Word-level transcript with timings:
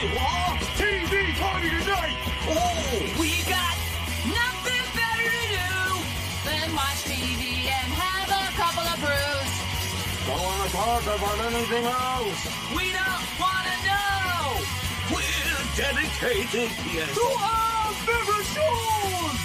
What? 0.00 0.56
TV 0.80 1.36
party 1.36 1.68
tonight! 1.68 2.16
Oh! 2.48 3.20
We 3.20 3.44
got 3.44 3.76
nothing 4.32 4.84
better 4.96 5.28
to 5.28 5.44
do 5.52 5.76
than 6.48 6.72
watch 6.72 7.04
TV 7.04 7.68
and 7.68 7.92
have 8.00 8.32
a 8.32 8.48
couple 8.56 8.80
of 8.80 8.96
brews. 8.96 9.52
Don't 10.24 10.40
want 10.40 10.64
to 10.64 10.68
talk 10.72 11.04
about 11.04 11.36
anything 11.52 11.84
else! 11.84 12.40
We 12.72 12.96
don't 12.96 13.28
want 13.36 13.68
to 13.68 13.76
know. 13.84 14.64
We're 15.12 15.60
dedicated, 15.76 16.72
yes! 16.88 17.12
To 17.12 17.26
our 17.36 17.92
favorite 18.08 18.48
shows! 18.56 19.36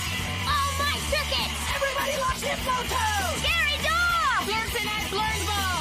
Oh, 0.48 0.70
my 0.80 0.96
circuit! 1.12 1.52
Everybody 1.76 2.16
loves 2.16 2.40
Hypnotoad. 2.40 3.44
Scary 3.44 3.76
dog! 3.84 4.48
Blurson 4.48 4.88
at 4.88 5.04
Blurnsville. 5.12 5.75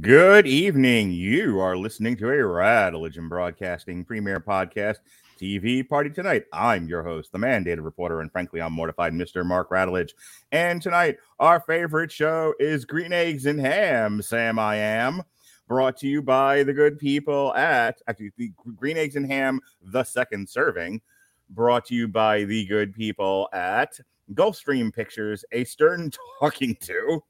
Good 0.00 0.46
evening. 0.46 1.10
You 1.10 1.58
are 1.60 1.76
listening 1.76 2.16
to 2.18 2.30
a 2.30 2.36
Rattlegion 2.36 3.28
Broadcasting 3.28 4.04
Premier 4.04 4.40
Podcast 4.40 4.98
TV 5.38 5.86
Party 5.86 6.08
Tonight. 6.08 6.44
I'm 6.54 6.88
your 6.88 7.02
host, 7.02 7.32
the 7.32 7.38
mandated 7.38 7.84
reporter, 7.84 8.20
and 8.20 8.32
frankly, 8.32 8.62
I'm 8.62 8.72
mortified, 8.72 9.12
Mr. 9.12 9.44
Mark 9.44 9.68
Radulich. 9.68 10.12
And 10.52 10.80
tonight, 10.80 11.18
our 11.38 11.60
favorite 11.60 12.10
show 12.10 12.54
is 12.58 12.86
Green 12.86 13.12
Eggs 13.12 13.44
and 13.44 13.60
Ham, 13.60 14.22
Sam 14.22 14.58
I 14.58 14.76
Am, 14.76 15.22
brought 15.68 15.98
to 15.98 16.06
you 16.06 16.22
by 16.22 16.62
the 16.62 16.72
good 16.72 16.98
people 16.98 17.52
at, 17.54 18.00
actually, 18.06 18.30
the 18.38 18.52
Green 18.76 18.96
Eggs 18.96 19.16
and 19.16 19.26
Ham, 19.26 19.60
the 19.82 20.04
second 20.04 20.48
serving, 20.48 21.02
brought 21.50 21.84
to 21.86 21.94
you 21.94 22.08
by 22.08 22.44
the 22.44 22.64
good 22.66 22.94
people 22.94 23.50
at 23.52 23.98
Gulfstream 24.32 24.94
Pictures, 24.94 25.44
a 25.52 25.64
stern 25.64 26.10
talking 26.40 26.76
to 26.82 27.22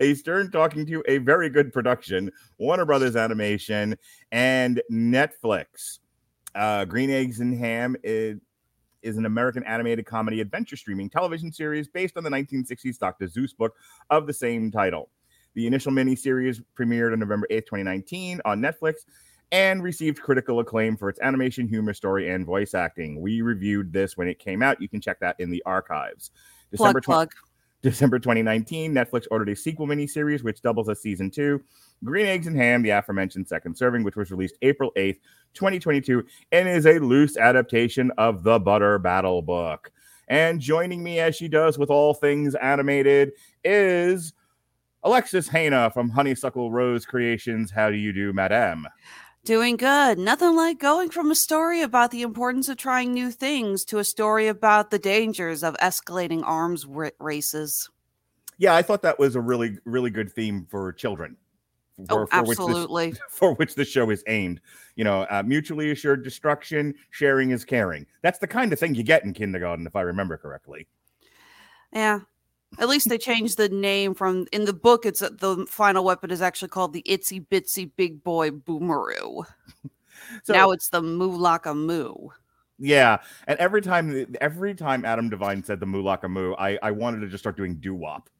a 0.00 0.14
stern 0.14 0.50
talking 0.50 0.86
to 0.86 1.02
a 1.06 1.18
very 1.18 1.48
good 1.48 1.72
production 1.72 2.30
warner 2.58 2.84
brothers 2.84 3.16
animation 3.16 3.96
and 4.30 4.82
netflix. 4.90 5.98
Uh, 6.54 6.84
green 6.84 7.10
eggs 7.10 7.40
and 7.40 7.56
ham 7.58 7.96
is, 8.02 8.38
is 9.02 9.16
an 9.16 9.26
american 9.26 9.64
animated 9.64 10.06
comedy 10.06 10.40
adventure 10.40 10.76
streaming 10.76 11.08
television 11.08 11.52
series 11.52 11.88
based 11.88 12.16
on 12.16 12.24
the 12.24 12.30
1960s 12.30 12.98
dr 12.98 13.26
seuss 13.26 13.56
book 13.56 13.74
of 14.10 14.26
the 14.26 14.32
same 14.32 14.70
title. 14.70 15.08
The 15.54 15.66
initial 15.66 15.92
miniseries 15.92 16.62
premiered 16.78 17.12
on 17.12 17.18
november 17.20 17.46
8th 17.50 17.66
2019 17.66 18.40
on 18.44 18.60
netflix 18.60 18.96
and 19.52 19.82
received 19.82 20.20
critical 20.20 20.60
acclaim 20.60 20.96
for 20.96 21.10
its 21.10 21.20
animation 21.20 21.68
humor 21.68 21.92
story 21.92 22.30
and 22.30 22.46
voice 22.46 22.72
acting. 22.72 23.20
We 23.20 23.42
reviewed 23.42 23.92
this 23.92 24.16
when 24.16 24.26
it 24.26 24.38
came 24.38 24.62
out. 24.62 24.80
You 24.80 24.88
can 24.88 25.00
check 25.00 25.20
that 25.20 25.36
in 25.38 25.50
the 25.50 25.62
archives. 25.66 26.30
December 26.70 27.02
Plug, 27.02 27.28
20- 27.28 27.30
plug. 27.30 27.34
December 27.82 28.18
2019, 28.18 28.94
Netflix 28.94 29.26
ordered 29.30 29.48
a 29.48 29.56
sequel 29.56 29.86
miniseries, 29.86 30.44
which 30.44 30.62
doubles 30.62 30.88
as 30.88 31.00
season 31.00 31.30
two 31.30 31.60
Green 32.04 32.26
Eggs 32.26 32.46
and 32.46 32.56
Ham, 32.56 32.82
the 32.82 32.90
aforementioned 32.90 33.48
second 33.48 33.76
serving, 33.76 34.04
which 34.04 34.16
was 34.16 34.30
released 34.30 34.56
April 34.62 34.92
8th, 34.96 35.18
2022, 35.54 36.24
and 36.52 36.68
is 36.68 36.86
a 36.86 36.98
loose 36.98 37.36
adaptation 37.36 38.10
of 38.18 38.42
the 38.42 38.58
Butter 38.58 38.98
Battle 38.98 39.42
book. 39.42 39.90
And 40.28 40.60
joining 40.60 41.02
me 41.02 41.18
as 41.18 41.36
she 41.36 41.48
does 41.48 41.78
with 41.78 41.90
all 41.90 42.14
things 42.14 42.54
animated 42.54 43.32
is 43.64 44.32
Alexis 45.02 45.48
Hejna 45.48 45.92
from 45.92 46.08
Honeysuckle 46.10 46.70
Rose 46.70 47.04
Creations. 47.04 47.70
How 47.70 47.90
do 47.90 47.96
you 47.96 48.12
do, 48.12 48.32
Madame? 48.32 48.86
Doing 49.44 49.76
good. 49.76 50.20
Nothing 50.20 50.54
like 50.54 50.78
going 50.78 51.10
from 51.10 51.32
a 51.32 51.34
story 51.34 51.82
about 51.82 52.12
the 52.12 52.22
importance 52.22 52.68
of 52.68 52.76
trying 52.76 53.12
new 53.12 53.32
things 53.32 53.84
to 53.86 53.98
a 53.98 54.04
story 54.04 54.46
about 54.46 54.90
the 54.90 55.00
dangers 55.00 55.64
of 55.64 55.76
escalating 55.78 56.42
arms 56.44 56.86
ra- 56.86 57.10
races. 57.18 57.90
Yeah, 58.58 58.76
I 58.76 58.82
thought 58.82 59.02
that 59.02 59.18
was 59.18 59.34
a 59.34 59.40
really, 59.40 59.78
really 59.84 60.10
good 60.10 60.32
theme 60.32 60.64
for 60.70 60.92
children. 60.92 61.36
Oh, 62.08 62.20
which 62.20 62.30
this- 62.30 62.38
absolutely. 62.38 63.14
for 63.28 63.54
which 63.54 63.74
the 63.74 63.84
show 63.84 64.10
is 64.10 64.22
aimed. 64.28 64.60
You 64.94 65.02
know, 65.02 65.22
uh, 65.22 65.42
mutually 65.44 65.90
assured 65.90 66.22
destruction, 66.22 66.94
sharing 67.10 67.50
is 67.50 67.64
caring. 67.64 68.06
That's 68.22 68.38
the 68.38 68.46
kind 68.46 68.72
of 68.72 68.78
thing 68.78 68.94
you 68.94 69.02
get 69.02 69.24
in 69.24 69.32
kindergarten, 69.32 69.88
if 69.88 69.96
I 69.96 70.02
remember 70.02 70.36
correctly. 70.36 70.86
Yeah. 71.92 72.20
At 72.78 72.88
least 72.88 73.08
they 73.08 73.18
changed 73.18 73.58
the 73.58 73.68
name 73.68 74.14
from 74.14 74.46
in 74.52 74.64
the 74.64 74.72
book. 74.72 75.04
It's 75.04 75.22
uh, 75.22 75.30
the 75.38 75.66
final 75.68 76.04
weapon 76.04 76.30
is 76.30 76.40
actually 76.42 76.68
called 76.68 76.92
the 76.92 77.02
Itsy 77.02 77.46
Bitsy 77.46 77.90
Big 77.96 78.22
Boy 78.24 78.50
Boomeroo. 78.50 79.44
So 80.44 80.54
now 80.54 80.70
it's 80.70 80.88
the 80.88 81.02
Moolaka 81.02 81.76
Moo. 81.76 82.28
yeah, 82.78 83.18
and 83.46 83.58
every 83.58 83.82
time, 83.82 84.34
every 84.40 84.74
time 84.74 85.04
Adam 85.04 85.28
Devine 85.28 85.62
said 85.62 85.78
the 85.78 85.86
Moolaka 85.86 86.30
Moo, 86.30 86.54
I 86.54 86.78
I 86.82 86.90
wanted 86.90 87.20
to 87.20 87.28
just 87.28 87.42
start 87.42 87.56
doing 87.56 87.74
doo 87.76 87.94
wop. 87.94 88.30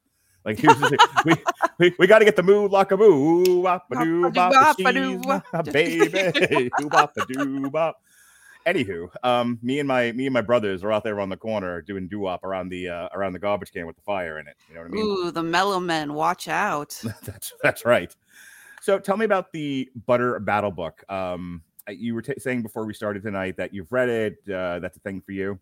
Like 0.43 0.59
here's 0.59 0.79
the 0.79 0.89
thing. 0.89 0.97
we 1.25 1.35
we, 1.77 1.95
we 1.99 2.07
got 2.07 2.19
to 2.19 2.25
get 2.25 2.35
the 2.35 2.41
Moolaka 2.41 2.97
Moo, 2.97 3.61
wop 3.61 3.85
a 3.91 4.03
doo 4.03 4.31
bop, 4.31 4.77
Ba-doo, 4.77 5.17
she's 5.17 5.27
my 5.27 5.61
baby, 5.61 6.71
doo 6.79 6.89
bop 6.89 7.13
a 7.17 7.25
doo 7.31 7.69
bop. 7.69 8.01
Anywho, 8.65 9.09
um, 9.23 9.59
me 9.61 9.79
and 9.79 9.87
my 9.87 10.11
me 10.13 10.25
and 10.25 10.33
my 10.33 10.41
brothers 10.41 10.83
are 10.83 10.91
out 10.91 11.03
there 11.03 11.19
on 11.19 11.29
the 11.29 11.37
corner 11.37 11.81
doing 11.81 12.07
doo 12.07 12.19
wop 12.19 12.43
around 12.43 12.69
the 12.69 12.89
uh, 12.89 13.09
around 13.13 13.33
the 13.33 13.39
garbage 13.39 13.71
can 13.71 13.85
with 13.85 13.95
the 13.95 14.01
fire 14.01 14.39
in 14.39 14.47
it. 14.47 14.55
You 14.69 14.75
know 14.75 14.81
what 14.81 14.87
I 14.87 14.91
mean? 14.91 15.03
Ooh, 15.03 15.31
the 15.31 15.43
Mellow 15.43 15.79
Men. 15.79 16.13
Watch 16.13 16.47
out. 16.47 16.99
that's 17.23 17.53
that's 17.61 17.85
right. 17.85 18.15
So 18.81 18.99
tell 18.99 19.17
me 19.17 19.25
about 19.25 19.51
the 19.51 19.89
Butter 20.05 20.39
Battle 20.39 20.71
book. 20.71 21.03
Um, 21.09 21.61
uh, 21.87 21.91
you 21.91 22.15
were 22.15 22.21
t- 22.21 22.33
saying 22.37 22.61
before 22.61 22.85
we 22.85 22.93
started 22.93 23.23
tonight 23.23 23.57
that 23.57 23.73
you've 23.73 23.91
read 23.91 24.09
it. 24.09 24.37
Uh, 24.47 24.79
that's 24.79 24.97
a 24.97 24.99
thing 25.01 25.21
for 25.21 25.31
you. 25.31 25.59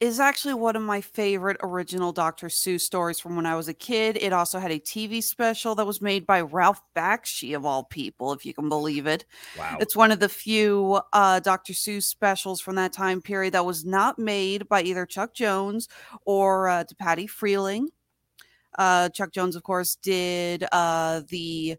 Is 0.00 0.18
actually 0.18 0.54
one 0.54 0.74
of 0.76 0.82
my 0.82 1.00
favorite 1.00 1.56
original 1.62 2.12
Dr. 2.12 2.48
Seuss 2.48 2.80
stories 2.80 3.20
from 3.20 3.36
when 3.36 3.46
I 3.46 3.54
was 3.54 3.68
a 3.68 3.74
kid. 3.74 4.18
It 4.20 4.32
also 4.32 4.58
had 4.58 4.72
a 4.72 4.78
TV 4.80 5.22
special 5.22 5.76
that 5.76 5.86
was 5.86 6.02
made 6.02 6.26
by 6.26 6.40
Ralph 6.40 6.82
Bakshi, 6.96 7.54
of 7.56 7.64
all 7.64 7.84
people, 7.84 8.32
if 8.32 8.44
you 8.44 8.52
can 8.52 8.68
believe 8.68 9.06
it. 9.06 9.24
Wow. 9.56 9.78
It's 9.80 9.94
one 9.94 10.10
of 10.10 10.18
the 10.18 10.28
few 10.28 11.00
uh, 11.12 11.40
Dr. 11.40 11.72
Seuss 11.72 12.02
specials 12.02 12.60
from 12.60 12.74
that 12.74 12.92
time 12.92 13.22
period 13.22 13.54
that 13.54 13.64
was 13.64 13.84
not 13.84 14.18
made 14.18 14.68
by 14.68 14.82
either 14.82 15.06
Chuck 15.06 15.32
Jones 15.32 15.88
or 16.26 16.68
uh, 16.68 16.84
Patty 16.98 17.28
Freleng. 17.28 17.86
Uh, 18.76 19.08
Chuck 19.10 19.30
Jones, 19.32 19.54
of 19.54 19.62
course, 19.62 19.94
did 19.94 20.66
uh, 20.72 21.22
the 21.28 21.76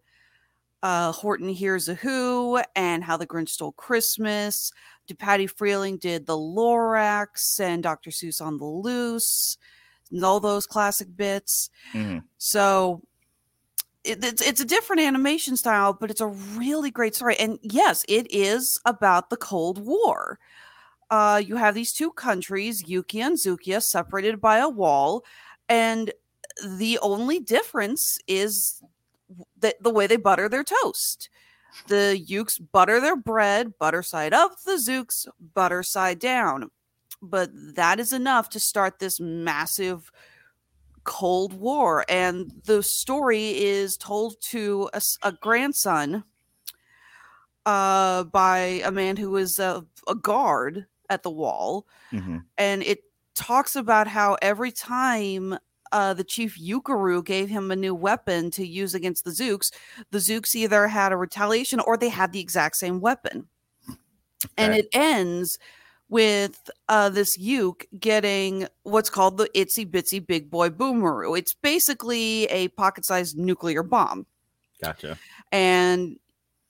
uh, 0.86 1.12
Horton 1.12 1.50
Hears 1.50 1.90
a 1.90 1.96
Who 1.96 2.62
and 2.76 3.04
How 3.04 3.18
the 3.18 3.26
Grinch 3.26 3.50
Stole 3.50 3.72
Christmas. 3.72 4.72
Patty 5.14 5.48
Freleng 5.48 6.00
did 6.00 6.26
the 6.26 6.38
Lorax 6.38 7.60
and 7.60 7.84
Dr. 7.84 8.10
Seuss 8.10 8.42
on 8.42 8.58
the 8.58 8.66
Loose, 8.66 9.58
and 10.12 10.24
all 10.24 10.40
those 10.40 10.66
classic 10.66 11.16
bits. 11.16 11.70
Mhm. 11.94 12.24
So 12.38 13.02
it, 14.04 14.24
it's 14.24 14.42
it's 14.42 14.62
a 14.62 14.66
different 14.66 15.02
animation 15.02 15.58
style, 15.58 15.94
but 15.94 16.10
it's 16.10 16.22
a 16.22 16.28
really 16.28 16.92
great 16.92 17.16
story. 17.16 17.36
And 17.38 17.60
yes, 17.62 18.06
it 18.08 18.28
is 18.32 18.80
about 18.86 19.30
the 19.30 19.38
Cold 19.38 19.84
War. 19.86 20.40
Uh, 21.12 21.42
you 21.46 21.56
have 21.56 21.76
these 21.76 21.94
two 21.94 22.12
countries, 22.12 22.88
Yuki 22.88 23.22
and 23.22 23.38
Zookia, 23.38 23.82
separated 23.82 24.42
by 24.42 24.58
a 24.58 24.70
wall, 24.70 25.24
and 25.70 26.12
the 26.64 26.98
only 27.02 27.40
difference 27.40 28.18
is 28.28 28.82
that 29.60 29.82
the 29.82 29.90
way 29.92 30.08
they 30.08 30.18
butter 30.18 30.48
their 30.50 30.64
toast. 30.64 31.30
The 31.88 32.20
Yooks 32.28 32.58
butter 32.58 33.00
their 33.00 33.16
bread, 33.16 33.78
butter 33.78 34.02
side 34.04 34.34
up, 34.34 34.62
the 34.66 34.74
Zooks 34.74 35.28
butter 35.54 35.84
side 35.84 36.20
down. 36.20 36.72
But 37.22 37.50
that 37.76 38.00
is 38.00 38.14
enough 38.14 38.50
to 38.50 38.60
start 38.60 39.00
this 39.00 39.20
massive 39.20 40.12
Cold 41.04 41.54
War. 41.54 42.06
And 42.10 42.52
the 42.66 42.82
story 42.84 43.62
is 43.62 43.98
told 43.98 44.42
to 44.44 44.90
a 45.24 45.32
grandson 45.32 46.24
uh, 47.66 48.24
by 48.26 48.58
a 48.84 48.92
man 48.92 49.18
who 49.18 49.36
is 49.38 49.60
a, 49.60 49.86
a 50.08 50.16
guard 50.16 50.86
at 51.10 51.24
the 51.24 51.32
wall. 51.32 51.88
Mhm. 52.12 52.44
And 52.58 52.84
it 52.84 53.04
talks 53.34 53.76
about 53.76 54.08
how 54.08 54.38
every 54.42 54.72
time 54.72 55.58
uh, 55.96 56.14
the 56.14 56.26
chief 56.26 56.60
Yookeroo 56.60 57.24
gave 57.24 57.48
him 57.48 57.72
a 57.72 57.76
new 57.76 57.96
weapon 57.96 58.52
to 58.52 58.68
use 58.68 58.94
against 58.94 59.24
the 59.24 59.32
Zooks, 59.32 59.72
the 60.12 60.18
Zooks 60.18 60.54
either 60.54 60.90
had 60.90 61.14
a 61.14 61.18
retaliation 61.18 61.80
or 61.80 61.96
they 61.96 62.10
had 62.10 62.34
the 62.34 62.42
exact 62.42 62.76
same 62.76 63.00
weapon. 63.00 63.48
And 64.58 64.74
it 64.74 64.90
ends 64.92 65.58
with 66.10 66.70
uh, 66.90 67.08
this 67.08 67.38
Yook 67.38 67.86
getting 67.98 68.68
what's 68.84 69.10
called 69.10 69.38
the 69.38 69.50
Itsy 69.56 69.90
Bitsy 69.90 70.20
Big 70.20 70.52
Boy 70.52 70.70
Boomeroo. 70.70 71.40
It's 71.40 71.54
basically 71.54 72.44
a 72.48 72.68
pocket 72.68 73.06
sized 73.06 73.38
nuclear 73.38 73.82
bomb. 73.82 74.26
Gotcha. 74.82 75.18
And 75.54 76.18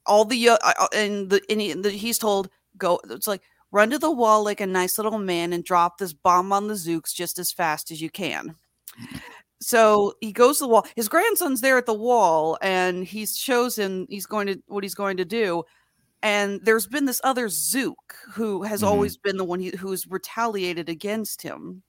all 0.06 0.26
the, 0.26 0.50
uh, 0.50 0.58
uh, 0.64 0.88
and 0.94 1.32
the, 1.32 1.42
and 1.50 1.60
he, 1.60 1.74
the, 1.74 1.90
he's 1.90 2.20
told, 2.20 2.52
go, 2.78 3.00
it's 3.10 3.28
like, 3.28 3.42
run 3.72 3.90
to 3.90 3.98
the 3.98 4.12
wall 4.12 4.44
like 4.44 4.62
a 4.62 4.68
nice 4.68 5.00
little 5.00 5.18
man 5.18 5.52
and 5.52 5.64
drop 5.64 5.98
this 5.98 6.14
bomb 6.14 6.54
on 6.54 6.68
the 6.68 6.76
Zooks 6.76 7.12
just 7.12 7.40
as 7.40 7.52
fast 7.52 7.90
as 7.90 8.00
you 8.00 8.12
can. 8.12 8.56
So 9.62 10.14
he 10.22 10.32
goes 10.32 10.60
to 10.60 10.66
the 10.66 10.68
wall. 10.70 10.86
His 10.96 11.08
grandson's 11.08 11.62
there 11.62 11.78
at 11.78 11.86
the 11.86 11.94
wall, 11.94 12.58
and 12.62 13.04
he 13.04 13.26
shows 13.26 13.78
him 13.78 14.06
he's 14.10 14.26
going 14.26 14.48
to 14.48 14.62
what 14.68 14.84
he's 14.84 14.96
going 14.96 15.18
to 15.18 15.26
do. 15.26 15.64
And 16.22 16.60
there's 16.64 16.88
been 16.88 17.06
this 17.06 17.22
other 17.24 17.50
Zook 17.50 18.16
who 18.34 18.64
has 18.64 18.82
Mhm. 18.82 18.88
always 18.88 19.18
been 19.18 19.38
the 19.38 19.44
one 19.44 19.60
he, 19.60 19.70
who's 19.72 20.08
retaliated 20.08 20.90
against 20.90 21.42
him. 21.42 21.84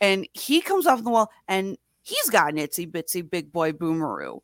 And 0.00 0.28
he 0.34 0.60
comes 0.60 0.86
off 0.86 1.02
the 1.02 1.10
wall, 1.10 1.30
and 1.48 1.78
he's 2.02 2.28
got 2.30 2.52
an 2.52 2.58
itsy 2.58 2.86
bitsy 2.90 3.28
big 3.28 3.52
boy 3.52 3.72
boomeroo. 3.72 4.40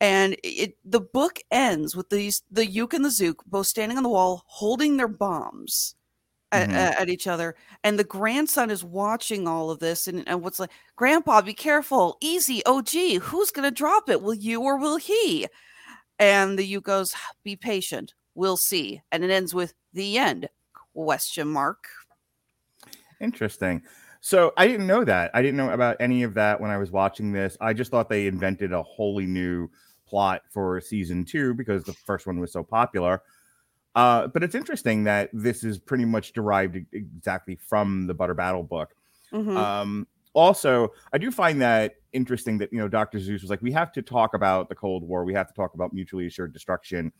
And 0.00 0.36
it 0.44 0.76
the 0.84 1.00
book 1.00 1.40
ends 1.50 1.96
with 1.96 2.10
these 2.10 2.42
the 2.50 2.66
Yook 2.66 2.94
and 2.94 3.04
the 3.04 3.10
Zook 3.10 3.42
both 3.46 3.66
standing 3.66 3.96
on 3.98 4.04
the 4.04 4.10
wall 4.10 4.44
holding 4.46 4.96
their 4.96 5.08
bombs 5.08 5.95
at, 6.62 6.68
Mhm. 6.68 7.00
at, 7.00 7.08
each 7.08 7.26
other. 7.26 7.54
And 7.84 7.98
the 7.98 8.04
grandson 8.04 8.70
is 8.70 8.82
watching 8.84 9.46
all 9.46 9.70
of 9.70 9.78
this 9.78 10.06
and, 10.08 10.26
and 10.28 10.42
what's 10.42 10.58
like, 10.58 10.70
Grandpa, 10.96 11.42
be 11.42 11.54
careful, 11.54 12.16
easy. 12.20 12.62
Oh 12.66 12.82
gee, 12.82 13.16
who's 13.16 13.50
gonna 13.50 13.70
drop 13.70 14.08
it? 14.08 14.22
Will 14.22 14.34
you 14.34 14.62
or 14.62 14.76
will 14.78 14.96
he? 14.96 15.46
And 16.18 16.58
the 16.58 16.64
Yook 16.70 16.84
goes, 16.84 17.14
Be 17.44 17.56
patient, 17.56 18.14
we'll 18.34 18.56
see. 18.56 19.02
And 19.12 19.24
it 19.24 19.30
ends 19.30 19.54
with 19.54 19.74
the 19.92 20.18
end. 20.18 20.48
Question 20.94 21.48
mark. 21.48 21.88
Interesting. 23.20 23.82
So 24.20 24.52
I 24.56 24.66
didn't 24.66 24.86
know 24.86 25.04
that. 25.04 25.30
I 25.34 25.42
didn't 25.42 25.56
know 25.56 25.70
about 25.70 25.96
any 26.00 26.22
of 26.22 26.34
that 26.34 26.60
when 26.60 26.70
I 26.70 26.78
was 26.78 26.90
watching 26.90 27.32
this. 27.32 27.56
I 27.60 27.72
just 27.72 27.90
thought 27.90 28.08
they 28.08 28.26
invented 28.26 28.72
a 28.72 28.82
wholly 28.82 29.26
new 29.26 29.68
plot 30.06 30.42
for 30.52 30.80
season 30.80 31.24
two 31.24 31.54
because 31.54 31.84
the 31.84 31.92
first 31.92 32.26
one 32.26 32.40
was 32.40 32.52
so 32.52 32.62
popular. 32.64 33.22
Uh, 33.96 34.26
but 34.28 34.44
it's 34.44 34.54
interesting 34.54 35.04
that 35.04 35.30
this 35.32 35.64
is 35.64 35.78
pretty 35.78 36.04
much 36.04 36.34
derived 36.34 36.76
exactly 36.92 37.56
from 37.56 38.06
the 38.06 38.12
Butter 38.12 38.34
Battle 38.34 38.62
book. 38.62 38.94
Mhm. 39.32 39.56
Um, 39.56 40.06
also, 40.34 40.92
I 41.14 41.18
do 41.18 41.30
find 41.30 41.62
that 41.62 41.94
interesting 42.12 42.58
that 42.58 42.70
you 42.70 42.78
know 42.78 42.88
Dr. 42.88 43.18
Seuss 43.18 43.40
was 43.40 43.48
like, 43.48 43.62
we 43.62 43.72
have 43.72 43.90
to 43.92 44.02
talk 44.02 44.34
about 44.34 44.68
the 44.68 44.74
Cold 44.74 45.02
War, 45.02 45.24
we 45.24 45.32
have 45.32 45.48
to 45.48 45.54
talk 45.54 45.72
about 45.72 45.94
mutually 45.94 46.26
assured 46.26 46.52
destruction, 46.52 47.10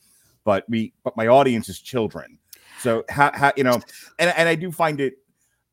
but 0.44 0.64
we, 0.68 0.92
but 1.02 1.16
my 1.16 1.26
audience 1.26 1.70
is 1.70 1.80
children. 1.80 2.38
So 2.80 3.04
how, 3.08 3.30
how 3.32 3.52
you 3.56 3.64
know, 3.64 3.80
and 4.18 4.30
and 4.36 4.48
I 4.48 4.54
do 4.54 4.70
find 4.70 5.00
it. 5.00 5.14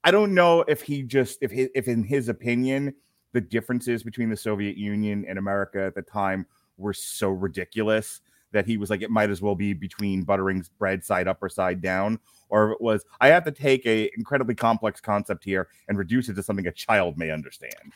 I 0.06 0.12
don't 0.12 0.34
know 0.34 0.62
if 0.70 0.82
he 0.82 1.04
just 1.04 1.38
if 1.42 1.52
he, 1.52 1.68
if 1.76 1.90
in 1.90 2.04
his 2.04 2.30
opinion 2.30 2.94
the 3.34 3.42
differences 3.42 4.04
between 4.04 4.30
the 4.30 4.38
Soviet 4.38 4.78
Union 4.78 5.26
and 5.28 5.38
America 5.38 5.84
at 5.84 5.96
the 5.96 6.02
time 6.02 6.46
were 6.78 6.94
so 6.94 7.30
ridiculous 7.30 8.22
that 8.54 8.66
he 8.66 8.78
was 8.78 8.90
like 8.90 9.02
it 9.02 9.12
might 9.12 9.30
as 9.30 9.42
well 9.42 9.56
be 9.56 9.74
between 9.74 10.24
buttering 10.24 10.64
bread 10.80 11.04
side 11.04 11.28
up 11.28 11.42
or 11.42 11.50
side 11.50 11.82
down 11.82 12.20
or 12.50 12.72
if 12.72 12.76
it 12.76 12.82
was 12.82 13.06
I 13.20 13.28
have 13.28 13.44
to 13.46 13.52
take 13.52 13.86
a 13.86 14.10
incredibly 14.16 14.56
complex 14.56 15.02
concept 15.02 15.44
here 15.44 15.68
and 15.88 15.98
reduce 15.98 16.30
it 16.30 16.36
to 16.36 16.44
something 16.44 16.68
a 16.68 16.72
child 16.72 17.18
may 17.18 17.32
understand. 17.32 17.94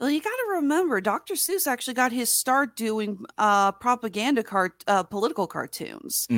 Well, 0.00 0.10
you 0.10 0.20
got 0.20 0.30
to 0.30 0.46
remember, 0.56 1.00
Dr. 1.00 1.34
Seuss 1.34 1.66
actually 1.66 1.94
got 1.94 2.12
his 2.12 2.30
start 2.30 2.76
doing 2.76 3.24
uh, 3.36 3.72
propaganda 3.72 4.44
cart, 4.44 4.84
uh, 4.86 5.02
political 5.02 5.48
cartoons. 5.48 6.28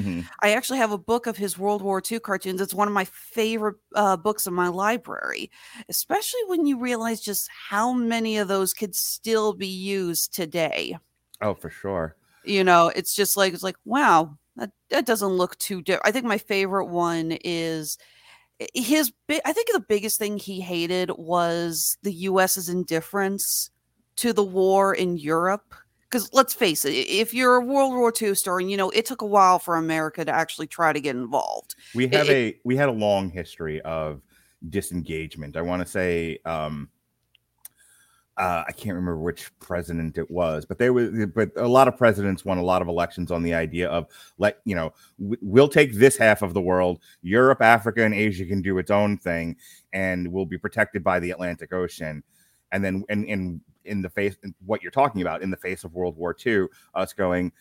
I 0.42 0.54
actually 0.54 0.78
have 0.78 0.92
a 0.92 0.98
book 0.98 1.26
of 1.26 1.36
his 1.36 1.58
World 1.58 1.82
War 1.82 2.00
II 2.10 2.20
cartoons. 2.20 2.62
It's 2.62 2.72
one 2.72 2.88
of 2.88 2.94
my 2.94 3.04
favorite 3.04 3.76
uh, 3.94 4.16
books 4.16 4.46
in 4.46 4.54
my 4.54 4.68
library, 4.68 5.50
especially 5.90 6.40
when 6.46 6.64
you 6.64 6.78
realize 6.78 7.20
just 7.20 7.50
how 7.68 7.92
many 7.92 8.38
of 8.38 8.48
those 8.48 8.72
could 8.72 8.94
still 8.94 9.52
be 9.52 9.68
used 9.68 10.32
today. 10.32 10.96
Oh, 11.42 11.52
for 11.52 11.68
sure. 11.68 12.16
You 12.44 12.64
know, 12.64 12.90
it's 12.94 13.14
just 13.14 13.36
like 13.36 13.52
it's 13.52 13.62
like 13.62 13.76
wow, 13.84 14.36
that, 14.56 14.70
that 14.90 15.06
doesn't 15.06 15.28
look 15.28 15.58
too 15.58 15.82
different. 15.82 16.06
I 16.06 16.12
think 16.12 16.26
my 16.26 16.38
favorite 16.38 16.86
one 16.86 17.32
is 17.44 17.98
his 18.74 19.12
big. 19.26 19.40
I 19.44 19.52
think 19.52 19.68
the 19.72 19.80
biggest 19.80 20.18
thing 20.18 20.38
he 20.38 20.60
hated 20.60 21.10
was 21.16 21.96
the 22.02 22.12
U.S.'s 22.12 22.68
indifference 22.68 23.70
to 24.16 24.32
the 24.32 24.44
war 24.44 24.94
in 24.94 25.16
Europe. 25.16 25.74
Because 26.10 26.28
let's 26.32 26.52
face 26.52 26.84
it, 26.84 26.90
if 26.90 27.32
you're 27.32 27.54
a 27.54 27.64
World 27.64 27.92
War 27.92 28.12
II 28.20 28.34
story, 28.34 28.68
you 28.68 28.76
know 28.76 28.90
it 28.90 29.06
took 29.06 29.22
a 29.22 29.26
while 29.26 29.60
for 29.60 29.76
America 29.76 30.24
to 30.24 30.32
actually 30.32 30.66
try 30.66 30.92
to 30.92 31.00
get 31.00 31.14
involved. 31.14 31.76
We 31.94 32.08
have 32.08 32.28
it- 32.28 32.56
a 32.56 32.60
we 32.64 32.76
had 32.76 32.88
a 32.88 32.92
long 32.92 33.30
history 33.30 33.80
of 33.82 34.20
disengagement. 34.68 35.56
I 35.56 35.62
want 35.62 35.82
to 35.82 35.88
say 35.88 36.38
um 36.44 36.88
uh, 38.40 38.64
I 38.66 38.72
can't 38.72 38.94
remember 38.94 39.18
which 39.18 39.50
president 39.58 40.16
it 40.16 40.30
was, 40.30 40.64
but 40.64 40.78
there 40.78 40.94
was, 40.94 41.10
but 41.34 41.50
a 41.56 41.68
lot 41.68 41.88
of 41.88 41.98
presidents 41.98 42.42
won 42.42 42.56
a 42.56 42.62
lot 42.62 42.80
of 42.80 42.88
elections 42.88 43.30
on 43.30 43.42
the 43.42 43.52
idea 43.52 43.86
of 43.90 44.06
let 44.38 44.60
you 44.64 44.74
know 44.74 44.94
we'll 45.18 45.68
take 45.68 45.92
this 45.94 46.16
half 46.16 46.40
of 46.40 46.54
the 46.54 46.60
world, 46.60 47.00
Europe, 47.20 47.60
Africa, 47.60 48.02
and 48.02 48.14
Asia 48.14 48.46
can 48.46 48.62
do 48.62 48.78
its 48.78 48.90
own 48.90 49.18
thing, 49.18 49.56
and 49.92 50.26
we'll 50.32 50.46
be 50.46 50.56
protected 50.56 51.04
by 51.04 51.20
the 51.20 51.30
Atlantic 51.30 51.74
Ocean, 51.74 52.22
and 52.72 52.82
then 52.82 53.04
in 53.10 53.24
in 53.24 53.60
in 53.84 54.00
the 54.00 54.08
face 54.08 54.36
what 54.64 54.82
you're 54.82 54.90
talking 54.90 55.20
about 55.20 55.42
in 55.42 55.50
the 55.50 55.56
face 55.58 55.84
of 55.84 55.92
World 55.92 56.16
War 56.16 56.34
II, 56.46 56.64
us 56.94 57.12
going, 57.12 57.52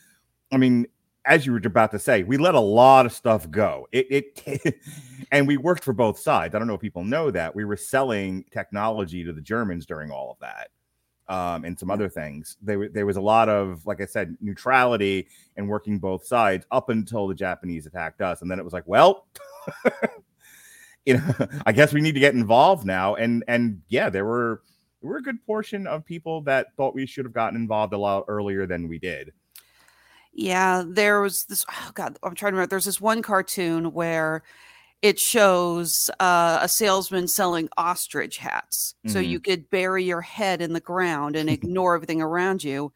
I 0.50 0.56
mean, 0.56 0.88
as 1.26 1.46
you 1.46 1.52
were 1.52 1.62
about 1.64 1.92
to 1.92 2.00
say, 2.00 2.24
we 2.24 2.38
let 2.38 2.56
a 2.56 2.60
lot 2.60 3.06
of 3.06 3.14
stuff 3.14 3.50
go. 3.50 3.88
It, 3.92 4.08
it 4.46 4.76
and 5.32 5.48
we 5.48 5.58
worked 5.58 5.84
for 5.84 5.94
both 5.94 6.20
sides. 6.20 6.56
I 6.56 6.60
don't 6.60 6.68
know 6.68 6.76
if 6.76 6.82
people 6.82 7.04
know 7.04 7.32
that 7.32 7.56
we 7.56 7.66
were 7.66 7.78
selling 7.78 8.46
technology 8.52 9.24
to 9.24 9.34
the 9.34 9.42
Germans 9.42 9.86
during 9.86 10.12
all 10.12 10.32
of 10.32 10.38
that, 10.40 10.70
um, 11.34 11.66
and 11.66 11.78
some 11.78 11.92
other 11.92 12.10
things. 12.10 12.58
There, 12.62 12.90
there 12.90 13.06
was 13.06 13.18
a 13.18 13.22
lot 13.22 13.50
of, 13.50 13.86
like 13.86 14.02
I 14.02 14.06
said, 14.06 14.36
neutrality 14.42 15.28
and 15.58 15.68
working 15.68 16.00
both 16.00 16.26
sides 16.26 16.66
up 16.72 16.90
until 16.90 17.28
the 17.28 17.36
Japanese 17.36 17.86
attacked 17.86 18.22
us, 18.22 18.42
and 18.42 18.50
then 18.50 18.60
it 18.60 18.64
was 18.64 18.74
like, 18.74 18.88
well. 18.88 19.28
you 21.06 21.16
know, 21.16 21.48
I 21.66 21.72
guess 21.72 21.94
we 21.94 22.02
need 22.02 22.14
to 22.14 22.20
get 22.20 22.34
involved 22.34 22.86
now. 22.86 23.16
And 23.16 23.44
and 23.48 23.82
yeah, 23.88 24.10
there 24.10 24.26
were 24.26 24.62
there 25.02 25.10
were 25.10 25.18
a 25.18 25.24
good 25.24 25.44
portion 25.46 25.88
of 25.88 26.06
people 26.06 26.42
that 26.42 26.68
thought 26.76 26.94
we 26.94 27.06
should 27.06 27.26
have 27.26 27.34
gotten 27.34 27.60
involved 27.60 27.94
a 27.94 27.98
lot 27.98 28.26
earlier 28.28 28.66
than 28.66 28.88
we 28.88 29.00
did. 29.00 29.32
Yeah, 30.42 30.84
there 30.88 31.20
was 31.20 31.44
this. 31.46 31.66
Oh 31.70 31.92
God, 31.94 32.18
I'm 32.24 32.34
trying 32.34 32.52
to 32.54 32.56
remember. 32.56 32.70
There's 32.70 32.86
this 32.86 33.02
one 33.02 33.22
cartoon 33.22 33.92
where 33.92 34.42
it 35.02 35.20
shows 35.20 36.10
uh, 36.22 36.60
a 36.62 36.70
salesman 36.70 37.28
selling 37.28 37.68
ostrich 37.78 38.38
hats, 38.38 38.96
so 39.08 39.20
Mhm. 39.20 39.28
you 39.28 39.40
could 39.42 39.70
bury 39.70 40.06
your 40.06 40.22
head 40.22 40.62
in 40.62 40.72
the 40.72 40.80
ground 40.80 41.36
and 41.36 41.50
ignore 41.50 41.94
everything 41.96 42.22
around 42.22 42.64
you. 42.64 42.94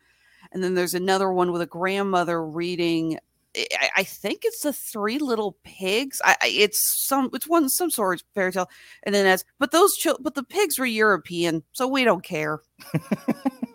And 0.54 0.64
then 0.64 0.76
there's 0.76 0.94
another 0.94 1.34
one 1.34 1.52
with 1.52 1.62
a 1.62 1.66
grandmother 1.66 2.42
reading. 2.46 3.20
I, 3.58 3.90
I- 3.98 4.04
think 4.06 4.44
it's 4.46 4.62
the 4.62 4.72
Three 4.72 5.18
Little 5.20 5.58
Pigs. 5.66 6.22
I, 6.24 6.38
I 6.42 6.48
it's 6.48 6.80
some 7.06 7.30
it's 7.34 7.48
one 7.48 7.68
some 7.68 7.90
sort 7.90 8.22
of 8.22 8.26
fairy 8.36 8.54
tale, 8.54 8.70
and 9.04 9.14
then 9.14 9.26
as 9.26 9.44
but 9.60 9.72
those 9.72 9.98
chil- 9.98 10.18
but 10.22 10.36
the 10.36 10.44
pigs 10.44 10.80
were 10.80 10.86
European, 10.86 11.64
so 11.74 11.90
we 11.90 12.06
don't 12.06 12.24
care. 12.24 12.62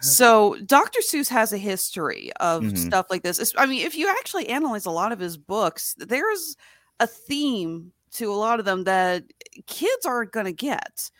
So 0.00 0.56
Dr. 0.64 1.00
Seuss 1.00 1.28
has 1.28 1.52
a 1.52 1.58
history 1.58 2.32
of 2.40 2.62
Mhm. 2.62 2.78
stuff 2.78 3.06
like 3.10 3.22
this. 3.22 3.52
I 3.56 3.66
mean, 3.66 3.84
if 3.86 3.94
you 3.96 4.08
actually 4.08 4.48
analyze 4.48 4.86
a 4.86 4.90
lot 4.90 5.12
of 5.12 5.18
his 5.18 5.36
books, 5.36 5.94
there's 5.98 6.56
a 7.00 7.06
theme 7.06 7.92
to 8.12 8.32
a 8.32 8.34
lot 8.36 8.58
of 8.58 8.64
them 8.64 8.84
that 8.84 9.24
kids 9.66 10.06
aren't 10.06 10.32
going 10.32 10.46
to 10.46 10.52
get. 10.52 11.10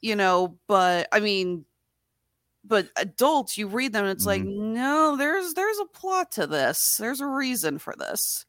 You 0.00 0.16
know, 0.16 0.58
but 0.66 1.08
I 1.12 1.20
mean, 1.20 1.64
but 2.64 2.88
adults, 2.96 3.56
you 3.58 3.66
read 3.68 3.92
them 3.92 4.04
and 4.04 4.12
it's 4.12 4.26
like, 4.26 4.42
no, 4.44 5.16
there's 5.16 5.54
there's 5.54 5.78
a 5.78 5.84
plot 5.86 6.32
to 6.32 6.46
this. 6.46 6.96
There's 6.98 7.20
a 7.20 7.26
reason 7.26 7.78
for 7.78 7.94
this. 7.98 8.44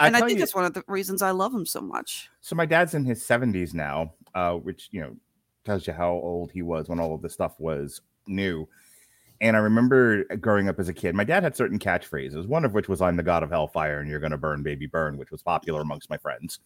and 0.00 0.16
I 0.16 0.20
think 0.20 0.32
you- 0.32 0.38
that's 0.40 0.54
one 0.56 0.64
of 0.64 0.74
the 0.74 0.82
reasons 0.88 1.22
I 1.22 1.30
love 1.30 1.54
him 1.54 1.64
so 1.66 1.80
much. 1.80 2.28
So 2.40 2.56
my 2.56 2.66
dad's 2.66 2.94
in 2.94 3.04
his 3.04 3.24
70s 3.24 3.74
now, 3.74 4.12
uh, 4.34 4.54
which 4.54 4.88
you 4.90 5.00
know 5.00 5.16
tells 5.64 5.86
you 5.86 5.92
how 5.92 6.10
old 6.12 6.50
he 6.50 6.62
was 6.62 6.88
when 6.88 6.98
all 6.98 7.14
of 7.14 7.22
this 7.22 7.32
stuff 7.32 7.54
was 7.60 8.00
new. 8.26 8.68
And 9.40 9.56
I 9.56 9.60
remember 9.60 10.24
growing 10.36 10.68
up 10.68 10.78
as 10.78 10.88
a 10.88 10.94
kid, 10.94 11.14
my 11.14 11.24
dad 11.24 11.42
had 11.42 11.56
certain 11.56 11.78
catchphrases, 11.78 12.46
one 12.46 12.64
of 12.64 12.72
which 12.72 12.88
was 12.88 13.02
"I'm 13.02 13.16
the 13.16 13.22
god 13.22 13.42
of 13.42 13.50
hellfire 13.50 14.00
and 14.00 14.08
you're 14.08 14.20
gonna 14.20 14.38
burn, 14.38 14.62
baby, 14.62 14.86
burn," 14.86 15.16
which 15.18 15.30
was 15.30 15.42
popular 15.42 15.80
amongst 15.80 16.08
my 16.08 16.16
friends. 16.16 16.60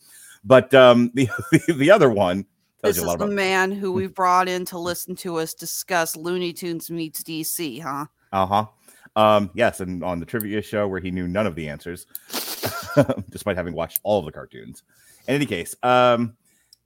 But 0.45 0.73
um, 0.75 1.11
the 1.15 1.29
the 1.69 1.91
other 1.91 2.11
one 2.11 2.45
tells 2.83 2.97
This 2.97 3.03
you 3.03 3.11
a 3.11 3.12
is 3.12 3.19
the 3.19 3.27
man 3.27 3.73
who 3.73 3.93
we've 3.93 4.15
brought 4.15 4.49
in 4.49 4.65
to 4.67 4.79
listen 4.79 5.17
to 5.17 5.37
us 5.37 5.55
discuss 5.55 6.15
Looney 6.15 6.53
Tunes 6.53 6.91
meets 6.91 7.23
DC, 7.23 7.83
huh? 7.83 8.07
Uh 8.33 8.47
huh. 8.47 8.67
Um, 9.17 9.50
yes, 9.55 9.81
and 9.81 10.05
on 10.05 10.21
the 10.21 10.27
trivia 10.27 10.62
show 10.62 10.87
where 10.87 11.00
he 11.00 11.11
knew 11.11 11.27
none 11.27 11.47
of 11.47 11.57
the 11.57 11.69
answers, 11.69 12.07
despite 13.31 13.57
having 13.57 13.75
watched 13.75 13.99
all 14.05 14.21
of 14.21 14.27
the 14.27 14.33
cartoons. 14.33 14.85
In 15.27 15.35
any 15.35 15.47
case, 15.47 15.75
um, 15.83 16.37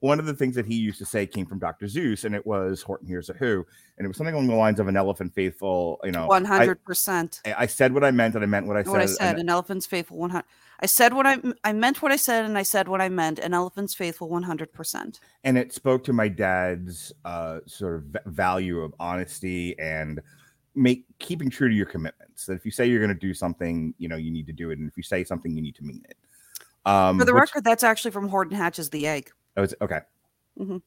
one 0.03 0.19
of 0.19 0.25
the 0.25 0.33
things 0.33 0.53
that 0.55 0.65
he 0.65 0.75
used 0.75 0.97
to 0.97 1.05
say 1.05 1.25
came 1.25 1.45
from 1.45 1.59
Dr. 1.59 1.85
Seuss, 1.85 2.25
and 2.25 2.35
it 2.35 2.45
was 2.45 2.81
Horton 2.81 3.07
Hears 3.07 3.29
a 3.29 3.33
Who, 3.35 3.65
and 3.97 4.03
it 4.03 4.09
was 4.09 4.17
something 4.17 4.33
along 4.35 4.47
the 4.47 4.55
lines 4.55 4.81
of 4.81 4.89
an 4.89 4.97
elephant 4.97 5.33
faithful. 5.33 5.97
You 6.03 6.11
know, 6.11 6.27
hundred 6.29 6.83
percent. 6.83 7.39
I, 7.45 7.53
I 7.59 7.65
said 7.67 7.93
what 7.93 8.03
I 8.03 8.11
meant, 8.11 8.35
and 8.35 8.43
I 8.43 8.47
meant 8.47 8.67
what 8.67 8.75
I 8.75 8.83
said. 8.83 8.91
What 8.91 8.99
I 8.99 9.03
and- 9.03 9.11
said, 9.11 9.39
an 9.39 9.47
elephant's 9.49 9.85
faithful 9.85 10.17
one 10.17 10.31
hundred. 10.31 10.43
I 10.81 10.87
said 10.87 11.13
what 11.13 11.25
I, 11.25 11.37
I 11.63 11.71
meant 11.71 12.01
what 12.01 12.11
I 12.11 12.17
said, 12.17 12.43
and 12.43 12.57
I 12.57 12.63
said 12.63 12.89
what 12.89 12.99
I 12.99 13.07
meant. 13.07 13.39
An 13.39 13.53
elephant's 13.53 13.95
faithful 13.95 14.27
one 14.27 14.43
hundred 14.43 14.73
percent. 14.73 15.21
and 15.45 15.57
it 15.57 15.71
spoke 15.71 16.03
to 16.03 16.11
my 16.11 16.27
dad's 16.27 17.13
uh, 17.23 17.59
sort 17.65 17.95
of 17.95 18.17
value 18.25 18.81
of 18.81 18.93
honesty 18.99 19.79
and 19.79 20.19
make 20.75 21.05
keeping 21.19 21.49
true 21.49 21.69
to 21.69 21.73
your 21.75 21.85
commitments. 21.85 22.45
That 22.47 22.55
if 22.55 22.65
you 22.65 22.71
say 22.71 22.87
you're 22.87 22.99
going 22.99 23.17
to 23.17 23.27
do 23.27 23.33
something, 23.33 23.93
you 23.99 24.09
know 24.09 24.17
you 24.17 24.31
need 24.31 24.47
to 24.47 24.53
do 24.53 24.69
it, 24.71 24.79
and 24.79 24.89
if 24.89 24.97
you 24.97 25.03
say 25.03 25.23
something, 25.23 25.55
you 25.55 25.61
need 25.61 25.75
to 25.75 25.83
mean 25.85 26.03
it. 26.09 26.17
Um, 26.85 27.19
For 27.19 27.23
the 27.23 27.33
which- 27.33 27.39
record, 27.39 27.63
that's 27.63 27.85
actually 27.85 28.11
from 28.11 28.27
Horton 28.27 28.57
Hatches 28.57 28.89
the 28.89 29.07
Egg. 29.07 29.31
Oh, 29.57 29.63
it's 29.63 29.73
okay. 29.81 29.99
Mhm. 30.59 30.81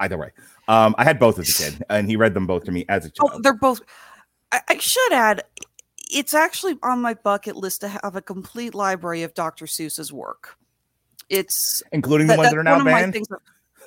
Either 0.00 0.18
way, 0.18 0.30
um, 0.68 0.94
I 0.98 1.04
had 1.04 1.18
both 1.18 1.38
as 1.38 1.48
a 1.48 1.52
kid, 1.70 1.84
and 1.90 2.08
he 2.08 2.16
read 2.16 2.34
them 2.34 2.46
both 2.46 2.64
to 2.64 2.72
me 2.72 2.84
as 2.88 3.04
a 3.06 3.10
child. 3.10 3.18
Oh, 3.20 3.28
child. 3.34 3.42
they're 3.44 3.54
both. 3.54 3.80
I, 4.50 4.60
I 4.68 4.78
should 4.78 5.12
add, 5.12 5.42
it's 6.10 6.34
actually 6.34 6.76
on 6.82 7.00
my 7.00 7.14
bucket 7.14 7.56
list 7.56 7.80
to 7.82 7.88
have 7.88 8.16
a 8.16 8.22
complete 8.22 8.74
library 8.74 9.22
of 9.22 9.32
Dr. 9.34 9.66
Seuss's 9.66 10.12
work. 10.12 10.56
It's 11.28 11.82
including 11.92 12.26
the 12.26 12.32
that- 12.34 12.38
ones 12.38 12.50
that 12.50 12.58
are 12.58 12.62
now 12.64 12.72
one 12.72 12.80
of 12.80 12.84
my 12.86 13.00
banned. 13.00 13.12
things 13.14 13.26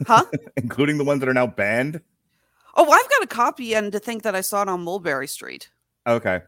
huh? 0.07 0.23
including 0.57 0.97
the 0.97 1.03
ones 1.03 1.19
that 1.19 1.29
are 1.29 1.33
now 1.33 1.47
banned. 1.47 2.01
Oh, 2.75 2.89
I've 2.91 3.09
got 3.09 3.23
a 3.23 3.27
copy, 3.27 3.73
and 3.73 3.91
to 3.91 3.99
think 3.99 4.23
that 4.23 4.35
I 4.35 4.41
saw 4.41 4.61
it 4.63 4.67
on 4.69 4.83
Mulberry 4.83 5.27
Street. 5.27 5.69
Okay. 6.07 6.41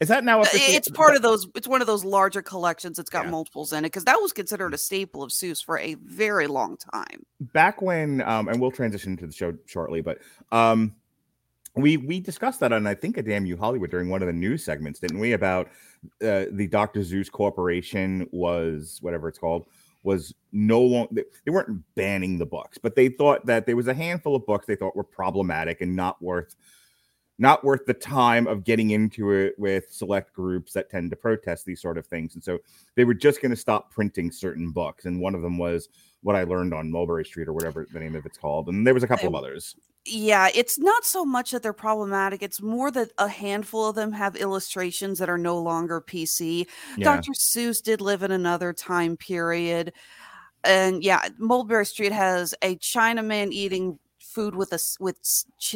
Is 0.00 0.08
that 0.08 0.22
now? 0.24 0.38
Uh, 0.38 0.42
officially- 0.42 0.76
It's 0.76 0.88
part 0.90 1.16
of 1.16 1.22
those. 1.22 1.48
It's 1.56 1.66
one 1.66 1.80
of 1.80 1.86
those 1.88 2.04
larger 2.04 2.40
collections. 2.42 2.98
It's 2.98 3.10
got 3.10 3.24
Yeah. 3.24 3.30
multiples 3.32 3.72
in 3.72 3.80
it 3.84 3.88
because 3.88 4.04
that 4.04 4.20
was 4.20 4.32
considered 4.32 4.72
a 4.72 4.78
staple 4.78 5.22
of 5.22 5.30
Seuss 5.30 5.64
for 5.64 5.78
a 5.78 5.94
very 5.94 6.46
long 6.46 6.76
time. 6.76 7.24
back 7.52 7.80
when 7.82 8.20
um 8.22 8.48
and 8.48 8.60
we'll 8.60 8.70
transition 8.70 9.16
to 9.16 9.26
the 9.26 9.32
show 9.32 9.54
shortly 9.66 10.00
but 10.00 10.18
um 10.52 10.92
we 11.76 11.96
we 11.96 12.18
discussed 12.18 12.58
that 12.58 12.72
on 12.72 12.84
i 12.86 12.92
think 12.94 13.16
a 13.16 13.22
damn 13.22 13.46
you 13.46 13.56
hollywood 13.56 13.90
during 13.92 14.08
one 14.08 14.20
of 14.22 14.26
the 14.26 14.32
news 14.32 14.64
segments 14.64 14.98
didn't 14.98 15.20
we 15.20 15.32
about 15.32 15.68
uh, 16.22 16.46
the 16.50 16.66
dr 16.68 16.98
seuss 16.98 17.30
corporation 17.30 18.28
was 18.32 18.98
whatever 19.02 19.28
it's 19.28 19.38
called 19.38 19.66
was 20.02 20.34
no 20.50 20.80
longer 20.82 21.22
they 21.44 21.50
weren't 21.52 21.80
banning 21.94 22.38
the 22.38 22.46
books 22.46 22.76
but 22.76 22.96
they 22.96 23.08
thought 23.08 23.46
that 23.46 23.66
there 23.66 23.76
was 23.76 23.86
a 23.86 23.94
handful 23.94 24.34
of 24.34 24.44
books 24.44 24.66
they 24.66 24.74
thought 24.76 24.96
were 24.96 25.04
problematic 25.04 25.80
and 25.80 25.94
not 25.94 26.20
worth 26.20 26.56
not 27.38 27.64
worth 27.64 27.86
the 27.86 27.94
time 27.94 28.46
of 28.46 28.64
getting 28.64 28.90
into 28.90 29.30
it 29.30 29.54
with 29.58 29.90
select 29.90 30.32
groups 30.32 30.72
that 30.72 30.90
tend 30.90 31.10
to 31.10 31.16
protest 31.16 31.64
these 31.64 31.80
sort 31.80 31.98
of 31.98 32.06
things 32.06 32.34
and 32.34 32.42
so 32.42 32.58
they 32.94 33.04
were 33.04 33.14
just 33.14 33.40
going 33.40 33.50
to 33.50 33.56
stop 33.56 33.90
printing 33.90 34.30
certain 34.30 34.70
books 34.70 35.04
and 35.04 35.20
one 35.20 35.34
of 35.34 35.42
them 35.42 35.58
was 35.58 35.88
what 36.22 36.36
I 36.36 36.44
learned 36.44 36.74
on 36.74 36.90
Mulberry 36.90 37.24
Street 37.24 37.48
or 37.48 37.52
whatever 37.52 37.86
the 37.92 38.00
name 38.00 38.16
of 38.16 38.26
it's 38.26 38.38
called. 38.38 38.68
And 38.68 38.86
there 38.86 38.94
was 38.94 39.02
a 39.02 39.06
couple 39.06 39.28
of 39.28 39.34
others. 39.34 39.76
Yeah, 40.04 40.48
it's 40.54 40.78
not 40.78 41.04
so 41.04 41.24
much 41.24 41.50
that 41.50 41.62
they're 41.62 41.72
problematic. 41.72 42.42
It's 42.42 42.62
more 42.62 42.90
that 42.90 43.10
a 43.18 43.28
handful 43.28 43.88
of 43.88 43.94
them 43.94 44.12
have 44.12 44.36
illustrations 44.36 45.18
that 45.18 45.28
are 45.28 45.38
no 45.38 45.58
longer 45.58 46.00
PC. 46.00 46.66
Yeah. 46.96 47.04
Dr. 47.04 47.32
Seuss 47.32 47.82
did 47.82 48.00
live 48.00 48.22
in 48.22 48.30
another 48.30 48.72
time 48.72 49.16
period. 49.16 49.92
And 50.64 51.04
yeah, 51.04 51.28
Mulberry 51.38 51.86
Street 51.86 52.12
has 52.12 52.54
a 52.62 52.76
Chinaman 52.76 53.52
eating 53.52 53.98
food 54.18 54.54
with 54.54 54.72
a 54.72 54.78
with 54.98 55.18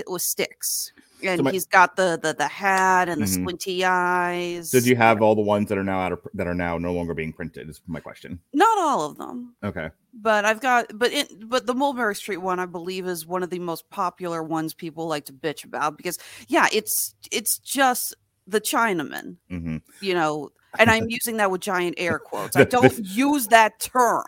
with 0.08 0.22
sticks. 0.22 0.92
And 1.24 1.42
my- 1.42 1.50
he's 1.52 1.66
got 1.66 1.96
the, 1.96 2.18
the 2.22 2.32
the 2.34 2.48
hat 2.48 3.08
and 3.08 3.20
the 3.22 3.26
Mhm. 3.26 3.40
squinty 3.42 3.84
eyes. 3.84 4.70
Did 4.70 4.86
you 4.86 4.96
have 4.96 5.22
all 5.22 5.34
the 5.34 5.40
ones 5.42 5.68
that 5.68 5.78
are 5.78 5.84
now 5.84 6.00
out 6.00 6.12
of 6.12 6.20
that 6.34 6.46
are 6.46 6.54
now 6.54 6.78
no 6.78 6.92
longer 6.92 7.14
being 7.14 7.32
printed? 7.32 7.68
Is 7.68 7.80
my 7.86 8.00
question. 8.00 8.40
Not 8.52 8.78
all 8.78 9.06
of 9.10 9.18
them. 9.18 9.54
Okay. 9.64 9.90
but 10.14 10.44
I've 10.44 10.60
got 10.60 10.86
but 10.98 11.10
it 11.12 11.48
but 11.48 11.64
the 11.66 11.74
Mulberry 11.74 12.14
Street 12.14 12.36
one 12.38 12.58
I 12.60 12.66
believe 12.66 13.06
is 13.06 13.26
one 13.26 13.42
of 13.42 13.48
the 13.50 13.58
most 13.58 13.88
popular 13.88 14.42
ones 14.42 14.74
people 14.74 15.06
like 15.08 15.24
to 15.26 15.32
bitch 15.32 15.64
about 15.64 15.96
because 15.96 16.18
yeah 16.48 16.66
it's 16.72 17.14
it's 17.30 17.58
just 17.58 18.14
the 18.46 18.60
Chinaman 18.60 19.36
hmm 19.48 19.76
you 20.02 20.12
know 20.12 20.50
and 20.78 20.90
I'm 20.90 21.06
using 21.08 21.38
that 21.38 21.50
with 21.50 21.62
giant 21.62 21.94
air 21.96 22.18
quotes 22.18 22.56
I 22.62 22.64
don't 22.64 22.98
use 23.06 23.46
that 23.48 23.80
term 23.80 24.24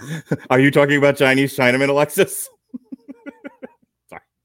Are 0.48 0.58
you 0.58 0.70
talking 0.70 0.96
about 0.96 1.16
Chinese 1.18 1.54
Chinaman, 1.54 1.88
Alexis? 1.90 2.48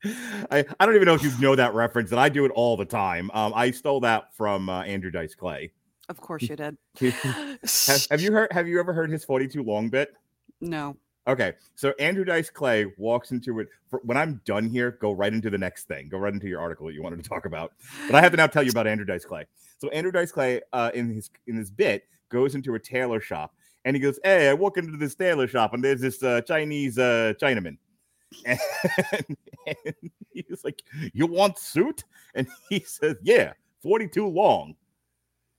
I, 0.51 0.65
I 0.79 0.85
don't 0.85 0.95
even 0.95 1.05
know 1.05 1.15
if 1.15 1.23
you 1.23 1.31
know 1.39 1.55
that 1.55 1.73
reference, 1.73 2.11
and 2.11 2.19
I 2.19 2.29
do 2.29 2.45
it 2.45 2.51
all 2.51 2.77
the 2.77 2.85
time. 2.85 3.29
Um, 3.33 3.53
I 3.55 3.71
stole 3.71 3.99
that 4.01 4.33
from 4.35 4.69
uh, 4.69 4.83
Andrew 4.83 5.11
Dice 5.11 5.35
Clay. 5.35 5.71
of 6.07 6.19
course 6.19 6.43
you 6.43 6.55
did 6.55 6.77
have, 7.01 8.07
have 8.09 8.21
you 8.21 8.31
heard? 8.31 8.51
Have 8.51 8.67
you 8.67 8.79
ever 8.79 8.93
heard 8.93 9.09
his 9.09 9.25
forty-two 9.25 9.63
long 9.63 9.89
bit? 9.89 10.13
no 10.61 10.97
Okay, 11.29 11.53
so 11.75 11.93
Andrew 11.99 12.25
Dice 12.25 12.49
Clay 12.49 12.87
walks 12.97 13.31
into 13.31 13.59
it. 13.59 13.67
For, 13.91 14.01
when 14.03 14.17
I'm 14.17 14.41
done 14.45 14.67
here, 14.67 14.97
go 14.99 15.11
right 15.11 15.31
into 15.31 15.51
the 15.51 15.59
next 15.59 15.87
thing. 15.87 16.09
Go 16.09 16.17
right 16.17 16.33
into 16.33 16.47
your 16.47 16.59
article 16.59 16.87
that 16.87 16.93
you 16.93 17.03
wanted 17.03 17.23
to 17.23 17.29
talk 17.29 17.45
about. 17.45 17.73
But 18.07 18.15
I 18.15 18.21
have 18.21 18.31
to 18.31 18.37
now 18.37 18.47
tell 18.47 18.63
you 18.63 18.71
about 18.71 18.87
Andrew 18.87 19.05
Dice 19.05 19.25
Clay. 19.25 19.45
So 19.77 19.89
Andrew 19.89 20.11
Dice 20.11 20.31
Clay, 20.31 20.61
uh, 20.73 20.89
in 20.95 21.13
his 21.13 21.29
in 21.45 21.55
his 21.55 21.69
bit, 21.69 22.05
goes 22.29 22.55
into 22.55 22.73
a 22.73 22.79
tailor 22.79 23.21
shop 23.21 23.53
and 23.85 23.95
he 23.95 24.01
goes, 24.01 24.19
"Hey, 24.23 24.49
I 24.49 24.53
walk 24.53 24.77
into 24.77 24.97
this 24.97 25.13
tailor 25.13 25.47
shop 25.47 25.75
and 25.75 25.83
there's 25.83 26.01
this 26.01 26.23
uh, 26.23 26.41
Chinese 26.41 26.97
uh, 26.97 27.33
Chinaman." 27.39 27.77
And, 28.45 28.59
and 29.65 30.11
he 30.31 30.45
was 30.49 30.63
like, 30.63 30.83
"You 31.13 31.25
want 31.25 31.57
suit?" 31.57 32.03
And 32.35 32.47
he 32.69 32.79
says, 32.85 33.17
"Yeah, 33.21 33.53
42 33.81 34.27
long." 34.27 34.75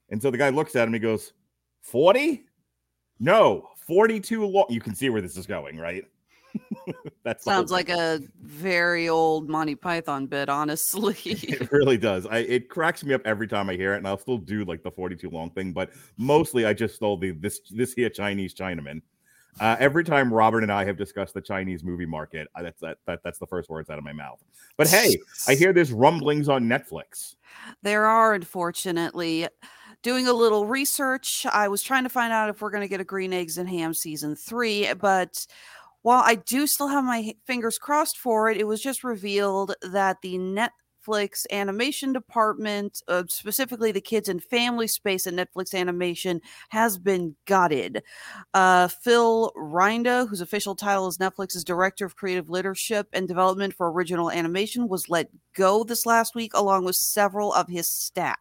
And 0.09 0.21
so 0.21 0.31
the 0.31 0.39
guy 0.39 0.49
looks 0.49 0.77
at 0.77 0.87
him. 0.87 0.95
He 0.95 1.01
goes, 1.01 1.33
"40? 1.83 2.45
No, 3.19 3.69
42 3.87 4.47
long." 4.47 4.67
You 4.69 4.81
can 4.81 4.95
see 4.95 5.11
where 5.11 5.21
this 5.21 5.37
is 5.37 5.47
going, 5.47 5.77
right? 5.77 6.05
that 7.25 7.43
sounds 7.43 7.71
like 7.71 7.89
a 7.89 8.21
very 8.43 9.09
old 9.09 9.49
Monty 9.49 9.75
Python 9.75 10.27
bit 10.27 10.49
honestly 10.49 11.17
it 11.25 11.71
really 11.71 11.97
does. 11.97 12.27
I 12.27 12.39
it 12.39 12.69
cracks 12.69 13.05
me 13.05 13.15
up 13.15 13.23
every 13.25 13.47
time 13.47 13.71
I 13.71 13.75
hear 13.75 13.95
it, 13.95 13.99
and 13.99 14.09
I'll 14.09 14.19
still 14.19 14.39
do 14.39 14.65
like 14.65 14.83
the 14.83 14.91
42 14.91 15.31
long 15.31 15.51
thing, 15.51 15.73
but 15.73 15.91
mostly 16.17 16.67
I 16.67 16.73
just 16.73 16.97
stole 16.97 17.17
the 17.17 17.33
this 17.33 17.61
this 17.71 17.93
here 17.93 18.11
Chinese 18.11 18.55
Chinaman. 18.55 19.03
Uh, 19.59 19.77
every 19.79 20.05
time 20.05 20.33
Robert 20.33 20.63
and 20.63 20.73
I 20.73 20.85
have 20.85 20.97
discussed 20.97 21.35
the 21.35 21.41
Chinese 21.41 21.83
movie 21.83 22.07
market, 22.07 22.49
uh, 22.55 22.63
that's 22.63 22.81
that, 22.81 22.99
that 23.07 23.21
that's 23.25 23.39
the 23.39 23.47
first 23.47 23.69
words 23.69 23.91
out 23.91 23.99
of 23.99 24.05
my 24.05 24.13
mouth. 24.13 24.43
But 24.77 24.89
hey, 24.89 25.17
I 25.49 25.55
hear 25.55 25.73
there's 25.73 25.93
rumblings 25.93 26.49
on 26.49 26.65
Netflix. 26.65 27.35
There 27.83 28.07
are, 28.07 28.35
unfortunately. 28.35 29.49
Doing 30.03 30.29
a 30.29 30.33
little 30.33 30.65
research, 30.65 31.45
I 31.53 31.69
was 31.69 31.83
trying 31.83 32.05
to 32.05 32.09
find 32.09 32.33
out 32.33 32.49
if 32.49 32.63
we're 32.63 32.71
going 32.71 32.81
to 32.81 32.89
get 32.89 33.03
a 33.03 33.05
Green 33.05 33.35
Eggs 33.35 33.59
and 33.59 33.69
Ham 33.69 33.93
season 33.93 34.35
three. 34.35 34.91
But 34.95 35.47
while 36.01 36.23
I 36.25 36.37
do 36.37 36.67
still 36.67 36.89
have 36.89 37.05
my 37.05 37.35
fingers 37.47 37.77
crossed 37.77 38.17
for 38.17 38.51
it, 38.51 38.57
it 38.57 38.67
was 38.67 38.81
just 38.81 39.05
revealed 39.05 39.75
that 39.83 40.17
the 40.23 40.39
Netflix 41.01 41.47
animation 41.51 42.13
department, 42.13 43.03
uh, 43.09 43.25
specifically 43.29 43.93
the 43.93 44.01
kids 44.01 44.29
and 44.29 44.43
family 44.43 44.87
space 44.87 45.27
at 45.27 45.35
Netflix 45.35 45.75
Animation, 45.75 46.41
has 46.71 46.99
been 46.99 47.35
gutted. 47.47 48.03
Uh, 48.55 48.89
Phil 48.89 49.53
Rynda, 49.57 50.29
whose 50.29 50.41
official 50.41 50.75
title 50.75 51.09
is 51.09 51.19
Netflix's 51.19 51.65
Director 51.65 52.05
of 52.05 52.17
Creative 52.17 52.49
Leadership 52.49 53.09
and 53.13 53.29
Development 53.29 53.75
for 53.75 53.91
Original 53.91 54.31
Animation, 54.31 54.89
was 54.89 55.09
let 55.09 55.29
go 55.55 55.85
this 55.85 56.07
last 56.07 56.35
week, 56.35 56.53
along 56.55 56.85
with 56.85 56.97
several 56.97 57.53
of 57.53 57.69
his 57.69 57.89
staff. 57.89 58.39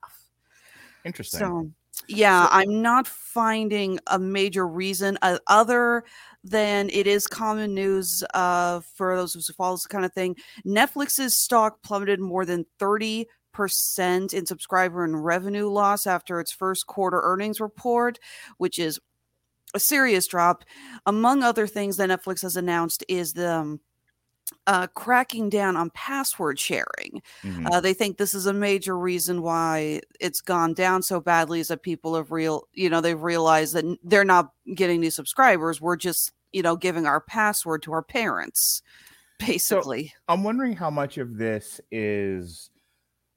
Interesting. 1.05 1.39
So, 1.39 1.71
yeah, 2.07 2.47
I'm 2.49 2.81
not 2.81 3.07
finding 3.07 3.99
a 4.07 4.17
major 4.17 4.67
reason 4.67 5.17
uh, 5.21 5.39
other 5.47 6.03
than 6.43 6.89
it 6.91 7.07
is 7.07 7.27
common 7.27 7.73
news 7.73 8.23
uh, 8.33 8.81
for 8.95 9.15
those 9.15 9.33
who 9.33 9.41
follow 9.53 9.75
this 9.75 9.87
kind 9.87 10.05
of 10.05 10.13
thing. 10.13 10.35
Netflix's 10.65 11.37
stock 11.37 11.81
plummeted 11.83 12.19
more 12.19 12.45
than 12.45 12.65
30 12.79 13.27
percent 13.51 14.33
in 14.33 14.45
subscriber 14.45 15.03
and 15.03 15.25
revenue 15.25 15.67
loss 15.67 16.07
after 16.07 16.39
its 16.39 16.51
first 16.51 16.87
quarter 16.87 17.19
earnings 17.23 17.59
report, 17.59 18.19
which 18.57 18.79
is 18.79 18.99
a 19.73 19.79
serious 19.79 20.27
drop. 20.27 20.63
Among 21.05 21.43
other 21.43 21.67
things 21.67 21.97
that 21.97 22.09
Netflix 22.09 22.41
has 22.41 22.55
announced 22.55 23.03
is 23.07 23.33
the 23.33 23.53
um, 23.53 23.79
uh, 24.67 24.87
cracking 24.87 25.49
down 25.49 25.75
on 25.75 25.89
password 25.91 26.59
sharing. 26.59 27.21
Mhm. 27.43 27.67
Uh, 27.71 27.79
they 27.79 27.93
think 27.93 28.17
this 28.17 28.33
is 28.33 28.45
a 28.45 28.53
major 28.53 28.97
reason 28.97 29.41
why 29.41 30.01
it's 30.19 30.41
gone 30.41 30.73
down 30.73 31.01
so 31.01 31.19
badly 31.19 31.59
is 31.59 31.69
that 31.69 31.81
people 31.81 32.15
have 32.15 32.31
real, 32.31 32.67
you 32.73 32.89
know, 32.89 33.01
they've 33.01 33.21
realized 33.21 33.73
that 33.73 33.97
they're 34.03 34.23
not 34.23 34.51
getting 34.75 34.99
new 34.99 35.11
subscribers. 35.11 35.81
We're 35.81 35.95
just, 35.95 36.31
you 36.51 36.61
know, 36.61 36.75
giving 36.75 37.05
our 37.05 37.19
password 37.19 37.81
to 37.83 37.93
our 37.93 38.03
parents, 38.03 38.81
basically. 39.39 40.13
I'm 40.27 40.43
wondering 40.43 40.75
how 40.75 40.89
much 40.89 41.17
of 41.17 41.37
this 41.37 41.81
is. 41.91 42.69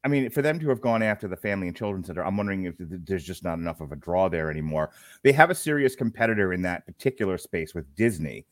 I 0.04 0.08
mean, 0.08 0.30
for 0.30 0.42
them 0.42 0.58
to 0.58 0.68
have 0.68 0.80
gone 0.80 1.00
after 1.00 1.28
the 1.28 1.36
family 1.36 1.68
and 1.68 1.76
children 1.76 2.02
center, 2.02 2.24
I'm 2.24 2.36
wondering 2.36 2.64
if 2.64 2.74
there's 2.78 3.24
just 3.24 3.44
not 3.44 3.58
enough 3.58 3.80
of 3.80 3.92
a 3.92 3.96
draw 3.96 4.28
there 4.28 4.50
anymore. 4.50 4.90
They 5.22 5.30
have 5.30 5.48
a 5.48 5.54
serious 5.54 5.94
competitor 5.94 6.52
in 6.52 6.62
that 6.62 6.84
particular 6.86 7.38
space 7.38 7.72
with 7.72 7.94
Disney, 7.94 8.44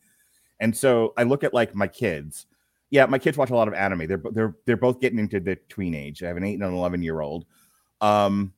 and 0.61 0.75
so 0.75 1.13
I 1.17 1.23
look 1.23 1.43
at 1.43 1.53
like 1.53 1.75
my 1.75 1.87
kids. 1.87 2.47
Yeah, 2.91 3.05
my 3.07 3.17
kids 3.17 3.37
watch 3.37 3.49
a 3.49 3.55
lot 3.55 3.67
of 3.67 3.73
anime. 3.73 4.05
They're 4.05 4.21
they're 4.31 4.55
they're 4.65 4.77
both 4.77 4.99
getting 4.99 5.17
into 5.19 5.39
the 5.39 5.55
tween 5.69 5.95
age. 5.95 6.21
I 6.21 6.27
have 6.27 6.37
an 6.37 6.43
eight 6.43 6.55
and 6.55 6.63
an 6.63 6.73
eleven 6.73 7.01
year 7.01 7.21
old. 7.21 7.45
Um, 8.01 8.53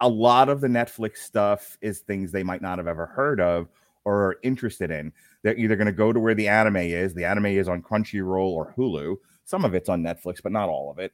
a 0.00 0.08
lot 0.08 0.48
of 0.48 0.60
the 0.60 0.68
Netflix 0.68 1.18
stuff 1.18 1.76
is 1.80 2.00
things 2.00 2.30
they 2.30 2.42
might 2.42 2.62
not 2.62 2.78
have 2.78 2.86
ever 2.86 3.06
heard 3.06 3.40
of 3.40 3.68
or 4.04 4.26
are 4.26 4.36
interested 4.42 4.90
in. 4.90 5.12
They're 5.42 5.56
either 5.56 5.76
going 5.76 5.86
to 5.86 5.92
go 5.92 6.12
to 6.12 6.20
where 6.20 6.34
the 6.34 6.48
anime 6.48 6.76
is. 6.76 7.14
The 7.14 7.24
anime 7.24 7.46
is 7.46 7.68
on 7.68 7.82
Crunchyroll 7.82 8.50
or 8.50 8.74
Hulu. 8.76 9.16
Some 9.44 9.64
of 9.64 9.74
it's 9.74 9.88
on 9.88 10.02
Netflix, 10.02 10.42
but 10.42 10.52
not 10.52 10.68
all 10.68 10.90
of 10.90 10.98
it. 10.98 11.12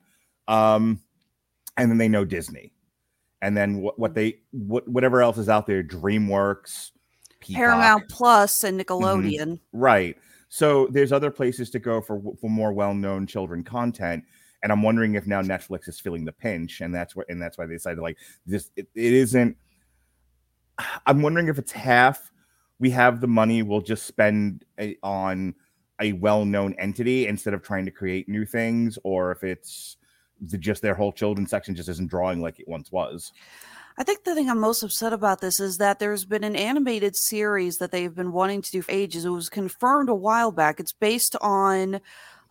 Um, 0.48 1.00
and 1.76 1.90
then 1.90 1.98
they 1.98 2.08
know 2.08 2.24
Disney, 2.24 2.72
and 3.42 3.56
then 3.56 3.80
what, 3.80 3.98
what 3.98 4.14
they 4.14 4.38
what 4.52 4.86
whatever 4.88 5.22
else 5.22 5.38
is 5.38 5.48
out 5.48 5.66
there, 5.66 5.82
DreamWorks, 5.82 6.92
Peacock. 7.40 7.58
Paramount 7.58 8.08
Plus 8.08 8.64
and 8.64 8.80
Nickelodeon. 8.80 9.60
Right. 9.72 10.16
So 10.56 10.88
there's 10.90 11.12
other 11.12 11.30
places 11.30 11.68
to 11.68 11.78
go 11.78 12.00
for 12.00 12.18
for 12.40 12.48
more 12.48 12.72
well-known 12.72 13.26
children 13.26 13.62
content, 13.62 14.24
and 14.62 14.72
I'm 14.72 14.82
wondering 14.82 15.14
if 15.14 15.26
now 15.26 15.42
Netflix 15.42 15.86
is 15.86 16.00
feeling 16.00 16.24
the 16.24 16.32
pinch, 16.32 16.80
and 16.80 16.94
that's 16.94 17.14
what 17.14 17.26
and 17.28 17.42
that's 17.42 17.58
why 17.58 17.66
they 17.66 17.74
decided 17.74 18.00
like 18.00 18.16
this. 18.46 18.70
It, 18.74 18.88
it 18.94 19.12
isn't. 19.12 19.54
I'm 21.06 21.20
wondering 21.20 21.48
if 21.48 21.58
it's 21.58 21.72
half. 21.72 22.32
We 22.78 22.88
have 22.88 23.20
the 23.20 23.26
money. 23.26 23.62
We'll 23.62 23.82
just 23.82 24.06
spend 24.06 24.64
a, 24.80 24.96
on 25.02 25.54
a 26.00 26.14
well-known 26.14 26.74
entity 26.78 27.26
instead 27.26 27.52
of 27.52 27.62
trying 27.62 27.84
to 27.84 27.90
create 27.90 28.26
new 28.26 28.46
things, 28.46 28.98
or 29.04 29.32
if 29.32 29.44
it's 29.44 29.98
the, 30.40 30.56
just 30.56 30.80
their 30.80 30.94
whole 30.94 31.12
children 31.12 31.46
section 31.46 31.74
just 31.74 31.90
isn't 31.90 32.08
drawing 32.08 32.40
like 32.40 32.60
it 32.60 32.66
once 32.66 32.90
was. 32.90 33.30
I 33.98 34.04
think 34.04 34.24
the 34.24 34.34
thing 34.34 34.50
I'm 34.50 34.60
most 34.60 34.82
upset 34.82 35.12
about 35.12 35.40
this 35.40 35.58
is 35.58 35.78
that 35.78 35.98
there's 35.98 36.24
been 36.26 36.44
an 36.44 36.54
animated 36.56 37.16
series 37.16 37.78
that 37.78 37.90
they've 37.92 38.14
been 38.14 38.32
wanting 38.32 38.60
to 38.62 38.70
do 38.70 38.82
for 38.82 38.92
ages. 38.92 39.24
It 39.24 39.30
was 39.30 39.48
confirmed 39.48 40.10
a 40.10 40.14
while 40.14 40.52
back. 40.52 40.80
It's 40.80 40.92
based 40.92 41.34
on 41.40 42.00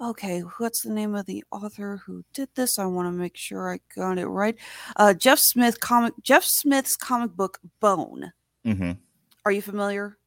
okay, 0.02 0.42
what's 0.58 0.82
the 0.82 0.92
name 0.92 1.16
of 1.16 1.26
the 1.26 1.44
author 1.52 2.02
who 2.06 2.24
did 2.34 2.50
this? 2.56 2.80
I 2.80 2.86
want 2.86 3.08
to 3.08 3.12
make 3.12 3.38
sure 3.38 3.74
I 3.74 3.80
got 3.96 4.18
it 4.18 4.28
right. 4.28 4.58
Uh, 4.96 5.14
Jeff 5.14 5.40
Smith 5.40 5.80
comic 5.80 6.14
Jeff 6.24 6.44
Smith's 6.44 6.96
comic 6.96 7.32
book 7.32 7.60
Bone. 7.80 8.32
Mm-hmm. 8.66 8.92
Are 9.46 9.52
you 9.52 9.62
familiar 9.62 10.18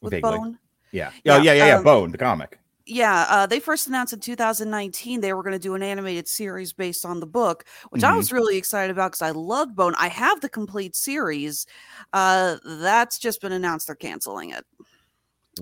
with 0.00 0.12
Vaguely. 0.12 0.30
Bone? 0.30 0.58
Yeah. 0.92 1.10
Yeah, 1.24 1.36
Oh, 1.36 1.42
yeah, 1.42 1.52
yeah, 1.52 1.66
yeah. 1.66 1.76
um, 1.76 1.84
Bone, 1.84 2.12
the 2.12 2.18
comic. 2.18 2.58
Yeah, 2.90 3.24
uh, 3.28 3.46
they 3.46 3.60
first 3.60 3.86
announced 3.86 4.12
in 4.12 4.18
2019 4.18 5.20
they 5.20 5.32
were 5.32 5.44
going 5.44 5.52
to 5.52 5.60
do 5.60 5.76
an 5.76 5.82
animated 5.82 6.26
series 6.26 6.72
based 6.72 7.04
on 7.06 7.20
the 7.20 7.26
book, 7.26 7.64
which 7.90 8.02
I 8.02 8.12
Mhm. 8.12 8.16
was 8.16 8.32
really 8.32 8.56
excited 8.56 8.90
about 8.90 9.12
because 9.12 9.22
I 9.22 9.30
loved 9.30 9.76
Bone. 9.76 9.94
I 9.96 10.08
have 10.08 10.40
the 10.40 10.48
complete 10.48 10.96
series. 10.96 11.66
Uh, 12.12 12.56
that's 12.64 13.16
just 13.18 13.40
been 13.40 13.52
announced 13.52 13.86
they're 13.86 13.94
canceling 13.94 14.50
it. 14.50 14.66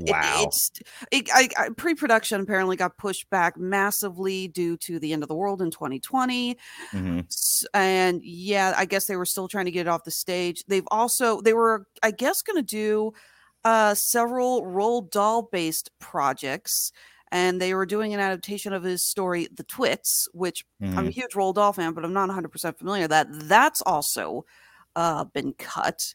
It- 0.06 0.12
Wow. 0.12 0.44
it's 0.46 0.70
it, 1.10 1.28
I, 1.32 1.48
I, 1.58 1.68
pre-production 1.70 2.40
apparently 2.40 2.76
got 2.76 2.98
pushed 2.98 3.28
back 3.30 3.56
massively 3.58 4.48
due 4.48 4.76
to 4.78 4.98
the 4.98 5.12
end 5.12 5.22
of 5.22 5.28
the 5.28 5.34
world 5.34 5.60
in 5.62 5.70
2020 5.70 6.58
Mhm. 6.92 7.26
And 7.74 8.22
yeah 8.22 8.74
i 8.76 8.84
guess 8.84 9.06
they 9.06 9.16
were 9.16 9.24
still 9.26 9.48
trying 9.48 9.64
to 9.64 9.70
get 9.70 9.82
it 9.82 9.88
off 9.88 10.04
the 10.04 10.10
stage 10.10 10.62
they've 10.68 10.86
also 10.90 11.40
they 11.40 11.54
were 11.54 11.86
i 12.02 12.10
guess 12.10 12.42
going 12.42 12.56
to 12.58 12.62
do 12.62 13.12
uh 13.64 13.94
several 13.94 14.62
Roald 14.62 15.10
Dahl 15.10 15.42
based 15.50 15.90
projects 15.98 16.92
and 17.30 17.60
they 17.60 17.74
were 17.74 17.86
doing 17.86 18.14
an 18.14 18.20
adaptation 18.20 18.72
of 18.72 18.82
his 18.82 19.06
story 19.06 19.48
the 19.54 19.62
twits 19.64 20.28
which 20.32 20.64
i'm 20.82 21.06
a 21.06 21.10
Mhm. 21.10 21.12
huge 21.12 21.32
Roald 21.32 21.54
Dahl 21.54 21.72
fan 21.72 21.92
but 21.92 22.04
i'm 22.04 22.12
not 22.12 22.28
100% 22.28 22.78
familiar 22.78 23.02
with 23.04 23.10
that. 23.10 23.26
That's 23.30 23.82
also 23.82 24.44
uh 24.96 25.24
been 25.24 25.52
cut. 25.54 26.14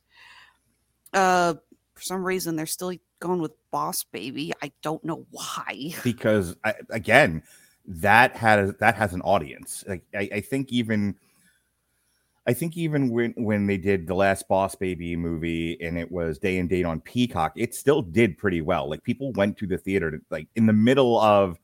Uh 1.14 1.56
for 1.96 2.02
some 2.02 2.24
reason 2.24 2.56
they're 2.56 2.66
still 2.66 2.94
going 3.20 3.40
with 3.40 3.54
boss 3.72 4.04
baby. 4.12 4.52
I 4.62 4.72
don't 4.82 5.04
know 5.04 5.26
why. 5.32 5.94
Because 6.04 6.56
I, 6.64 6.74
again 6.90 7.44
that 7.86 8.36
has 8.38 8.74
that 8.80 8.96
has 8.96 9.14
an 9.14 9.22
audience. 9.22 9.84
Like 9.88 10.04
I, 10.16 10.30
I 10.34 10.42
think 10.42 10.72
even 10.72 11.16
i 12.48 12.54
think 12.54 12.76
even 12.78 13.10
when 13.10 13.34
when 13.38 13.68
they 13.68 13.78
did 13.78 14.08
the 14.08 14.14
last 14.14 14.48
boss 14.48 14.76
baby 14.76 15.16
movie 15.16 15.78
and 15.82 15.98
it 15.98 16.12
was 16.12 16.40
day 16.40 16.58
and 16.58 16.70
date 16.70 16.86
on 16.86 17.00
peacock 17.02 17.54
it 17.56 17.74
still 17.74 18.02
did 18.02 18.38
pretty 18.38 18.62
well. 18.62 18.90
Like 18.90 19.04
people 19.04 19.32
went 19.34 19.58
to 19.58 19.68
the 19.68 19.78
theater 19.78 20.12
to, 20.12 20.22
like 20.30 20.48
in 20.56 20.66
the 20.66 20.74
middle 20.74 21.20
of 21.20 21.60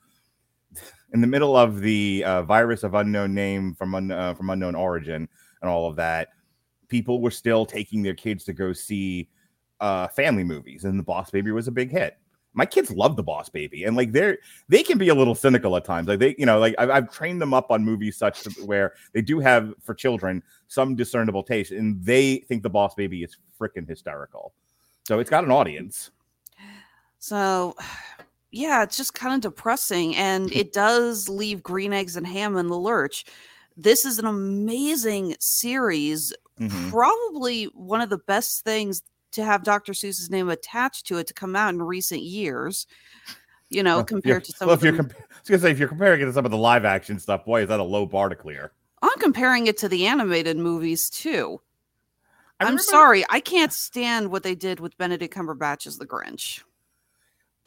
in 1.13 1.21
the 1.21 1.27
middle 1.27 1.55
of 1.55 1.81
the 1.81 2.23
uh, 2.25 2.43
virus 2.43 2.83
of 2.83 2.93
unknown 2.93 3.33
name 3.33 3.73
from 3.75 3.95
un, 3.95 4.11
uh, 4.11 4.33
from 4.33 4.49
unknown 4.49 4.75
origin 4.75 5.27
and 5.61 5.69
all 5.69 5.89
of 5.89 5.95
that 5.97 6.29
people 6.87 7.21
were 7.21 7.31
still 7.31 7.65
taking 7.65 8.01
their 8.01 8.13
kids 8.13 8.43
to 8.45 8.53
go 8.53 8.73
see 8.73 9.29
uh 9.79 10.07
family 10.07 10.43
movies 10.43 10.85
and 10.85 10.97
the 10.97 11.03
boss 11.03 11.29
baby 11.31 11.51
was 11.51 11.67
a 11.67 11.71
big 11.71 11.91
hit. 11.91 12.17
My 12.53 12.65
kids 12.65 12.89
love 12.89 13.15
the 13.15 13.23
boss 13.23 13.47
baby 13.47 13.83
and 13.83 13.95
like 13.95 14.11
they're 14.11 14.39
they 14.69 14.83
can 14.83 14.97
be 14.97 15.09
a 15.09 15.15
little 15.15 15.35
cynical 15.35 15.75
at 15.77 15.85
times. 15.85 16.07
Like 16.07 16.19
they 16.19 16.35
you 16.37 16.45
know 16.45 16.59
like 16.59 16.75
i've, 16.77 16.89
I've 16.89 17.11
trained 17.11 17.41
them 17.41 17.53
up 17.53 17.71
on 17.71 17.85
movies 17.85 18.17
such 18.17 18.45
where 18.65 18.93
they 19.13 19.21
do 19.21 19.39
have 19.39 19.73
for 19.83 19.93
children 19.93 20.43
some 20.69 20.95
discernible 20.95 21.43
taste 21.43 21.71
and 21.71 22.01
they 22.03 22.37
think 22.47 22.63
the 22.63 22.69
boss 22.69 22.95
baby 22.95 23.23
is 23.23 23.35
freaking 23.59 23.85
hysterical 23.87 24.53
so 25.05 25.19
it's 25.19 25.29
got 25.29 25.43
an 25.43 25.51
audience 25.51 26.11
So, 27.19 27.75
yeah, 28.51 28.81
it's 28.83 28.97
just 28.97 29.13
kind 29.13 29.35
of 29.35 29.41
depressing. 29.41 30.15
And 30.15 30.51
it 30.53 30.71
does 30.85 31.27
leave 31.29 31.61
Green 31.61 31.91
Eggs 31.93 32.15
and 32.15 32.25
Ham 32.25 32.55
in 32.57 32.67
the 32.67 32.77
lurch. 32.77 33.25
This 33.77 34.05
is 34.05 34.19
an 34.19 34.25
amazing 34.25 35.35
series. 35.39 36.33
Mhm. 36.59 36.89
Probably 36.89 37.65
one 37.65 38.01
of 38.01 38.09
the 38.09 38.17
best 38.17 38.63
things 38.63 39.01
to 39.33 39.43
have 39.43 39.63
Dr. 39.63 39.93
Seuss's 39.93 40.29
name 40.31 40.49
attached 40.49 41.05
to 41.07 41.17
it 41.17 41.27
to 41.27 41.33
come 41.33 41.55
out 41.55 41.73
in 41.73 41.81
recent 41.81 42.21
years. 42.21 42.87
You 43.69 43.83
know, 43.83 43.97
Well, 43.97 44.05
compared 44.05 44.43
to 44.45 44.51
some 44.53 44.67
well 44.67 44.75
if 44.77 44.83
you're 44.83 44.93
compa- 44.93 45.13
I 45.15 45.25
was 45.41 45.49
gonna 45.49 45.59
say 45.61 45.71
if 45.71 45.77
you're 45.79 45.87
comparing 45.87 46.21
it 46.21 46.25
to 46.25 46.33
some 46.33 46.45
of 46.45 46.51
the 46.51 46.57
live 46.57 46.85
action 46.85 47.19
stuff 47.19 47.45
boy 47.45 47.61
is 47.61 47.67
that 47.69 47.79
a 47.79 47.83
low 47.83 48.05
bar 48.07 48.29
to 48.29 48.35
clear 48.35 48.71
I'm 49.01 49.17
comparing 49.19 49.67
it 49.67 49.77
to 49.77 49.89
the 49.89 50.07
animated 50.07 50.57
movies 50.57 51.09
too. 51.09 51.61
I 52.59 52.65
I'm 52.65 52.67
remember- 52.67 52.83
sorry, 52.83 53.25
I 53.29 53.39
can't 53.39 53.71
stand 53.71 54.31
what 54.31 54.43
they 54.43 54.55
did 54.55 54.79
with 54.79 54.97
Benedict 54.97 55.33
Cumberbatch 55.33 55.87
as 55.87 55.97
the 55.97 56.05
Grinch. 56.05 56.61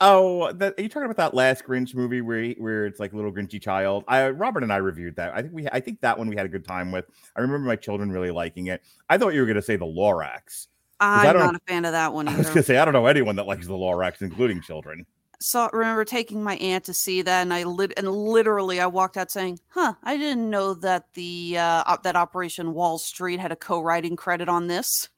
Oh, 0.04 0.50
that, 0.52 0.74
are 0.76 0.82
you 0.82 0.88
talking 0.88 1.04
about 1.04 1.16
that 1.18 1.32
last 1.32 1.64
Grinch 1.64 1.94
movie 1.94 2.20
where 2.22 2.42
he, 2.42 2.56
where 2.58 2.86
it's 2.86 2.98
like 2.98 3.12
little 3.12 3.30
Grinchy 3.32 3.62
child? 3.62 4.02
I 4.08 4.30
Robert 4.30 4.64
and 4.64 4.72
I 4.72 4.78
reviewed 4.78 5.14
that. 5.14 5.32
I 5.32 5.42
think 5.42 5.54
we 5.54 5.68
I 5.68 5.78
think 5.78 6.00
that 6.00 6.18
one 6.18 6.28
we 6.28 6.34
had 6.34 6.44
a 6.44 6.48
good 6.48 6.66
time 6.66 6.90
with. 6.90 7.04
I 7.36 7.40
remember 7.40 7.68
my 7.68 7.76
children 7.76 8.10
really 8.10 8.32
liking 8.32 8.66
it. 8.66 8.82
I 9.08 9.16
thought 9.16 9.32
you 9.32 9.40
were 9.40 9.46
going 9.46 9.56
to 9.56 9.62
say 9.62 9.76
the 9.76 9.86
Lorax. 9.86 10.66
I'm 10.98 11.36
not 11.36 11.54
a 11.54 11.60
fan 11.68 11.84
of 11.84 11.92
that 11.92 12.12
one 12.12 12.26
Either. 12.26 12.34
I 12.36 12.38
was 12.38 12.48
going 12.48 12.58
to 12.58 12.62
say 12.64 12.78
I 12.78 12.84
don't 12.84 12.94
know 12.94 13.06
anyone 13.06 13.36
that 13.36 13.46
likes 13.46 13.66
the 13.68 13.74
Lorax, 13.74 14.22
including 14.22 14.60
children. 14.60 15.06
Saw 15.42 15.68
remember 15.72 16.04
taking 16.04 16.42
my 16.42 16.56
aunt 16.56 16.84
to 16.84 16.94
see 16.94 17.22
that 17.22 17.42
and 17.42 17.52
I 17.52 17.64
lit 17.64 17.92
and 17.96 18.08
literally 18.10 18.80
I 18.80 18.86
walked 18.86 19.16
out 19.16 19.30
saying, 19.30 19.58
"Huh, 19.68 19.94
I 20.02 20.16
didn't 20.16 20.48
know 20.48 20.74
that 20.74 21.12
the 21.14 21.58
uh 21.58 21.82
op- 21.86 22.02
that 22.04 22.16
Operation 22.16 22.72
Wall 22.74 22.98
Street 22.98 23.40
had 23.40 23.52
a 23.52 23.56
co-writing 23.56 24.16
credit 24.16 24.48
on 24.48 24.66
this." 24.66 25.08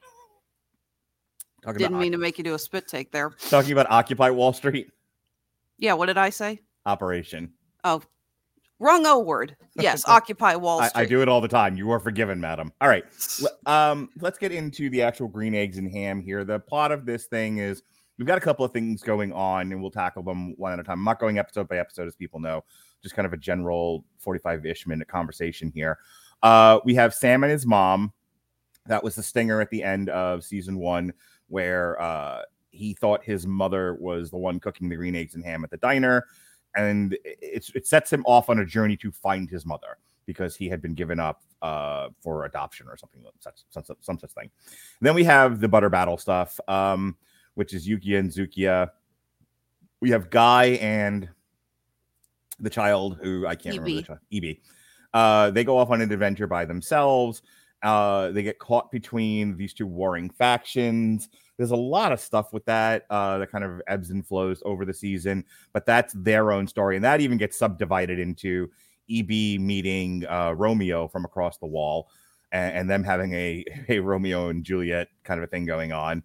Talking 1.62 1.78
Didn't 1.78 1.98
mean 1.98 2.12
to 2.12 2.18
make 2.18 2.36
you 2.36 2.44
do 2.44 2.54
a 2.54 2.58
spit 2.58 2.86
take 2.88 3.10
there. 3.10 3.30
talking 3.48 3.72
about 3.72 3.86
Occupy 3.90 4.30
Wall 4.30 4.52
Street 4.52 4.90
Yeah, 5.78 5.94
what 5.94 6.06
did 6.06 6.18
I 6.18 6.30
say? 6.30 6.60
operation. 6.86 7.50
Oh, 7.84 8.02
wrong 8.78 9.06
O 9.06 9.18
word. 9.20 9.56
Yes, 9.76 10.04
Occupy 10.08 10.56
Wall 10.56 10.80
I, 10.80 10.88
Street. 10.88 11.00
I 11.02 11.04
do 11.06 11.22
it 11.22 11.28
all 11.28 11.40
the 11.40 11.48
time. 11.48 11.76
You 11.78 11.90
are 11.92 11.98
forgiven, 12.00 12.38
madam. 12.40 12.72
All 12.80 12.88
right. 12.88 13.04
Um, 13.66 14.10
let's 14.20 14.38
get 14.38 14.52
into 14.52 14.90
the 14.90 15.00
actual 15.00 15.26
green 15.26 15.54
eggs 15.54 15.78
and 15.78 15.90
ham 15.90 16.20
here. 16.20 16.44
The 16.44 16.58
plot 16.60 16.92
of 16.92 17.06
this 17.06 17.24
thing 17.26 17.56
is 17.58 17.82
we've 18.18 18.26
got 18.26 18.38
a 18.38 18.40
couple 18.40 18.64
of 18.64 18.72
things 18.72 19.02
going 19.02 19.32
on, 19.32 19.72
and 19.72 19.80
we'll 19.80 19.90
tackle 19.90 20.22
them 20.22 20.54
one 20.56 20.72
at 20.72 20.80
a 20.80 20.82
time. 20.82 20.98
I'm 20.98 21.04
not 21.04 21.18
going 21.18 21.38
episode 21.38 21.68
by 21.68 21.78
episode, 21.78 22.06
as 22.06 22.14
people 22.14 22.40
know, 22.40 22.64
just 23.02 23.14
kind 23.14 23.26
of 23.26 23.32
a 23.32 23.36
general 23.36 24.04
45 24.18 24.66
ish 24.66 24.86
minute 24.86 25.08
conversation 25.08 25.70
here. 25.74 25.98
Uh, 26.42 26.80
we 26.84 26.94
have 26.94 27.14
Sam 27.14 27.44
and 27.44 27.50
his 27.50 27.66
mom. 27.66 28.12
That 28.86 29.02
was 29.02 29.14
the 29.14 29.22
stinger 29.22 29.60
at 29.60 29.70
the 29.70 29.82
end 29.82 30.10
of 30.10 30.44
season 30.44 30.78
one, 30.78 31.12
where 31.48 32.00
uh, 32.00 32.42
he 32.70 32.92
thought 32.94 33.24
his 33.24 33.46
mother 33.46 33.94
was 33.94 34.30
the 34.30 34.36
one 34.36 34.60
cooking 34.60 34.88
the 34.88 34.96
green 34.96 35.16
eggs 35.16 35.34
and 35.34 35.44
ham 35.44 35.64
at 35.64 35.70
the 35.70 35.78
diner. 35.78 36.26
And 36.76 37.16
it's, 37.24 37.70
it 37.70 37.86
sets 37.86 38.12
him 38.12 38.24
off 38.26 38.50
on 38.50 38.58
a 38.58 38.66
journey 38.66 38.96
to 38.98 39.12
find 39.12 39.48
his 39.48 39.64
mother 39.64 39.98
because 40.26 40.56
he 40.56 40.68
had 40.68 40.82
been 40.82 40.94
given 40.94 41.20
up 41.20 41.42
uh, 41.62 42.08
for 42.20 42.44
adoption 42.44 42.86
or 42.88 42.96
something, 42.96 43.22
such, 43.40 43.60
some, 43.70 43.84
some 44.00 44.18
such 44.18 44.30
thing. 44.32 44.50
then 45.00 45.14
we 45.14 45.24
have 45.24 45.60
the 45.60 45.68
butter 45.68 45.88
battle 45.88 46.18
stuff, 46.18 46.58
um, 46.68 47.16
which 47.54 47.74
is 47.74 47.86
Yuki 47.86 48.16
and 48.16 48.30
Zookia. 48.30 48.90
We 50.00 50.10
have 50.10 50.30
Guy 50.30 50.78
and 50.80 51.28
the 52.60 52.70
child 52.70 53.18
who 53.22 53.46
I 53.46 53.54
can't 53.54 53.78
remember 53.78 53.90
the 53.90 53.98
EB. 53.98 54.06
child, 54.06 54.18
EB. 54.32 54.56
Uh, 55.12 55.50
they 55.50 55.64
go 55.64 55.78
off 55.78 55.90
on 55.90 56.00
an 56.00 56.12
adventure 56.12 56.46
by 56.46 56.64
themselves. 56.64 57.42
Uh, 57.82 58.30
they 58.30 58.42
get 58.42 58.58
caught 58.58 58.90
between 58.90 59.56
these 59.56 59.74
two 59.74 59.86
warring 59.86 60.30
factions. 60.30 61.28
There's 61.56 61.70
a 61.70 61.76
lot 61.76 62.12
of 62.12 62.18
stuff 62.18 62.52
with 62.52 62.64
that 62.64 63.04
uh, 63.10 63.38
that 63.38 63.52
kind 63.52 63.62
of 63.62 63.80
ebbs 63.86 64.10
and 64.10 64.26
flows 64.26 64.62
over 64.64 64.84
the 64.84 64.94
season, 64.94 65.44
but 65.72 65.86
that's 65.86 66.14
their 66.14 66.50
own 66.50 66.66
story, 66.66 66.96
and 66.96 67.04
that 67.04 67.20
even 67.20 67.36
gets 67.38 67.58
subdivided 67.58 68.18
into 68.18 68.70
EB 69.10 69.60
meeting 69.60 70.24
uh, 70.26 70.52
Romeo 70.52 71.06
from 71.08 71.24
across 71.24 71.58
the 71.58 71.66
wall, 71.66 72.08
and, 72.50 72.76
and 72.78 72.90
them 72.90 73.04
having 73.04 73.34
a 73.34 73.64
a 73.88 74.00
Romeo 74.00 74.48
and 74.48 74.64
Juliet 74.64 75.08
kind 75.22 75.38
of 75.38 75.44
a 75.44 75.46
thing 75.46 75.66
going 75.66 75.92
on. 75.92 76.22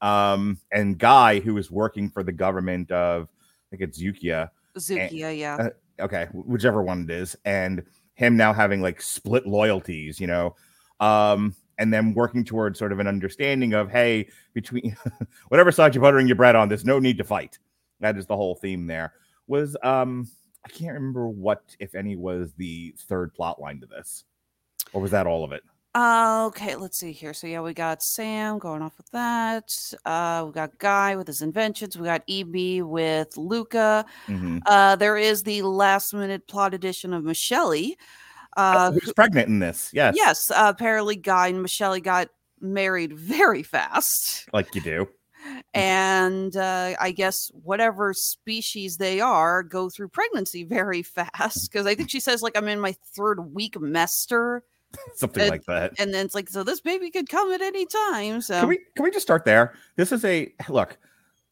Um, 0.00 0.58
and 0.72 0.98
Guy, 0.98 1.40
who 1.40 1.58
is 1.58 1.70
working 1.70 2.08
for 2.08 2.22
the 2.22 2.32
government 2.32 2.90
of, 2.90 3.24
I 3.24 3.76
think 3.76 3.82
it's 3.82 4.00
Zookia, 4.00 4.50
Zookia, 4.76 5.38
yeah. 5.38 5.56
uh, 5.56 6.04
okay, 6.04 6.26
whichever 6.32 6.82
one 6.82 7.04
it 7.04 7.10
is, 7.10 7.36
and 7.44 7.84
him 8.14 8.36
now 8.36 8.52
having 8.52 8.80
like 8.80 9.00
split 9.00 9.46
loyalties, 9.46 10.20
you 10.20 10.26
know, 10.26 10.56
um, 11.00 11.54
and 11.78 11.92
then 11.92 12.14
working 12.14 12.44
towards 12.44 12.78
sort 12.78 12.92
of 12.92 12.98
an 12.98 13.06
understanding 13.06 13.72
of, 13.72 13.90
hey, 13.90 14.28
between 14.52 14.96
whatever 15.48 15.72
side 15.72 15.94
you're 15.94 16.02
buttering 16.02 16.26
your 16.26 16.36
bread 16.36 16.56
on, 16.56 16.68
there's 16.68 16.84
no 16.84 16.98
need 16.98 17.18
to 17.18 17.24
fight. 17.24 17.58
That 18.00 18.16
is 18.16 18.26
the 18.26 18.36
whole 18.36 18.54
theme 18.54 18.86
there. 18.86 19.14
Was 19.46 19.76
um, 19.82 20.28
I 20.64 20.68
can't 20.68 20.94
remember 20.94 21.28
what, 21.28 21.62
if 21.78 21.94
any, 21.94 22.16
was 22.16 22.52
the 22.54 22.94
third 22.98 23.34
plot 23.34 23.60
line 23.60 23.80
to 23.80 23.86
this, 23.86 24.24
or 24.92 25.00
was 25.00 25.10
that 25.10 25.26
all 25.26 25.44
of 25.44 25.52
it? 25.52 25.62
Uh, 25.94 26.44
okay, 26.46 26.76
let's 26.76 26.98
see 26.98 27.10
here. 27.10 27.34
So 27.34 27.48
yeah, 27.48 27.60
we 27.62 27.74
got 27.74 28.00
Sam 28.02 28.58
going 28.58 28.80
off 28.80 28.96
with 28.96 29.10
that. 29.10 29.74
Uh, 30.04 30.44
we 30.46 30.52
got 30.52 30.78
Guy 30.78 31.16
with 31.16 31.26
his 31.26 31.42
inventions. 31.42 31.98
We 31.98 32.04
got 32.04 32.22
EB 32.28 32.82
with 32.82 33.36
Luca. 33.36 34.04
Mhm. 34.28 34.60
Uh, 34.66 34.94
there 34.96 35.16
is 35.16 35.42
the 35.42 35.62
last 35.62 36.14
minute 36.14 36.46
plot 36.46 36.74
addition 36.74 37.12
of 37.12 37.24
Michelle. 37.24 37.74
Uh, 38.56 38.92
Who's 38.92 39.12
pregnant 39.14 39.48
in 39.48 39.58
this? 39.58 39.90
Yes, 39.92 40.14
yes, 40.16 40.50
uh, 40.52 40.72
apparently 40.74 41.16
Guy 41.16 41.48
and 41.48 41.62
Michelle 41.62 41.98
got 41.98 42.28
married 42.60 43.12
very 43.18 43.62
fast. 43.64 44.48
like 44.52 44.74
you 44.74 44.80
do. 44.80 45.08
And 45.72 46.54
uh, 46.54 46.94
I 47.00 47.12
guess 47.12 47.50
whatever 47.64 48.12
species 48.12 48.98
they 48.98 49.20
are 49.22 49.62
go 49.62 49.88
through 49.88 50.08
pregnancy 50.08 50.64
very 50.64 51.02
fast. 51.16 51.70
Because 51.72 51.86
I 51.86 51.94
think 51.94 52.10
she 52.10 52.20
says, 52.20 52.42
like, 52.42 52.56
I'm 52.58 52.68
in 52.68 52.78
my 52.78 52.94
third 53.16 53.54
week 53.54 53.80
mester. 53.80 54.62
Something 55.14 55.42
And- 55.42 55.50
like 55.50 55.64
that. 55.66 55.92
And 55.98 56.12
then 56.12 56.26
it's 56.26 56.34
like, 56.34 56.48
so 56.48 56.62
this 56.62 56.80
baby 56.80 57.10
could 57.10 57.28
come 57.28 57.50
at 57.52 57.60
any 57.60 57.86
time. 57.86 58.40
So 58.40 58.58
Can 58.60 58.68
we 58.68 58.78
can 58.96 59.04
we 59.04 59.10
just 59.10 59.24
start 59.26 59.44
there? 59.44 59.74
This 59.96 60.12
is 60.12 60.24
a 60.24 60.52
look. 60.68 60.98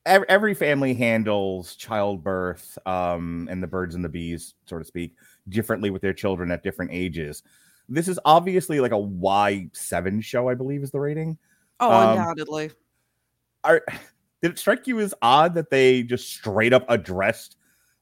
every, 0.06 0.28
every 0.28 0.54
family 0.54 0.94
handles 0.94 1.74
childbirth 1.76 2.78
um, 2.86 3.46
and 3.50 3.62
the 3.62 3.66
birds 3.66 3.94
and 3.94 4.04
the 4.04 4.08
bees, 4.08 4.54
so 4.64 4.78
to 4.78 4.84
speak, 4.84 5.14
differently 5.48 5.90
with 5.90 6.02
their 6.02 6.12
children 6.14 6.50
at 6.50 6.62
different 6.62 6.90
ages. 6.92 7.42
This 7.88 8.08
is 8.08 8.18
obviously 8.24 8.80
like 8.80 8.92
a 8.92 8.98
Y 8.98 9.68
seven 9.72 10.20
show, 10.20 10.48
I 10.48 10.54
believe, 10.54 10.82
is 10.82 10.90
the 10.90 11.00
rating. 11.00 11.38
Oh, 11.80 11.90
Um, 11.90 12.10
undoubtedly. 12.18 12.70
Are 13.64 13.82
did 14.42 14.52
it 14.52 14.58
strike 14.58 14.86
you 14.86 15.00
as 15.00 15.14
odd 15.22 15.54
that 15.54 15.70
they 15.70 16.02
just 16.02 16.28
straight 16.32 16.72
up 16.72 16.84
addressed 16.88 17.56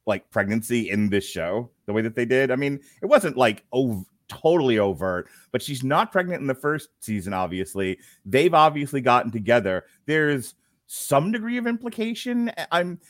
like 0.06 0.28
pregnancy 0.30 0.90
in 0.90 1.08
this 1.08 1.24
show 1.28 1.70
the 1.86 1.92
way 1.92 2.02
that 2.02 2.14
they 2.14 2.24
did? 2.24 2.50
I 2.50 2.56
mean, 2.56 2.80
it 3.02 3.06
wasn't 3.06 3.36
like 3.36 3.64
ov- 3.72 4.04
totally 4.28 4.78
overt, 4.78 5.28
but 5.52 5.62
she's 5.62 5.82
not 5.82 6.12
pregnant 6.12 6.40
in 6.40 6.46
the 6.46 6.54
first 6.54 6.88
season. 7.00 7.32
Obviously, 7.32 7.98
they've 8.24 8.54
obviously 8.54 9.00
gotten 9.00 9.30
together. 9.30 9.84
There's 10.06 10.54
some 10.86 11.32
degree 11.32 11.58
of 11.58 11.66
implication. 11.66 12.50
I'm 12.70 13.00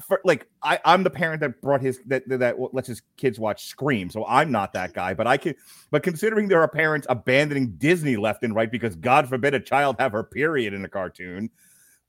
for 0.00 0.20
like 0.24 0.48
I, 0.62 0.78
I'm 0.84 1.02
the 1.02 1.10
parent 1.10 1.40
that 1.40 1.60
brought 1.60 1.82
his 1.82 2.00
that, 2.06 2.28
that 2.28 2.38
that 2.38 2.56
lets 2.74 2.88
his 2.88 3.02
kids 3.16 3.38
watch 3.38 3.66
Scream, 3.66 4.10
so 4.10 4.24
I'm 4.26 4.50
not 4.50 4.72
that 4.72 4.94
guy. 4.94 5.14
But 5.14 5.26
I 5.26 5.36
can, 5.36 5.54
but 5.90 6.02
considering 6.02 6.48
there 6.48 6.60
are 6.60 6.68
parents 6.68 7.06
abandoning 7.10 7.74
Disney 7.76 8.16
left 8.16 8.42
and 8.42 8.54
right 8.54 8.70
because 8.70 8.96
God 8.96 9.28
forbid 9.28 9.54
a 9.54 9.60
child 9.60 9.96
have 9.98 10.12
her 10.12 10.24
period 10.24 10.74
in 10.74 10.84
a 10.84 10.88
cartoon, 10.88 11.50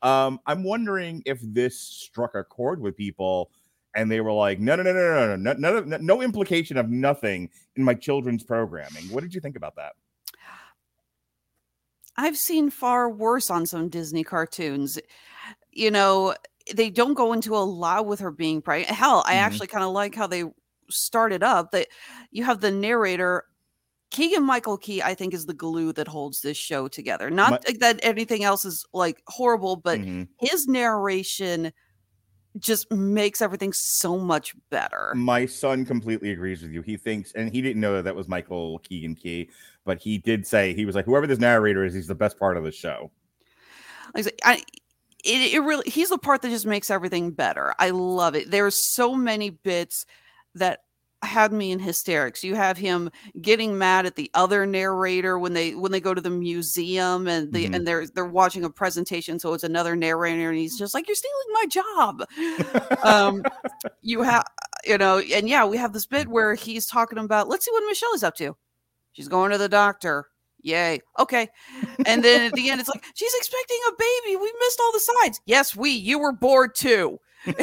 um, 0.01 0.39
I'm 0.45 0.63
wondering 0.63 1.21
if 1.25 1.39
this 1.41 1.77
struck 1.77 2.35
a 2.35 2.43
chord 2.43 2.81
with 2.81 2.95
people, 2.95 3.51
and 3.95 4.09
they 4.11 4.21
were 4.21 4.31
like, 4.31 4.59
no, 4.59 4.75
no, 4.75 4.83
no, 4.83 4.93
no, 4.93 5.35
no, 5.35 5.35
no, 5.35 5.53
no, 5.53 5.79
no, 5.79 5.79
no 5.81 5.97
no 5.97 6.21
implication 6.21 6.77
of 6.77 6.89
nothing 6.89 7.49
in 7.75 7.83
my 7.83 7.93
children's 7.93 8.43
programming. 8.43 9.09
What 9.09 9.21
did 9.21 9.33
you 9.33 9.41
think 9.41 9.55
about 9.55 9.75
that? 9.75 9.93
I've 12.17 12.37
seen 12.37 12.69
far 12.69 13.09
worse 13.09 13.49
on 13.49 13.65
some 13.65 13.89
Disney 13.89 14.23
cartoons. 14.23 14.99
You 15.71 15.91
know, 15.91 16.35
they 16.73 16.89
don't 16.89 17.13
go 17.13 17.33
into 17.33 17.55
a 17.55 17.59
lot 17.59 18.05
with 18.05 18.19
her 18.19 18.31
being 18.31 18.61
pregnant. 18.61 18.95
Hell, 18.95 19.23
I 19.25 19.35
Mhm. 19.35 19.37
actually 19.37 19.67
kind 19.67 19.83
of 19.85 19.91
like 19.91 20.15
how 20.15 20.27
they 20.27 20.43
started 20.89 21.43
up 21.43 21.71
that 21.71 21.87
you 22.31 22.43
have 22.43 22.61
the 22.61 22.71
narrator. 22.71 23.45
Keegan 24.11 24.43
Michael 24.43 24.77
Key, 24.77 25.01
I 25.01 25.15
think, 25.15 25.33
is 25.33 25.45
the 25.45 25.53
glue 25.53 25.93
that 25.93 26.07
holds 26.07 26.41
this 26.41 26.57
show 26.57 26.87
together. 26.89 27.29
Not 27.29 27.63
that 27.79 27.99
anything 28.03 28.43
else 28.43 28.65
is 28.65 28.85
like 28.93 29.21
horrible, 29.27 29.77
but 29.77 30.01
Mhm. 30.01 30.27
his 30.39 30.67
narration 30.67 31.71
just 32.59 32.91
makes 32.91 33.41
everything 33.41 33.73
so 33.73 34.17
much 34.17 34.55
better. 34.69 35.13
My 35.15 35.45
son 35.45 35.85
completely 35.85 36.31
agrees 36.31 36.61
with 36.61 36.71
you. 36.71 36.81
He 36.81 36.97
thinks, 36.97 37.31
and 37.33 37.51
he 37.51 37.61
didn't 37.61 37.81
know 37.81 37.95
that 37.95 38.03
that 38.03 38.15
was 38.15 38.27
Michael 38.27 38.79
Keegan 38.79 39.15
Key, 39.15 39.49
but 39.85 39.99
he 39.99 40.17
did 40.17 40.45
say 40.45 40.73
he 40.73 40.85
was 40.85 40.95
like, 40.95 41.05
whoever 41.05 41.27
this 41.27 41.39
narrator 41.39 41.83
is, 41.85 41.93
he's 41.93 42.07
the 42.07 42.15
best 42.15 42.37
part 42.37 42.57
of 42.57 42.63
the 42.63 42.71
show. 42.71 43.11
Like 44.13 44.39
I, 44.43 44.63
it, 45.23 45.53
it 45.53 45.59
really 45.59 45.89
he's 45.89 46.09
the 46.09 46.17
part 46.17 46.41
that 46.41 46.49
just 46.49 46.65
makes 46.65 46.89
everything 46.89 47.31
better. 47.31 47.73
I 47.79 47.91
love 47.91 48.35
it. 48.35 48.51
There's 48.51 48.75
so 48.75 49.15
many 49.15 49.49
bits 49.51 50.05
that 50.55 50.81
had 51.23 51.53
me 51.53 51.71
in 51.71 51.79
hysterics. 51.79 52.43
You 52.43 52.55
have 52.55 52.77
him 52.77 53.09
getting 53.41 53.77
mad 53.77 54.05
at 54.05 54.15
the 54.15 54.29
other 54.33 54.65
narrator 54.65 55.37
when 55.37 55.53
they 55.53 55.75
when 55.75 55.91
they 55.91 55.99
go 55.99 56.13
to 56.13 56.21
the 56.21 56.29
museum 56.29 57.27
and 57.27 57.51
the 57.53 57.67
Mhm. 57.67 57.75
and 57.75 57.87
they're 57.87 58.07
they're 58.07 58.25
watching 58.25 58.63
a 58.63 58.69
presentation, 58.69 59.39
so 59.39 59.53
it's 59.53 59.63
another 59.63 59.95
narrator, 59.95 60.49
and 60.49 60.57
he's 60.57 60.77
just 60.77 60.93
like, 60.93 61.07
"You're 61.07 61.15
stealing 61.15 61.53
my 61.53 61.65
job." 61.67 63.03
um, 63.03 63.43
you 64.01 64.21
have 64.23 64.45
you 64.85 64.97
know, 64.97 65.19
and 65.19 65.47
yeah, 65.47 65.65
we 65.65 65.77
have 65.77 65.93
this 65.93 66.07
bit 66.07 66.27
where 66.27 66.55
he's 66.55 66.85
talking 66.87 67.19
about. 67.19 67.47
Let's 67.47 67.65
see 67.65 67.71
what 67.71 67.83
Michelle 67.87 68.13
is 68.15 68.23
up 68.23 68.35
to. 68.37 68.55
She's 69.13 69.27
going 69.27 69.51
to 69.51 69.57
the 69.59 69.69
doctor. 69.69 70.27
Yay. 70.63 71.01
Okay. 71.19 71.49
And 72.05 72.23
then 72.23 72.41
at 72.45 72.53
the 72.53 72.69
end, 72.69 72.79
it's 72.79 72.89
like, 72.89 73.03
she's 73.15 73.33
expecting 73.35 73.77
a 73.89 73.91
baby. 73.97 74.35
We 74.37 74.53
missed 74.59 74.79
all 74.79 74.91
the 74.91 74.99
signs. 75.21 75.39
Yes, 75.45 75.75
we. 75.75 75.89
You 75.89 76.19
were 76.19 76.31
bored 76.31 76.75
too. 76.75 77.17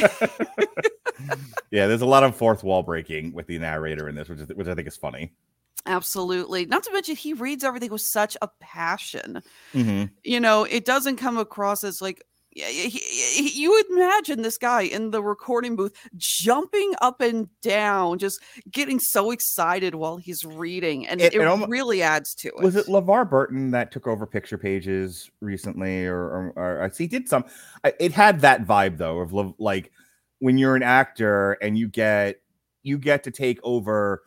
yeah, 1.71 1.87
there's 1.87 2.03
a 2.03 2.07
lot 2.07 2.25
of 2.25 2.37
fourth 2.37 2.65
wall 2.65 2.83
breaking 2.83 3.33
with 3.33 3.47
the 3.47 3.59
narrator 3.59 4.09
in 4.09 4.15
this, 4.15 4.29
which 4.29 4.41
is, 4.41 4.49
which 4.55 4.69
I 4.69 4.75
think 4.75 4.89
is 4.89 4.97
funny. 4.97 5.33
Absolutely. 5.87 6.67
Not 6.67 6.83
to 6.85 6.93
mention, 6.93 7.17
he 7.17 7.33
reads 7.33 7.65
everything 7.65 7.91
with 7.91 8.03
such 8.03 8.37
a 8.43 8.49
passion. 8.61 9.43
Mhm. 9.73 10.11
You 10.25 10.41
know, 10.41 10.65
it 10.65 10.85
doesn't 10.85 11.17
come 11.17 11.39
across 11.39 11.85
as 11.85 12.03
like, 12.03 12.23
you 12.67 13.71
would 13.71 13.87
imagine 13.91 14.43
this 14.43 14.59
guy 14.59 14.83
in 14.83 15.11
the 15.11 15.23
recording 15.23 15.77
booth 15.77 15.93
jumping 16.17 16.93
up 17.01 17.21
and 17.21 17.49
down, 17.61 18.19
just 18.19 18.41
getting 18.71 18.99
so 18.99 19.31
excited 19.31 19.95
while 19.95 20.17
he's 20.17 20.45
reading, 20.45 21.07
and 21.07 21.21
It- 21.21 21.35
it, 21.35 21.41
it 21.41 21.47
almo- 21.47 21.67
really 21.69 22.03
adds 22.03 22.35
to 22.37 22.49
it. 22.49 22.59
Was 22.63 22.77
it 22.77 22.87
LeVar 22.87 23.29
Burton 23.31 23.71
that 23.73 23.93
took 23.93 24.07
over 24.07 24.27
picture 24.27 24.59
pages 24.59 25.31
recently, 25.41 26.07
or, 26.07 26.19
or, 26.19 26.53
or 26.57 26.83
I 26.83 26.89
see 26.89 27.05
he 27.05 27.09
did 27.09 27.29
some? 27.29 27.45
It 28.01 28.13
had 28.13 28.41
that 28.41 28.67
vibe 28.67 28.99
though 28.99 29.21
of 29.21 29.33
Le- 29.33 29.55
like 29.59 29.93
when 30.41 30.59
you're 30.59 30.77
an 30.77 30.83
actor 30.83 31.53
and 31.63 31.77
you 31.79 31.89
get 31.89 32.41
you 32.83 32.99
get 32.99 33.25
to 33.25 33.31
take 33.31 33.59
over 33.63 34.23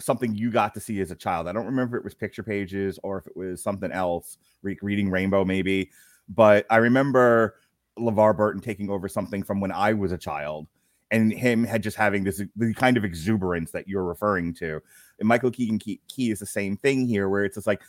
something 0.00 0.34
you 0.34 0.50
got 0.50 0.72
to 0.74 0.80
see 0.80 1.00
as 1.00 1.10
a 1.10 1.16
child. 1.16 1.48
I 1.48 1.52
don't 1.52 1.66
remember 1.66 1.96
if 1.96 2.00
it 2.02 2.04
was 2.04 2.14
picture 2.14 2.44
pages 2.44 2.98
or 3.02 3.18
if 3.18 3.26
it 3.26 3.36
was 3.36 3.60
something 3.62 3.90
else, 3.90 4.38
re- 4.62 4.78
reading 4.82 5.10
Rainbow 5.10 5.44
maybe, 5.44 5.90
but 6.28 6.64
I 6.70 6.76
remember 6.76 7.56
LeVar 7.98 8.36
Burton 8.36 8.60
taking 8.60 8.90
over 8.90 9.08
something 9.08 9.42
from 9.42 9.60
when 9.60 9.72
I 9.72 9.92
was 9.92 10.12
a 10.12 10.18
child 10.18 10.66
and 11.10 11.32
him 11.32 11.64
had 11.64 11.82
just 11.82 11.96
having 11.96 12.24
this 12.24 12.42
the 12.56 12.74
kind 12.74 12.96
of 12.96 13.04
exuberance 13.04 13.70
that 13.72 13.88
you're 13.88 14.04
referring 14.04 14.54
to. 14.54 14.80
And 15.18 15.28
Michael 15.28 15.50
Keegan 15.50 15.78
Key, 15.78 16.00
Key 16.08 16.30
is 16.30 16.38
the 16.38 16.46
same 16.46 16.76
thing 16.76 17.06
here, 17.06 17.28
where 17.28 17.44
it's 17.44 17.56
just 17.56 17.66
like, 17.66 17.80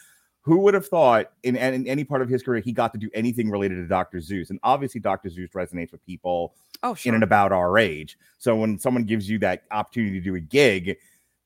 who 0.41 0.57
would 0.59 0.73
have 0.73 0.87
thought 0.87 1.33
in, 1.43 1.55
in 1.55 1.85
any 1.85 2.03
part 2.03 2.21
of 2.21 2.29
his 2.29 2.41
career 2.41 2.61
he 2.61 2.71
got 2.71 2.93
to 2.93 2.97
do 2.97 3.09
anything 3.13 3.49
related 3.49 3.75
to 3.75 3.87
Dr. 3.87 4.19
Seuss? 4.19 4.49
And 4.49 4.59
obviously, 4.63 5.01
Dr. 5.01 5.29
Seuss 5.29 5.51
resonates 5.51 5.91
with 5.91 6.03
people 6.05 6.55
oh, 6.81 6.95
in 7.03 7.13
and 7.13 7.23
about 7.23 7.51
our 7.51 7.77
age. 7.77 8.17
So 8.37 8.55
when 8.55 8.79
someone 8.79 9.03
gives 9.03 9.29
you 9.29 9.37
that 9.39 9.63
opportunity 9.71 10.19
to 10.19 10.23
do 10.23 10.35
a 10.35 10.39
gig, 10.39 10.97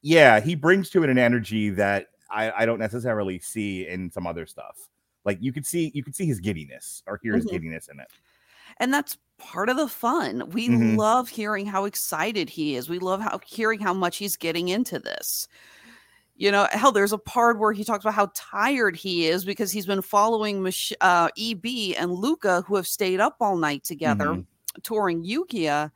yeah, 0.01 0.39
he 0.39 0.55
brings 0.55 0.89
to 0.91 1.03
it 1.03 1.09
an 1.09 1.17
energy 1.17 1.69
that 1.71 2.09
I, 2.29 2.51
I 2.51 2.65
don't 2.65 2.79
necessarily 2.79 3.39
see 3.39 3.87
in 3.87 4.11
some 4.11 4.27
other 4.27 4.45
stuff. 4.45 4.89
Like 5.25 5.37
you 5.41 5.51
could 5.51 5.65
see, 5.65 5.91
you 5.93 6.03
could 6.03 6.15
see 6.15 6.25
his 6.25 6.39
giddiness 6.39 7.01
or 7.07 7.19
hear 7.23 7.33
his 7.35 7.45
Mhm. 7.45 7.51
giddiness 7.51 7.87
in 7.87 7.99
it. 7.99 8.07
And 8.83 8.93
that's 8.93 9.17
part 9.37 9.69
of 9.69 9.77
the 9.77 9.87
fun. 9.87 10.49
We 10.49 10.67
Mhm. 10.67 10.97
love 10.97 11.29
hearing 11.29 11.65
how 11.65 11.85
excited 11.85 12.49
he 12.49 12.75
is. 12.75 12.89
We 12.89 12.99
love 12.99 13.21
how 13.21 13.39
hearing 13.45 13.79
how 13.79 13.93
much 13.93 14.17
he's 14.17 14.35
getting 14.35 14.67
into 14.67 14.99
this. 14.99 15.47
You 16.35 16.51
know, 16.51 16.67
hell, 16.69 16.91
there's 16.91 17.13
a 17.13 17.17
part 17.17 17.59
where 17.59 17.71
he 17.71 17.85
talks 17.85 18.03
about 18.03 18.13
how 18.13 18.29
tired 18.35 18.97
he 18.97 19.27
is 19.27 19.45
because 19.45 19.71
he's 19.71 19.85
been 19.85 20.01
following 20.01 20.61
Mich- 20.61 20.91
uh, 20.99 21.29
EB 21.37 21.95
and 21.97 22.11
Luca, 22.11 22.63
who 22.67 22.75
have 22.75 22.85
stayed 22.85 23.21
up 23.21 23.37
all 23.39 23.55
night 23.55 23.85
together 23.85 24.25
Mhm. 24.25 24.45
touring 24.83 25.23
Yookia. 25.23 25.91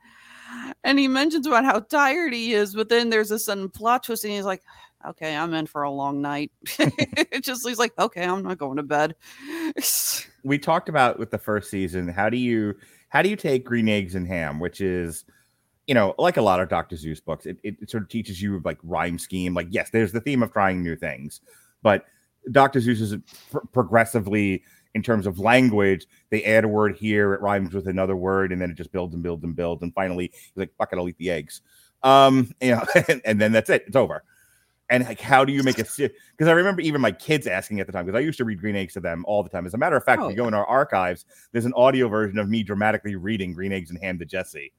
And 0.82 0.98
he 0.98 1.08
mentions 1.08 1.46
about 1.46 1.66
how 1.66 1.80
tired 1.80 2.32
he 2.32 2.54
is, 2.54 2.74
but 2.74 2.88
then 2.88 3.10
there's 3.10 3.30
a 3.30 3.38
sudden 3.38 3.68
plot 3.68 4.04
twist, 4.04 4.24
and 4.24 4.32
he's 4.32 4.46
like, 4.46 4.62
"Okay, 5.06 5.36
I'm 5.36 5.54
in 5.54 5.66
for 5.66 5.82
a 5.82 5.90
long 5.90 6.20
night." 6.20 6.52
it's 6.78 7.46
just 7.46 7.66
he's 7.66 7.78
like, 7.78 7.92
"Okay, 7.98 8.24
I'm 8.24 8.42
not 8.42 8.58
going 8.58 8.76
to 8.76 8.82
bed." 8.82 9.14
we 10.44 10.58
talked 10.58 10.88
about 10.88 11.18
with 11.18 11.30
the 11.30 11.38
first 11.38 11.70
season 11.70 12.08
how 12.08 12.28
do 12.28 12.36
you 12.36 12.74
how 13.08 13.22
do 13.22 13.28
you 13.28 13.36
take 13.36 13.64
green 13.64 13.88
eggs 13.88 14.14
and 14.14 14.26
ham 14.26 14.58
which 14.58 14.80
is 14.80 15.24
you 15.86 15.94
know 15.94 16.14
like 16.18 16.36
a 16.36 16.42
lot 16.42 16.60
of 16.60 16.68
dr 16.68 16.94
seuss 16.96 17.24
books 17.24 17.46
it, 17.46 17.58
it, 17.62 17.76
it 17.80 17.90
sort 17.90 18.02
of 18.02 18.08
teaches 18.08 18.40
you 18.40 18.60
like 18.64 18.78
rhyme 18.82 19.18
scheme 19.18 19.54
like 19.54 19.68
yes 19.70 19.90
there's 19.90 20.12
the 20.12 20.20
theme 20.20 20.42
of 20.42 20.52
trying 20.52 20.82
new 20.82 20.96
things 20.96 21.40
but 21.82 22.06
dr 22.50 22.78
seuss 22.80 23.00
is 23.00 23.16
pr- 23.50 23.58
progressively 23.72 24.62
in 24.94 25.02
terms 25.02 25.26
of 25.26 25.38
language 25.38 26.06
they 26.30 26.42
add 26.44 26.64
a 26.64 26.68
word 26.68 26.96
here 26.96 27.34
it 27.34 27.40
rhymes 27.40 27.74
with 27.74 27.88
another 27.88 28.16
word 28.16 28.52
and 28.52 28.60
then 28.60 28.70
it 28.70 28.76
just 28.76 28.92
builds 28.92 29.14
and 29.14 29.22
builds 29.22 29.44
and 29.44 29.56
builds 29.56 29.82
and 29.82 29.92
finally 29.94 30.30
he's 30.32 30.52
like 30.56 30.72
fuck 30.78 30.92
it 30.92 30.98
i'll 30.98 31.08
eat 31.08 31.18
the 31.18 31.30
eggs 31.30 31.60
um 32.02 32.50
you 32.60 32.70
know 32.70 32.84
and, 33.08 33.20
and 33.24 33.40
then 33.40 33.52
that's 33.52 33.70
it 33.70 33.84
it's 33.86 33.96
over 33.96 34.22
and 34.90 35.04
like 35.04 35.20
how 35.20 35.44
do 35.44 35.52
you 35.52 35.62
make 35.62 35.78
a 35.78 35.82
because 35.84 36.48
I 36.48 36.52
remember 36.52 36.80
even 36.80 37.00
my 37.00 37.12
kids 37.12 37.46
asking 37.46 37.80
at 37.80 37.86
the 37.86 37.92
time 37.92 38.06
because 38.06 38.18
I 38.18 38.22
used 38.22 38.38
to 38.38 38.44
read 38.44 38.60
Green 38.60 38.76
Eggs 38.76 38.94
to 38.94 39.00
them 39.00 39.24
all 39.26 39.42
the 39.42 39.50
time. 39.50 39.66
As 39.66 39.74
a 39.74 39.78
matter 39.78 39.96
of 39.96 40.04
fact, 40.04 40.22
Oh, 40.22 40.26
if 40.26 40.30
you 40.30 40.36
go 40.36 40.48
in 40.48 40.54
our 40.54 40.66
archives, 40.66 41.26
there's 41.52 41.66
an 41.66 41.74
audio 41.74 42.08
version 42.08 42.38
of 42.38 42.48
me 42.48 42.62
dramatically 42.62 43.14
reading 43.16 43.52
Green 43.52 43.72
Eggs 43.72 43.90
and 43.90 43.98
Ham 44.02 44.18
to 44.18 44.24
Jesse. 44.24 44.72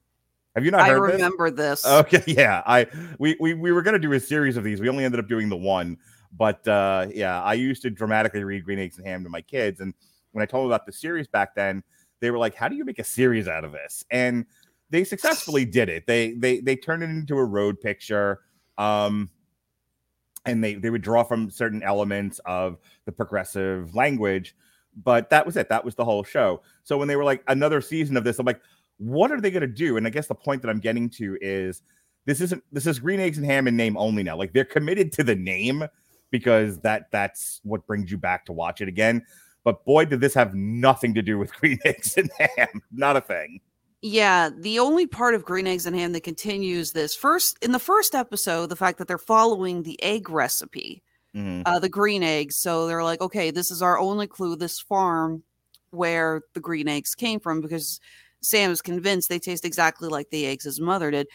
Have 0.55 0.65
you 0.65 0.71
not 0.71 0.81
I 0.81 0.89
heard 0.89 1.09
this? 1.09 1.15
remember 1.15 1.51
this. 1.51 1.85
Okay, 1.85 2.23
yeah. 2.27 2.63
I 2.65 2.87
we 3.19 3.37
we, 3.39 3.53
we 3.53 3.71
were 3.71 3.81
gonna 3.81 3.99
do 3.99 4.13
a 4.13 4.19
series 4.19 4.57
of 4.57 4.63
these. 4.63 4.81
We 4.81 4.89
only 4.89 5.05
ended 5.05 5.19
up 5.19 5.27
doing 5.27 5.47
the 5.47 5.57
one, 5.57 5.97
but 6.35 6.67
uh 6.67 7.07
yeah, 7.13 7.41
I 7.43 7.53
used 7.53 7.81
to 7.83 7.89
dramatically 7.89 8.43
read 8.43 8.65
Green 8.65 8.79
Eggs 8.79 8.97
and 8.97 9.07
Ham 9.07 9.23
to 9.23 9.29
my 9.29 9.41
kids. 9.41 9.79
And 9.79 9.93
when 10.31 10.41
I 10.41 10.45
told 10.45 10.63
them 10.65 10.71
about 10.71 10.85
the 10.85 10.91
series 10.91 11.27
back 11.27 11.53
then, 11.55 11.83
they 12.19 12.31
were 12.31 12.39
like, 12.39 12.55
How 12.55 12.67
do 12.67 12.75
you 12.75 12.83
make 12.83 12.99
a 12.99 13.03
series 13.03 13.47
out 13.47 13.63
of 13.63 13.71
this? 13.71 14.03
And 14.09 14.45
they 14.89 15.03
successfully 15.03 15.65
did 15.65 15.87
it. 15.87 16.07
They 16.07 16.33
they 16.33 16.61
they 16.61 16.75
turned 16.75 17.03
it 17.03 17.11
into 17.11 17.37
a 17.37 17.45
road 17.45 17.79
picture. 17.79 18.39
Um 18.79 19.29
and 20.49 20.63
they 20.63 20.75
they 20.75 20.89
would 20.89 21.01
draw 21.01 21.23
from 21.23 21.49
certain 21.49 21.83
elements 21.83 22.39
of 22.45 22.77
the 23.05 23.11
progressive 23.11 23.95
language 23.95 24.55
but 25.03 25.29
that 25.29 25.45
was 25.45 25.55
it. 25.57 25.69
That 25.69 25.85
was 25.85 25.95
the 25.95 26.05
whole 26.05 26.23
show. 26.23 26.61
So 26.83 26.97
when 26.97 27.07
they 27.07 27.15
were 27.15 27.23
like 27.23 27.43
another 27.47 27.81
season 27.81 28.17
of 28.17 28.23
this 28.23 28.39
i'm 28.39 28.45
like 28.45 28.61
what 28.97 29.31
are 29.31 29.39
they 29.39 29.49
going 29.49 29.61
to 29.61 29.67
do? 29.67 29.95
And 29.95 30.05
i 30.05 30.09
guess 30.09 30.27
the 30.27 30.35
point 30.35 30.61
that 30.61 30.69
i'm 30.69 30.79
getting 30.79 31.09
to 31.11 31.37
is 31.41 31.81
this 32.25 32.41
isn't 32.41 32.63
this 32.71 32.85
is 32.85 32.99
green 32.99 33.19
eggs 33.19 33.37
and 33.37 33.45
ham 33.45 33.67
in 33.67 33.75
name 33.77 33.97
only 33.97 34.23
now. 34.23 34.37
Like 34.37 34.53
they're 34.53 34.65
committed 34.65 35.11
to 35.13 35.23
the 35.23 35.35
name 35.35 35.85
because 36.31 36.79
that 36.79 37.09
that's 37.11 37.61
what 37.63 37.87
brings 37.87 38.11
you 38.11 38.17
back 38.17 38.45
to 38.45 38.53
watch 38.53 38.81
it 38.81 38.87
again. 38.87 39.25
But 39.63 39.85
boy 39.85 40.05
did 40.05 40.21
this 40.21 40.33
have 40.33 40.53
nothing 40.53 41.13
to 41.13 41.21
do 41.21 41.37
with 41.37 41.53
green 41.59 41.79
eggs 41.85 42.17
and 42.17 42.29
ham. 42.37 42.81
Not 42.91 43.17
a 43.17 43.21
thing 43.21 43.61
Yeah, 44.01 44.49
the 44.55 44.79
only 44.79 45.07
part 45.07 45.35
of 45.35 45.43
Green 45.43 45.67
Eggs 45.67 45.85
and 45.85 45.95
Ham 45.95 46.13
that 46.13 46.23
continues 46.23 46.93
this 46.93 47.15
first 47.15 47.57
in 47.61 47.73
the 47.73 47.79
first 47.79 48.15
episode, 48.15 48.67
the 48.67 48.75
fact 48.75 48.97
that 48.97 49.07
they're 49.07 49.17
following 49.17 49.83
the 49.83 50.01
egg 50.01 50.29
recipe, 50.29 51.03
Mhm. 51.35 51.63
uh, 51.65 51.79
the 51.79 51.89
green 51.89 52.23
eggs. 52.23 52.55
So 52.55 52.87
they're 52.87 53.03
like, 53.03 53.19
okay, 53.21 53.51
this 53.51 53.69
is 53.71 53.81
our 53.81 53.99
only 53.99 54.25
clue. 54.25 54.55
This 54.55 54.79
farm 54.79 55.43
where 55.91 56.43
the 56.53 56.59
green 56.61 56.87
eggs 56.87 57.13
came 57.13 57.39
from, 57.41 57.59
because 57.59 57.99
Sam 58.41 58.71
is 58.71 58.81
convinced 58.81 59.27
they 59.27 59.39
taste 59.39 59.65
exactly 59.65 60.07
like 60.07 60.29
the 60.29 60.45
eggs 60.45 60.63
his 60.63 60.79
mother 60.79 61.11
did. 61.11 61.27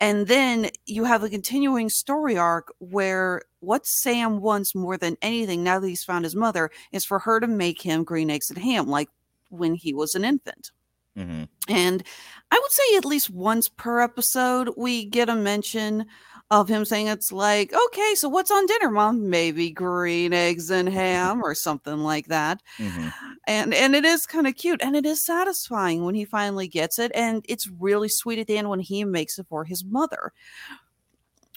And 0.00 0.26
then 0.26 0.70
you 0.86 1.04
have 1.04 1.22
a 1.22 1.28
continuing 1.28 1.88
story 1.88 2.36
arc 2.36 2.72
where 2.78 3.42
what 3.60 3.86
Sam 3.86 4.40
wants 4.40 4.74
more 4.74 4.96
than 4.96 5.16
anything, 5.22 5.62
now 5.62 5.78
that 5.78 5.88
he's 5.88 6.04
found 6.04 6.24
his 6.24 6.36
mother, 6.36 6.70
is 6.92 7.04
for 7.04 7.20
her 7.20 7.38
to 7.40 7.46
make 7.46 7.82
him 7.82 8.02
green 8.04 8.30
eggs 8.30 8.50
and 8.50 8.58
ham, 8.58 8.88
like 8.88 9.08
when 9.50 9.74
he 9.74 9.94
was 9.94 10.14
an 10.14 10.24
infant. 10.24 10.72
Mhm. 11.18 11.48
And 11.68 12.04
I 12.52 12.58
would 12.62 12.72
say 12.72 12.96
at 12.96 13.04
least 13.04 13.30
once 13.30 13.68
per 13.68 14.00
episode, 14.00 14.70
we 14.76 15.04
get 15.06 15.28
a 15.28 15.34
mention 15.36 16.06
of 16.50 16.68
him 16.68 16.84
saying 16.86 17.08
it's 17.08 17.32
like, 17.32 17.74
okay, 17.74 18.14
so 18.14 18.28
what's 18.28 18.50
on 18.50 18.66
dinner, 18.66 18.90
mom? 18.90 19.28
Maybe 19.28 19.70
green 19.70 20.32
eggs 20.32 20.70
and 20.70 20.88
ham 20.88 21.42
or 21.44 21.54
something 21.54 21.98
like 21.98 22.28
that. 22.28 22.62
Mhm. 22.78 23.12
And 23.46 23.74
and 23.74 23.94
it 23.96 24.04
is 24.06 24.26
kind 24.26 24.46
of 24.46 24.56
cute 24.56 24.82
and 24.82 24.96
it 24.96 25.04
is 25.06 25.24
satisfying 25.24 26.04
when 26.04 26.14
he 26.14 26.24
finally 26.24 26.68
gets 26.68 26.98
it. 26.98 27.12
And 27.14 27.44
it's 27.48 27.68
really 27.68 28.08
sweet 28.08 28.38
at 28.38 28.46
the 28.46 28.58
end 28.58 28.70
when 28.70 28.80
he 28.80 29.04
makes 29.04 29.38
it 29.38 29.46
for 29.48 29.64
his 29.64 29.84
mother. 29.84 30.32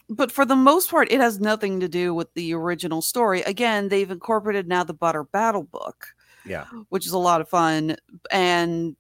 But 0.10 0.32
for 0.32 0.46
the 0.46 0.56
most 0.56 0.90
part, 0.92 1.12
it 1.12 1.22
has 1.22 1.40
nothing 1.40 1.80
to 1.80 1.88
do 1.88 2.14
with 2.14 2.34
the 2.34 2.54
original 2.54 3.02
story. 3.02 3.42
Again, 3.44 3.88
they've 3.90 4.12
incorporated 4.12 4.68
now 4.68 4.84
the 4.84 4.94
Butter 4.94 5.24
Battle 5.24 5.64
book 5.64 6.08
Yeah. 6.46 6.66
which 6.90 7.06
is 7.06 7.12
a 7.14 7.18
lot 7.20 7.40
of 7.42 7.48
fun. 7.50 7.96
And 8.32 8.96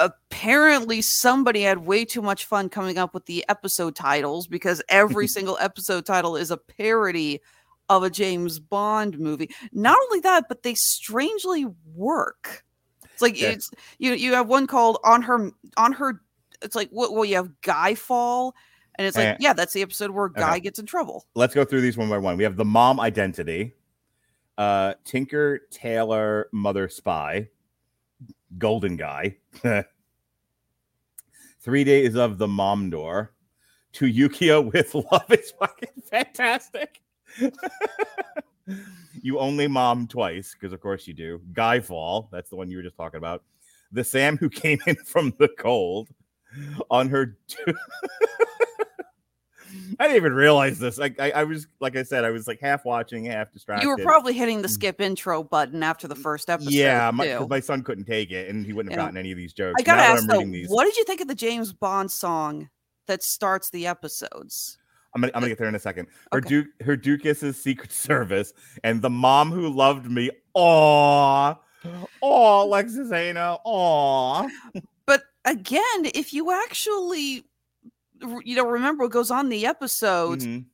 apparently, 0.00 1.00
somebody 1.02 1.62
had 1.62 1.78
way 1.78 2.04
too 2.04 2.22
much 2.22 2.44
fun 2.46 2.68
coming 2.68 2.98
up 2.98 3.14
with 3.14 3.26
the 3.26 3.44
episode 3.48 3.94
titles 3.94 4.46
because 4.46 4.82
every 4.88 5.26
single 5.36 5.56
episode 5.60 6.06
title 6.06 6.36
is 6.36 6.50
a 6.50 6.56
parody 6.56 7.40
of 7.88 8.02
a 8.02 8.10
James 8.10 8.58
Bond 8.58 9.18
movie. 9.18 9.50
Not 9.72 9.98
only 10.06 10.20
that, 10.20 10.44
but 10.48 10.62
they 10.62 10.74
strangely 10.74 11.66
work. 11.94 12.64
It's 13.12 13.22
like 13.22 13.40
Yeah. 13.40 13.48
it's 13.50 13.70
you. 13.98 14.12
You 14.14 14.32
have 14.34 14.48
one 14.48 14.66
called 14.66 14.98
on 15.04 15.22
her 15.22 15.50
on 15.76 15.92
her. 15.92 16.20
It's 16.62 16.74
like? 16.76 16.88
Well, 16.92 17.24
you 17.24 17.36
have 17.36 17.60
Guy 17.62 17.94
Fall, 17.94 18.54
and 18.96 19.06
it's 19.06 19.16
like 19.16 19.26
Eh. 19.26 19.36
yeah, 19.40 19.52
that's 19.54 19.72
the 19.72 19.82
episode 19.82 20.10
where 20.10 20.28
Guy 20.28 20.52
Okay. 20.52 20.60
gets 20.60 20.78
in 20.78 20.86
trouble. 20.86 21.24
Let's 21.34 21.54
go 21.54 21.64
through 21.64 21.80
these 21.80 21.96
one 21.96 22.08
by 22.08 22.18
one. 22.18 22.36
We 22.36 22.44
have 22.44 22.56
the 22.56 22.64
mom 22.64 23.00
identity, 23.00 23.74
uh, 24.58 24.94
Tinker 25.04 25.60
Taylor 25.70 26.48
Mother 26.52 26.88
Spy, 26.88 27.48
Golden 28.58 28.96
Guy, 28.96 29.36
Three 31.60 31.84
Days 31.84 32.16
of 32.16 32.38
the 32.38 32.48
Mom 32.48 32.90
Door, 32.90 33.32
To 33.92 34.06
Yookia 34.06 34.72
with 34.72 34.94
Love 35.12 35.30
is 35.30 35.52
fucking 35.58 36.02
fantastic. 36.10 37.00
you 39.22 39.38
only 39.38 39.68
mom 39.68 40.06
twice, 40.06 40.54
because 40.54 40.72
of 40.72 40.80
course 40.80 41.06
you 41.06 41.14
do. 41.14 41.40
Guy 41.52 41.80
Fall, 41.80 42.28
that's 42.32 42.50
the 42.50 42.56
one 42.56 42.70
you 42.70 42.78
were 42.78 42.82
just 42.82 42.96
talking 42.96 43.18
about. 43.18 43.42
The 43.92 44.04
Sam 44.04 44.36
who 44.36 44.48
came 44.48 44.78
in 44.86 44.96
from 44.96 45.34
the 45.38 45.48
cold 45.58 46.08
on 46.90 47.08
her. 47.08 47.36
I 49.98 50.04
didn't 50.04 50.16
even 50.16 50.32
realize 50.34 50.78
this. 50.78 50.98
Like 50.98 51.18
I, 51.20 51.30
I 51.30 51.44
was, 51.44 51.66
like 51.80 51.96
I 51.96 52.02
said, 52.02 52.24
I 52.24 52.30
was 52.30 52.46
like 52.46 52.60
half 52.60 52.84
watching, 52.84 53.24
half 53.24 53.52
distracted. 53.52 53.84
You 53.84 53.90
were 53.90 53.98
probably 53.98 54.32
hitting 54.34 54.62
the 54.62 54.68
skip 54.68 55.00
intro 55.00 55.42
button 55.42 55.82
after 55.82 56.06
the 56.06 56.14
first 56.14 56.48
episode. 56.50 56.70
Mm. 56.70 56.74
yeah, 56.74 57.10
my, 57.12 57.38
my 57.48 57.60
son 57.60 57.82
couldn't 57.82 58.04
take 58.04 58.30
it, 58.30 58.48
and 58.48 58.64
he 58.64 58.72
wouldn't 58.72 58.92
have 58.92 58.98
Yeah. 59.00 59.04
gotten 59.06 59.16
any 59.18 59.32
of 59.32 59.36
these 59.38 59.52
jokes. 59.52 59.80
I 59.80 59.82
gotta 59.82 60.02
Now 60.02 60.12
ask 60.14 60.26
though, 60.26 60.44
these, 60.44 60.68
what 60.68 60.84
did 60.84 60.96
you 60.96 61.04
think 61.04 61.20
of 61.20 61.28
the 61.28 61.34
James 61.34 61.72
Bond 61.72 62.10
song 62.10 62.68
that 63.06 63.22
starts 63.22 63.70
the 63.70 63.86
episodes? 63.86 64.76
I'm 65.14 65.22
gonna, 65.22 65.32
I'm 65.34 65.40
gonna 65.40 65.48
get 65.48 65.58
there 65.58 65.68
in 65.68 65.74
a 65.74 65.78
second. 65.80 66.06
Her 66.32 66.38
Okay. 66.38 66.48
Duke, 66.48 66.66
her 66.82 66.96
Duchess's 66.96 67.60
Secret 67.60 67.90
Service, 67.92 68.52
and 68.84 69.02
the 69.02 69.10
mom 69.10 69.50
who 69.50 69.68
loved 69.68 70.08
me. 70.10 70.30
Aw, 70.54 71.54
aw, 72.20 72.62
Alexis 72.64 73.08
Hejna. 73.08 73.58
Aw. 73.64 74.48
But 75.06 75.22
again, 75.44 75.82
if 76.14 76.32
you 76.32 76.52
actually, 76.52 77.44
you 78.44 78.56
know, 78.56 78.66
remember 78.66 79.04
what 79.04 79.12
goes 79.12 79.30
on 79.30 79.46
in 79.46 79.50
the 79.50 79.66
episodes, 79.66 80.46
Mhm, 80.46 80.66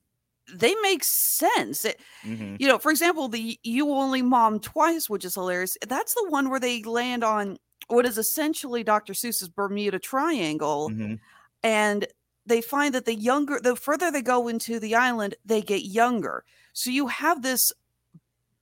they 0.54 0.74
make 0.82 1.04
sense. 1.04 1.84
It- 1.84 2.00
mhm. 2.24 2.56
you 2.60 2.68
know, 2.68 2.78
for 2.78 2.90
example, 2.90 3.28
the 3.28 3.58
"You 3.64 3.90
Only 3.92 4.22
Mom 4.22 4.60
Twice," 4.60 5.10
which 5.10 5.24
is 5.24 5.34
hilarious. 5.34 5.76
That's 5.86 6.14
the 6.14 6.26
one 6.30 6.50
where 6.50 6.60
they 6.60 6.82
land 6.84 7.24
on 7.24 7.58
what 7.88 8.06
is 8.06 8.18
essentially 8.18 8.82
Dr. 8.84 9.12
Seuss's 9.14 9.48
Bermuda 9.48 9.98
Triangle. 9.98 10.90
Mhm. 10.90 11.20
and 11.64 12.06
they 12.46 12.60
find 12.62 12.94
that 12.94 13.06
the 13.06 13.14
younger 13.14 13.58
the 13.60 13.74
further 13.76 14.10
they 14.12 14.22
go 14.22 14.48
into 14.48 14.78
the 14.80 14.94
island 14.94 15.34
they 15.44 15.60
get 15.62 15.82
younger 15.84 16.44
so 16.74 16.90
you 16.90 17.08
have 17.08 17.42
this 17.42 17.72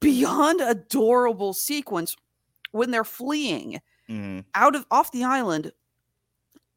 beyond 0.00 0.60
adorable 0.60 1.52
sequence 1.54 2.16
when 2.72 2.90
they're 2.90 3.04
fleeing 3.04 3.80
Mhm. 4.08 4.44
out 4.54 4.76
of 4.76 4.86
off 4.90 5.12
the 5.12 5.24
island 5.24 5.72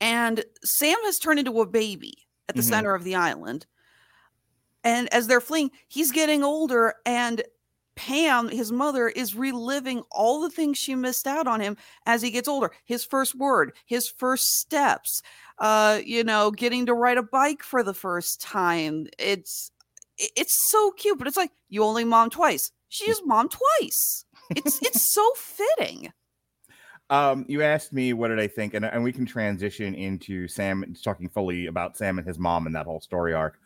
and 0.02 0.44
sam 0.64 0.98
has 1.04 1.20
turned 1.20 1.40
into 1.40 1.62
a 1.62 1.68
baby 1.68 2.28
at 2.50 2.56
the 2.56 2.62
Mhm. 2.62 2.64
center 2.64 2.94
of 2.96 3.04
the 3.04 3.16
island. 3.16 3.66
And 4.84 5.12
as 5.14 5.28
they're 5.28 5.42
fleeing 5.42 5.72
he's 5.88 6.12
getting 6.12 6.44
older 6.44 6.96
and 7.06 7.44
pam 7.96 8.48
his 8.50 8.72
mother 8.72 9.08
is 9.10 9.34
reliving 9.36 10.04
all 10.12 10.40
the 10.42 10.52
things 10.52 10.78
she 10.78 10.94
missed 10.94 11.26
out 11.26 11.48
on 11.48 11.60
him 11.60 11.76
as 12.06 12.22
he 12.22 12.30
gets 12.30 12.48
older. 12.48 12.72
His 12.86 13.04
first 13.04 13.36
word 13.36 13.76
his 13.86 14.08
first 14.08 14.60
steps 14.60 15.22
uh 15.60 16.00
you 16.06 16.24
know 16.24 16.52
getting 16.52 16.86
to 16.86 16.94
ride 16.94 17.18
a 17.18 17.24
bike 17.24 17.64
for 17.64 17.84
the 17.84 17.94
first 17.96 18.40
time. 18.42 19.08
It's 19.18 19.72
it's 20.18 20.70
so 20.70 20.92
cute 20.92 21.18
but 21.18 21.28
it's 21.28 21.38
like 21.38 21.52
you 21.70 21.84
only 21.84 22.04
mom 22.04 22.30
twice. 22.30 22.72
She's 22.90 23.22
mom 23.26 23.50
twice. 23.50 24.26
It's 24.56 24.80
it's 24.84 25.02
so 25.02 25.30
fitting 25.36 26.14
Um, 27.10 27.46
you 27.48 27.62
asked 27.63 27.93
me 27.93 28.13
what 28.13 28.28
did 28.30 28.39
I 28.39 28.48
think, 28.48 28.74
and, 28.74 28.84
and 28.84 29.04
we 29.04 29.13
can 29.13 29.26
transition 29.26 29.93
into 29.96 30.48
Sam 30.48 30.93
talking 31.02 31.30
fully 31.30 31.67
about 31.67 31.96
Sam 31.96 32.17
and 32.17 32.28
his 32.28 32.38
mom 32.38 32.65
and 32.65 32.76
that 32.76 32.86
whole 32.86 33.00
story 33.00 33.34
arc. 33.34 33.60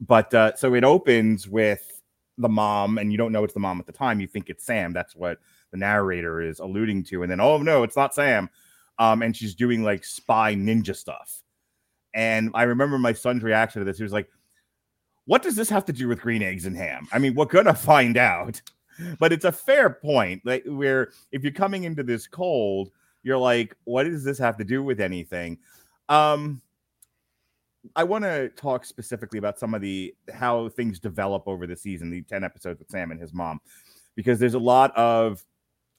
But 0.00 0.32
uh, 0.32 0.54
so 0.56 0.74
it 0.74 0.84
opens 0.84 1.46
with 1.46 2.00
the 2.38 2.48
mom, 2.48 2.98
and 2.98 3.12
you 3.12 3.18
don't 3.18 3.32
know 3.32 3.44
it's 3.44 3.54
the 3.54 3.60
mom 3.60 3.78
at 3.78 3.86
the 3.86 3.92
time. 3.92 4.20
You 4.20 4.26
think 4.26 4.48
it's 4.48 4.64
Sam. 4.64 4.92
That's 4.92 5.14
what 5.14 5.38
the 5.70 5.76
narrator 5.76 6.40
is 6.40 6.60
alluding 6.60 7.04
to, 7.04 7.22
and 7.22 7.30
then 7.30 7.40
oh 7.40 7.58
no, 7.58 7.82
it's 7.82 7.96
not 7.96 8.14
Sam. 8.14 8.48
Um, 8.98 9.22
and 9.22 9.36
she's 9.36 9.54
doing 9.54 9.82
like 9.82 10.04
spy 10.04 10.54
ninja 10.54 10.94
stuff. 10.94 11.42
And 12.14 12.50
I 12.54 12.64
remember 12.64 12.98
my 12.98 13.12
son's 13.12 13.42
reaction 13.42 13.80
to 13.80 13.84
this. 13.84 13.98
He 13.98 14.02
was 14.02 14.12
like, 14.12 14.28
"What 15.26 15.42
does 15.42 15.56
this 15.56 15.70
have 15.70 15.84
to 15.86 15.92
do 15.92 16.08
with 16.08 16.20
green 16.20 16.42
eggs 16.42 16.66
and 16.66 16.76
ham?" 16.76 17.06
I 17.12 17.18
mean, 17.18 17.34
we're 17.34 17.44
gonna 17.44 17.74
find 17.74 18.16
out 18.16 18.60
but 19.18 19.32
it's 19.32 19.44
a 19.44 19.52
fair 19.52 19.90
point 19.90 20.42
like 20.44 20.64
where 20.66 21.10
if 21.30 21.42
you're 21.42 21.52
coming 21.52 21.84
into 21.84 22.02
this 22.02 22.26
cold 22.26 22.90
you're 23.22 23.38
like 23.38 23.76
what 23.84 24.04
does 24.04 24.24
this 24.24 24.38
have 24.38 24.56
to 24.56 24.64
do 24.64 24.82
with 24.82 25.00
anything? 25.00 25.58
Um 26.08 26.60
i 27.96 28.04
want 28.04 28.22
to 28.22 28.48
talk 28.50 28.84
specifically 28.84 29.40
about 29.40 29.58
some 29.58 29.74
of 29.74 29.80
the 29.80 30.14
how 30.32 30.68
things 30.68 31.00
develop 31.00 31.42
over 31.48 31.66
the 31.66 31.74
season 31.74 32.10
the 32.10 32.22
10 32.22 32.44
episodes 32.44 32.78
with 32.78 32.88
sam 32.88 33.10
and 33.10 33.20
his 33.20 33.34
mom 33.34 33.60
because 34.14 34.38
there's 34.38 34.54
a 34.54 34.58
lot 34.58 34.96
of 34.96 35.44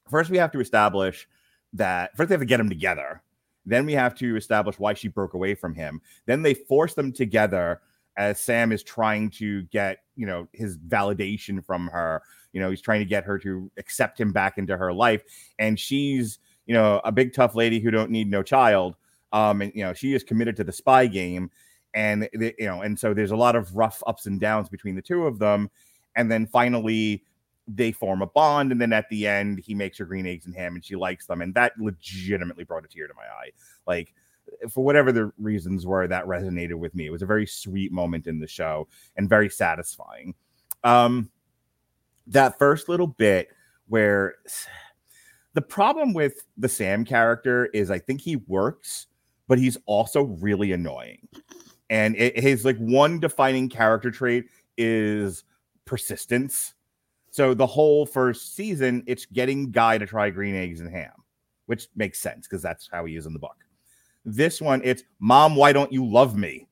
first 0.10 0.30
we 0.30 0.38
have 0.38 0.52
to 0.52 0.60
establish 0.60 1.28
that 1.74 2.16
first 2.16 2.30
they 2.30 2.34
have 2.34 2.42
to 2.42 2.46
get 2.46 2.58
them 2.58 2.70
together. 2.70 3.22
Then 3.66 3.86
we 3.86 3.94
have 3.94 4.14
to 4.16 4.36
establish 4.36 4.78
why 4.78 4.94
she 4.94 5.08
broke 5.08 5.34
away 5.34 5.56
from 5.56 5.74
him. 5.74 6.02
Then 6.26 6.42
they 6.42 6.54
force 6.54 6.94
them 6.94 7.12
together 7.12 7.82
as 8.18 8.40
sam 8.40 8.72
is 8.72 8.84
trying 8.84 9.30
to 9.32 9.64
get 9.64 10.00
you 10.16 10.28
know 10.28 10.48
his 10.54 10.78
validation 10.78 11.66
from 11.66 11.88
her 11.88 12.22
you 12.54 12.62
know 12.62 12.70
he's 12.70 12.82
trying 12.82 13.00
to 13.00 13.06
get 13.06 13.26
her 13.26 13.38
to 13.40 13.70
accept 13.78 14.20
him 14.20 14.32
back 14.32 14.58
into 14.58 14.78
her 14.78 14.94
life. 14.94 15.24
And 15.60 15.78
she's 15.78 16.40
you 16.66 16.74
know 16.74 17.02
a 17.04 17.12
big 17.12 17.34
tough 17.34 17.56
lady 17.56 17.80
who 17.80 17.92
don't 17.92 18.12
need 18.12 18.30
no 18.30 18.42
child. 18.44 18.96
Um 19.34 19.62
and 19.62 19.72
you 19.76 19.84
know 19.84 19.94
she 19.94 20.14
is 20.14 20.24
committed 20.24 20.56
to 20.58 20.64
the 20.64 20.72
spy 20.72 21.08
game. 21.08 21.52
And 21.94 22.30
you 22.34 22.54
know 22.62 22.82
and 22.82 22.98
so 22.98 23.14
there's 23.14 23.32
a 23.32 23.36
lot 23.36 23.56
of 23.56 23.76
rough 23.76 24.02
ups 24.08 24.28
and 24.28 24.40
downs 24.40 24.70
between 24.70 24.96
the 24.96 25.02
two 25.02 25.26
of 25.28 25.40
them. 25.40 25.70
And 26.16 26.32
then 26.32 26.46
finally 26.48 27.24
they 27.68 27.92
form 27.92 28.22
a 28.22 28.28
bond. 28.28 28.72
And 28.72 28.80
then 28.80 28.94
at 28.94 29.10
the 29.10 29.28
end 29.28 29.60
he 29.60 29.74
makes 29.74 29.98
her 29.98 30.06
green 30.06 30.28
eggs 30.28 30.46
and 30.46 30.56
ham 30.56 30.76
and 30.76 30.86
she 30.86 30.96
likes 30.96 31.26
them. 31.26 31.42
And 31.42 31.54
that 31.56 31.74
legitimately 31.80 32.64
brought 32.64 32.86
a 32.86 32.88
tear 32.88 33.08
to 33.08 33.14
my 33.16 33.24
eye. 33.24 33.52
Like 33.88 34.14
for 34.70 34.84
whatever 34.84 35.12
the 35.12 35.32
reasons 35.40 35.86
were 35.86 36.06
that 36.06 36.26
resonated 36.26 36.76
with 36.76 36.94
me 36.94 37.06
it 37.06 37.10
was 37.10 37.22
a 37.22 37.26
very 37.26 37.46
sweet 37.46 37.94
moment 37.94 38.28
in 38.28 38.40
the 38.40 38.48
show 38.48 38.88
and 39.18 39.28
very 39.28 39.50
satisfying. 39.50 40.36
Um 40.84 41.30
that 42.28 42.58
first 42.58 42.90
little 42.90 43.08
bit 43.08 43.50
where 43.88 44.36
the 45.54 45.62
problem 45.62 46.14
with 46.14 46.46
the 46.58 46.70
Sam 46.70 47.06
character 47.06 47.68
is 47.68 47.92
I 47.92 48.00
think 48.00 48.22
he 48.22 48.38
works, 48.48 49.08
but 49.48 49.60
he's 49.60 49.78
also 49.86 50.24
really 50.24 50.72
annoying. 50.72 51.28
And 51.90 52.16
it, 52.16 52.40
his 52.40 52.66
like 52.66 52.78
one 52.78 53.20
defining 53.20 53.70
character 53.70 54.10
trait 54.10 54.46
is 54.78 55.44
persistence. 55.86 56.74
So 57.30 57.54
the 57.54 57.68
whole 57.68 58.06
first 58.06 58.56
season, 58.56 59.04
it's 59.06 59.26
getting 59.26 59.72
Guy 59.72 59.98
to 59.98 60.06
try 60.06 60.30
green 60.30 60.56
eggs 60.56 60.82
and 60.82 60.90
ham, 60.90 61.12
which 61.66 61.88
makes 61.96 62.20
sense 62.20 62.48
because 62.48 62.62
that's 62.62 62.90
how 62.92 63.06
he 63.06 63.16
is 63.16 63.26
in 63.26 63.34
the 63.34 63.40
book. 63.40 63.58
This 64.26 64.62
one, 64.62 64.82
it's 64.84 65.04
Mom, 65.20 65.56
why 65.56 65.74
don't 65.74 65.92
you 65.92 66.06
love 66.06 66.38
me? 66.38 66.68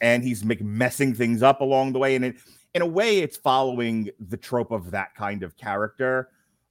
And 0.00 0.22
he's 0.22 0.44
messing 0.44 1.14
things 1.14 1.42
up 1.42 1.60
along 1.60 1.92
the 1.92 1.98
way. 1.98 2.16
And 2.16 2.24
it, 2.24 2.36
in 2.74 2.82
a 2.82 2.86
way, 2.86 3.18
it's 3.18 3.36
following 3.36 4.10
the 4.18 4.36
trope 4.36 4.70
of 4.70 4.90
that 4.92 5.14
kind 5.14 5.42
of 5.42 5.56
character. 5.56 6.30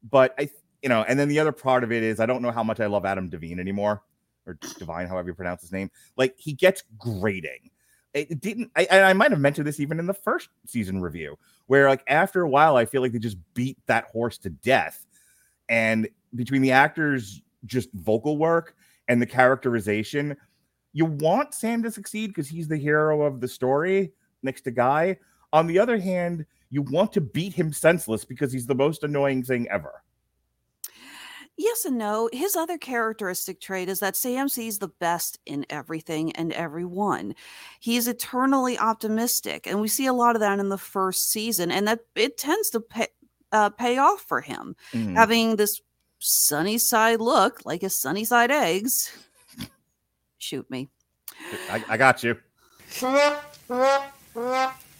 But 0.09 0.33
I, 0.39 0.49
you 0.81 0.89
know, 0.89 1.03
and 1.07 1.19
then 1.19 1.27
the 1.27 1.39
other 1.39 1.51
part 1.51 1.83
of 1.83 1.91
it 1.91 2.03
is 2.03 2.19
I 2.19 2.25
don't 2.25 2.41
know 2.41 2.51
how 2.51 2.63
much 2.63 2.79
I 2.79 2.87
love 2.87 3.05
Adam 3.05 3.29
Devine 3.29 3.59
anymore, 3.59 4.01
or 4.47 4.57
Divine, 4.79 5.07
however 5.07 5.29
you 5.29 5.35
pronounce 5.35 5.61
his 5.61 5.71
name. 5.71 5.91
Like 6.17 6.35
he 6.37 6.53
gets 6.53 6.83
grating. 6.97 7.69
It 8.13 8.41
didn't. 8.41 8.71
I, 8.75 8.87
I 8.89 9.13
might 9.13 9.31
have 9.31 9.39
mentioned 9.39 9.65
this 9.65 9.79
even 9.79 9.97
in 9.97 10.05
the 10.05 10.13
first 10.13 10.49
season 10.65 11.01
review, 11.01 11.37
where 11.67 11.87
like 11.87 12.03
after 12.07 12.41
a 12.41 12.49
while, 12.49 12.75
I 12.75 12.85
feel 12.85 13.01
like 13.01 13.13
they 13.13 13.19
just 13.19 13.37
beat 13.53 13.77
that 13.85 14.05
horse 14.05 14.37
to 14.39 14.49
death, 14.49 15.05
and 15.69 16.09
between 16.35 16.61
the 16.61 16.71
actors' 16.71 17.41
just 17.65 17.89
vocal 17.93 18.37
work 18.37 18.75
and 19.07 19.21
the 19.21 19.25
characterization, 19.25 20.35
you 20.93 21.05
want 21.05 21.53
Sam 21.53 21.83
to 21.83 21.91
succeed 21.91 22.27
because 22.27 22.49
he's 22.49 22.67
the 22.67 22.77
hero 22.77 23.21
of 23.21 23.39
the 23.39 23.47
story 23.47 24.11
next 24.43 24.61
to 24.63 24.71
Guy. 24.71 25.17
On 25.53 25.67
the 25.67 25.79
other 25.79 25.99
hand, 25.99 26.45
you 26.69 26.81
want 26.81 27.11
to 27.13 27.21
beat 27.21 27.53
him 27.53 27.73
senseless 27.73 28.23
because 28.23 28.51
he's 28.53 28.65
the 28.67 28.75
most 28.75 29.03
annoying 29.03 29.43
thing 29.43 29.67
ever. 29.69 30.03
Yes 31.57 31.85
and 31.85 31.97
no. 31.97 32.29
His 32.31 32.55
other 32.55 32.77
characteristic 32.77 33.59
trait 33.59 33.89
is 33.89 33.99
that 33.99 34.15
Sam 34.15 34.47
sees 34.47 34.79
the 34.79 34.87
best 34.87 35.37
in 35.45 35.65
everything 35.69 36.31
and 36.31 36.53
everyone. 36.53 37.35
He's 37.79 38.07
eternally 38.07 38.79
optimistic, 38.79 39.67
and 39.67 39.81
we 39.81 39.87
see 39.89 40.05
a 40.05 40.13
lot 40.13 40.35
of 40.35 40.39
that 40.39 40.59
in 40.59 40.69
the 40.69 40.77
first 40.77 41.29
season, 41.29 41.69
and 41.69 41.87
that 41.87 41.99
it 42.15 42.37
tends 42.37 42.69
to 42.71 42.79
pay, 42.79 43.07
uh, 43.51 43.69
pay 43.69 43.97
off 43.97 44.21
for 44.21 44.39
him, 44.41 44.75
Mhm. 44.93 45.15
having 45.15 45.57
this 45.57 45.81
sunny 46.19 46.77
side 46.77 47.19
look 47.19 47.65
like 47.65 47.81
his 47.81 47.99
sunny 47.99 48.23
side 48.23 48.49
eggs. 48.49 49.11
Shoot 50.37 50.69
me. 50.71 50.89
I, 51.69 51.83
I 51.89 51.97
got 51.97 52.23
you. 52.23 52.37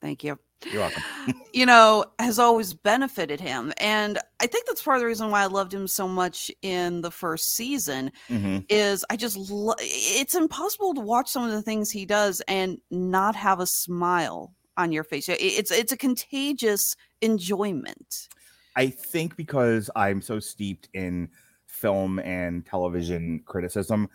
Thank 0.00 0.24
you. 0.24 0.38
You're 0.70 0.80
welcome. 0.82 1.02
you 1.52 1.66
know, 1.66 2.04
has 2.18 2.38
always 2.38 2.74
benefited 2.74 3.40
him. 3.40 3.72
And 3.78 4.18
I 4.40 4.46
think 4.46 4.66
that's 4.66 4.82
part 4.82 4.96
of 4.96 5.00
the 5.00 5.06
reason 5.06 5.30
why 5.30 5.42
I 5.42 5.46
loved 5.46 5.72
him 5.72 5.86
so 5.86 6.08
much 6.08 6.50
in 6.62 7.00
the 7.00 7.10
first 7.10 7.54
season 7.54 8.12
hmm 8.28 8.58
is 8.70 9.02
I 9.08 9.16
just 9.16 9.36
lo- 9.36 9.74
it's 9.78 10.34
impossible 10.34 10.92
to 10.94 11.00
watch 11.00 11.30
some 11.30 11.42
of 11.42 11.50
the 11.52 11.62
things 11.62 11.90
he 11.90 12.04
does 12.04 12.42
and 12.48 12.78
not 12.90 13.34
have 13.34 13.60
a 13.60 13.66
smile 13.66 14.52
on 14.76 14.92
your 14.92 15.04
face. 15.04 15.26
It's 15.28 15.70
it's 15.70 15.92
a 15.92 15.96
contagious 15.96 16.94
enjoyment. 17.22 18.28
I 18.76 18.90
think 18.90 19.36
because 19.36 19.88
I'm 19.96 20.20
so 20.20 20.38
steeped 20.38 20.90
in 20.92 21.30
film 21.66 22.18
and 22.18 22.64
television 22.66 23.42
criticism, 23.46 24.08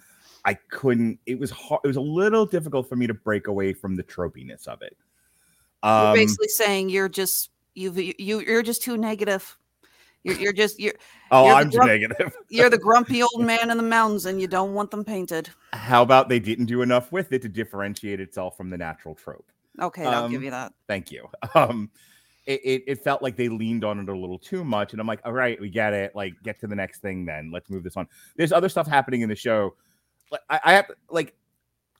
I 0.45 0.55
couldn't. 0.55 1.19
It 1.25 1.39
was 1.39 1.51
hard. 1.51 1.81
It 1.83 1.87
was 1.87 1.97
a 1.97 2.01
little 2.01 2.45
difficult 2.45 2.89
for 2.89 2.95
me 2.95 3.07
to 3.07 3.13
break 3.13 3.47
away 3.47 3.73
from 3.73 3.95
the 3.95 4.03
tropiness 4.03 4.67
of 4.67 4.81
it. 4.81 4.97
You're 5.83 5.91
Um, 5.91 6.13
basically 6.13 6.47
saying 6.49 6.89
you're 6.89 7.09
just 7.09 7.49
you've, 7.75 7.97
you 7.97 8.39
you're 8.39 8.63
just 8.63 8.83
too 8.83 8.97
negative. 8.97 9.57
You're, 10.23 10.35
you're 10.37 10.53
just 10.53 10.79
you're 10.79 10.93
oh, 11.31 11.45
you're 11.47 11.55
I'm 11.55 11.69
grump- 11.69 11.87
negative. 11.87 12.33
you're 12.49 12.69
the 12.69 12.77
grumpy 12.77 13.21
old 13.23 13.39
man 13.41 13.69
in 13.71 13.77
the 13.77 13.83
mountains 13.83 14.25
and 14.25 14.39
you 14.39 14.47
don't 14.47 14.73
want 14.73 14.91
them 14.91 15.03
painted. 15.03 15.49
How 15.73 16.01
about 16.01 16.29
they 16.29 16.39
didn't 16.39 16.65
do 16.65 16.81
enough 16.81 17.11
with 17.11 17.31
it 17.33 17.41
to 17.41 17.49
differentiate 17.49 18.19
itself 18.21 18.55
from 18.57 18.69
the 18.69 18.77
natural 18.77 19.15
trope? 19.15 19.49
Okay, 19.81 20.05
I'll 20.05 20.29
give 20.29 20.37
Um, 20.39 20.43
you 20.45 20.51
that. 20.51 20.73
Thank 20.87 21.11
you. 21.11 21.27
Um, 21.55 21.89
it, 22.45 22.59
it, 22.65 22.83
it 22.87 23.03
felt 23.03 23.21
like 23.23 23.37
they 23.37 23.47
leaned 23.47 23.85
on 23.85 23.99
it 23.99 24.09
a 24.09 24.13
little 24.17 24.37
too 24.37 24.65
much, 24.65 24.91
and 24.91 24.99
I'm 24.99 25.07
like, 25.07 25.21
all 25.23 25.31
right, 25.31 25.57
we 25.61 25.69
get 25.69 25.93
it. 25.93 26.13
Like, 26.13 26.33
get 26.43 26.59
to 26.59 26.67
the 26.67 26.75
next 26.75 26.99
thing, 27.01 27.23
then. 27.25 27.51
Let's 27.53 27.69
move 27.69 27.83
this 27.85 27.95
on. 27.95 28.05
There's 28.35 28.51
other 28.51 28.67
stuff 28.67 28.85
happening 28.85 29.21
in 29.21 29.29
the 29.29 29.35
show. 29.35 29.75
Like, 30.33 30.41
I, 30.49 30.59
I 30.65 30.73
have 30.73 30.91
like, 31.09 31.35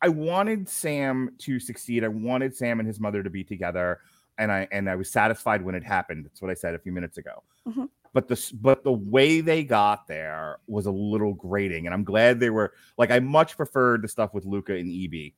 I 0.01 0.09
wanted 0.09 0.67
Sam 0.67 1.29
to 1.39 1.59
succeed. 1.59 2.03
I 2.03 2.09
wanted 2.09 2.53
Sam 2.55 2.79
and 2.79 2.87
his 2.87 2.99
mother 2.99 3.23
to 3.23 3.29
be 3.29 3.43
together, 3.43 3.99
and 4.37 4.51
I 4.51 4.67
and 4.71 4.89
I 4.89 4.95
was 4.95 5.09
satisfied 5.09 5.61
when 5.63 5.75
it 5.75 5.83
happened. 5.83 6.25
That's 6.25 6.41
what 6.41 6.51
I 6.51 6.55
said 6.55 6.75
a 6.75 6.79
few 6.79 6.91
minutes 6.91 7.17
ago. 7.17 7.43
Mhm. 7.65 7.87
But 8.11 8.27
the 8.27 8.51
but 8.61 8.83
the 8.83 8.91
way 8.91 9.39
they 9.39 9.63
got 9.63 10.07
there 10.07 10.57
was 10.67 10.87
a 10.87 10.91
little 10.91 11.33
grating, 11.33 11.85
and 11.85 11.93
I'm 11.93 12.03
glad 12.03 12.39
they 12.39 12.49
were 12.49 12.73
like. 12.97 13.11
I 13.11 13.19
much 13.19 13.55
preferred 13.55 14.01
the 14.01 14.07
stuff 14.07 14.33
with 14.33 14.45
Luca 14.45 14.73
and 14.73 14.91
EB 14.91 15.33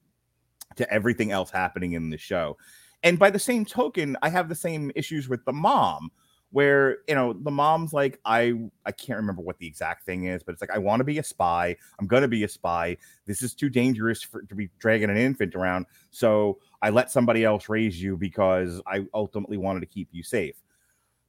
to 0.77 0.91
everything 0.91 1.31
else 1.31 1.51
happening 1.51 1.93
in 1.93 2.09
the 2.09 2.17
show. 2.17 2.57
And 3.03 3.19
by 3.19 3.29
the 3.29 3.39
same 3.39 3.65
token, 3.65 4.17
I 4.23 4.29
have 4.29 4.49
the 4.49 4.55
same 4.55 4.91
issues 4.95 5.29
with 5.29 5.45
the 5.45 5.53
mom, 5.53 6.11
where 6.51 6.99
you 7.07 7.15
know 7.15 7.33
the 7.33 7.51
mom's 7.51 7.93
like, 7.93 8.19
I 8.25 8.53
I 8.85 8.91
can't 8.91 9.17
remember 9.17 9.41
what 9.41 9.57
the 9.57 9.67
exact 9.67 10.05
thing 10.05 10.25
is, 10.25 10.43
but 10.43 10.53
it's 10.53 10.61
like 10.61 10.71
I 10.71 10.77
want 10.77 10.99
to 10.99 11.03
be 11.03 11.19
a 11.19 11.23
spy. 11.23 11.75
I'm 11.99 12.07
gonna 12.07 12.27
be 12.27 12.43
a 12.43 12.47
spy. 12.47 12.97
This 13.25 13.41
is 13.41 13.53
too 13.53 13.69
dangerous 13.69 14.21
for 14.21 14.43
to 14.43 14.55
be 14.55 14.69
dragging 14.79 15.09
an 15.09 15.17
infant 15.17 15.55
around. 15.55 15.85
So 16.11 16.59
I 16.81 16.89
let 16.89 17.11
somebody 17.11 17.43
else 17.43 17.69
raise 17.69 18.01
you 18.01 18.17
because 18.17 18.81
I 18.87 19.05
ultimately 19.13 19.57
wanted 19.57 19.81
to 19.81 19.87
keep 19.87 20.09
you 20.11 20.23
safe. 20.23 20.55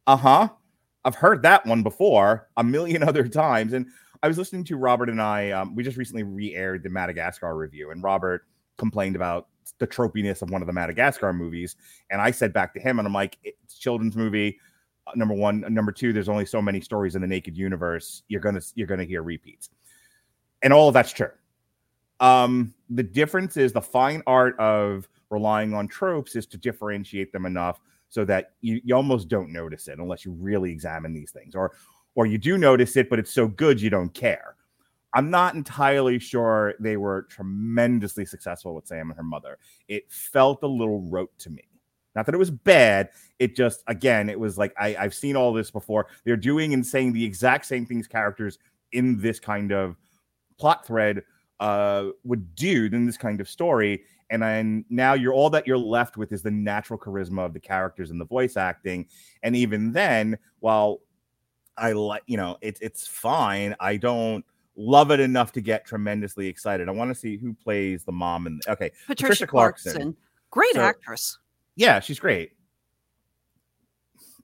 Uh 0.06 0.16
huh. 0.16 0.48
I've 1.04 1.14
heard 1.14 1.42
that 1.42 1.64
one 1.66 1.82
before 1.82 2.48
a 2.56 2.64
million 2.64 3.02
other 3.08 3.28
times. 3.28 3.72
And 3.72 3.86
I 4.22 4.28
was 4.28 4.38
listening 4.38 4.64
to 4.64 4.76
Robert 4.76 5.08
and 5.08 5.22
I. 5.22 5.50
Um, 5.50 5.74
we 5.74 5.84
just 5.84 5.96
recently 5.96 6.24
re-aired 6.24 6.82
the 6.82 6.90
Madagascar 6.90 7.56
review, 7.56 7.90
and 7.90 8.02
Robert 8.02 8.46
complained 8.76 9.16
about 9.16 9.48
the 9.78 9.86
tropiness 9.86 10.42
of 10.42 10.50
one 10.50 10.62
of 10.62 10.66
the 10.66 10.72
Madagascar 10.72 11.32
movies. 11.32 11.76
And 12.10 12.20
I 12.20 12.30
said 12.30 12.52
back 12.52 12.74
to 12.74 12.80
him, 12.80 12.98
and 12.98 13.06
I'm 13.06 13.14
like, 13.14 13.38
it's 13.44 13.78
children's 13.78 14.16
movie. 14.16 14.58
Number 15.14 15.34
one, 15.34 15.64
number 15.72 15.92
two. 15.92 16.12
There's 16.12 16.28
only 16.28 16.46
so 16.46 16.60
many 16.60 16.80
stories 16.80 17.14
in 17.14 17.22
the 17.22 17.28
naked 17.28 17.56
universe. 17.56 18.22
You're 18.28 18.40
gonna 18.40 18.60
you're 18.74 18.86
gonna 18.86 19.04
hear 19.04 19.22
repeats, 19.22 19.70
and 20.62 20.72
all 20.72 20.88
of 20.88 20.94
that's 20.94 21.12
true. 21.12 21.30
Um, 22.18 22.74
the 22.90 23.02
difference 23.02 23.56
is 23.56 23.72
the 23.72 23.80
fine 23.80 24.22
art 24.26 24.58
of 24.58 25.08
relying 25.30 25.74
on 25.74 25.86
tropes 25.86 26.34
is 26.34 26.46
to 26.46 26.56
differentiate 26.56 27.32
them 27.32 27.46
enough 27.46 27.80
so 28.08 28.24
that 28.24 28.52
you, 28.60 28.80
you 28.84 28.94
almost 28.94 29.28
don't 29.28 29.52
notice 29.52 29.88
it 29.88 29.98
unless 29.98 30.24
you 30.24 30.32
really 30.32 30.70
examine 30.70 31.12
these 31.12 31.30
things, 31.30 31.54
or 31.54 31.72
or 32.14 32.26
you 32.26 32.38
do 32.38 32.58
notice 32.58 32.96
it, 32.96 33.08
but 33.08 33.18
it's 33.18 33.32
so 33.32 33.46
good 33.46 33.80
you 33.80 33.90
don't 33.90 34.12
care. 34.12 34.56
I'm 35.14 35.30
not 35.30 35.54
entirely 35.54 36.18
sure 36.18 36.74
they 36.80 36.96
were 36.96 37.22
tremendously 37.30 38.26
successful 38.26 38.74
with 38.74 38.86
Sam 38.86 39.10
and 39.10 39.16
her 39.16 39.22
mother. 39.22 39.58
It 39.88 40.10
felt 40.10 40.62
a 40.62 40.66
little 40.66 41.00
rote 41.02 41.36
to 41.38 41.50
me. 41.50 41.62
Not 42.16 42.26
that 42.26 42.34
it 42.34 42.38
was 42.38 42.50
bad. 42.50 43.10
It 43.38 43.54
just, 43.54 43.84
again, 43.86 44.28
it 44.30 44.40
was 44.40 44.56
like 44.58 44.74
I, 44.78 44.96
I've 44.96 45.14
seen 45.14 45.36
all 45.36 45.52
this 45.52 45.70
before. 45.70 46.06
They're 46.24 46.36
doing 46.36 46.72
and 46.74 46.84
saying 46.84 47.12
the 47.12 47.24
exact 47.24 47.66
same 47.66 47.84
things 47.86 48.08
characters 48.08 48.58
in 48.92 49.20
this 49.20 49.38
kind 49.38 49.70
of 49.70 49.96
plot 50.58 50.86
thread 50.86 51.22
uh, 51.60 52.06
would 52.24 52.54
do 52.54 52.86
in 52.86 53.04
this 53.06 53.18
kind 53.18 53.40
of 53.40 53.48
story. 53.48 54.02
And 54.30 54.42
then 54.42 54.84
now 54.90 55.12
you're 55.12 55.34
all 55.34 55.50
that 55.50 55.66
you're 55.66 55.78
left 55.78 56.16
with 56.16 56.32
is 56.32 56.42
the 56.42 56.50
natural 56.50 56.98
charisma 56.98 57.44
of 57.44 57.52
the 57.52 57.60
characters 57.60 58.10
and 58.10 58.20
the 58.20 58.24
voice 58.24 58.56
acting. 58.56 59.06
And 59.42 59.54
even 59.54 59.92
then, 59.92 60.38
while 60.60 61.00
I 61.76 61.92
like, 61.92 62.22
you 62.26 62.36
know, 62.36 62.56
it's 62.62 62.80
it's 62.80 63.06
fine. 63.06 63.76
I 63.78 63.98
don't 63.98 64.44
love 64.74 65.10
it 65.10 65.20
enough 65.20 65.52
to 65.52 65.60
get 65.60 65.84
tremendously 65.84 66.48
excited. 66.48 66.88
I 66.88 66.92
want 66.92 67.10
to 67.10 67.14
see 67.14 67.36
who 67.36 67.54
plays 67.54 68.04
the 68.04 68.12
mom 68.12 68.46
and 68.46 68.62
okay, 68.66 68.90
Patricia, 69.06 69.46
Clarkson. 69.46 69.92
Clarkson. 69.92 70.16
Great 70.50 70.74
So- 70.74 70.80
actress. 70.80 71.38
Yeah, 71.76 72.00
she's 72.00 72.18
great. 72.18 72.52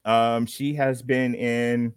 Um, 0.05 0.47
she 0.47 0.75
has 0.75 1.03
been 1.03 1.35
in 1.35 1.95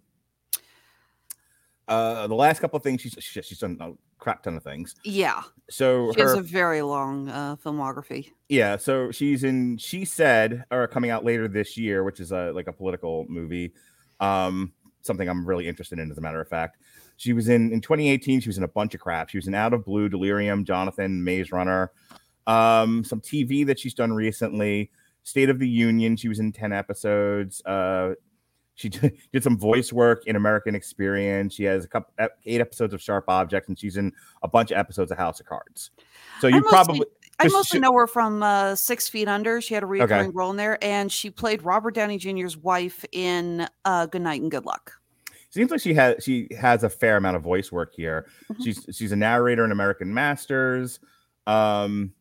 uh 1.88 2.26
the 2.26 2.34
last 2.34 2.60
couple 2.60 2.76
of 2.76 2.82
things. 2.82 3.00
She's 3.00 3.16
she's 3.20 3.58
done 3.58 3.76
a 3.80 3.92
crap 4.18 4.42
ton 4.42 4.56
of 4.56 4.62
things. 4.62 4.94
Yeah. 5.04 5.42
So 5.70 6.12
She 6.12 6.20
has 6.20 6.34
a 6.34 6.42
very 6.42 6.82
long 6.82 7.28
uh, 7.28 7.56
filmography. 7.56 8.30
yeah, 8.48 8.76
so 8.76 9.10
she's 9.10 9.44
in 9.44 9.76
She 9.78 10.04
Said, 10.04 10.64
or 10.70 10.86
coming 10.88 11.10
out 11.10 11.24
later 11.24 11.48
this 11.48 11.76
year, 11.76 12.04
which 12.04 12.20
is 12.20 12.32
a 12.32 12.52
like 12.52 12.68
a 12.68 12.72
political 12.72 13.26
movie. 13.28 13.72
Um, 14.20 14.72
something 15.02 15.28
I'm 15.28 15.46
really 15.46 15.68
interested 15.68 15.98
in, 15.98 16.10
as 16.10 16.18
a 16.18 16.20
matter 16.20 16.40
of 16.40 16.48
fact. 16.48 16.78
She 17.16 17.32
was 17.32 17.48
in 17.48 17.72
in 17.72 17.80
2018. 17.80 18.40
She 18.40 18.48
was 18.48 18.58
in 18.58 18.64
a 18.64 18.68
bunch 18.68 18.94
of 18.94 19.00
crap. 19.00 19.28
She 19.28 19.38
was 19.38 19.46
in 19.48 19.54
Out 19.54 19.72
of 19.72 19.84
Blue, 19.84 20.08
Delirium, 20.08 20.64
Jonathan, 20.64 21.22
Maze 21.24 21.50
Runner, 21.52 21.90
um, 22.46 23.04
some 23.04 23.20
TV 23.20 23.66
that 23.66 23.78
she's 23.78 23.94
done 23.94 24.12
recently. 24.12 24.90
State 25.26 25.50
of 25.50 25.58
the 25.58 25.68
Union. 25.68 26.14
She 26.16 26.28
was 26.28 26.38
in 26.38 26.52
10 26.52 26.72
episodes. 26.72 27.60
Uh, 27.66 28.14
she 28.76 28.88
did, 28.88 29.16
did 29.32 29.42
some 29.42 29.58
voice 29.58 29.92
work 29.92 30.22
in 30.26 30.36
American 30.36 30.76
Experience. 30.76 31.52
She 31.52 31.64
has 31.64 31.84
a 31.84 31.88
couple 31.88 32.14
eight 32.44 32.60
episodes 32.60 32.94
of 32.94 33.02
Sharp 33.02 33.24
Objects, 33.28 33.68
and 33.68 33.76
she's 33.76 33.96
in 33.96 34.12
a 34.44 34.48
bunch 34.48 34.70
of 34.70 34.78
episodes 34.78 35.10
of 35.10 35.18
House 35.18 35.40
of 35.40 35.46
Cards. 35.46 35.90
So 36.40 36.46
you 36.46 36.60
mostly- 36.60 36.70
probably 36.70 37.06
I 37.40 37.48
mostly 37.48 37.78
she- 37.78 37.80
know 37.80 37.92
her 37.94 38.06
from 38.06 38.40
uh, 38.44 38.76
Six 38.76 39.08
Feet 39.08 39.26
Under. 39.26 39.60
She 39.60 39.74
had 39.74 39.82
a 39.82 39.86
recurring 39.86 40.32
role 40.32 40.50
in 40.52 40.56
there, 40.56 40.78
and 40.82 41.10
she 41.10 41.28
played 41.28 41.62
Robert 41.64 41.94
Downey 41.94 42.18
Jr.'s 42.18 42.56
wife 42.56 43.04
in 43.10 43.66
uh, 43.84 44.06
Good 44.06 44.22
Night 44.22 44.40
and 44.42 44.50
Good 44.50 44.64
Luck. 44.64 44.92
seems 45.50 45.72
like 45.72 45.80
she 45.80 45.92
has 45.94 46.22
she 46.22 46.46
has 46.56 46.84
a 46.84 46.88
fair 46.88 47.16
amount 47.16 47.36
of 47.36 47.42
voice 47.42 47.72
work 47.72 47.92
here. 47.96 48.26
Mhm. 48.52 48.62
She's 48.64 48.86
she's 48.92 49.10
a 49.12 49.16
narrator 49.16 49.64
in 49.64 49.72
American 49.72 50.14
Masters. 50.14 51.00
Um, 51.48 52.12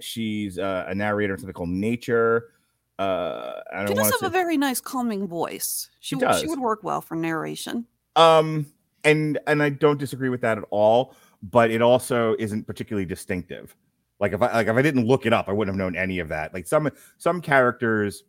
she's 0.00 0.58
uh, 0.58 0.86
a 0.88 0.94
narrator 0.94 1.34
in 1.34 1.38
something 1.40 1.52
called 1.54 1.68
Nature. 1.68 2.50
Uh, 2.98 3.60
I 3.72 3.86
She 3.86 3.94
does 3.94 4.10
have 4.10 4.20
to 4.20 4.26
a 4.26 4.30
very 4.30 4.56
nice, 4.56 4.80
calming 4.80 5.26
voice. 5.26 5.90
She, 6.00 6.14
She 6.16 6.20
w- 6.20 6.40
she 6.40 6.46
would 6.46 6.60
work 6.60 6.82
well 6.84 7.00
for 7.00 7.16
narration. 7.16 7.86
um 8.16 8.66
and 9.02 9.38
and 9.46 9.62
I 9.62 9.68
don't 9.70 9.98
disagree 9.98 10.28
with 10.28 10.40
that 10.42 10.58
at 10.58 10.64
all. 10.70 11.14
But 11.42 11.70
it 11.70 11.82
also 11.82 12.34
isn't 12.38 12.66
particularly 12.66 13.04
distinctive. 13.04 13.76
Like 14.18 14.32
if 14.32 14.40
I 14.40 14.50
like 14.52 14.66
if 14.68 14.76
I 14.76 14.80
didn't 14.82 15.06
look 15.06 15.26
it 15.26 15.32
up, 15.34 15.48
I 15.48 15.52
wouldn't 15.52 15.74
have 15.74 15.78
known 15.78 15.94
any 15.94 16.18
of 16.20 16.28
that. 16.28 16.54
Like 16.54 16.66
some 16.66 16.88
some 17.18 17.42
characters, 17.42 18.24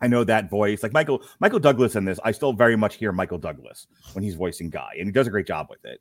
I 0.00 0.08
know 0.08 0.24
that 0.24 0.50
voice. 0.50 0.82
Like 0.82 0.92
Michael 0.92 1.22
Michael 1.38 1.60
Douglas 1.60 1.94
in 1.94 2.04
this, 2.06 2.18
I 2.24 2.32
still 2.32 2.52
very 2.52 2.74
much 2.76 2.96
hear 2.96 3.12
Michael 3.12 3.38
Douglas 3.38 3.86
when 4.14 4.24
he's 4.24 4.34
voicing 4.34 4.68
Guy, 4.70 4.94
and 4.98 5.06
he 5.06 5.12
does 5.12 5.28
a 5.28 5.30
great 5.30 5.46
job 5.46 5.68
with 5.70 5.84
it. 5.84 6.00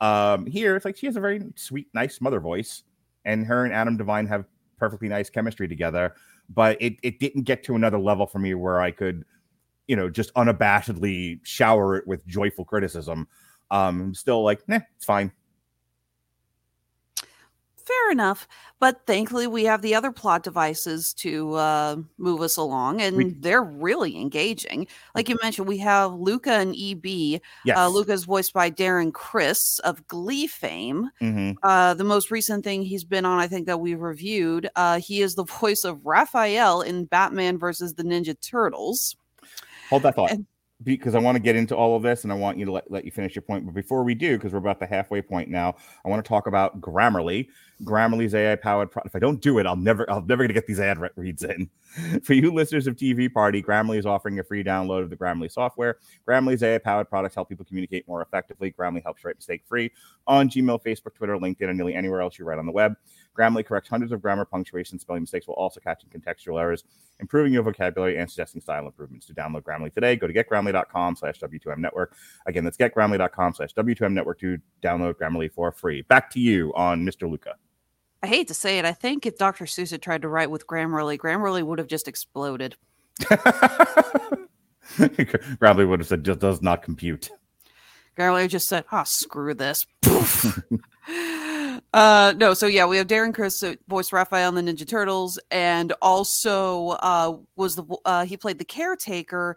Um, 0.00 0.46
here 0.46 0.76
it's 0.76 0.84
like 0.84 0.96
she 0.96 1.06
has 1.06 1.16
a 1.16 1.20
very 1.20 1.42
sweet, 1.56 1.88
nice 1.92 2.20
mother 2.20 2.38
voice, 2.38 2.84
and 3.24 3.44
her 3.46 3.64
and 3.64 3.74
Adam 3.74 3.96
Devine 3.96 4.28
have 4.28 4.44
perfectly 4.78 5.08
nice 5.08 5.28
chemistry 5.28 5.66
together. 5.66 6.14
But 6.52 6.76
it 6.80 6.96
it 7.02 7.20
didn't 7.20 7.42
get 7.42 7.62
to 7.64 7.76
another 7.76 7.98
level 7.98 8.26
for 8.26 8.38
me 8.38 8.54
where 8.54 8.80
I 8.80 8.90
could, 8.90 9.24
you 9.86 9.96
know, 9.96 10.10
just 10.10 10.34
unabashedly 10.34 11.40
shower 11.44 11.96
it 11.96 12.06
with 12.06 12.26
joyful 12.26 12.64
criticism. 12.64 13.28
Um, 13.70 14.14
still 14.14 14.42
like, 14.42 14.66
nah, 14.68 14.80
it's 14.96 15.04
fine. 15.04 15.32
Fair 17.84 18.10
enough. 18.12 18.46
But 18.78 19.02
thankfully, 19.06 19.46
we 19.46 19.64
have 19.64 19.82
the 19.82 19.94
other 19.94 20.12
plot 20.12 20.42
devices 20.42 21.12
to 21.14 21.54
uh, 21.54 21.96
move 22.18 22.40
us 22.40 22.56
along, 22.56 23.00
and 23.00 23.16
We- 23.16 23.30
they're 23.30 23.62
really 23.62 24.16
engaging. 24.16 24.86
Like 25.14 25.28
you 25.28 25.38
mentioned, 25.42 25.66
we 25.66 25.78
have 25.78 26.12
Luca 26.14 26.52
and 26.52 26.74
EB. 26.76 27.40
Yes. 27.64 27.76
Uh, 27.78 27.88
Luca's 27.88 28.24
voiced 28.24 28.52
by 28.52 28.70
Darren 28.70 29.12
Criss 29.12 29.78
of 29.80 30.06
Glee 30.08 30.46
fame. 30.46 31.10
hmm 31.18 31.52
Uh, 31.62 31.94
the 31.94 32.04
most 32.04 32.30
recent 32.30 32.64
thing 32.64 32.82
he's 32.82 33.04
been 33.04 33.24
on, 33.24 33.38
I 33.38 33.48
think 33.48 33.66
that 33.66 33.80
we 33.80 33.94
reviewed, 33.94 34.68
uh, 34.76 34.98
he 35.00 35.20
is 35.22 35.34
the 35.34 35.44
voice 35.60 35.84
of 35.84 36.04
Raphael 36.04 36.82
in 36.82 37.04
Batman 37.06 37.58
versus 37.58 37.94
the 37.94 38.02
Ninja 38.02 38.34
Turtles. 38.40 39.16
Hold 39.88 40.02
that 40.04 40.14
thought 40.14 40.30
And- 40.30 40.46
because 40.82 41.14
I 41.14 41.18
want 41.18 41.36
to 41.36 41.40
get 41.40 41.56
into 41.56 41.76
all 41.76 41.96
of 41.96 42.02
this 42.02 42.24
and 42.24 42.32
I 42.32 42.36
want 42.36 42.56
you 42.56 42.64
to 42.64 42.72
let, 42.72 42.90
let 42.90 43.04
you 43.04 43.10
finish 43.10 43.34
your 43.34 43.42
point. 43.42 43.66
But 43.66 43.74
before 43.74 44.02
we 44.02 44.14
do, 44.14 44.36
because 44.36 44.52
we're 44.52 44.58
about 44.58 44.80
the 44.80 44.86
halfway 44.86 45.20
point 45.20 45.48
now, 45.50 45.74
I 46.04 46.08
want 46.08 46.24
to 46.24 46.28
talk 46.28 46.46
about 46.46 46.80
Grammarly. 46.80 47.48
Grammarly's 47.84 48.34
AI 48.34 48.56
powered. 48.56 48.88
If 49.04 49.14
I 49.14 49.18
don't 49.18 49.40
do 49.40 49.58
it, 49.58 49.66
I'll 49.66 49.76
never, 49.76 50.10
I'll 50.10 50.22
never 50.22 50.44
gonna 50.44 50.54
get 50.54 50.66
these 50.66 50.80
ad 50.80 50.98
re- 50.98 51.10
reads 51.16 51.42
in. 51.42 51.68
For 52.22 52.34
you 52.34 52.52
listeners 52.52 52.86
of 52.86 52.96
TV 52.96 53.32
Party, 53.32 53.62
Grammarly 53.62 53.98
is 53.98 54.06
offering 54.06 54.38
a 54.38 54.44
free 54.44 54.64
download 54.64 55.02
of 55.02 55.10
the 55.10 55.16
Grammarly 55.16 55.50
software. 55.50 55.98
Grammarly's 56.26 56.62
AI 56.62 56.78
powered 56.78 57.08
products 57.08 57.34
help 57.34 57.48
people 57.48 57.64
communicate 57.64 58.06
more 58.08 58.22
effectively. 58.22 58.72
Grammarly 58.72 59.02
helps 59.02 59.24
write 59.24 59.36
mistake 59.36 59.62
free 59.66 59.90
on 60.26 60.48
Gmail, 60.48 60.82
Facebook, 60.82 61.14
Twitter, 61.14 61.36
LinkedIn, 61.36 61.68
and 61.68 61.76
nearly 61.76 61.94
anywhere 61.94 62.20
else 62.20 62.38
you 62.38 62.44
write 62.44 62.58
on 62.58 62.66
the 62.66 62.72
web. 62.72 62.94
Grammarly 63.38 63.64
corrects 63.64 63.88
hundreds 63.88 64.12
of 64.12 64.20
grammar, 64.20 64.44
punctuation, 64.44 64.98
spelling 64.98 65.22
mistakes 65.22 65.46
while 65.46 65.54
also 65.54 65.80
catching 65.80 66.10
contextual 66.10 66.60
errors 66.60 66.84
improving 67.20 67.52
your 67.52 67.62
vocabulary 67.62 68.18
and 68.18 68.28
suggesting 68.28 68.60
style 68.60 68.86
improvements. 68.86 69.26
To 69.26 69.34
download 69.34 69.62
Grammarly 69.62 69.92
today, 69.94 70.16
go 70.16 70.26
to 70.26 70.32
getgrammarly.com 70.32 71.16
slash 71.16 71.38
W2M 71.38 71.78
network. 71.78 72.14
Again, 72.46 72.64
that's 72.64 72.76
getgrammarly.com 72.76 73.54
slash 73.54 73.74
W2M 73.74 74.12
network 74.12 74.40
to 74.40 74.58
download 74.82 75.14
Grammarly 75.14 75.52
for 75.52 75.70
free. 75.70 76.02
Back 76.02 76.30
to 76.30 76.40
you 76.40 76.72
on 76.74 77.04
Mr. 77.04 77.30
Luca. 77.30 77.54
I 78.22 78.26
hate 78.26 78.48
to 78.48 78.54
say 78.54 78.78
it, 78.78 78.84
I 78.84 78.92
think 78.92 79.24
if 79.24 79.38
Dr. 79.38 79.64
Seuss 79.64 79.90
had 79.90 80.02
tried 80.02 80.22
to 80.22 80.28
write 80.28 80.50
with 80.50 80.66
Grammarly, 80.66 81.16
Grammarly 81.16 81.62
would 81.62 81.78
have 81.78 81.88
just 81.88 82.06
exploded. 82.06 82.76
Grammarly 84.98 85.88
would 85.88 86.00
have 86.00 86.08
said, 86.08 86.24
just 86.24 86.40
does 86.40 86.60
not 86.60 86.82
compute. 86.82 87.30
Grammarly 88.16 88.48
just 88.48 88.68
said, 88.68 88.84
"Ah, 88.92 89.04
screw 89.04 89.54
this." 89.54 89.86
Uh, 91.92 92.32
no, 92.36 92.54
so 92.54 92.66
yeah, 92.66 92.86
we 92.86 92.96
have 92.96 93.08
Darren 93.08 93.34
Criss 93.34 93.62
uh, 93.62 93.74
voiced 93.88 94.12
Raphael 94.12 94.56
in 94.56 94.64
the 94.64 94.72
Ninja 94.72 94.86
Turtles, 94.86 95.38
and 95.50 95.92
also 96.00 96.90
uh, 97.00 97.36
was 97.56 97.74
the 97.74 97.84
uh, 98.04 98.24
he 98.24 98.36
played 98.36 98.58
the 98.58 98.64
caretaker 98.64 99.56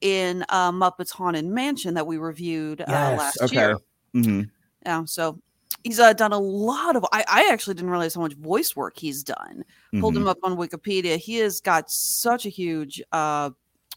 in 0.00 0.44
uh, 0.48 0.70
Muppets 0.70 1.10
Haunted 1.10 1.44
Mansion 1.44 1.94
that 1.94 2.06
we 2.06 2.18
reviewed 2.18 2.82
uh, 2.82 2.84
last 3.18 3.52
year. 3.52 3.78
Mhm. 4.14 4.50
Yeah, 4.84 5.04
so 5.06 5.40
he's 5.82 5.98
uh, 5.98 6.12
done 6.12 6.32
a 6.32 6.38
lot 6.38 6.94
of. 6.94 7.04
I, 7.12 7.24
I 7.28 7.48
actually 7.52 7.74
didn't 7.74 7.90
realize 7.90 8.14
how 8.14 8.20
much 8.20 8.34
voice 8.34 8.76
work 8.76 8.96
he's 8.96 9.24
done. 9.24 9.64
Pulled 9.98 10.14
Mhm. 10.14 10.18
him 10.18 10.28
up 10.28 10.38
on 10.44 10.56
Wikipedia. 10.56 11.16
He 11.16 11.36
has 11.38 11.60
got 11.60 11.90
such 11.90 12.46
a 12.46 12.48
huge 12.48 13.02
uh, 13.10 13.50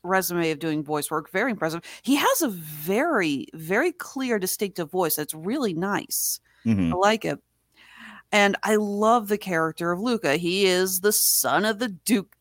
resume 0.04 0.50
of 0.50 0.58
doing 0.60 0.84
voice 0.84 1.12
work. 1.12 1.30
Very 1.32 1.52
impressive. 1.52 1.82
He 2.02 2.16
has 2.16 2.42
a 2.42 2.50
very, 2.50 3.46
very 3.54 3.92
clear, 3.92 4.40
distinctive 4.40 4.90
voice. 4.90 5.16
That's 5.16 5.36
really 5.36 5.74
nice. 5.76 6.40
Mhm. 6.66 6.92
I 6.94 6.96
like 6.96 7.26
it. 7.26 7.40
And 8.36 8.58
I 8.64 8.76
love 8.76 9.30
the 9.30 9.38
character 9.38 9.94
of 9.94 10.02
Luca. 10.02 10.36
He 10.36 10.66
is 10.66 11.00
the 11.00 11.14
son 11.14 11.64
of 11.64 11.80
the 11.80 11.88
Duke. 11.88 12.36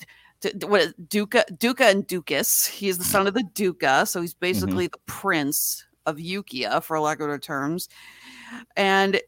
What 0.67 0.81
is- 0.81 0.95
Duca, 1.09 1.45
Duca 1.57 1.85
and 1.87 2.05
Ducas. 2.07 2.67
He 2.67 2.89
is 2.89 2.99
the 2.99 3.05
son 3.05 3.27
of 3.29 3.35
the 3.35 3.45
Duca, 3.55 4.05
so 4.05 4.21
he's 4.21 4.35
basically 4.35 4.89
the 4.89 4.99
prince 5.07 5.85
of 6.05 6.17
Yookia, 6.17 6.83
for 6.83 6.99
lack 7.01 7.19
of 7.21 7.29
better 7.29 7.39
terms. 7.39 7.89
And 8.77 9.21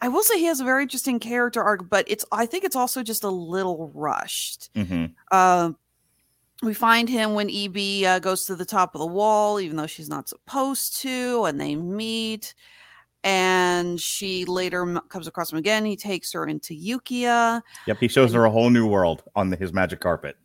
I 0.00 0.08
will 0.08 0.22
say 0.22 0.38
he 0.38 0.46
has 0.46 0.60
a 0.60 0.64
very 0.64 0.82
interesting 0.84 1.18
character 1.20 1.62
arc, 1.62 1.88
but 1.90 2.06
it's 2.08 2.24
I 2.32 2.46
think 2.46 2.64
it's 2.64 2.74
also 2.74 3.02
just 3.02 3.22
a 3.22 3.28
little 3.30 3.92
rushed. 3.94 4.70
Mhm. 4.74 5.14
Uh, 5.30 5.72
we 6.62 6.72
find 6.74 7.08
him 7.08 7.34
when 7.34 7.50
EB 7.50 8.04
uh, 8.06 8.18
goes 8.18 8.46
to 8.46 8.56
the 8.56 8.64
top 8.64 8.94
of 8.94 8.98
the 9.00 9.06
wall, 9.06 9.60
even 9.60 9.76
though 9.76 9.86
she's 9.86 10.08
not 10.08 10.28
supposed 10.28 10.96
to, 11.02 11.44
and 11.44 11.60
they 11.60 11.76
meet. 11.76 12.54
And 13.22 14.00
she 14.00 14.44
later 14.46 14.82
m- 14.82 15.00
comes 15.08 15.26
across 15.26 15.52
him 15.52 15.58
again. 15.58 15.84
He 15.84 15.96
takes 15.96 16.32
her 16.32 16.46
into 16.46 16.74
Yookia. 16.74 17.60
Yep, 17.86 17.98
he 17.98 18.08
shows 18.08 18.32
her 18.32 18.44
a 18.44 18.50
whole 18.50 18.70
new 18.70 18.86
world 18.86 19.22
on 19.36 19.50
the, 19.50 19.56
his 19.56 19.72
magic 19.72 20.00
carpet. 20.00 20.36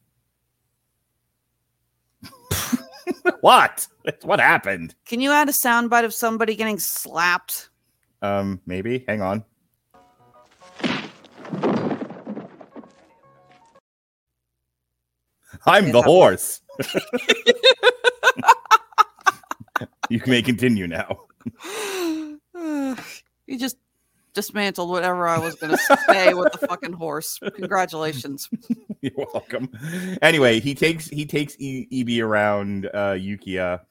what? 3.41 3.87
What 4.23 4.39
happened? 4.39 4.95
Can 5.05 5.21
you 5.21 5.31
add 5.31 5.47
a 5.47 5.53
soundbite 5.53 6.05
of 6.05 6.13
somebody 6.13 6.55
getting 6.55 6.79
slapped? 6.79 7.69
Um, 8.21 8.59
maybe. 8.65 9.05
Hang 9.07 9.21
on. 9.21 9.43
I'm 15.65 15.91
the 15.91 16.01
horse. 16.01 16.61
you 20.09 20.21
may 20.27 20.41
continue 20.41 20.87
now. 20.87 21.21
You 23.47 23.57
just 23.59 23.77
dismantled 24.33 24.89
whatever 24.89 25.27
I 25.27 25.37
was 25.39 25.55
going 25.55 25.77
to 25.77 25.97
say 26.09 26.33
with 26.33 26.51
the 26.51 26.67
fucking 26.67 26.93
horse. 26.93 27.39
Congratulations. 27.55 28.49
You're 29.01 29.13
welcome. 29.33 29.69
Anyway, 30.21 30.59
he 30.59 30.75
takes 30.75 31.07
he 31.07 31.25
takes 31.25 31.55
e- 31.59 31.87
EB 31.91 32.23
around 32.23 32.87
uh 32.87 33.13
Yookia, 33.13 33.81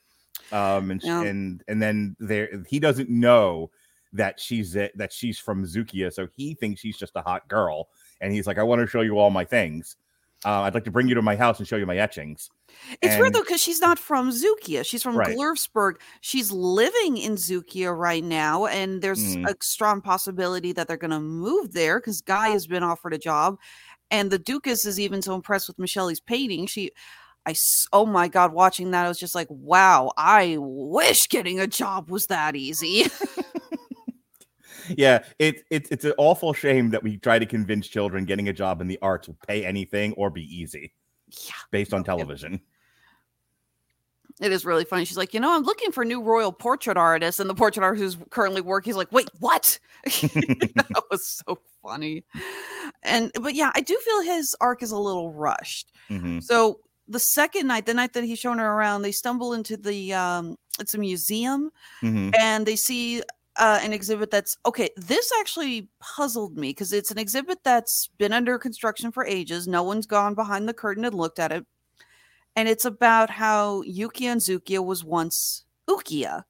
um, 0.52 0.90
and 0.90 1.02
Yeah. 1.02 1.22
and 1.22 1.62
and 1.68 1.80
then 1.80 2.16
there 2.18 2.62
he 2.68 2.78
doesn't 2.80 3.08
know 3.08 3.70
that 4.12 4.38
she's 4.38 4.76
it, 4.76 4.96
that 4.96 5.12
she's 5.12 5.38
from 5.38 5.64
Zookia, 5.64 6.12
so 6.12 6.28
he 6.36 6.54
thinks 6.54 6.80
she's 6.80 6.96
just 6.96 7.16
a 7.16 7.22
hot 7.22 7.48
girl, 7.48 7.88
and 8.20 8.32
he's 8.32 8.46
like, 8.46 8.58
I 8.58 8.62
want 8.62 8.80
to 8.80 8.86
show 8.86 9.00
you 9.00 9.18
all 9.18 9.30
my 9.30 9.44
things. 9.44 9.96
Uh, 10.44 10.62
I'd 10.62 10.74
like 10.74 10.84
to 10.84 10.90
bring 10.90 11.08
you 11.08 11.14
to 11.14 11.22
my 11.22 11.36
house 11.36 11.58
and 11.58 11.66
show 11.66 11.76
you 11.76 11.86
my 11.86 11.96
etchings. 11.96 12.50
It's 13.00 13.16
weird 13.18 13.32
though 13.32 13.40
because 13.42 13.62
she's 13.62 13.80
not 13.80 13.98
from 13.98 14.30
Zookia. 14.30 14.84
She's 14.84 15.02
from 15.02 15.16
Right. 15.16 15.36
Glurfsburg. 15.36 15.94
She's 16.20 16.50
living 16.52 17.16
in 17.16 17.36
Zookia 17.36 17.96
right 17.96 18.22
now, 18.24 18.66
and 18.66 19.00
there's 19.00 19.36
Mm. 19.36 19.48
a 19.48 19.54
strong 19.62 20.00
possibility 20.00 20.72
that 20.72 20.88
they're 20.88 20.96
going 20.96 21.10
to 21.12 21.20
move 21.20 21.72
there 21.72 21.98
because 22.00 22.20
Guy 22.20 22.48
has 22.50 22.66
been 22.66 22.82
offered 22.82 23.14
a 23.14 23.18
job, 23.18 23.56
and 24.10 24.30
the 24.30 24.38
Duchess 24.38 24.84
is 24.84 24.98
even 25.00 25.22
so 25.22 25.34
impressed 25.34 25.68
with 25.68 25.78
Michelle's 25.78 26.20
painting. 26.20 26.66
She, 26.66 26.90
I, 27.46 27.54
oh 27.92 28.06
my 28.06 28.28
god, 28.28 28.52
watching 28.52 28.90
that, 28.90 29.04
I 29.06 29.08
was 29.08 29.18
just 29.18 29.34
like, 29.34 29.48
wow, 29.50 30.12
I 30.16 30.56
wish 30.58 31.28
getting 31.28 31.60
a 31.60 31.66
job 31.66 32.10
was 32.10 32.26
that 32.26 32.56
easy. 32.56 33.04
Yeah, 34.88 35.24
it's 35.38 35.62
it's 35.70 35.90
it's 35.90 36.04
an 36.04 36.12
awful 36.18 36.52
shame 36.52 36.90
that 36.90 37.02
we 37.02 37.16
try 37.18 37.38
to 37.38 37.46
convince 37.46 37.88
children 37.88 38.24
getting 38.24 38.48
a 38.48 38.52
job 38.52 38.80
in 38.80 38.86
the 38.88 38.98
arts 39.02 39.28
will 39.28 39.38
pay 39.46 39.64
anything 39.64 40.12
or 40.14 40.30
be 40.30 40.42
easy 40.42 40.92
yeah, 41.46 41.52
based 41.70 41.94
on 41.94 42.04
television. 42.04 42.60
it 44.40 44.50
is 44.50 44.64
really 44.64 44.84
funny. 44.84 45.04
She's 45.04 45.16
like, 45.16 45.32
you 45.32 45.38
know, 45.40 45.54
I'm 45.54 45.62
looking 45.62 45.92
for 45.92 46.04
new 46.04 46.20
royal 46.20 46.52
portrait 46.52 46.96
artists, 46.96 47.38
and 47.40 47.48
the 47.48 47.54
portrait 47.54 47.84
artist 47.84 48.02
who's 48.02 48.26
currently 48.30 48.60
working, 48.60 48.90
is 48.90 48.96
like, 48.96 49.12
wait, 49.12 49.28
what? 49.40 49.78
that 50.04 51.02
was 51.10 51.26
so 51.46 51.58
funny. 51.82 52.24
And 53.04 53.30
but 53.40 53.54
yeah, 53.54 53.70
I 53.74 53.80
do 53.80 53.96
feel 54.04 54.22
his 54.22 54.56
arc 54.60 54.82
is 54.82 54.90
a 54.90 54.98
little 54.98 55.32
rushed. 55.32 55.92
Mhm. 56.10 56.42
So 56.42 56.80
the 57.06 57.20
second 57.20 57.66
night, 57.68 57.86
the 57.86 57.94
night 57.94 58.14
that 58.14 58.24
he's 58.24 58.38
showing 58.38 58.58
her 58.58 58.66
around, 58.72 59.02
they 59.02 59.12
stumble 59.12 59.52
into 59.52 59.76
the 59.76 60.12
um 60.14 60.56
it's 60.80 60.94
a 60.94 60.98
museum 60.98 61.70
Mhm. 62.02 62.34
and 62.36 62.66
they 62.66 62.74
see 62.76 63.22
uh, 63.56 63.78
an 63.82 63.92
exhibit 63.92 64.30
that's 64.30 64.56
okay. 64.66 64.88
This 64.96 65.30
actually 65.40 65.88
puzzled 66.00 66.56
me 66.56 66.70
because 66.70 66.92
it's 66.92 67.10
an 67.10 67.18
exhibit 67.18 67.58
that's 67.64 68.08
been 68.18 68.32
under 68.32 68.58
construction 68.58 69.12
for 69.12 69.24
ages. 69.24 69.68
No 69.68 69.82
one's 69.82 70.06
gone 70.06 70.34
behind 70.34 70.68
the 70.68 70.74
curtain 70.74 71.04
and 71.04 71.14
looked 71.14 71.38
at 71.38 71.52
it. 71.52 71.64
And 72.56 72.68
it's 72.68 72.84
about 72.84 73.30
how 73.30 73.82
Yookia 73.82 74.32
and 74.32 74.40
Zookia 74.40 74.84
was 74.84 75.04
once 75.04 75.64
Ukiah 75.88 76.42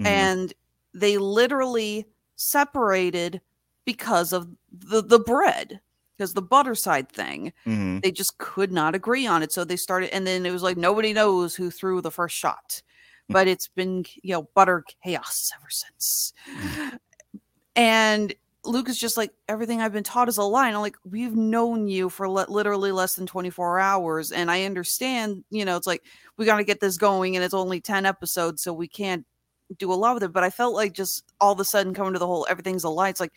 Mhm. 0.00 0.06
and 0.06 0.54
they 0.94 1.18
literally 1.18 2.06
separated 2.36 3.40
because 3.84 4.32
of 4.32 4.48
the 4.72 5.02
the 5.02 5.18
bread 5.18 5.80
because 6.16 6.34
the 6.34 6.42
butter 6.42 6.74
side 6.74 7.08
thing 7.10 7.52
Mhm. 7.66 8.02
they 8.02 8.10
just 8.10 8.36
could 8.38 8.72
not 8.72 8.94
agree 8.94 9.26
on 9.26 9.42
it 9.42 9.52
so 9.52 9.64
they 9.64 9.76
started 9.76 10.12
and 10.14 10.26
then 10.26 10.44
it 10.46 10.50
was 10.50 10.62
like 10.62 10.76
nobody 10.76 11.12
knows 11.12 11.54
who 11.54 11.70
threw 11.70 12.00
the 12.00 12.10
first 12.10 12.36
shot 12.36 12.82
but 13.32 13.48
it's 13.48 13.68
been 13.68 14.04
you 14.22 14.32
know 14.32 14.48
butter 14.54 14.84
chaos 15.02 15.52
ever 15.56 15.70
since. 15.70 16.32
Mm. 16.48 16.98
And 17.74 18.34
Luke 18.64 18.88
is 18.88 18.98
just 18.98 19.16
like 19.16 19.32
everything 19.48 19.80
I've 19.80 19.92
been 19.92 20.04
taught 20.04 20.28
is 20.28 20.36
a 20.36 20.42
lie. 20.42 20.68
And 20.68 20.76
I'm 20.76 20.82
like, 20.82 20.96
we've 21.08 21.34
known 21.34 21.88
you 21.88 22.08
for 22.08 22.28
le- 22.28 22.46
literally 22.48 22.92
less 22.92 23.14
than 23.14 23.26
24 23.26 23.80
hours, 23.80 24.30
and 24.30 24.50
I 24.50 24.64
understand. 24.64 25.44
You 25.50 25.64
know, 25.64 25.76
it's 25.76 25.86
like 25.86 26.04
we 26.36 26.46
got 26.46 26.58
to 26.58 26.64
get 26.64 26.80
this 26.80 26.96
going, 26.96 27.36
and 27.36 27.44
it's 27.44 27.54
only 27.54 27.80
10 27.80 28.06
episodes, 28.06 28.62
so 28.62 28.72
we 28.72 28.88
can't 28.88 29.26
do 29.78 29.92
a 29.92 29.94
lot 29.94 30.14
with 30.14 30.22
it. 30.22 30.32
But 30.32 30.44
I 30.44 30.50
felt 30.50 30.74
like 30.74 30.92
just 30.92 31.24
all 31.40 31.52
of 31.52 31.60
a 31.60 31.64
sudden 31.64 31.94
coming 31.94 32.12
to 32.12 32.18
the 32.18 32.26
whole 32.26 32.46
everything's 32.48 32.84
a 32.84 32.88
lie. 32.88 33.08
It's 33.08 33.20
like 33.20 33.32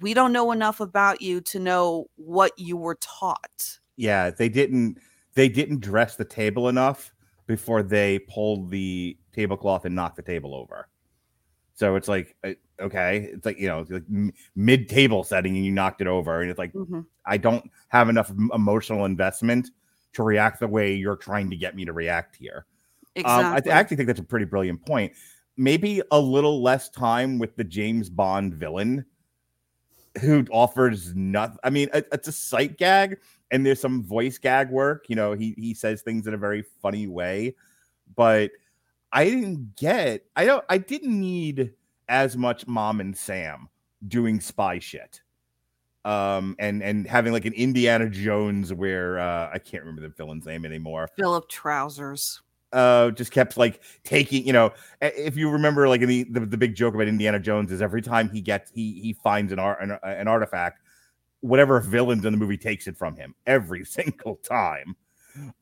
we 0.00 0.12
don't 0.12 0.32
know 0.32 0.52
enough 0.52 0.80
about 0.80 1.22
you 1.22 1.40
to 1.42 1.58
know 1.58 2.06
what 2.16 2.52
you 2.58 2.76
were 2.76 2.96
taught. 2.96 3.78
Yeah, 3.96 4.30
they 4.30 4.48
didn't 4.48 4.98
they 5.34 5.48
didn't 5.48 5.80
dress 5.80 6.16
the 6.16 6.24
table 6.24 6.68
enough 6.68 7.12
before 7.46 7.82
they 7.82 8.18
pulled 8.20 8.70
the 8.70 9.16
tablecloth 9.32 9.84
and 9.84 9.94
knocked 9.94 10.16
the 10.16 10.22
table 10.22 10.54
over. 10.54 10.88
So 11.74 11.94
it's 11.96 12.08
like 12.08 12.36
uh, 12.44 12.52
okay, 12.80 13.30
it's 13.32 13.44
like 13.44 13.58
you 13.58 13.68
know, 13.68 13.84
like 13.88 14.04
mid 14.54 14.88
table 14.88 15.22
setting 15.24 15.56
and 15.56 15.64
you 15.64 15.72
knocked 15.72 16.00
it 16.00 16.06
over, 16.06 16.40
and 16.40 16.50
it's 16.50 16.58
like 16.58 16.72
Mhm. 16.72 17.04
I 17.26 17.36
don't 17.36 17.70
have 17.88 18.08
enough 18.08 18.30
emotional 18.54 19.04
investment 19.04 19.70
to 20.14 20.22
react 20.22 20.60
the 20.60 20.68
way 20.68 20.94
you're 20.94 21.16
trying 21.16 21.50
to 21.50 21.56
get 21.56 21.76
me 21.76 21.84
to 21.84 21.92
react 21.92 22.36
here. 22.36 22.64
Exactly. 23.14 23.44
Um, 23.46 23.52
I, 23.54 23.60
th- 23.60 23.74
I 23.74 23.78
actually 23.78 23.98
think 23.98 24.06
that's 24.06 24.20
a 24.20 24.24
pretty 24.24 24.46
brilliant 24.46 24.84
point. 24.86 25.12
Maybe 25.58 26.02
a 26.10 26.18
little 26.18 26.62
less 26.62 26.88
time 26.88 27.38
with 27.38 27.56
the 27.56 27.64
James 27.64 28.08
Bond 28.08 28.54
villain 28.54 29.04
who 30.22 30.44
offers 30.50 31.14
nothing. 31.14 31.58
I 31.64 31.70
mean, 31.70 31.88
it- 31.92 32.08
it's 32.12 32.28
a 32.28 32.32
sight 32.32 32.78
gag 32.78 33.18
and 33.50 33.64
there's 33.64 33.80
some 33.80 34.02
voice 34.02 34.38
gag 34.38 34.70
work. 34.70 35.04
You 35.08 35.16
know, 35.16 35.32
he 35.32 35.54
he 35.58 35.74
says 35.74 36.02
things 36.02 36.26
in 36.26 36.34
a 36.34 36.38
very 36.38 36.64
funny 36.82 37.06
way, 37.06 37.54
but 38.14 38.50
I 39.12 39.24
didn't 39.24 39.76
get. 39.76 40.24
I 40.36 40.44
don't. 40.44 40.64
I 40.68 40.78
didn't 40.78 41.18
need 41.18 41.72
as 42.08 42.36
much 42.36 42.66
mom 42.66 43.00
and 43.00 43.16
Sam 43.16 43.68
doing 44.06 44.40
spy 44.40 44.78
shit. 44.78 45.22
Um 46.04 46.54
and 46.60 46.82
and 46.82 47.06
having 47.06 47.32
like 47.32 47.46
an 47.46 47.52
Indiana 47.54 48.08
Jones 48.08 48.72
where 48.72 49.18
uh 49.18 49.50
I 49.52 49.58
can't 49.58 49.82
remember 49.82 50.02
the 50.02 50.14
villain's 50.14 50.46
name 50.46 50.64
anymore 50.64 51.08
Philip 51.16 51.48
Trousers. 51.48 52.42
uh 52.72 53.10
just 53.10 53.32
kept 53.32 53.56
like 53.56 53.80
taking 54.04 54.46
you 54.46 54.52
know 54.52 54.72
if 55.00 55.36
you 55.36 55.50
remember 55.50 55.88
like 55.88 56.02
in 56.02 56.08
the, 56.08 56.24
the 56.24 56.40
the 56.40 56.56
big 56.56 56.74
joke 56.74 56.94
about 56.94 57.08
indiana 57.08 57.40
jones 57.40 57.72
is 57.72 57.80
every 57.82 58.02
time 58.02 58.28
he 58.28 58.40
gets 58.40 58.70
he 58.72 59.00
he 59.00 59.12
finds 59.14 59.52
an 59.52 59.58
art 59.58 59.80
an, 59.82 59.98
an 60.02 60.28
artifact 60.28 60.80
whatever 61.40 61.80
villains 61.80 62.24
in 62.24 62.32
the 62.32 62.38
movie 62.38 62.56
takes 62.58 62.86
it 62.86 62.96
from 62.96 63.16
him 63.16 63.34
every 63.46 63.84
single 63.84 64.36
time. 64.36 64.96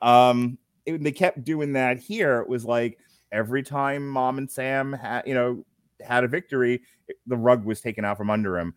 Um 0.02 0.58
it- 0.86 1.02
they 1.02 1.12
kept 1.12 1.44
doing 1.44 1.72
that 1.72 1.98
here. 1.98 2.40
It 2.40 2.48
was 2.48 2.64
like 2.64 2.98
every 3.32 3.62
time 3.62 4.06
mom 4.08 4.38
and 4.38 4.50
sam 4.50 4.92
had 4.92 5.26
you 5.26 5.34
know 5.34 5.64
had 6.06 6.22
a 6.24 6.28
victory 6.28 6.82
the 7.26 7.36
rug 7.36 7.64
was 7.64 7.80
taken 7.80 8.04
out 8.04 8.16
from 8.16 8.30
under 8.30 8.58
him. 8.58 8.74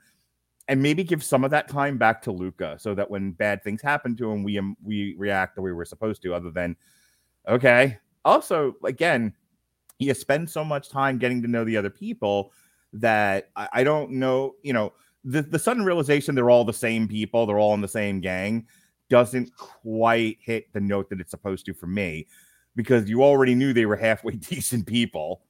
And 0.70 0.82
maybe 0.82 1.04
give 1.04 1.24
some 1.24 1.46
of 1.46 1.52
that 1.52 1.70
time 1.70 1.98
back 1.98 2.22
to 2.24 2.32
luca 2.32 2.78
so 2.80 2.94
that 2.96 3.10
when 3.10 3.32
bad 3.32 3.64
things 3.64 3.82
happen 3.82 4.16
to 4.18 4.30
him 4.32 4.44
we 4.44 4.58
um, 4.58 4.76
we 4.84 5.16
react 5.18 5.56
the 5.56 5.62
way 5.62 5.72
we're 5.72 5.86
supposed 5.86 6.22
to 6.24 6.34
other 6.34 6.52
than 6.52 6.76
okay. 7.48 7.98
Also 8.26 8.76
again 8.84 9.34
you 10.00 10.14
spend 10.14 10.50
so 10.50 10.64
much 10.64 10.90
time 10.90 11.18
getting 11.18 11.42
to 11.42 11.48
know 11.48 11.64
the 11.64 11.78
other 11.78 11.90
people 11.90 12.52
that 12.94 13.50
I, 13.56 13.70
I 13.74 13.84
don't 13.84 14.12
know 14.12 14.56
you 14.64 14.74
know 14.74 14.94
the, 15.30 15.42
the 15.42 15.60
sudden 15.60 15.84
realization 15.84 16.34
they're 16.36 16.50
all 16.50 16.64
the 16.66 16.74
same 16.74 17.08
people 17.08 17.46
they're 17.46 17.60
all 17.60 17.74
in 17.74 17.82
the 17.82 17.88
same 17.88 18.20
gang 18.22 18.66
doesn't 19.10 19.56
quite 19.56 20.38
hit 20.42 20.72
the 20.74 20.80
note 20.82 21.10
that 21.10 21.20
it's 21.20 21.32
supposed 21.32 21.66
to 21.66 21.74
for 21.74 21.88
me 21.88 22.28
because 22.76 23.10
you 23.10 23.24
already 23.24 23.56
knew 23.56 23.74
they 23.74 23.86
were 23.86 23.96
halfway 23.96 24.34
decent 24.54 24.86
people 24.88 25.42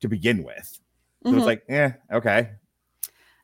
to 0.00 0.08
begin 0.08 0.42
with 0.42 0.80
so 1.24 1.30
Mhm. 1.32 1.36
it's 1.38 1.46
like 1.46 1.62
yeah 1.68 1.94
okay 2.12 2.50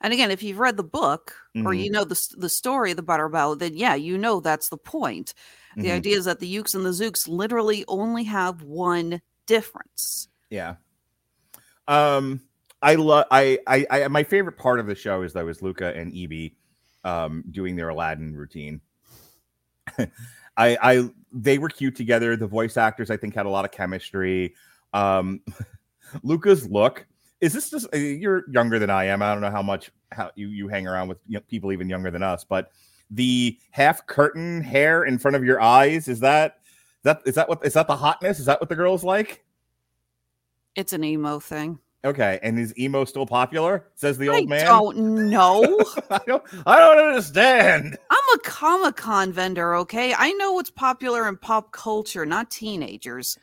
And 0.01 0.13
again, 0.13 0.31
if 0.31 0.43
you've 0.43 0.59
read 0.59 0.77
the 0.77 0.85
book 0.85 1.35
or 1.57 1.73
Mhm. 1.73 1.85
you 1.85 1.91
know 1.91 2.05
the 2.05 2.21
the 2.37 2.49
story 2.51 2.91
of 2.91 2.97
the 2.99 3.03
Butter 3.03 3.29
Battle, 3.31 3.57
then 3.57 3.75
yeah, 3.75 3.95
you 3.95 4.19
know 4.19 4.39
that's 4.41 4.69
the 4.69 4.77
point. 4.77 5.33
The 5.77 5.89
Mhm. 5.89 5.97
idea 5.97 6.17
is 6.19 6.27
that 6.27 6.41
the 6.41 6.47
Yooks 6.47 6.75
and 6.75 6.85
the 6.85 6.91
Zooks 6.91 7.27
literally 7.27 7.85
only 7.89 8.25
have 8.25 8.61
one 8.63 9.23
difference. 9.47 10.29
Yeah. 10.51 10.77
Um, 11.89 12.43
I 12.85 12.97
love. 12.97 13.25
I, 13.31 13.59
I, 13.67 13.87
I, 13.91 14.09
my 14.09 14.23
favorite 14.23 14.59
part 14.59 14.79
of 14.79 14.87
the 14.87 14.95
show 14.95 15.23
is 15.23 15.33
though 15.33 15.49
is 15.49 15.63
Luca 15.63 15.97
and 15.97 16.13
Evie, 16.13 16.55
um, 17.03 17.43
doing 17.51 17.77
their 17.77 17.89
Aladdin 17.89 18.37
routine. 18.37 18.83
I, 19.99 20.07
I, 20.57 21.11
they 21.33 21.57
were 21.57 21.71
cute 21.71 21.97
together. 21.97 22.37
The 22.37 22.47
voice 22.47 22.77
actors, 22.77 23.11
I 23.11 23.17
think, 23.17 23.35
had 23.35 23.47
a 23.47 23.49
lot 23.49 23.65
of 23.65 23.71
chemistry. 23.71 24.55
Um, 24.93 25.41
Luca's 26.23 26.69
look. 26.69 27.07
Is 27.41 27.55
this 27.55 27.71
just? 27.71 27.87
uh, 27.95 27.97
You're 27.97 28.45
younger 28.51 28.79
than 28.79 28.91
I 28.91 29.07
am. 29.07 29.23
I 29.23 29.33
don't 29.33 29.41
know 29.41 29.51
how 29.51 29.63
much 29.63 29.91
how 30.13 30.31
you 30.35 30.49
you 30.49 30.69
hang 30.69 30.87
around 30.87 31.09
with 31.09 31.19
people 31.49 31.73
even 31.73 31.89
younger 31.89 32.11
than 32.11 32.23
us, 32.23 32.45
but 32.45 32.71
the 33.11 33.59
half 33.71 34.07
curtain 34.07 34.61
hair 34.61 35.05
in 35.05 35.19
front 35.19 35.37
of 35.37 35.43
your 35.43 35.61
eyes 35.61 36.07
is 36.07 36.21
that 36.21 36.59
that 37.03 37.23
is 37.25 37.35
that 37.37 37.49
what 37.49 37.65
is 37.65 37.73
that 37.73 37.87
the 37.87 37.97
hotness? 37.97 38.39
Is 38.41 38.47
that 38.47 38.61
what 38.61 38.69
the 38.69 38.77
girls 38.77 39.05
like? 39.05 39.43
It's 40.77 40.93
an 40.93 41.03
emo 41.03 41.39
thing. 41.39 41.79
Okay, 42.05 42.39
and 42.43 42.59
is 42.59 42.77
emo 42.79 43.05
still 43.07 43.25
popular? 43.27 43.87
Says 43.95 44.19
the 44.19 44.29
I 44.29 44.35
old 44.41 44.49
man. 44.49 44.67
don't 44.67 44.97
know. 45.31 45.63
I 46.11 46.21
don't. 46.27 46.43
I 46.67 46.79
don't 46.79 46.99
understand. 46.99 47.97
I'm 48.11 48.25
a 48.35 48.39
Comic 48.41 48.97
Con 48.97 49.33
vendor, 49.33 49.75
okay? 49.77 50.15
I 50.17 50.33
know 50.33 50.53
what's 50.53 50.71
popular 50.71 51.27
in 51.29 51.39
pop 51.39 51.73
culture, 51.73 52.27
not 52.27 52.51
teenagers. 52.51 53.39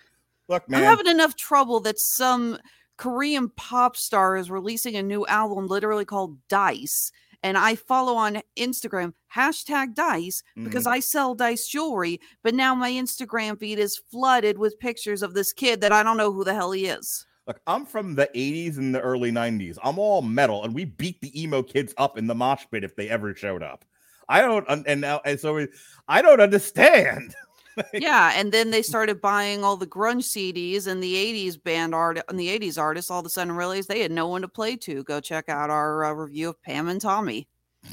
Look, 0.48 0.70
man, 0.70 0.82
I'm 0.82 0.86
having 0.86 1.08
enough 1.08 1.36
trouble 1.36 1.80
that 1.82 1.98
some 1.98 2.60
Korean 2.98 3.50
pop 3.50 3.96
star 3.98 4.38
is 4.38 4.52
releasing 4.52 4.96
a 4.96 5.02
new 5.02 5.26
album 5.26 5.66
literally 5.68 6.06
called 6.06 6.38
Dice. 6.48 7.12
And 7.44 7.58
I 7.58 7.74
follow 7.74 8.14
on 8.14 8.44
Instagram 8.60 9.14
hashtag 9.36 9.96
Dice 9.96 10.44
because 10.56 10.84
Mm-hmm. 10.86 10.94
I 10.94 11.00
sell 11.00 11.34
Dice 11.34 11.68
jewelry. 11.68 12.20
But 12.44 12.54
now 12.54 12.76
my 12.76 12.92
Instagram 12.92 13.58
feed 13.60 13.80
is 13.80 13.98
flooded 14.12 14.60
with 14.60 14.78
pictures 14.80 15.24
of 15.24 15.34
this 15.34 15.52
kid 15.52 15.82
that 15.82 15.92
I 15.92 16.04
don't 16.04 16.18
know 16.18 16.32
who 16.32 16.44
the 16.44 16.54
hell 16.54 16.72
he 16.74 16.86
is. 16.86 17.26
Look, 17.52 17.62
I'm 17.68 17.86
from 17.86 18.16
the 18.16 18.30
80s 18.34 18.78
and 18.78 18.96
the 18.96 19.02
early 19.02 19.30
90s. 19.30 19.78
I'm 19.84 20.00
all 20.00 20.22
metal, 20.22 20.64
and 20.64 20.74
we 20.74 20.86
beat 20.86 21.20
the 21.20 21.42
emo 21.42 21.62
kids 21.62 21.94
up 21.98 22.18
in 22.18 22.26
the 22.26 22.34
mosh 22.34 22.64
pit 22.72 22.86
if 22.86 22.96
they 22.96 23.10
ever 23.10 23.36
showed 23.36 23.62
up. 23.62 23.84
I 24.30 24.40
don't, 24.40 24.66
and 24.88 25.02
now, 25.02 25.20
and 25.26 25.38
so 25.38 25.68
I 26.08 26.22
don't 26.22 26.40
understand. 26.40 27.36
yeah, 27.94 28.32
and 28.36 28.54
then 28.54 28.72
they 28.72 28.82
started 28.82 29.20
buying 29.20 29.66
all 29.66 29.76
the 29.76 29.86
grunge 29.86 30.24
CDs 30.24 30.88
and 30.88 31.04
the 31.04 31.14
'80s 31.14 31.62
band 31.62 31.94
art 31.94 32.22
and 32.30 32.40
the 32.40 32.48
'80s 32.58 32.80
artists. 32.80 33.12
All 33.12 33.20
of 33.20 33.26
a 33.26 33.30
sudden, 33.30 33.52
realized 33.52 33.90
they 33.90 34.00
had 34.00 34.14
no 34.14 34.28
one 34.28 34.44
to 34.44 34.48
play 34.48 34.78
to. 34.78 35.04
Go 35.04 35.20
check 35.20 35.50
out 35.50 35.70
our 35.70 36.06
uh, 36.06 36.14
review 36.14 36.52
of 36.52 36.64
Pam 36.64 36.88
and 36.88 37.02
Tommy. 37.02 37.50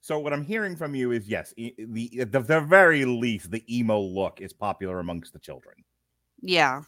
So 0.00 0.18
what 0.18 0.34
I'm 0.34 0.44
hearing 0.44 0.76
from 0.76 0.94
you 0.94 1.12
is 1.12 1.26
yes, 1.28 1.54
e- 1.56 1.72
the 1.78 2.20
at 2.20 2.30
the, 2.30 2.40
the 2.40 2.60
very 2.60 3.06
least, 3.06 3.50
the 3.50 3.64
emo 3.74 3.98
look 3.98 4.42
is 4.42 4.52
popular 4.52 4.98
amongst 4.98 5.32
the 5.32 5.38
children. 5.38 5.76
Yeah, 6.42 6.82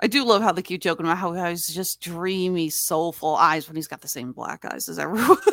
I 0.00 0.06
do 0.08 0.24
love 0.24 0.42
how 0.42 0.52
they 0.52 0.62
keep 0.62 0.80
joking 0.82 1.06
about 1.06 1.18
how 1.18 1.32
he 1.32 1.40
has 1.40 1.66
just 1.66 2.00
dreamy, 2.00 2.68
soulful 2.68 3.36
eyes 3.36 3.68
when 3.68 3.76
he's 3.76 3.86
got 3.86 4.00
the 4.00 4.08
same 4.08 4.32
black 4.32 4.64
eyes 4.64 4.88
as 4.88 4.98
everyone. 4.98 5.38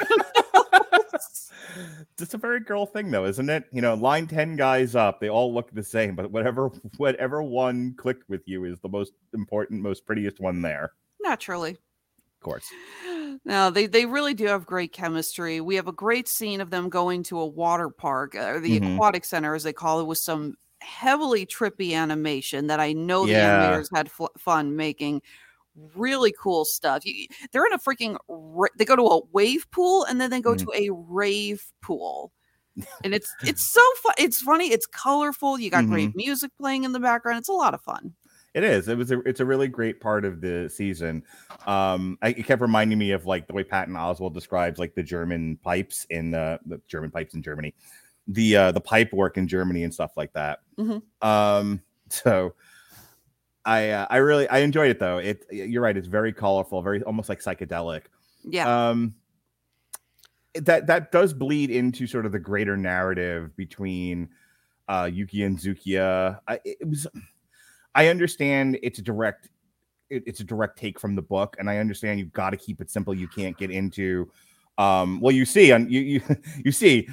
It's 2.19 2.33
a 2.33 2.37
very 2.37 2.59
girl 2.59 2.85
thing, 2.85 3.11
though, 3.11 3.25
isn't 3.25 3.49
it? 3.49 3.65
You 3.71 3.81
know, 3.81 3.93
line 3.95 4.27
ten 4.27 4.55
guys 4.55 4.95
up, 4.95 5.19
they 5.19 5.29
all 5.29 5.53
look 5.53 5.71
the 5.71 5.83
same, 5.83 6.15
but 6.15 6.29
whatever 6.31 6.67
whatever 6.97 7.41
one 7.41 7.93
clicked 7.97 8.27
with 8.29 8.41
you 8.45 8.65
is 8.65 8.79
the 8.81 8.89
most 8.89 9.13
important, 9.33 9.81
most 9.81 10.05
prettiest 10.05 10.39
one 10.39 10.61
there. 10.61 10.91
Naturally. 11.21 11.71
Of 11.71 12.43
course. 12.43 12.65
No, 13.45 13.69
they 13.69 13.85
they 13.87 14.05
really 14.05 14.33
do 14.33 14.45
have 14.47 14.65
great 14.65 14.91
chemistry. 14.91 15.61
We 15.61 15.75
have 15.75 15.87
a 15.87 15.93
great 15.93 16.27
scene 16.27 16.61
of 16.61 16.69
them 16.71 16.89
going 16.89 17.23
to 17.23 17.39
a 17.39 17.45
water 17.45 17.89
park 17.89 18.35
or 18.35 18.59
the 18.59 18.79
Mhm. 18.79 18.95
aquatic 18.95 19.23
center, 19.25 19.55
as 19.55 19.63
they 19.63 19.73
call 19.73 20.01
it, 20.01 20.07
with 20.07 20.17
some 20.17 20.55
heavily 20.81 21.45
trippy 21.45 21.93
animation 21.93 22.67
that 22.67 22.79
I 22.79 22.93
know 22.93 23.25
the 23.25 23.31
Yeah. 23.33 23.71
animators 23.71 23.87
had 23.95 24.07
f- 24.07 24.29
fun 24.37 24.75
making. 24.75 25.21
Really 25.95 26.33
cool 26.37 26.65
stuff. 26.65 27.05
You, 27.05 27.27
they're 27.53 27.65
in 27.65 27.71
a 27.73 27.79
freaking. 27.79 28.17
Ra- 28.27 28.67
they 28.77 28.83
go 28.83 28.97
to 28.97 29.03
a 29.07 29.21
wave 29.31 29.65
pool 29.71 30.03
and 30.03 30.19
then 30.19 30.29
they 30.29 30.41
go 30.41 30.53
Mhm. 30.53 30.59
to 30.65 30.71
a 30.75 30.89
rave 30.91 31.63
pool, 31.81 32.33
and 33.05 33.13
it's 33.13 33.33
it's 33.43 33.65
so 33.71 33.81
fun. 34.03 34.13
It's 34.17 34.41
funny. 34.41 34.71
It's 34.71 34.85
colorful. 34.85 35.57
You 35.57 35.69
got 35.69 35.83
Mm-hmm. 35.85 35.93
great 35.93 36.15
music 36.15 36.51
playing 36.59 36.83
in 36.83 36.91
the 36.91 36.99
background. 36.99 37.37
It's 37.39 37.47
a 37.49 37.53
lot 37.53 37.73
of 37.73 37.81
fun. 37.81 38.13
It 38.53 38.65
is. 38.65 38.89
It 38.89 38.97
was. 38.97 39.11
A, 39.13 39.21
it's 39.21 39.39
a 39.39 39.45
really 39.45 39.69
great 39.69 40.01
part 40.01 40.25
of 40.25 40.41
the 40.41 40.69
season. 40.69 41.23
Um, 41.65 42.17
I, 42.21 42.29
it 42.31 42.45
kept 42.45 42.61
reminding 42.61 42.97
me 42.97 43.11
of 43.11 43.25
like 43.25 43.47
the 43.47 43.53
way 43.53 43.63
Patton 43.63 43.93
Oswalt 43.93 44.33
describes 44.33 44.77
like 44.77 44.93
the 44.93 45.03
German 45.03 45.57
pipes 45.63 46.05
in 46.09 46.33
uh, 46.35 46.57
the 46.65 46.81
German 46.89 47.11
pipes 47.11 47.33
in 47.33 47.41
Germany, 47.41 47.73
the 48.27 48.55
uh, 48.55 48.71
the 48.71 48.81
pipe 48.81 49.11
work 49.13 49.37
in 49.37 49.47
Germany 49.47 49.83
and 49.83 49.93
stuff 49.93 50.11
like 50.17 50.33
that. 50.33 50.59
Mhm. 50.77 51.01
Um, 51.21 51.81
so 52.09 52.53
I 53.65 53.89
uh, 53.89 54.07
I 54.09 54.17
really 54.17 54.47
I 54.49 54.59
enjoyed 54.59 54.89
it 54.91 54.99
though. 54.99 55.17
It 55.17 55.45
you're 55.51 55.81
right. 55.81 55.95
It's 55.97 56.07
very 56.07 56.33
colorful, 56.33 56.81
very 56.81 57.01
almost 57.03 57.29
like 57.29 57.41
psychedelic. 57.41 58.03
Yeah. 58.43 58.89
Um, 58.89 59.15
that 60.55 60.87
that 60.87 61.11
does 61.11 61.33
bleed 61.33 61.69
into 61.71 62.05
sort 62.07 62.25
of 62.25 62.31
the 62.31 62.39
greater 62.39 62.75
narrative 62.75 63.55
between 63.55 64.29
uh 64.89 65.09
Yuki 65.11 65.43
and 65.43 65.57
Zookia. 65.57 66.39
I, 66.47 66.59
it 66.65 66.87
was 66.87 67.07
I 67.95 68.07
understand 68.07 68.77
it's 68.83 68.99
a 68.99 69.01
direct 69.01 69.49
it- 70.09 70.23
it's 70.25 70.41
a 70.41 70.43
direct 70.43 70.77
take 70.77 70.99
from 70.99 71.15
the 71.15 71.21
book, 71.21 71.55
and 71.59 71.69
I 71.69 71.77
understand 71.77 72.19
you've 72.19 72.33
got 72.33 72.49
to 72.49 72.57
keep 72.57 72.81
it 72.81 72.89
simple. 72.89 73.13
You 73.13 73.27
can't 73.29 73.57
get 73.57 73.71
into 73.71 74.29
um 74.77 75.19
well 75.21 75.31
you 75.33 75.45
see 75.45 75.71
on 75.71 75.89
you 75.89 76.01
you 76.01 76.21
you 76.65 76.71
see 76.71 77.07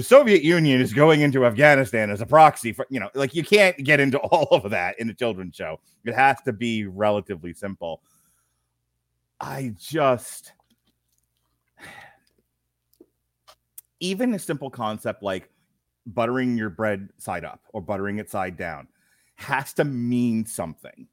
Soviet 0.00 0.42
Union 0.42 0.80
is 0.80 0.92
going 0.92 1.20
into 1.20 1.46
Afghanistan 1.46 2.10
as 2.10 2.20
a 2.20 2.26
proxy 2.26 2.72
for 2.72 2.86
you 2.90 3.00
know 3.00 3.10
like 3.14 3.34
you 3.34 3.44
can't 3.44 3.76
get 3.78 4.00
into 4.00 4.18
all 4.30 4.48
of 4.50 4.70
that 4.70 4.98
in 4.98 5.10
a 5.10 5.14
children's 5.14 5.56
show. 5.56 5.80
It 6.04 6.14
has 6.14 6.40
to 6.42 6.52
be 6.52 6.86
relatively 6.86 7.52
simple. 7.52 8.02
I 9.40 9.74
just 9.78 10.52
even 14.00 14.34
a 14.34 14.38
simple 14.38 14.70
concept 14.70 15.22
like 15.22 15.50
buttering 16.06 16.56
your 16.56 16.70
bread 16.70 17.10
side 17.18 17.44
up 17.44 17.60
or 17.72 17.80
buttering 17.80 18.18
it 18.18 18.30
side 18.30 18.56
down 18.56 18.88
has 19.36 19.72
to 19.74 19.84
mean 19.84 20.44
something. 20.44 21.06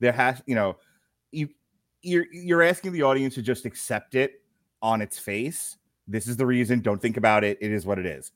There 0.00 0.12
has, 0.12 0.42
you 0.46 0.54
know, 0.54 0.76
you 1.32 1.50
you're 2.02 2.26
you're 2.32 2.62
asking 2.62 2.92
the 2.92 3.02
audience 3.02 3.34
to 3.34 3.42
just 3.42 3.66
accept 3.66 4.14
it 4.14 4.42
on 4.80 5.02
its 5.02 5.18
face. 5.18 5.76
This 6.08 6.26
is 6.26 6.36
the 6.36 6.46
reason. 6.46 6.80
Don't 6.80 7.00
think 7.00 7.16
about 7.16 7.44
it. 7.44 7.58
It 7.60 7.70
is 7.70 7.86
what 7.86 7.98
it 7.98 8.06
is. 8.06 8.32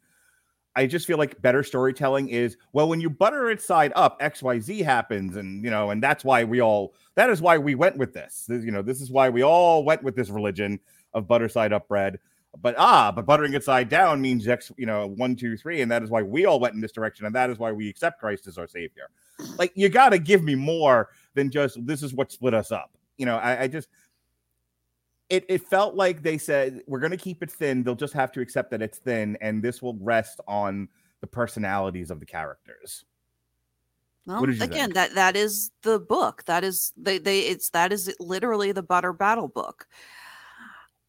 I 0.74 0.86
just 0.86 1.06
feel 1.06 1.18
like 1.18 1.40
better 1.42 1.62
storytelling 1.62 2.28
is 2.28 2.56
well, 2.72 2.88
when 2.88 3.00
you 3.00 3.10
butter 3.10 3.50
it 3.50 3.60
side 3.60 3.92
up, 3.94 4.20
XYZ 4.20 4.82
happens, 4.84 5.36
and 5.36 5.62
you 5.64 5.70
know, 5.70 5.90
and 5.90 6.02
that's 6.02 6.24
why 6.24 6.44
we 6.44 6.60
all 6.60 6.94
that 7.14 7.28
is 7.28 7.42
why 7.42 7.58
we 7.58 7.74
went 7.74 7.98
with 7.98 8.14
this. 8.14 8.46
You 8.48 8.70
know, 8.70 8.82
this 8.82 9.00
is 9.00 9.10
why 9.10 9.28
we 9.28 9.42
all 9.42 9.84
went 9.84 10.02
with 10.02 10.16
this 10.16 10.30
religion 10.30 10.80
of 11.12 11.28
butter 11.28 11.48
side 11.48 11.72
up 11.72 11.88
bread. 11.88 12.18
But 12.60 12.74
ah, 12.78 13.12
but 13.12 13.26
buttering 13.26 13.54
it 13.54 13.64
side 13.64 13.88
down 13.88 14.20
means 14.20 14.46
X, 14.46 14.70
you 14.76 14.86
know, 14.86 15.06
one, 15.06 15.36
two, 15.36 15.56
three, 15.56 15.80
and 15.80 15.90
that 15.90 16.02
is 16.02 16.10
why 16.10 16.22
we 16.22 16.44
all 16.46 16.60
went 16.60 16.74
in 16.74 16.80
this 16.80 16.92
direction, 16.92 17.26
and 17.26 17.34
that 17.34 17.50
is 17.50 17.58
why 17.58 17.72
we 17.72 17.88
accept 17.88 18.20
Christ 18.20 18.46
as 18.46 18.58
our 18.58 18.66
savior. 18.66 19.08
Like 19.58 19.72
you 19.74 19.88
gotta 19.88 20.18
give 20.18 20.42
me 20.42 20.54
more 20.54 21.08
than 21.34 21.50
just 21.50 21.84
this 21.86 22.02
is 22.02 22.14
what 22.14 22.32
split 22.32 22.54
us 22.54 22.70
up. 22.70 22.96
You 23.18 23.26
know, 23.26 23.36
I, 23.36 23.62
I 23.62 23.68
just 23.68 23.88
it, 25.32 25.46
it 25.48 25.66
felt 25.66 25.94
like 25.94 26.22
they 26.22 26.36
said 26.36 26.82
we're 26.86 27.00
going 27.00 27.10
to 27.10 27.16
keep 27.16 27.42
it 27.42 27.50
thin 27.50 27.82
they'll 27.82 27.94
just 27.94 28.12
have 28.12 28.30
to 28.32 28.40
accept 28.40 28.70
that 28.70 28.82
it's 28.82 28.98
thin 28.98 29.36
and 29.40 29.62
this 29.62 29.80
will 29.80 29.96
rest 30.00 30.40
on 30.46 30.86
the 31.22 31.26
personalities 31.26 32.10
of 32.10 32.20
the 32.20 32.26
characters 32.26 33.04
Well, 34.26 34.40
What 34.40 34.46
did 34.46 34.58
you 34.58 34.64
again, 34.64 34.92
think? 34.92 34.94
that 34.94 35.14
that 35.14 35.36
is 35.36 35.70
the 35.82 35.98
book. 35.98 36.44
That 36.44 36.62
is 36.64 36.92
they 36.96 37.18
they 37.18 37.40
it's 37.40 37.70
that 37.70 37.92
is 37.92 38.14
literally 38.20 38.72
the 38.72 38.82
butter 38.82 39.12
battle 39.12 39.48
book. 39.48 39.86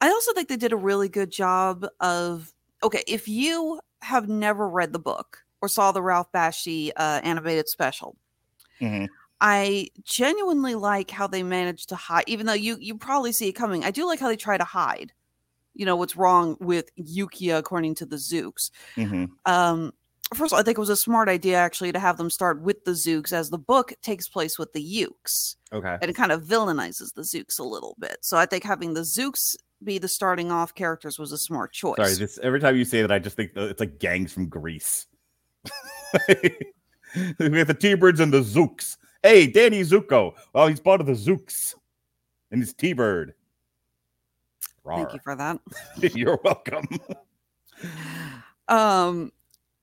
I 0.01 0.07
also 0.09 0.33
think 0.33 0.47
they 0.49 0.57
did 0.57 0.73
a 0.73 0.77
really 0.77 1.09
good 1.09 1.31
job 1.31 1.85
of 1.99 2.53
okay, 2.81 3.03
if 3.07 3.27
you 3.27 3.79
have 4.01 4.27
never 4.29 4.67
read 4.69 4.93
the 4.93 4.99
book 4.99 5.39
or 5.61 5.67
saw 5.67 5.91
the 5.91 6.01
Ralph 6.01 6.31
Bakshi 6.31 6.91
uh, 6.95 7.21
animated 7.23 7.67
special, 7.69 8.15
Mhm. 8.81 9.07
I 9.41 9.89
genuinely 10.03 10.75
like 10.75 11.11
how 11.11 11.27
they 11.27 11.43
managed 11.43 11.89
to 11.89 11.95
hide, 11.95 12.23
even 12.27 12.45
though 12.45 12.53
you 12.53 12.77
you 12.79 12.97
probably 12.97 13.31
see 13.31 13.49
it 13.49 13.53
coming. 13.53 13.83
I 13.83 13.91
do 13.91 14.05
like 14.05 14.19
how 14.19 14.27
they 14.29 14.37
try 14.37 14.57
to 14.57 14.63
hide, 14.63 15.11
you 15.73 15.85
know, 15.85 15.95
what's 15.95 16.15
wrong 16.15 16.55
with 16.59 16.89
Yookia 16.97 17.57
according 17.57 17.95
to 17.95 18.05
the 18.05 18.15
Zooks. 18.17 18.69
Mhm. 18.95 19.29
um 19.45 19.91
first 20.33 20.51
of 20.51 20.53
all 20.53 20.59
i 20.59 20.63
think 20.63 20.77
it 20.77 20.81
was 20.81 20.89
a 20.89 20.95
smart 20.95 21.29
idea 21.29 21.55
actually 21.57 21.91
to 21.91 21.99
have 21.99 22.17
them 22.17 22.29
start 22.29 22.59
with 22.61 22.83
the 22.85 22.91
zooks 22.91 23.31
as 23.31 23.51
the 23.51 23.57
book 23.57 23.93
takes 24.01 24.27
place 24.27 24.57
with 24.57 24.71
the 24.73 24.81
yooks 24.81 25.57
okay. 25.71 25.97
and 26.01 26.09
it 26.09 26.15
kind 26.15 26.31
of 26.31 26.41
villainizes 26.43 27.13
the 27.13 27.21
zooks 27.21 27.59
a 27.59 27.63
little 27.63 27.95
bit. 27.99 28.17
So 28.21 28.37
i 28.37 28.45
think 28.45 28.63
having 28.63 28.93
the 28.95 29.01
zooks 29.01 29.55
be 29.83 29.99
the 29.99 30.07
starting 30.07 30.49
off 30.49 30.73
characters 30.73 31.19
was 31.19 31.31
a 31.33 31.37
smart 31.37 31.71
choice. 31.71 31.97
sorry 31.97 32.13
this 32.15 32.39
every 32.41 32.59
time 32.59 32.75
you 32.75 32.85
say 32.85 33.01
that 33.01 33.11
i 33.11 33.19
just 33.19 33.35
think 33.35 33.51
it's 33.55 33.79
like 33.79 33.99
gangs 33.99 34.33
from 34.33 34.47
greece. 34.47 35.05
We 37.37 37.59
have 37.59 37.67
the 37.67 37.77
t-birds 37.79 38.19
and 38.19 38.33
the 38.33 38.41
zooks 38.41 38.97
hey 39.23 39.47
danny 39.47 39.81
zuko 39.81 40.33
well 40.53 40.67
he's 40.67 40.79
part 40.79 41.01
of 41.01 41.07
the 41.07 41.13
zooks 41.13 41.73
and 42.51 42.61
his 42.61 42.73
t-bird 42.73 43.33
thank 44.85 45.13
you 45.13 45.19
for 45.23 45.35
that 45.35 45.57
you're 46.13 46.39
welcome 46.43 46.85
um 48.67 49.31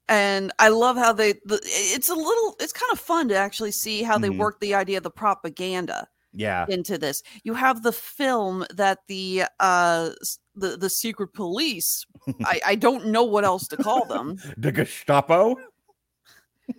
and 0.08 0.52
i 0.58 0.68
love 0.68 0.96
how 0.96 1.12
they 1.12 1.32
the, 1.44 1.58
it's 1.64 2.08
a 2.08 2.14
little 2.14 2.56
it's 2.60 2.72
kind 2.72 2.92
of 2.92 3.00
fun 3.00 3.28
to 3.28 3.34
actually 3.36 3.70
see 3.70 4.02
how 4.02 4.18
they 4.18 4.28
Mhm. 4.28 4.36
work 4.38 4.60
the 4.60 4.74
idea 4.74 4.96
of 4.98 5.02
the 5.02 5.10
propaganda 5.10 6.06
yeah 6.32 6.64
into 6.68 6.96
this. 6.96 7.24
You 7.42 7.54
have 7.54 7.82
the 7.82 7.90
film 7.92 8.64
that 8.72 8.98
the 9.08 9.44
uh 9.58 10.10
the 10.54 10.76
the 10.76 10.88
secret 10.88 11.32
police. 11.32 12.06
I, 12.44 12.60
I 12.64 12.74
don't 12.76 13.06
know 13.06 13.24
what 13.24 13.44
else 13.44 13.66
to 13.68 13.76
call 13.76 14.04
them. 14.04 14.36
the 14.56 14.70
gestapo 14.70 15.56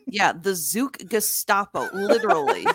Yeah, 0.07 0.33
the 0.33 0.55
Zook 0.55 0.97
Gestapo, 1.07 1.89
literally. 1.93 2.65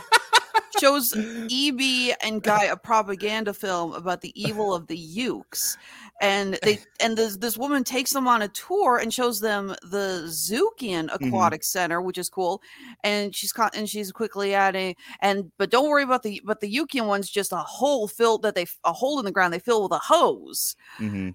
Shows 0.80 1.14
EB 1.16 2.14
and 2.22 2.42
Guy 2.42 2.64
a 2.64 2.76
propaganda 2.76 3.54
film 3.54 3.94
about 3.94 4.20
the 4.20 4.32
evil 4.40 4.74
of 4.74 4.88
the 4.88 4.96
Yooks. 4.98 5.78
And 6.20 6.58
they 6.62 6.78
and 7.00 7.16
this 7.16 7.36
this 7.38 7.56
woman 7.56 7.82
takes 7.82 8.12
them 8.12 8.28
on 8.28 8.42
a 8.42 8.48
tour 8.48 8.98
and 8.98 9.12
shows 9.12 9.40
them 9.40 9.68
the 9.82 10.24
Zookian 10.26 11.08
Aquatic 11.14 11.62
Center, 11.64 12.02
which 12.02 12.18
is 12.18 12.28
cool. 12.28 12.60
And 13.04 13.34
she's 13.34 13.52
caught 13.52 13.74
and 13.74 13.88
she's 13.88 14.12
quickly 14.12 14.54
adding 14.54 14.96
and 15.20 15.50
but 15.58 15.70
don't 15.70 15.88
worry 15.88 16.02
about 16.02 16.22
the 16.22 16.42
but 16.44 16.60
the 16.60 16.74
Yookian 16.74 17.06
one's 17.06 17.30
just 17.30 17.52
a 17.52 17.56
hole 17.58 18.06
filled 18.06 18.42
that 18.42 18.54
they 18.54 18.66
a 18.84 18.92
hole 18.92 19.18
in 19.18 19.24
the 19.24 19.32
ground 19.32 19.54
they 19.54 19.58
fill 19.58 19.82
with 19.82 19.92
a 19.92 19.98
hose 19.98 20.74
Mhm. 20.98 21.34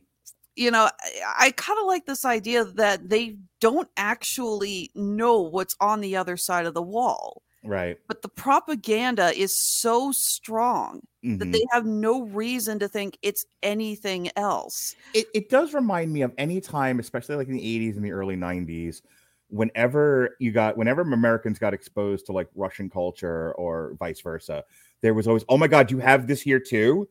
You 0.56 0.72
know, 0.72 0.86
I, 0.86 1.48
I 1.48 1.52
kind 1.52 1.80
of 1.80 1.86
like 1.88 2.06
this 2.06 2.26
idea 2.26 2.66
that 2.66 3.10
they 3.10 3.38
don't 3.60 3.90
actually 3.98 4.92
know 4.96 5.42
what's 5.42 5.76
on 5.80 6.02
the 6.02 6.16
other 6.16 6.38
side 6.38 6.66
of 6.66 6.74
the 6.74 6.82
wall, 6.82 7.42
right 7.64 7.98
but 8.08 8.22
the 8.22 8.30
propaganda 8.30 9.32
is 9.40 9.56
so 9.58 10.12
strong 10.12 11.02
that 11.24 11.48
Mhm. 11.48 11.52
they 11.54 11.64
have 11.72 11.86
no 11.86 12.24
reason 12.24 12.80
to 12.80 12.88
think 12.88 13.18
it's 13.22 13.46
anything 13.64 14.30
else. 14.36 14.96
it, 15.14 15.28
it 15.34 15.50
does 15.50 15.74
remind 15.74 16.12
me 16.12 16.22
of 16.22 16.34
any 16.38 16.60
time, 16.62 17.00
especially 17.00 17.36
like 17.36 17.48
in 17.48 17.54
the 17.54 17.62
80s 17.62 17.96
and 17.98 18.06
the 18.06 18.12
early 18.12 18.36
90s, 18.36 19.02
whenever 19.50 20.36
you 20.40 20.52
got 20.52 20.78
whenever 20.78 21.02
Americans 21.02 21.60
got 21.60 21.74
exposed 21.74 22.26
to 22.28 22.32
like 22.32 22.48
Russian 22.56 22.90
culture 22.90 23.54
or 23.54 23.96
vice 24.00 24.22
versa, 24.22 24.64
there 25.02 25.14
was 25.14 25.28
always, 25.28 25.44
oh 25.50 25.58
my 25.58 25.68
god, 25.68 25.92
you 25.92 26.00
have 26.00 26.28
this 26.28 26.42
here 26.42 26.60
too. 26.60 27.08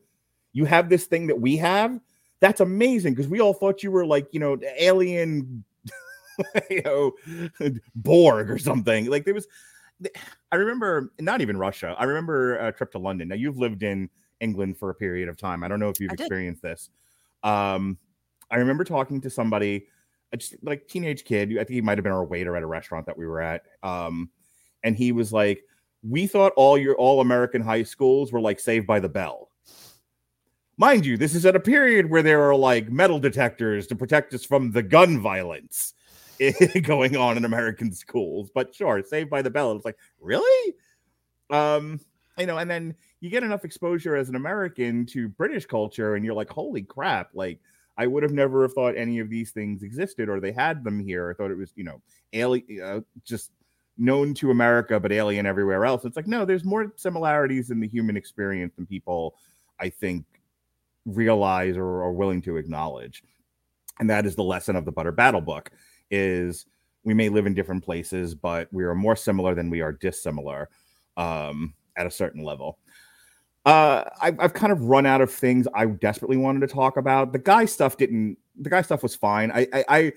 You 0.53 0.65
have 0.65 0.89
this 0.89 1.05
thing 1.05 1.27
that 1.27 1.39
we 1.39 1.57
have. 1.57 1.99
That's 2.41 2.59
amazing 2.59 3.13
because 3.13 3.29
we 3.29 3.39
all 3.39 3.53
thought 3.53 3.83
you 3.83 3.91
were 3.91 4.05
like, 4.05 4.27
you 4.33 4.39
know, 4.39 4.57
alien 4.77 5.63
you 6.69 6.81
know, 6.81 7.11
Borg 7.95 8.49
or 8.49 8.57
something. 8.57 9.05
Like 9.05 9.25
there 9.25 9.33
was 9.33 9.47
I 10.51 10.55
remember 10.55 11.13
not 11.19 11.41
even 11.41 11.57
Russia. 11.57 11.95
I 11.97 12.05
remember 12.05 12.57
a 12.57 12.71
trip 12.71 12.91
to 12.93 12.99
London. 12.99 13.27
Now 13.27 13.35
you've 13.35 13.57
lived 13.57 13.83
in 13.83 14.09
England 14.39 14.77
for 14.77 14.89
a 14.89 14.95
period 14.95 15.29
of 15.29 15.37
time. 15.37 15.63
I 15.63 15.67
don't 15.67 15.79
know 15.79 15.89
if 15.89 15.99
you've 15.99 16.11
I 16.11 16.15
did. 16.15 16.25
experienced 16.25 16.61
this. 16.61 16.89
Um, 17.43 17.97
I 18.49 18.57
remember 18.57 18.83
talking 18.83 19.21
to 19.21 19.29
somebody, 19.29 19.87
a 20.33 20.37
just 20.37 20.55
like 20.63 20.87
teenage 20.87 21.23
kid. 21.23 21.51
I 21.53 21.63
think 21.63 21.69
he 21.69 21.81
might 21.81 21.97
have 21.97 22.03
been 22.03 22.13
our 22.13 22.25
waiter 22.25 22.55
at 22.57 22.63
a 22.63 22.67
restaurant 22.67 23.05
that 23.05 23.17
we 23.17 23.27
were 23.27 23.41
at. 23.41 23.63
Um, 23.83 24.29
and 24.83 24.95
he 24.95 25.11
was 25.11 25.31
like, 25.31 25.63
"We 26.01 26.25
thought 26.25 26.53
all 26.55 26.77
your 26.77 26.95
all 26.95 27.21
American 27.21 27.61
high 27.61 27.83
schools 27.83 28.31
were 28.31 28.41
like 28.41 28.59
Saved 28.59 28.87
by 28.87 28.99
the 28.99 29.09
Bell." 29.09 29.50
Mind 30.81 31.05
you, 31.05 31.15
this 31.15 31.35
is 31.35 31.45
at 31.45 31.55
a 31.55 31.59
period 31.59 32.09
where 32.09 32.23
there 32.23 32.41
are 32.41 32.55
like 32.55 32.89
metal 32.89 33.19
detectors 33.19 33.85
to 33.85 33.95
protect 33.95 34.33
us 34.33 34.43
from 34.43 34.71
the 34.71 34.81
gun 34.81 35.21
violence 35.21 35.93
going 36.81 37.15
on 37.15 37.37
in 37.37 37.45
American 37.45 37.93
schools. 37.93 38.49
But 38.51 38.73
sure, 38.73 39.03
Saved 39.03 39.29
by 39.29 39.43
the 39.43 39.51
Bell. 39.51 39.73
It's 39.73 39.85
like, 39.85 39.99
really? 40.19 40.73
Um, 41.51 41.99
you 42.39 42.47
know, 42.47 42.57
and 42.57 42.67
then 42.67 42.95
you 43.19 43.29
get 43.29 43.43
enough 43.43 43.63
exposure 43.63 44.15
as 44.15 44.27
an 44.27 44.35
American 44.35 45.05
to 45.05 45.29
British 45.29 45.67
culture, 45.67 46.15
and 46.15 46.25
you're 46.25 46.33
like, 46.33 46.49
holy 46.49 46.81
crap, 46.81 47.29
like 47.35 47.59
I 47.95 48.07
would 48.07 48.23
have 48.23 48.33
never 48.33 48.63
have 48.63 48.73
thought 48.73 48.97
any 48.97 49.19
of 49.19 49.29
these 49.29 49.51
things 49.51 49.83
existed 49.83 50.29
or 50.29 50.39
they 50.39 50.51
had 50.51 50.83
them 50.83 50.99
here. 50.99 51.29
I 51.29 51.35
thought 51.35 51.51
it 51.51 51.59
was, 51.59 51.71
you 51.75 51.83
know, 51.83 52.01
alien, 52.33 52.81
uh, 52.83 53.01
just 53.23 53.51
known 53.99 54.33
to 54.33 54.49
America, 54.49 54.99
but 54.99 55.11
alien 55.11 55.45
everywhere 55.45 55.85
else. 55.85 56.05
It's 56.05 56.15
like, 56.15 56.25
no, 56.25 56.43
there's 56.43 56.65
more 56.65 56.91
similarities 56.95 57.69
in 57.69 57.79
the 57.79 57.87
human 57.87 58.17
experience 58.17 58.73
than 58.75 58.87
people, 58.87 59.35
I 59.79 59.91
think, 59.91 60.25
realize 61.05 61.77
or 61.77 62.03
are 62.03 62.11
willing 62.11 62.41
to 62.43 62.57
acknowledge. 62.57 63.23
And 63.99 64.09
that 64.09 64.25
is 64.25 64.35
the 64.35 64.43
lesson 64.43 64.75
of 64.75 64.85
the 64.85 64.91
Butter 64.91 65.11
Battle 65.11 65.41
book 65.41 65.71
is 66.09 66.65
we 67.03 67.13
may 67.13 67.29
live 67.29 67.45
in 67.45 67.53
different 67.53 67.83
places, 67.83 68.35
but 68.35 68.67
we 68.71 68.83
are 68.83 68.95
more 68.95 69.15
similar 69.15 69.55
than 69.55 69.69
we 69.69 69.81
are 69.81 69.91
dissimilar 69.91 70.69
um, 71.17 71.73
at 71.97 72.07
a 72.07 72.11
certain 72.11 72.43
level. 72.43 72.77
Uh, 73.65 74.03
I've, 74.19 74.39
I've 74.39 74.53
kind 74.53 74.71
of 74.71 74.81
run 74.81 75.05
out 75.05 75.21
of 75.21 75.31
things 75.31 75.67
I 75.73 75.85
desperately 75.85 76.37
wanted 76.37 76.61
to 76.61 76.67
talk 76.67 76.97
about. 76.97 77.31
The 77.31 77.39
guy 77.39 77.65
stuff 77.65 77.97
didn't. 77.97 78.37
The 78.59 78.69
guy 78.69 78.81
stuff 78.81 79.03
was 79.03 79.15
fine. 79.15 79.51
I, 79.51 79.67
I, 79.73 79.85
I, 79.87 80.13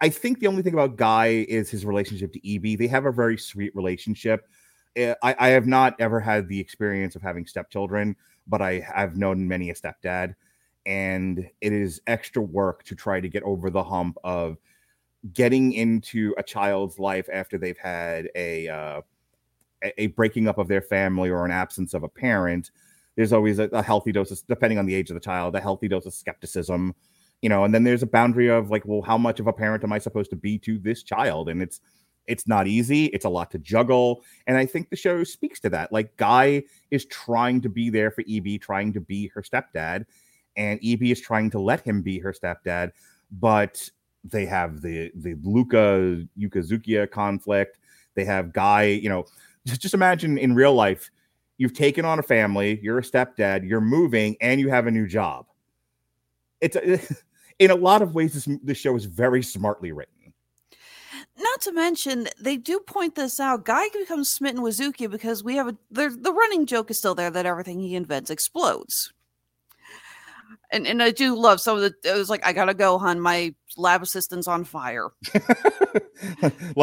I 0.00 0.08
think 0.08 0.40
the 0.40 0.46
only 0.46 0.62
thing 0.62 0.74
about 0.74 0.96
Guy 0.96 1.46
is 1.48 1.70
his 1.70 1.86
relationship 1.86 2.32
to 2.32 2.54
EB. 2.54 2.78
They 2.78 2.88
have 2.88 3.06
a 3.06 3.12
very 3.12 3.38
sweet 3.38 3.74
relationship. 3.74 4.46
Uh, 4.98 5.14
I, 5.22 5.34
I 5.38 5.48
have 5.48 5.66
not 5.66 5.94
ever 5.98 6.20
had 6.20 6.48
the 6.48 6.58
experience 6.58 7.16
of 7.16 7.22
having 7.22 7.46
stepchildren, 7.46 8.16
but 8.46 8.62
I 8.62 8.80
have 8.80 9.16
known 9.16 9.46
many 9.48 9.70
a 9.70 9.74
stepdad, 9.74 10.34
and 10.86 11.48
it 11.60 11.72
is 11.72 12.00
extra 12.06 12.42
work 12.42 12.82
to 12.84 12.94
try 12.94 13.20
to 13.20 13.28
get 13.28 13.42
over 13.42 13.70
the 13.70 13.82
hump 13.82 14.16
of 14.24 14.58
getting 15.32 15.72
into 15.72 16.34
a 16.36 16.42
child's 16.42 16.98
life 16.98 17.28
after 17.32 17.56
they've 17.56 17.78
had 17.78 18.28
a 18.34 18.68
uh, 18.68 19.00
a 19.98 20.08
breaking 20.08 20.48
up 20.48 20.58
of 20.58 20.68
their 20.68 20.82
family 20.82 21.30
or 21.30 21.44
an 21.44 21.50
absence 21.50 21.94
of 21.94 22.02
a 22.02 22.08
parent, 22.08 22.70
there's 23.16 23.32
always 23.32 23.58
a, 23.58 23.64
a 23.64 23.82
healthy 23.82 24.12
dose 24.12 24.30
of, 24.30 24.40
depending 24.48 24.78
on 24.78 24.86
the 24.86 24.94
age 24.94 25.10
of 25.10 25.14
the 25.14 25.20
child, 25.20 25.54
a 25.54 25.60
healthy 25.60 25.88
dose 25.88 26.06
of 26.06 26.14
skepticism, 26.14 26.94
you 27.42 27.48
know, 27.48 27.64
and 27.64 27.74
then 27.74 27.84
there's 27.84 28.02
a 28.02 28.06
boundary 28.06 28.48
of 28.48 28.70
like, 28.70 28.82
well, 28.86 29.02
how 29.02 29.18
much 29.18 29.40
of 29.40 29.46
a 29.46 29.52
parent 29.52 29.84
am 29.84 29.92
I 29.92 29.98
supposed 29.98 30.30
to 30.30 30.36
be 30.36 30.58
to 30.60 30.78
this 30.78 31.02
child? 31.02 31.48
And 31.48 31.62
it's 31.62 31.80
it's 32.26 32.46
not 32.46 32.66
easy. 32.66 33.06
It's 33.06 33.24
a 33.24 33.28
lot 33.28 33.50
to 33.52 33.58
juggle. 33.58 34.22
And 34.46 34.56
I 34.56 34.66
think 34.66 34.90
the 34.90 34.96
show 34.96 35.24
speaks 35.24 35.60
to 35.60 35.70
that. 35.70 35.92
Like 35.92 36.16
Guy 36.16 36.64
is 36.90 37.04
trying 37.06 37.60
to 37.62 37.68
be 37.68 37.90
there 37.90 38.10
for 38.10 38.24
EB, 38.28 38.60
trying 38.60 38.92
to 38.94 39.00
be 39.00 39.28
her 39.28 39.42
stepdad, 39.42 40.06
and 40.56 40.80
EB 40.84 41.02
is 41.04 41.20
trying 41.20 41.50
to 41.50 41.58
let 41.58 41.80
him 41.80 42.02
be 42.02 42.18
her 42.18 42.32
stepdad, 42.32 42.92
but 43.32 43.88
they 44.24 44.46
have 44.46 44.80
the 44.80 45.10
the 45.16 45.36
Luca 45.42 46.24
Yukazukia 46.38 47.10
conflict. 47.10 47.78
They 48.14 48.24
have 48.24 48.52
Guy, 48.52 48.84
you 48.84 49.08
know, 49.08 49.26
just, 49.66 49.82
just 49.82 49.94
imagine 49.94 50.38
in 50.38 50.54
real 50.54 50.74
life, 50.74 51.10
you've 51.58 51.74
taken 51.74 52.04
on 52.04 52.18
a 52.18 52.22
family, 52.22 52.78
you're 52.82 52.98
a 52.98 53.02
stepdad, 53.02 53.68
you're 53.68 53.80
moving, 53.80 54.36
and 54.40 54.60
you 54.60 54.68
have 54.70 54.86
a 54.86 54.90
new 54.90 55.06
job. 55.06 55.46
It's 56.60 56.76
in 57.58 57.70
a 57.70 57.74
lot 57.74 58.02
of 58.02 58.14
ways, 58.14 58.34
this, 58.34 58.58
this 58.62 58.78
show 58.78 58.96
is 58.96 59.04
very 59.04 59.42
smartly 59.42 59.92
written. 59.92 60.13
Not 61.36 61.60
to 61.62 61.72
mention, 61.72 62.28
they 62.38 62.56
do 62.56 62.78
point 62.78 63.16
this 63.16 63.40
out. 63.40 63.64
Guy 63.64 63.88
becomes 63.92 64.30
smitten 64.30 64.62
with 64.62 64.78
Zuki 64.78 65.10
because 65.10 65.42
we 65.42 65.56
have 65.56 65.66
a 65.68 65.76
the, 65.90 66.08
the 66.08 66.32
running 66.32 66.64
joke 66.64 66.90
is 66.90 66.98
still 66.98 67.14
there 67.16 67.30
that 67.30 67.46
everything 67.46 67.80
he 67.80 67.96
invents 67.96 68.30
explodes. 68.30 69.12
And 70.70 70.86
and 70.86 71.02
I 71.02 71.10
do 71.10 71.34
love 71.34 71.60
some 71.60 71.76
of 71.76 71.82
the 71.82 71.92
it 72.04 72.16
was 72.16 72.30
like, 72.30 72.46
I 72.46 72.52
gotta 72.52 72.74
go, 72.74 72.98
hon. 72.98 73.20
My 73.20 73.52
lab 73.76 74.02
assistant's 74.02 74.46
on 74.46 74.64
fire. 74.64 75.08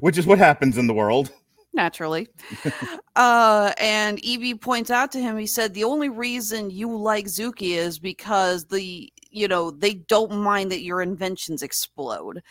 Which 0.00 0.18
is 0.18 0.26
what 0.26 0.38
happens 0.38 0.76
in 0.76 0.88
the 0.88 0.94
world. 0.94 1.30
Naturally. 1.72 2.28
uh 3.16 3.72
and 3.78 4.18
Evie 4.24 4.56
points 4.56 4.90
out 4.90 5.12
to 5.12 5.20
him, 5.20 5.38
he 5.38 5.46
said, 5.46 5.72
the 5.72 5.84
only 5.84 6.08
reason 6.08 6.70
you 6.70 6.96
like 6.96 7.26
Zuki 7.26 7.76
is 7.76 8.00
because 8.00 8.64
the 8.64 9.12
you 9.30 9.46
know, 9.46 9.70
they 9.70 9.94
don't 9.94 10.32
mind 10.32 10.72
that 10.72 10.82
your 10.82 11.00
inventions 11.00 11.62
explode. 11.62 12.42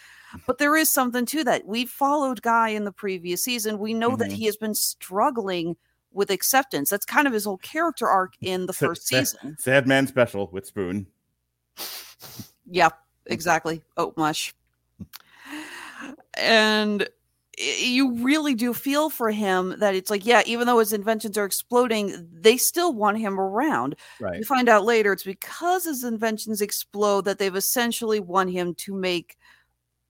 But 0.47 0.57
there 0.57 0.75
is 0.75 0.89
something 0.89 1.25
to 1.27 1.43
that. 1.43 1.65
We 1.65 1.85
followed 1.85 2.41
Guy 2.41 2.69
in 2.69 2.83
the 2.83 2.91
previous 2.91 3.43
season. 3.43 3.79
We 3.79 3.93
know 3.93 4.11
mm-hmm. 4.11 4.19
that 4.19 4.31
he 4.31 4.45
has 4.45 4.57
been 4.57 4.75
struggling 4.75 5.75
with 6.11 6.29
acceptance. 6.29 6.89
That's 6.89 7.05
kind 7.05 7.27
of 7.27 7.33
his 7.33 7.45
whole 7.45 7.57
character 7.57 8.07
arc 8.07 8.33
in 8.41 8.65
the 8.65 8.73
first 8.73 9.07
sad, 9.07 9.27
season. 9.27 9.57
Sad 9.59 9.87
man 9.87 10.07
special 10.07 10.49
with 10.51 10.65
Spoon. 10.65 11.07
Yep, 12.69 12.97
exactly. 13.25 13.81
Oat 13.97 14.15
mush. 14.17 14.53
And 16.35 17.07
you 17.57 18.15
really 18.15 18.55
do 18.55 18.73
feel 18.73 19.09
for 19.09 19.29
him 19.29 19.75
that 19.77 19.93
it's 19.93 20.09
like, 20.09 20.25
yeah, 20.25 20.41
even 20.45 20.65
though 20.65 20.79
his 20.79 20.93
inventions 20.93 21.37
are 21.37 21.45
exploding, 21.45 22.27
they 22.31 22.57
still 22.57 22.93
want 22.93 23.19
him 23.19 23.39
around. 23.39 23.95
Right. 24.19 24.39
You 24.39 24.43
find 24.43 24.67
out 24.69 24.85
later 24.85 25.13
it's 25.13 25.23
because 25.23 25.85
his 25.85 26.03
inventions 26.03 26.61
explode 26.61 27.25
that 27.25 27.37
they've 27.37 27.55
essentially 27.55 28.19
won 28.19 28.47
him 28.47 28.73
to 28.75 28.95
make 28.95 29.37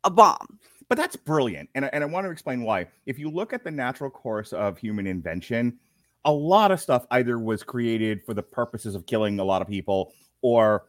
a 0.04 0.10
bomb. 0.10 0.60
But 0.89 0.97
that's 0.97 1.16
brilliant. 1.16 1.70
And, 1.76 1.89
and 1.93 2.04
I 2.04 2.08
want 2.08 2.26
to 2.26 2.32
explain 2.32 2.64
why. 2.64 2.88
If 3.06 3.18
you 3.18 3.30
look 3.30 3.54
at 3.54 3.64
the 3.64 3.72
natural 3.72 4.10
course 4.10 4.54
of 4.54 4.78
human 4.78 5.08
invention, 5.08 5.80
a 6.26 6.32
lot 6.32 6.72
of 6.72 6.80
stuff 6.80 7.06
either 7.12 7.39
was 7.39 7.64
created 7.64 8.24
for 8.24 8.34
the 8.34 8.43
purposes 8.43 8.95
of 8.95 9.06
killing 9.06 9.39
a 9.39 9.43
lot 9.43 9.62
of 9.62 9.68
people 9.68 10.14
or 10.41 10.86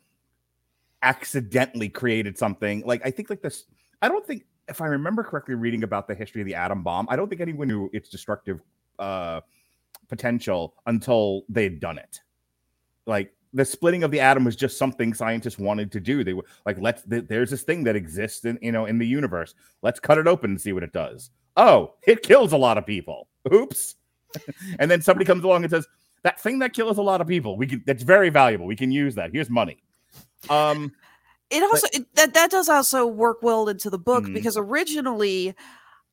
accidentally 1.02 1.88
created 1.88 2.36
something. 2.36 2.82
Like, 2.84 3.02
I 3.04 3.10
think, 3.10 3.30
like 3.30 3.42
this, 3.42 3.64
I 4.02 4.08
don't 4.08 4.26
think 4.26 4.44
if 4.68 4.80
I 4.80 4.86
remember 4.86 5.22
correctly, 5.22 5.54
reading 5.54 5.82
about 5.82 6.08
the 6.08 6.14
history 6.14 6.40
of 6.40 6.46
the 6.46 6.54
atom 6.54 6.82
bomb, 6.82 7.06
I 7.08 7.16
don't 7.16 7.28
think 7.28 7.40
anyone 7.40 7.68
knew 7.68 7.90
its 7.92 8.08
destructive 8.08 8.60
uh, 8.98 9.40
potential 10.08 10.74
until 10.86 11.42
they'd 11.48 11.80
done 11.80 11.98
it. 11.98 12.20
Like 13.06 13.34
the 13.54 13.64
splitting 13.64 14.02
of 14.02 14.10
the 14.10 14.20
atom 14.20 14.44
was 14.44 14.56
just 14.56 14.76
something 14.76 15.14
scientists 15.14 15.58
wanted 15.58 15.92
to 15.92 16.00
do. 16.00 16.24
They 16.24 16.34
were 16.34 16.44
like, 16.66 16.76
let's. 16.78 17.02
Th- 17.02 17.24
there's 17.26 17.50
this 17.50 17.62
thing 17.62 17.84
that 17.84 17.96
exists 17.96 18.44
in 18.44 18.58
you 18.60 18.72
know 18.72 18.84
in 18.84 18.98
the 18.98 19.06
universe. 19.06 19.54
Let's 19.82 20.00
cut 20.00 20.18
it 20.18 20.26
open 20.26 20.50
and 20.50 20.60
see 20.60 20.72
what 20.72 20.82
it 20.82 20.92
does. 20.92 21.30
Oh, 21.56 21.94
it 22.06 22.22
kills 22.22 22.52
a 22.52 22.56
lot 22.56 22.76
of 22.76 22.84
people. 22.84 23.28
Oops. 23.52 23.94
and 24.78 24.90
then 24.90 25.00
somebody 25.00 25.24
comes 25.24 25.44
along 25.44 25.62
and 25.62 25.70
says 25.70 25.86
that 26.22 26.40
thing 26.40 26.58
that 26.58 26.72
kills 26.72 26.98
a 26.98 27.02
lot 27.02 27.20
of 27.20 27.28
people. 27.28 27.56
We 27.56 27.66
can. 27.68 27.82
That's 27.86 28.02
very 28.02 28.28
valuable. 28.28 28.66
We 28.66 28.76
can 28.76 28.90
use 28.90 29.14
that. 29.14 29.30
Here's 29.32 29.48
money. 29.48 29.82
Um 30.50 30.92
it 31.50 31.62
also 31.62 31.86
but, 31.92 32.00
it, 32.00 32.14
that 32.16 32.34
that 32.34 32.50
does 32.50 32.68
also 32.68 33.06
work 33.06 33.42
well 33.42 33.68
into 33.68 33.88
the 33.88 33.98
book 33.98 34.24
mm-hmm. 34.24 34.34
because 34.34 34.56
originally 34.56 35.54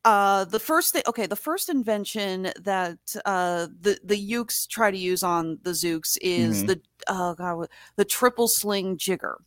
uh 0.04 0.45
the 0.45 0.60
first 0.60 0.93
thing 0.93 1.04
okay 1.08 1.26
the 1.26 1.36
first 1.36 1.70
invention 1.70 2.52
that 2.60 2.97
uh 3.26 3.68
the 3.82 3.99
the 4.04 4.18
Yooks 4.18 4.66
try 4.68 4.89
to 4.89 4.97
use 4.97 5.24
on 5.24 5.60
the 5.64 5.72
Zooks 5.72 6.18
is 6.22 6.58
mm-hmm. 6.60 6.68
the 6.68 6.82
oh 7.08 7.36
god 7.36 7.68
the 7.97 8.06
triple 8.06 8.47
sling 8.47 8.97
jigger 8.97 9.39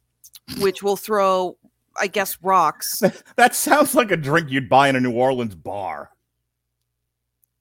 which 0.58 0.82
will 0.82 0.96
throw 0.96 1.56
i 1.96 2.06
guess 2.06 2.38
rocks 2.42 3.02
that 3.36 3.54
sounds 3.54 3.94
like 3.94 4.10
a 4.10 4.16
drink 4.16 4.50
you'd 4.50 4.68
buy 4.68 4.88
in 4.88 4.96
a 4.96 5.00
new 5.00 5.12
orleans 5.12 5.54
bar. 5.54 6.10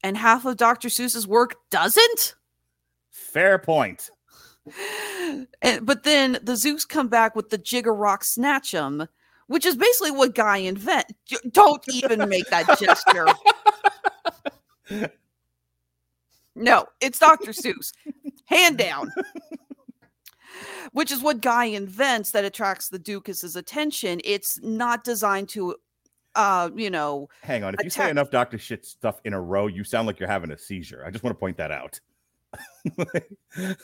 And 0.04 0.18
half 0.18 0.46
of 0.46 0.58
dr 0.58 0.88
seuss's 0.88 1.28
work 1.28 1.56
doesn't? 1.70 2.36
Fair 3.10 3.58
point. 3.58 4.10
And, 5.62 5.86
but 5.86 6.04
then 6.04 6.34
the 6.44 6.54
Zooks 6.54 6.88
come 6.88 7.08
back 7.08 7.36
with 7.36 7.50
the 7.50 7.58
Jigger 7.58 7.94
Rock 7.94 8.24
Snatchem, 8.24 9.08
which 9.54 9.68
is 9.68 9.76
basically 9.76 10.10
what 10.10 10.34
Guy 10.34 10.58
invent. 10.58 11.06
Don't 11.52 11.84
even 11.88 12.28
make 12.28 12.50
that 12.50 12.80
gesture. 12.80 13.28
No, 16.56 16.86
it's 17.02 17.20
Dr. 17.20 17.52
Seuss. 17.52 17.94
Hand 18.46 18.80
down. 18.80 19.12
Which 20.92 21.12
is 21.12 21.22
what 21.22 21.42
Guy 21.42 21.66
invents 21.66 22.32
that 22.32 22.46
attracts 22.46 22.90
the 22.90 22.98
Duke's 22.98 23.44
attention. 23.56 24.22
It's 24.24 24.60
not 24.64 25.04
designed 25.04 25.50
to 25.50 25.76
uh, 26.36 26.72
you 26.76 26.90
know. 26.90 27.30
Hang 27.42 27.64
on. 27.64 27.76
If 27.76 27.82
attack- 27.82 27.86
you 27.86 27.90
say 27.92 28.10
enough 28.10 28.32
Dr. 28.32 28.58
Shit 28.58 28.88
stuff 28.88 29.22
in 29.24 29.34
a 29.34 29.42
row, 29.42 29.68
you 29.68 29.84
sound 29.84 30.08
like 30.08 30.20
you're 30.20 30.30
having 30.30 30.50
a 30.50 30.58
seizure. 30.58 31.04
I 31.06 31.12
just 31.12 31.24
want 31.24 31.36
to 31.36 31.40
point 31.40 31.58
that 31.58 31.72
out. 31.72 32.00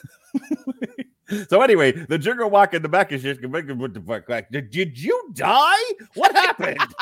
so 1.49 1.61
anyway, 1.61 1.91
the 1.91 2.17
jigger 2.17 2.47
walk 2.47 2.73
in 2.73 2.81
the 2.81 2.89
back 2.89 3.11
is 3.11 3.23
just 3.23 3.45
what 3.45 3.67
the 3.67 4.03
fuck? 4.05 4.29
Like, 4.29 4.49
did, 4.49 4.69
did 4.69 4.97
you 4.97 5.29
die? 5.33 5.77
What 6.15 6.35
happened? 6.35 6.79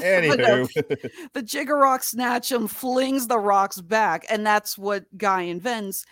Anywho, 0.00 0.72
the, 0.74 1.10
the 1.32 1.42
Jigger 1.42 1.76
Rock 1.76 2.02
Snatchem, 2.02 2.70
flings 2.70 3.26
the 3.26 3.38
rocks 3.38 3.80
back, 3.80 4.24
and 4.30 4.46
that's 4.46 4.78
what 4.78 5.04
Guy 5.16 5.42
invents. 5.42 6.04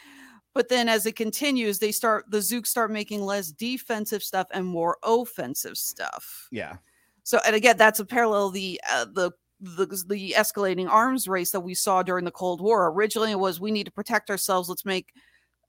But 0.54 0.68
then, 0.68 0.88
as 0.88 1.06
it 1.06 1.16
continues, 1.16 1.78
they 1.78 1.92
start 1.92 2.24
the 2.28 2.40
Zook 2.40 2.66
start 2.66 2.90
making 2.90 3.24
less 3.24 3.52
defensive 3.52 4.22
stuff 4.22 4.48
and 4.52 4.66
more 4.66 4.96
offensive 5.04 5.76
stuff. 5.76 6.48
Yeah. 6.50 6.76
So, 7.22 7.38
and 7.46 7.54
again, 7.54 7.76
that's 7.76 8.00
a 8.00 8.04
parallel 8.04 8.50
the 8.50 8.80
uh, 8.90 9.06
the 9.12 9.32
the, 9.60 9.86
the 10.08 10.34
escalating 10.36 10.88
arms 10.88 11.28
race 11.28 11.50
that 11.50 11.60
we 11.60 11.74
saw 11.74 12.02
during 12.02 12.24
the 12.24 12.30
Cold 12.30 12.60
War. 12.60 12.88
Originally, 12.88 13.32
it 13.32 13.38
was 13.38 13.60
we 13.60 13.70
need 13.70 13.84
to 13.84 13.92
protect 13.92 14.30
ourselves. 14.30 14.68
Let's 14.68 14.84
make 14.84 15.12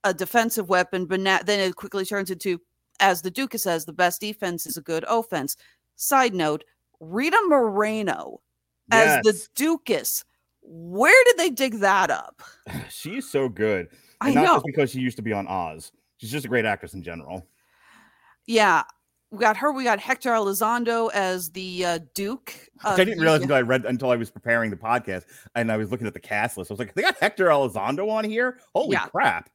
a 0.03 0.13
defensive 0.13 0.69
weapon, 0.69 1.05
but 1.05 1.19
now, 1.19 1.39
then 1.43 1.59
it 1.59 1.75
quickly 1.75 2.05
turns 2.05 2.29
into, 2.29 2.61
as 2.99 3.21
the 3.21 3.31
Duke 3.31 3.53
says, 3.55 3.85
the 3.85 3.93
best 3.93 4.21
defense 4.21 4.65
is 4.65 4.77
a 4.77 4.81
good 4.81 5.05
offense. 5.07 5.55
Side 5.95 6.33
note: 6.33 6.63
Rita 6.99 7.39
Moreno 7.47 8.41
yes. 8.91 9.17
as 9.17 9.23
the 9.23 9.47
Dukas. 9.55 10.23
Where 10.61 11.23
did 11.25 11.37
they 11.37 11.49
dig 11.49 11.79
that 11.79 12.11
up? 12.11 12.41
She's 12.89 13.29
so 13.29 13.47
good. 13.47 13.87
And 14.21 14.31
I 14.31 14.33
not 14.33 14.43
know. 14.43 14.53
just 14.55 14.65
because 14.65 14.91
she 14.91 14.99
used 14.99 15.15
to 15.17 15.21
be 15.21 15.31
on 15.31 15.47
Oz. 15.47 15.91
She's 16.17 16.31
just 16.31 16.45
a 16.45 16.49
great 16.49 16.65
actress 16.65 16.93
in 16.93 17.03
general. 17.03 17.47
Yeah, 18.47 18.83
we 19.31 19.39
got 19.39 19.57
her. 19.57 19.71
We 19.71 19.83
got 19.83 19.99
Hector 19.99 20.31
Elizondo 20.31 21.11
as 21.13 21.49
the 21.49 21.85
uh, 21.85 21.99
Duke. 22.13 22.53
I 22.83 22.95
didn't 22.95 23.19
realize 23.19 23.41
until 23.41 23.55
I 23.55 23.61
read 23.61 23.85
until 23.85 24.11
I 24.11 24.15
was 24.15 24.31
preparing 24.31 24.71
the 24.71 24.77
podcast 24.77 25.25
and 25.55 25.71
I 25.71 25.77
was 25.77 25.91
looking 25.91 26.07
at 26.07 26.13
the 26.13 26.19
cast 26.19 26.57
list. 26.57 26.71
I 26.71 26.73
was 26.73 26.79
like, 26.79 26.93
they 26.93 27.01
got 27.01 27.17
Hector 27.17 27.47
Elizondo 27.47 28.09
on 28.09 28.23
here. 28.23 28.59
Holy 28.73 28.93
yeah. 28.93 29.07
crap! 29.07 29.49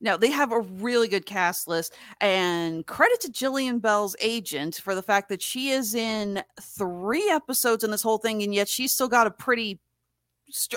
No, 0.00 0.16
they 0.16 0.30
have 0.30 0.52
a 0.52 0.60
really 0.60 1.08
good 1.08 1.26
cast 1.26 1.68
list, 1.68 1.94
and 2.20 2.86
credit 2.86 3.20
to 3.22 3.28
Jillian 3.28 3.80
Bell's 3.80 4.16
agent 4.20 4.76
for 4.76 4.94
the 4.94 5.02
fact 5.02 5.28
that 5.28 5.42
she 5.42 5.70
is 5.70 5.94
in 5.94 6.42
three 6.60 7.28
episodes 7.30 7.84
in 7.84 7.90
this 7.90 8.02
whole 8.02 8.18
thing, 8.18 8.42
and 8.42 8.54
yet 8.54 8.68
she's 8.68 8.92
still 8.92 9.08
got 9.08 9.26
a 9.26 9.30
pretty. 9.30 9.80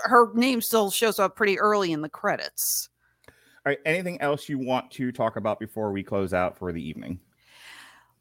Her 0.04 0.32
name 0.34 0.62
still 0.62 0.92
shows 0.92 1.18
up 1.18 1.36
pretty 1.36 1.58
early 1.58 1.92
in 1.92 2.02
the 2.02 2.10
credits. 2.10 2.90
All 3.28 3.70
right. 3.72 3.80
Anything 3.86 4.20
else 4.22 4.50
you 4.50 4.60
want 4.60 4.92
to 4.92 5.12
talk 5.12 5.38
about 5.38 5.60
before 5.60 5.92
we 5.92 6.04
close 6.04 6.34
out 6.34 6.58
for 6.58 6.74
the 6.74 6.86
evening? 6.86 7.20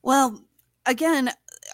Well, 0.02 0.42
again, 0.86 1.30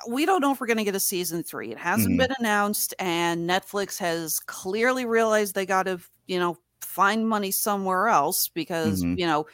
we 0.08 0.26
don't 0.26 0.40
know 0.40 0.52
if 0.52 0.60
we're 0.60 0.66
going 0.66 0.78
to 0.78 0.84
get 0.84 0.94
a 0.94 1.00
season 1.00 1.42
three. 1.42 1.70
It 1.70 1.78
hasn't 1.78 2.10
mm-hmm. 2.10 2.18
been 2.18 2.34
announced, 2.38 2.94
and 2.98 3.48
Netflix 3.48 3.98
has 3.98 4.40
clearly 4.40 5.06
realized 5.06 5.54
they 5.54 5.66
got 5.66 5.84
to, 5.84 6.00
you 6.26 6.38
know, 6.38 6.58
find 6.80 7.28
money 7.28 7.50
somewhere 7.50 8.08
else 8.08 8.48
because, 8.48 9.02
mm-hmm. 9.02 9.18
you 9.18 9.26
know, 9.26 9.46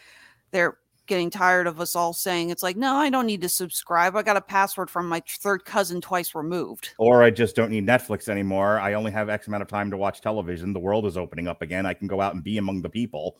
they're 0.51 0.79
getting 1.07 1.31
tired 1.31 1.66
of 1.66 1.81
us 1.81 1.97
all 1.97 2.12
saying 2.12 2.51
it's 2.51 2.62
like, 2.62 2.77
no, 2.77 2.95
I 2.95 3.11
don't 3.11 3.27
need 3.27 3.43
to 3.43 3.49
subscribe. 3.49 4.16
I 4.16 4.23
got 4.23 4.37
a 4.37 4.41
password 4.41 4.89
from 4.89 5.09
my 5.09 5.23
third 5.27 5.64
cousin 5.64 6.01
twice 6.01 6.35
removed. 6.35 6.91
Or 6.99 7.23
I 7.23 7.31
just 7.31 7.57
don't 7.57 7.70
need 7.70 7.87
Netflix 7.87 8.29
anymore. 8.29 8.79
I 8.79 8.95
only 8.95 9.11
have 9.11 9.29
X 9.29 9.47
amount 9.47 9.62
of 9.62 9.68
time 9.68 9.91
to 9.91 9.97
watch 9.97 10.20
television. 10.20 10.73
The 10.73 10.81
world 10.81 11.05
is 11.07 11.16
opening 11.16 11.49
up 11.49 11.61
again. 11.61 11.87
I 11.87 11.95
can 11.95 12.07
go 12.07 12.20
out 12.20 12.35
and 12.35 12.45
be 12.45 12.59
among 12.59 12.83
the 12.83 12.89
people. 12.89 13.37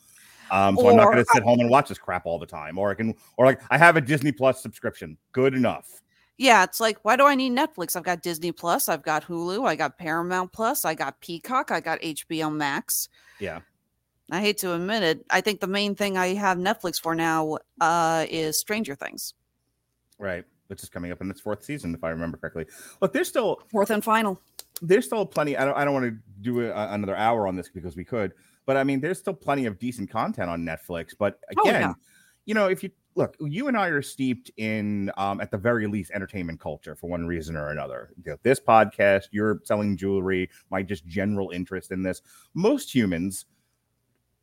Um, 0.53 0.77
so 0.77 0.89
I'm 0.91 0.97
not 0.97 1.07
going 1.07 1.25
to 1.25 1.31
sit 1.33 1.43
home 1.43 1.59
and 1.61 1.69
watch 1.71 1.89
this 1.89 1.99
crap 1.99 2.27
all 2.27 2.39
the 2.39 2.47
time. 2.47 2.79
Or 2.79 2.91
I 2.91 2.95
can, 2.95 3.15
or 3.37 3.47
like 3.47 3.61
I 3.71 3.79
have 3.79 3.97
a 3.97 4.01
Disney 4.01 4.31
Plus 4.31 4.63
subscription. 4.63 5.17
Good 5.33 5.55
enough. 5.55 6.03
Yeah, 6.39 6.63
it's 6.65 6.79
like, 6.81 6.99
why 7.03 7.17
do 7.17 7.27
I 7.27 7.35
need 7.35 7.53
Netflix? 7.53 7.97
I've 7.97 8.03
got 8.03 8.23
Disney 8.23 8.53
Plus, 8.53 8.89
I've 8.89 9.03
got 9.03 9.25
Hulu, 9.25 9.67
I 9.67 9.77
got 9.77 9.99
Paramount 9.99 10.53
Plus, 10.53 10.85
I 10.85 10.95
got 10.95 11.21
Peacock, 11.21 11.71
I 11.71 11.81
got 11.81 12.01
HBO 12.01 12.53
Max. 12.53 13.09
Yeah. 13.39 13.61
I 14.31 14.41
hate 14.41 14.59
to 14.59 14.75
admit 14.75 15.03
it. 15.03 15.25
I 15.31 15.41
think 15.41 15.61
the 15.61 15.67
main 15.67 15.95
thing 15.95 16.17
I 16.17 16.29
have 16.35 16.57
Netflix 16.59 17.01
for 17.01 17.15
now 17.15 17.59
uh, 17.81 18.25
is 18.31 18.59
Stranger 18.59 18.95
Things. 18.95 19.35
Right. 20.19 20.45
Which 20.69 20.83
is 20.83 20.89
coming 20.89 21.13
up 21.13 21.21
in 21.21 21.31
its 21.31 21.41
fourth 21.41 21.63
season, 21.65 21.95
if 21.95 22.03
I 22.03 22.09
remember 22.11 22.39
correctly. 22.39 22.65
Look, 23.01 23.13
there's 23.13 23.29
still 23.29 23.61
Fourth 23.71 23.91
and 23.91 24.03
final. 24.03 24.41
there's 24.81 25.05
still 25.05 25.27
plenty. 25.27 25.57
I 25.57 25.65
don't 25.67 25.77
I 25.77 25.85
don't 25.85 25.93
want 25.93 26.07
to 26.07 26.19
do 26.41 26.61
a, 26.67 26.93
another 26.95 27.15
hour 27.15 27.47
on 27.47 27.57
this 27.57 27.69
because 27.69 27.95
we 27.95 28.05
could, 28.05 28.33
but 28.67 28.77
I 28.77 28.85
mean, 28.85 29.01
there's 29.01 29.19
still 29.19 29.35
plenty 29.35 29.67
of 29.67 29.79
decent 29.79 30.11
content 30.11 30.49
on 30.51 30.65
Netflix. 30.65 31.15
But 31.19 31.41
Oh, 31.57 31.63
again, 31.63 31.81
yeah. 31.81 31.93
you 32.45 32.55
know, 32.55 32.69
if 32.69 32.83
you 32.83 32.91
look, 33.15 33.37
you 33.41 33.69
and 33.69 33.77
I 33.77 33.89
are 33.89 34.03
steeped 34.03 34.51
in, 34.57 35.11
um, 35.17 35.41
at 35.41 35.51
the 35.51 35.59
very 35.59 35.87
least, 35.87 36.11
entertainment 36.15 36.61
culture 36.61 36.95
for 36.95 37.11
one 37.11 37.27
reason 37.27 37.57
or 37.57 37.71
another. 37.71 38.11
You 38.25 38.33
know, 38.33 38.39
this 38.43 38.61
podcast, 38.61 39.25
you're 39.33 39.61
selling 39.65 39.97
jewelry, 39.97 40.49
my 40.71 40.83
just 40.83 41.07
general 41.07 41.51
interest 41.51 41.91
in 41.91 42.03
this. 42.03 42.23
Most 42.55 42.95
humans 42.95 43.47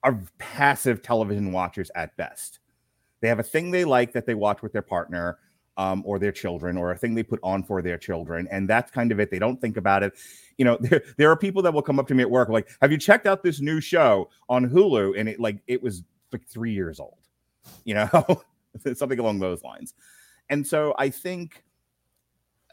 are 0.04 0.24
passive 0.38 1.02
television 1.02 1.52
watchers 1.52 1.92
at 1.96 2.16
best. 2.16 2.60
They 3.22 3.28
have 3.28 3.40
a 3.40 3.44
thing 3.44 3.72
they 3.72 3.86
like 3.86 4.14
that 4.14 4.26
they 4.26 4.36
watch 4.36 4.62
with 4.62 4.72
their 4.72 4.82
partner 4.82 5.40
um, 5.80 6.04
or 6.06 6.20
their 6.20 6.34
children, 6.34 6.78
or 6.78 6.92
a 6.92 6.98
thing 6.98 7.16
they 7.16 7.24
put 7.24 7.40
on 7.42 7.64
for 7.64 7.82
their 7.82 7.98
children, 7.98 8.50
and 8.52 8.70
that's 8.70 8.92
kind 8.92 9.14
of 9.14 9.20
it. 9.22 9.32
They 9.32 9.40
don't 9.40 9.60
think 9.62 9.78
about 9.78 10.04
it. 10.04 10.14
You 10.58 10.66
know, 10.66 10.78
there, 10.82 11.02
there 11.18 11.32
are 11.32 11.38
people 11.38 11.62
that 11.62 11.74
will 11.74 11.82
come 11.82 11.98
up 12.00 12.08
to 12.10 12.14
me 12.14 12.22
at 12.22 12.30
work 12.30 12.50
like, 12.50 12.70
"Have 12.82 12.92
you 12.92 12.98
checked 12.98 13.26
out 13.26 13.42
this 13.42 13.62
new 13.62 13.80
show 13.80 14.30
on 14.50 14.70
Hulu?" 14.70 15.18
And 15.18 15.30
it 15.30 15.40
like 15.40 15.60
it 15.68 15.82
was 15.82 16.04
like 16.34 16.46
three 16.46 16.74
years 16.74 17.00
old. 17.00 17.16
You 17.84 17.94
know, 17.96 18.42
something 18.96 19.20
along 19.20 19.40
those 19.40 19.64
lines. 19.64 19.94
And 20.50 20.66
so 20.66 20.96
I 20.98 21.10
think, 21.10 21.64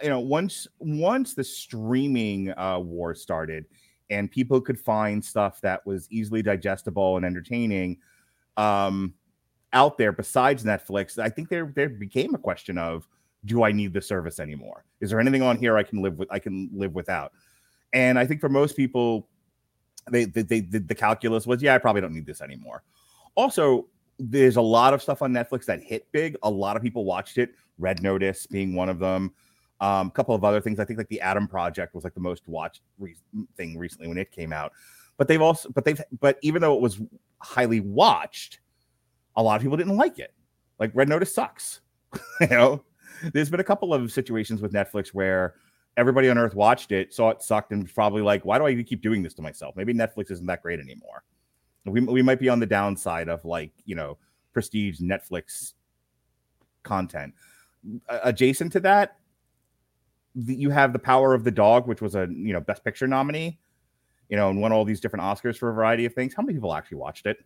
you 0.03 0.09
know, 0.09 0.21
once 0.21 0.67
once 0.79 1.35
the 1.35 1.45
streaming 1.45 2.57
uh, 2.57 2.79
war 2.79 3.15
started, 3.15 3.67
and 4.09 4.31
people 4.31 4.61
could 4.61 4.79
find 4.79 5.23
stuff 5.23 5.61
that 5.61 5.85
was 5.85 6.07
easily 6.11 6.43
digestible 6.43 7.17
and 7.17 7.27
entertaining 7.27 7.99
um 8.57 9.13
out 9.77 9.99
there 9.99 10.11
besides 10.11 10.65
Netflix, 10.65 11.19
I 11.19 11.29
think 11.29 11.51
there 11.51 11.71
there 11.77 11.91
became 11.91 12.35
a 12.35 12.39
question 12.39 12.79
of 12.79 13.07
do 13.45 13.63
I 13.63 13.73
need 13.73 13.93
the 13.93 14.01
service 14.01 14.41
anymore? 14.41 14.85
Is 15.01 15.11
there 15.11 15.21
anything 15.21 15.43
on 15.43 15.59
here 15.59 15.77
I 15.77 15.83
can 15.83 16.01
live 16.03 16.19
with 16.19 16.29
I 16.33 16.39
can 16.39 16.71
live 16.73 16.95
without? 16.95 17.33
And 17.93 18.19
I 18.19 18.27
think 18.27 18.41
for 18.41 18.49
most 18.49 18.75
people 18.75 19.29
they 20.11 20.25
they, 20.25 20.43
they 20.43 20.61
the, 20.61 20.95
calculus 20.95 21.47
was 21.47 21.63
yeah, 21.63 21.75
I 21.75 21.79
probably 21.79 22.01
don't 22.01 22.15
need 22.15 22.27
this 22.27 22.41
anymore. 22.41 22.83
Also, 23.35 23.87
there's 24.19 24.57
a 24.57 24.63
lot 24.63 24.95
of 24.95 25.03
stuff 25.03 25.21
on 25.21 25.31
Netflix 25.33 25.67
that 25.67 25.83
hit 25.83 26.11
big. 26.11 26.37
A 26.43 26.51
lot 26.51 26.75
of 26.75 26.83
people 26.83 27.05
watched 27.05 27.37
it. 27.37 27.51
Red 27.79 28.03
Notice 28.03 28.47
being 28.47 28.75
one 28.75 28.89
of 28.89 28.99
them. 28.99 29.35
Um, 29.83 30.07
a 30.07 30.11
couple 30.11 30.35
of 30.35 30.43
other 30.43 30.63
things. 30.63 30.81
I 30.81 30.87
think 30.87 30.99
like 30.99 31.09
the 31.09 31.21
Adam 31.21 31.47
Project 31.47 31.95
was 31.95 32.03
like 32.03 32.15
the 32.15 32.21
most 32.21 32.49
watched 32.49 32.81
re- 32.99 33.17
thing 33.59 33.77
recently 33.77 34.09
when 34.09 34.17
it 34.17 34.33
came 34.33 34.55
out. 34.55 34.73
But 35.19 35.29
they've 35.29 35.43
also, 35.43 35.69
but 35.69 35.85
they've, 35.85 36.01
but 36.19 36.39
even 36.41 36.63
though 36.63 36.75
it 36.75 36.81
was 36.81 36.99
highly 37.43 37.81
watched, 37.81 38.61
a 39.37 39.43
lot 39.43 39.57
of 39.57 39.63
people 39.63 39.77
didn't 39.77 39.97
like 39.97 40.19
it. 40.19 40.33
Like 40.79 40.91
Red 40.95 41.09
Notice 41.09 41.35
sucks. 41.35 41.81
you 42.41 42.49
know, 42.49 42.85
there's 43.33 43.51
been 43.51 43.61
a 43.61 43.65
couple 43.65 43.95
of 43.95 44.13
situations 44.13 44.63
with 44.63 44.73
Netflix 44.73 45.09
where 45.09 45.55
everybody 45.97 46.29
on 46.29 46.39
earth 46.39 46.55
watched 46.55 46.93
it, 46.93 47.13
saw 47.13 47.31
it 47.31 47.43
sucked, 47.43 47.73
and 47.73 47.93
probably 47.95 48.23
like, 48.23 48.45
why 48.45 48.59
do 48.59 48.67
I 48.67 48.83
keep 48.83 49.03
doing 49.03 49.23
this 49.23 49.35
to 49.35 49.43
myself? 49.43 49.77
Maybe 49.77 49.95
Netflix 49.95 50.31
isn't 50.31 50.47
that 50.47 50.63
great 50.63 50.81
anymore. 50.81 51.25
We, 51.85 52.01
we 52.01 52.23
might 52.23 52.41
be 52.41 52.49
on 52.49 52.59
the 52.59 52.67
downside 52.67 53.29
of 53.29 53.45
like, 53.45 53.73
you 53.85 53.95
know, 53.95 54.19
prestige 54.53 55.01
Netflix 55.01 55.75
content. 56.83 57.35
Adjacent 58.09 58.73
to 58.73 58.81
that, 58.81 59.19
you 60.35 60.71
have 60.71 60.93
the 60.93 60.99
power 60.99 61.35
of 61.35 61.45
the 61.45 61.51
dog, 61.51 61.87
which 61.87 62.03
was 62.03 62.15
a 62.15 62.29
you 62.31 62.53
know 62.53 62.61
best 62.61 62.85
picture 62.85 63.07
nominee, 63.07 63.59
you 64.29 64.37
know, 64.37 64.51
and 64.51 64.61
won 64.61 64.73
all 64.73 64.85
these 64.85 65.01
different 65.01 65.25
Oscars 65.25 65.57
for 65.57 65.71
a 65.71 65.75
variety 65.75 66.05
of 66.05 66.15
things. 66.15 66.35
How 66.35 66.43
many 66.43 66.55
people 66.55 66.75
actually 66.75 66.99
watched 66.99 67.27
it? 67.27 67.39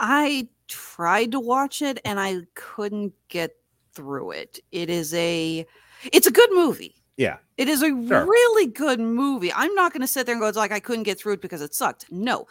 I 0.00 0.48
tried 0.66 1.30
to 1.32 1.40
watch 1.40 1.82
it 1.82 2.00
and 2.04 2.18
I 2.18 2.38
couldn't 2.54 3.12
get 3.28 3.54
through 3.92 4.32
it. 4.32 4.58
It 4.72 4.88
is 4.90 5.12
a 5.14 5.66
it's 6.12 6.26
a 6.26 6.30
good 6.32 6.50
movie. 6.52 6.96
Yeah, 7.16 7.36
It 7.58 7.68
is 7.68 7.82
a 7.82 7.88
Sure. 7.88 8.24
really 8.24 8.66
good 8.66 8.98
movie. 8.98 9.52
I'm 9.52 9.74
not 9.74 9.92
going 9.92 10.00
to 10.00 10.06
sit 10.06 10.24
there 10.24 10.34
and 10.34 10.40
go 10.40 10.48
it's 10.48 10.56
like 10.56 10.72
I 10.72 10.80
couldn't 10.80 11.02
get 11.02 11.18
through 11.18 11.34
it 11.34 11.42
because 11.42 11.60
it 11.60 11.74
sucked. 11.74 12.10
No. 12.10 12.46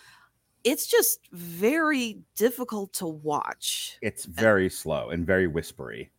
It's 0.64 0.86
just 0.86 1.22
very 1.32 2.20
difficult 2.36 2.93
to 2.93 3.08
watch 3.08 3.97
it's 4.02 4.26
very 4.26 4.70
slow 4.70 5.10
and 5.10 5.26
very 5.26 5.47
whispery. 5.47 6.12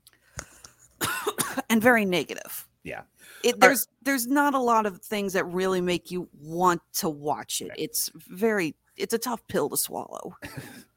and 1.70 1.80
very 1.80 2.04
negative. 2.04 2.66
Yeah. 2.82 3.02
It, 3.44 3.52
right. 3.52 3.60
there's 3.60 3.86
there's 4.02 4.26
not 4.26 4.54
a 4.54 4.58
lot 4.58 4.84
of 4.84 5.00
things 5.00 5.32
that 5.34 5.44
really 5.44 5.80
make 5.80 6.10
you 6.10 6.28
want 6.40 6.82
to 6.94 7.08
watch 7.08 7.60
it. 7.60 7.68
Right. 7.68 7.78
It's 7.78 8.10
very 8.14 8.74
it's 8.96 9.14
a 9.14 9.18
tough 9.18 9.46
pill 9.46 9.68
to 9.70 9.76
swallow. 9.76 10.36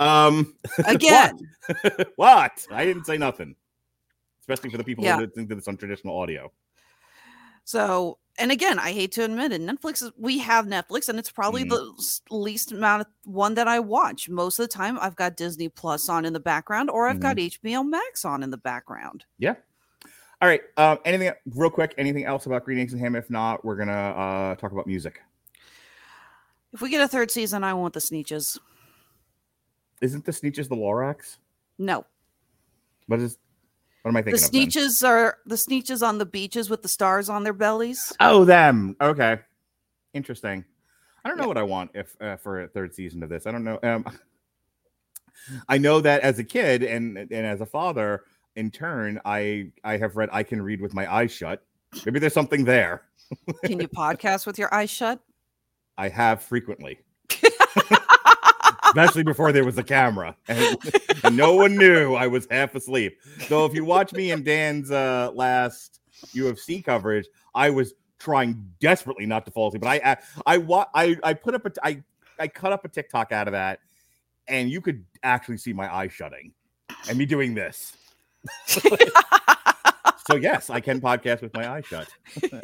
Um, 0.00 0.54
Again, 0.86 1.38
what? 2.16 2.66
I 2.72 2.84
didn't 2.84 3.04
say 3.04 3.16
nothing. 3.18 3.54
Especially 4.40 4.70
for 4.70 4.78
the 4.78 4.84
people 4.84 5.04
Yeah. 5.04 5.16
who 5.16 5.26
listen 5.26 5.46
to 5.48 5.54
this 5.54 5.68
on 5.68 5.76
traditional 5.76 6.18
audio. 6.18 6.50
So, 7.64 8.18
and 8.38 8.50
again, 8.50 8.78
I 8.78 8.92
hate 8.92 9.12
to 9.12 9.24
admit 9.24 9.52
it, 9.52 9.60
Netflix 9.60 10.02
is, 10.02 10.10
we 10.16 10.38
have 10.38 10.64
Netflix 10.66 11.08
and 11.08 11.18
it's 11.18 11.30
probably 11.30 11.64
Mhm. 11.64 11.68
the 12.28 12.34
least 12.34 12.72
amount 12.72 13.02
of 13.02 13.06
one 13.24 13.54
that 13.54 13.68
I 13.68 13.78
watch. 13.78 14.28
Most 14.28 14.58
of 14.58 14.64
the 14.64 14.72
time, 14.72 14.98
I've 15.00 15.14
got 15.14 15.36
Disney 15.36 15.68
Plus 15.68 16.08
on 16.08 16.24
in 16.24 16.32
the 16.32 16.40
background 16.40 16.90
or 16.90 17.06
I've 17.06 17.20
got 17.20 17.36
Mm-hmm. 17.36 17.68
HBO 17.68 17.84
Max 17.88 18.24
on 18.24 18.42
in 18.42 18.50
the 18.50 18.56
background. 18.56 19.24
Yeah. 19.38 19.54
All 20.42 20.48
right. 20.48 20.62
Um, 20.78 20.98
anything 21.04 21.30
real 21.54 21.68
quick? 21.70 21.94
Anything 21.98 22.24
else 22.24 22.46
about 22.46 22.64
Green 22.64 22.78
Eggs 22.78 22.94
and 22.94 23.02
Ham? 23.02 23.14
If 23.14 23.28
not, 23.28 23.62
we're 23.62 23.76
gonna 23.76 23.92
uh 23.92 24.54
talk 24.56 24.72
about 24.72 24.86
music. 24.86 25.20
If 26.72 26.80
we 26.80 26.88
get 26.88 27.02
a 27.02 27.08
third 27.08 27.30
season, 27.30 27.62
I 27.62 27.74
want 27.74 27.92
the 27.92 28.00
Sneetches. 28.00 28.58
Isn't 30.00 30.24
the 30.24 30.32
Sneetches 30.32 30.68
the 30.68 30.76
Lorax? 30.76 31.36
No, 31.78 32.04
What 33.06 33.20
is? 33.20 33.38
What 34.02 34.10
am 34.12 34.16
I 34.16 34.22
the 34.22 34.30
thinking 34.32 34.44
of? 34.46 34.52
then? 34.52 34.68
Sneetches 34.68 35.06
are 35.06 35.38
the 35.46 35.56
Sneetches 35.56 36.06
on 36.06 36.18
the 36.18 36.24
beaches 36.26 36.70
with 36.70 36.80
the 36.82 36.88
stars 36.88 37.28
on 37.28 37.44
their 37.44 37.52
bellies. 37.52 38.12
Oh, 38.20 38.44
them. 38.44 38.96
Okay. 39.00 39.38
Interesting. 40.14 40.64
I 41.24 41.28
don't 41.28 41.36
know 41.36 41.44
Yeah. 41.44 41.48
what 41.48 41.58
I 41.58 41.62
want 41.64 41.90
if 41.94 42.16
uh, 42.20 42.36
for 42.36 42.62
a 42.62 42.68
third 42.68 42.94
season 42.94 43.22
of 43.22 43.28
this. 43.28 43.46
I 43.46 43.52
don't 43.52 43.64
know. 43.64 43.78
Um, 43.82 44.06
I 45.68 45.76
know 45.78 46.00
that 46.00 46.20
as 46.22 46.38
a 46.38 46.44
kid 46.44 46.82
and 46.82 47.16
and 47.18 47.32
as 47.32 47.60
a 47.60 47.66
father, 47.66 48.24
in 48.56 48.70
turn, 48.70 49.20
I 49.24 49.70
I 49.84 49.96
have 49.98 50.16
read 50.16 50.28
I 50.32 50.42
can 50.44 50.62
read 50.62 50.80
with 50.80 50.94
my 50.94 51.10
eyes 51.12 51.30
shut. 51.32 51.62
Maybe 52.06 52.18
there's 52.20 52.34
something 52.34 52.64
there. 52.64 53.02
Can 53.64 53.80
you 53.80 53.88
podcast 53.96 54.46
with 54.46 54.58
your 54.58 54.72
eyes 54.74 54.90
shut? 54.90 55.20
I 55.98 56.08
have 56.08 56.42
frequently, 56.42 57.00
especially 58.90 59.22
before 59.22 59.52
there 59.52 59.64
was 59.64 59.78
a 59.78 59.82
camera, 59.82 60.36
and, 60.48 60.76
and 61.24 61.36
no 61.36 61.54
one 61.54 61.76
knew 61.76 62.14
I 62.14 62.26
was 62.26 62.46
half 62.50 62.74
asleep. 62.74 63.18
So 63.48 63.64
if 63.64 63.74
you 63.74 63.84
watch 63.84 64.12
me 64.12 64.30
and 64.30 64.44
Dan's 64.44 64.90
uh, 64.90 65.30
last 65.34 66.00
UFC 66.34 66.84
coverage, 66.84 67.26
I 67.54 67.70
was 67.70 67.94
trying 68.18 68.72
desperately 68.80 69.26
not 69.26 69.44
to 69.46 69.50
fall 69.50 69.68
asleep. 69.68 69.82
But 69.82 70.02
I 70.02 70.16
I 70.46 70.56
I 70.56 70.86
I, 70.94 71.16
I 71.22 71.34
put 71.34 71.54
up 71.54 71.66
a 71.66 71.72
I 71.82 72.02
I 72.38 72.48
cut 72.48 72.72
up 72.72 72.84
a 72.84 72.88
TikTok 72.88 73.32
out 73.32 73.48
of 73.48 73.52
that, 73.52 73.80
and 74.48 74.70
you 74.70 74.80
could 74.80 75.04
actually 75.22 75.58
see 75.58 75.72
my 75.72 75.92
eyes 75.92 76.12
shutting, 76.12 76.52
and 77.08 77.18
me 77.18 77.26
doing 77.26 77.54
this. 77.54 77.96
so 78.66 80.36
yes, 80.36 80.70
I 80.70 80.80
can 80.80 81.00
podcast 81.00 81.42
with 81.42 81.54
my 81.54 81.68
eyes 81.68 81.86
shut, 81.86 82.08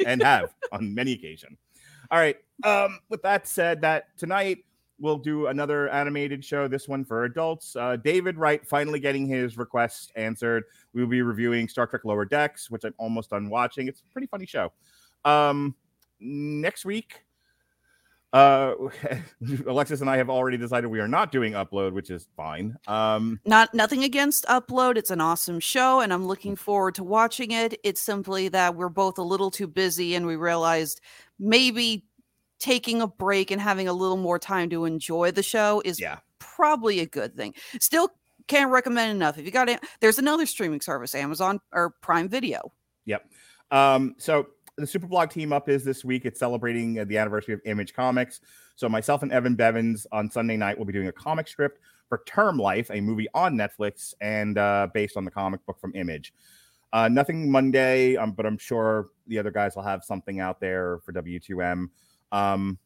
and 0.05 0.21
have 0.21 0.53
on 0.71 0.93
many 0.93 1.13
occasions. 1.13 1.57
All 2.09 2.19
right. 2.19 2.37
Um, 2.63 2.99
with 3.09 3.21
that 3.23 3.47
said, 3.47 3.81
that 3.81 4.17
tonight 4.17 4.59
we'll 4.99 5.17
do 5.17 5.47
another 5.47 5.89
animated 5.89 6.43
show. 6.43 6.67
This 6.67 6.87
one 6.87 7.05
for 7.05 7.25
adults. 7.25 7.75
Uh, 7.75 7.95
David 7.97 8.37
Wright 8.37 8.65
finally 8.67 8.99
getting 8.99 9.27
his 9.27 9.57
request 9.57 10.11
answered. 10.15 10.63
We 10.93 11.01
will 11.01 11.09
be 11.09 11.21
reviewing 11.21 11.67
Star 11.67 11.87
Trek 11.87 12.05
Lower 12.05 12.25
Decks, 12.25 12.69
which 12.69 12.83
I'm 12.83 12.93
almost 12.97 13.29
done 13.29 13.49
watching. 13.49 13.87
It's 13.87 14.01
a 14.01 14.11
pretty 14.11 14.27
funny 14.27 14.45
show. 14.45 14.71
Um, 15.25 15.75
next 16.19 16.85
week, 16.85 17.23
uh, 18.33 18.73
Alexis 19.67 20.01
and 20.01 20.09
I 20.09 20.17
have 20.17 20.29
already 20.29 20.57
decided 20.57 20.87
we 20.87 20.99
are 20.99 21.07
not 21.07 21.31
doing 21.31 21.53
upload, 21.53 21.93
which 21.93 22.09
is 22.09 22.27
fine. 22.35 22.77
Um, 22.87 23.39
Not 23.45 23.73
nothing 23.73 24.03
against 24.03 24.45
Upload. 24.45 24.97
It's 24.97 25.11
an 25.11 25.21
awesome 25.21 25.59
show 25.59 26.01
and 26.01 26.11
I'm 26.11 26.25
looking 26.27 26.55
forward 26.55 26.95
to 26.95 27.03
watching 27.03 27.51
it. 27.51 27.79
It's 27.83 28.01
simply 28.01 28.49
that 28.49 28.75
we're 28.75 28.89
both 28.89 29.17
a 29.17 29.23
little 29.23 29.51
too 29.51 29.67
busy 29.67 30.15
and 30.15 30.25
we 30.25 30.35
realized 30.35 31.01
maybe 31.39 32.05
taking 32.59 33.01
a 33.01 33.07
break 33.07 33.51
and 33.51 33.61
having 33.61 33.87
a 33.87 33.93
little 33.93 34.17
more 34.17 34.39
time 34.39 34.69
to 34.69 34.85
enjoy 34.85 35.31
the 35.31 35.43
show 35.43 35.81
is 35.85 35.99
yeah. 35.99 36.17
probably 36.39 36.99
a 36.99 37.05
good 37.05 37.35
thing. 37.35 37.53
Still 37.79 38.09
can't 38.47 38.71
recommend 38.71 39.11
enough. 39.11 39.37
If 39.37 39.45
you 39.45 39.51
got 39.51 39.69
it, 39.69 39.83
there's 39.99 40.19
another 40.19 40.45
streaming 40.45 40.81
service, 40.81 41.13
Amazon 41.13 41.59
or 41.71 41.91
Prime 42.01 42.29
Video. 42.29 42.71
Yep. 43.05 43.29
Um, 43.71 44.15
so 44.17 44.47
the 44.77 44.85
Superblog 44.85 45.31
team 45.31 45.51
up 45.51 45.69
is 45.69 45.83
this 45.83 46.05
week. 46.05 46.25
It's 46.25 46.39
celebrating 46.39 46.99
uh, 46.99 47.05
the 47.05 47.17
anniversary 47.17 47.53
of 47.53 47.61
Image 47.65 47.93
Comics. 47.93 48.41
So 48.75 48.87
myself 48.87 49.23
and 49.23 49.31
Evan 49.31 49.55
Bevins 49.55 50.07
on 50.11 50.29
Sunday 50.29 50.55
night 50.55 50.77
will 50.77 50.85
be 50.85 50.93
doing 50.93 51.07
a 51.07 51.11
comic 51.11 51.47
strip 51.47 51.79
for 52.07 52.21
Term 52.25 52.57
Life, 52.57 52.89
a 52.91 53.01
movie 53.01 53.27
on 53.33 53.55
Netflix 53.55 54.13
and 54.21 54.57
uh, 54.57 54.87
based 54.93 55.17
on 55.17 55.25
the 55.25 55.31
comic 55.31 55.65
book 55.65 55.79
from 55.79 55.95
Image. 55.95 56.33
Uh, 56.93 57.09
nothing 57.09 57.51
Monday, 57.51 58.15
um, 58.15 58.31
but 58.31 58.45
I'm 58.45 58.57
sure 58.57 59.09
the 59.27 59.39
other 59.39 59.51
guys 59.51 59.75
will 59.75 59.83
have 59.83 60.03
something 60.03 60.39
out 60.39 60.59
there 60.59 60.99
for 61.03 61.11
W2M. 61.11 61.89
Um, 62.31 62.77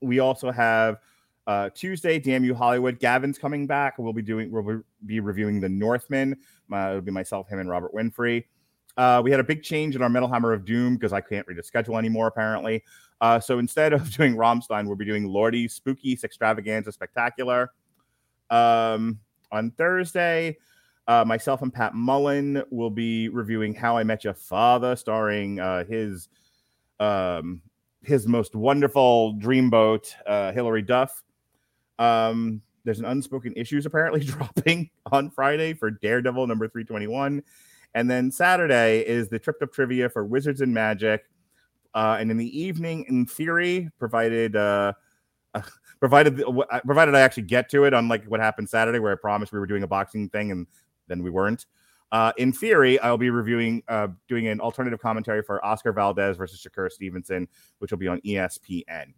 we 0.00 0.18
also 0.18 0.50
have 0.50 0.98
uh, 1.46 1.70
Tuesday, 1.74 2.18
Damn 2.18 2.44
You 2.44 2.54
Hollywood. 2.54 2.98
Gavin's 2.98 3.38
coming 3.38 3.66
back. 3.66 3.98
We'll 3.98 4.12
be 4.12 4.22
doing. 4.22 4.50
We'll 4.50 4.82
be 5.06 5.20
reviewing 5.20 5.60
The 5.60 5.68
Northman. 5.68 6.36
It'll 6.72 7.00
be 7.00 7.10
myself, 7.10 7.48
him, 7.48 7.58
and 7.58 7.68
Robert 7.68 7.92
Winfrey. 7.92 8.44
Uh, 8.96 9.20
we 9.24 9.30
had 9.30 9.40
a 9.40 9.44
big 9.44 9.62
change 9.62 9.96
in 9.96 10.02
our 10.02 10.08
Metal 10.08 10.28
Hammer 10.28 10.52
of 10.52 10.64
Doom 10.64 10.94
because 10.94 11.12
I 11.12 11.20
can't 11.20 11.46
read 11.46 11.58
a 11.58 11.62
schedule 11.62 11.96
anymore, 11.96 12.26
apparently. 12.26 12.84
Uh, 13.20 13.40
so 13.40 13.58
instead 13.58 13.92
of 13.92 14.10
doing 14.16 14.34
Rammstein, 14.34 14.86
we'll 14.86 14.96
be 14.96 15.04
doing 15.04 15.28
Lordi 15.28 15.70
Spooky 15.70 16.18
Extravaganza 16.22 16.92
Spectacular. 16.92 17.72
Um, 18.50 19.20
on 19.52 19.70
Thursday, 19.72 20.56
uh, 21.06 21.24
myself 21.24 21.62
and 21.62 21.72
Pat 21.72 21.94
Mullen 21.94 22.62
will 22.70 22.90
be 22.90 23.28
reviewing 23.28 23.74
How 23.74 23.96
I 23.96 24.04
Met 24.04 24.24
Your 24.24 24.34
Father, 24.34 24.96
starring 24.96 25.60
uh, 25.60 25.84
his 25.84 26.28
um, 26.98 27.62
his 28.02 28.26
most 28.26 28.54
wonderful 28.54 29.34
dreamboat, 29.34 30.12
uh, 30.26 30.52
Hilary 30.52 30.82
Duff. 30.82 31.22
Um, 31.98 32.62
there's 32.84 32.98
an 32.98 33.04
unspoken 33.04 33.52
issues 33.56 33.86
apparently 33.86 34.20
dropping 34.24 34.90
on 35.12 35.30
Friday 35.30 35.74
for 35.74 35.90
Daredevil 35.90 36.46
number 36.46 36.68
321. 36.68 37.42
And 37.94 38.10
then 38.10 38.30
Saturday 38.30 39.00
is 39.00 39.28
the 39.28 39.38
Tripped 39.38 39.62
Up 39.62 39.72
Trivia 39.72 40.08
for 40.08 40.24
Wizards 40.24 40.60
and 40.60 40.72
Magic. 40.72 41.24
Uh, 41.94 42.16
and 42.20 42.30
in 42.30 42.36
the 42.36 42.58
evening, 42.58 43.04
in 43.08 43.26
theory, 43.26 43.90
provided 43.98 44.54
uh, 44.54 44.92
uh, 45.54 45.62
provided 45.98 46.40
uh, 46.42 46.80
provided 46.86 47.14
I 47.16 47.20
actually 47.20 47.42
get 47.42 47.68
to 47.70 47.84
it, 47.84 47.92
unlike 47.92 48.24
what 48.26 48.38
happened 48.38 48.70
Saturday, 48.70 49.00
where 49.00 49.12
I 49.12 49.16
promised 49.16 49.52
we 49.52 49.58
were 49.58 49.66
doing 49.66 49.82
a 49.82 49.88
boxing 49.88 50.28
thing 50.28 50.52
and 50.52 50.66
then 51.08 51.22
we 51.22 51.30
weren't. 51.30 51.66
Uh, 52.12 52.32
in 52.38 52.52
theory, 52.52 52.98
I'll 53.00 53.18
be 53.18 53.30
reviewing, 53.30 53.82
uh, 53.88 54.08
doing 54.28 54.48
an 54.48 54.60
alternative 54.60 55.00
commentary 55.00 55.42
for 55.42 55.64
Oscar 55.64 55.92
Valdez 55.92 56.36
versus 56.36 56.60
Shakur 56.60 56.90
Stevenson, 56.90 57.46
which 57.78 57.90
will 57.90 57.98
be 57.98 58.08
on 58.08 58.20
ESPN. 58.22 59.12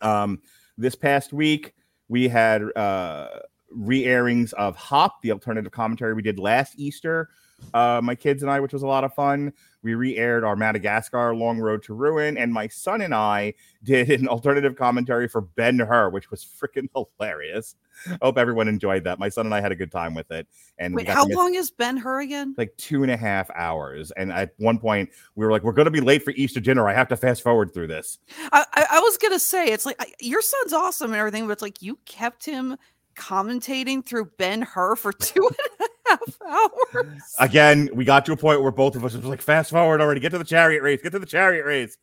Um, 0.00 0.40
this 0.76 0.94
past 0.94 1.32
week, 1.32 1.74
we 2.08 2.28
had 2.28 2.62
uh, 2.76 3.28
re 3.70 4.04
airings 4.04 4.52
of 4.54 4.76
Hop, 4.76 5.22
the 5.22 5.32
alternative 5.32 5.72
commentary 5.72 6.14
we 6.14 6.22
did 6.22 6.38
last 6.38 6.74
Easter, 6.78 7.30
uh, 7.74 8.00
my 8.02 8.14
kids 8.14 8.42
and 8.42 8.50
I, 8.50 8.60
which 8.60 8.72
was 8.72 8.82
a 8.82 8.86
lot 8.86 9.04
of 9.04 9.14
fun. 9.14 9.52
We 9.82 9.94
re 9.94 10.16
aired 10.16 10.44
our 10.44 10.56
Madagascar 10.56 11.34
Long 11.34 11.58
Road 11.58 11.82
to 11.84 11.94
Ruin, 11.94 12.36
and 12.36 12.52
my 12.52 12.68
son 12.68 13.00
and 13.00 13.14
I 13.14 13.54
did 13.82 14.10
an 14.10 14.28
alternative 14.28 14.76
commentary 14.76 15.28
for 15.28 15.40
Ben 15.40 15.78
Hur, 15.78 16.10
which 16.10 16.30
was 16.30 16.44
freaking 16.44 16.88
hilarious. 16.94 17.76
I 18.06 18.18
hope 18.22 18.38
everyone 18.38 18.68
enjoyed 18.68 19.04
that. 19.04 19.18
My 19.18 19.28
son 19.28 19.46
and 19.46 19.54
I 19.54 19.60
had 19.60 19.72
a 19.72 19.76
good 19.76 19.92
time 19.92 20.14
with 20.14 20.30
it. 20.30 20.46
And 20.78 20.94
Wait, 20.94 21.08
how 21.08 21.26
long 21.26 21.54
is 21.54 21.70
Ben 21.70 21.96
Hur 21.96 22.20
again? 22.20 22.54
Like 22.56 22.76
two 22.76 23.02
and 23.02 23.12
a 23.12 23.16
half 23.16 23.50
hours. 23.54 24.10
And 24.12 24.32
at 24.32 24.54
one 24.58 24.78
point, 24.78 25.10
we 25.34 25.44
were 25.44 25.52
like, 25.52 25.62
"We're 25.62 25.72
going 25.72 25.86
to 25.86 25.90
be 25.90 26.00
late 26.00 26.22
for 26.22 26.32
Easter 26.32 26.60
dinner. 26.60 26.88
I 26.88 26.94
have 26.94 27.08
to 27.08 27.16
fast 27.16 27.42
forward 27.42 27.74
through 27.74 27.88
this." 27.88 28.18
I, 28.52 28.64
I, 28.74 28.86
I 28.92 29.00
was 29.00 29.16
gonna 29.18 29.38
say 29.38 29.66
it's 29.68 29.86
like 29.86 29.96
I, 30.00 30.06
your 30.20 30.42
son's 30.42 30.72
awesome 30.72 31.12
and 31.12 31.18
everything, 31.18 31.46
but 31.46 31.52
it's 31.52 31.62
like 31.62 31.82
you 31.82 31.98
kept 32.06 32.44
him 32.44 32.76
commentating 33.16 34.04
through 34.04 34.30
Ben 34.38 34.62
Hur 34.62 34.96
for 34.96 35.12
two 35.20 35.46
and 35.46 35.56
a 35.80 36.10
half 36.10 36.70
hours. 36.94 37.34
Again, 37.38 37.90
we 37.92 38.04
got 38.04 38.24
to 38.26 38.32
a 38.32 38.36
point 38.36 38.62
where 38.62 38.72
both 38.72 38.96
of 38.96 39.04
us 39.04 39.14
was 39.14 39.24
like, 39.24 39.42
"Fast 39.42 39.70
forward 39.70 40.00
already. 40.00 40.20
Get 40.20 40.30
to 40.30 40.38
the 40.38 40.44
chariot 40.44 40.82
race. 40.82 41.00
Get 41.02 41.12
to 41.12 41.18
the 41.18 41.26
chariot 41.26 41.64
race." 41.64 41.96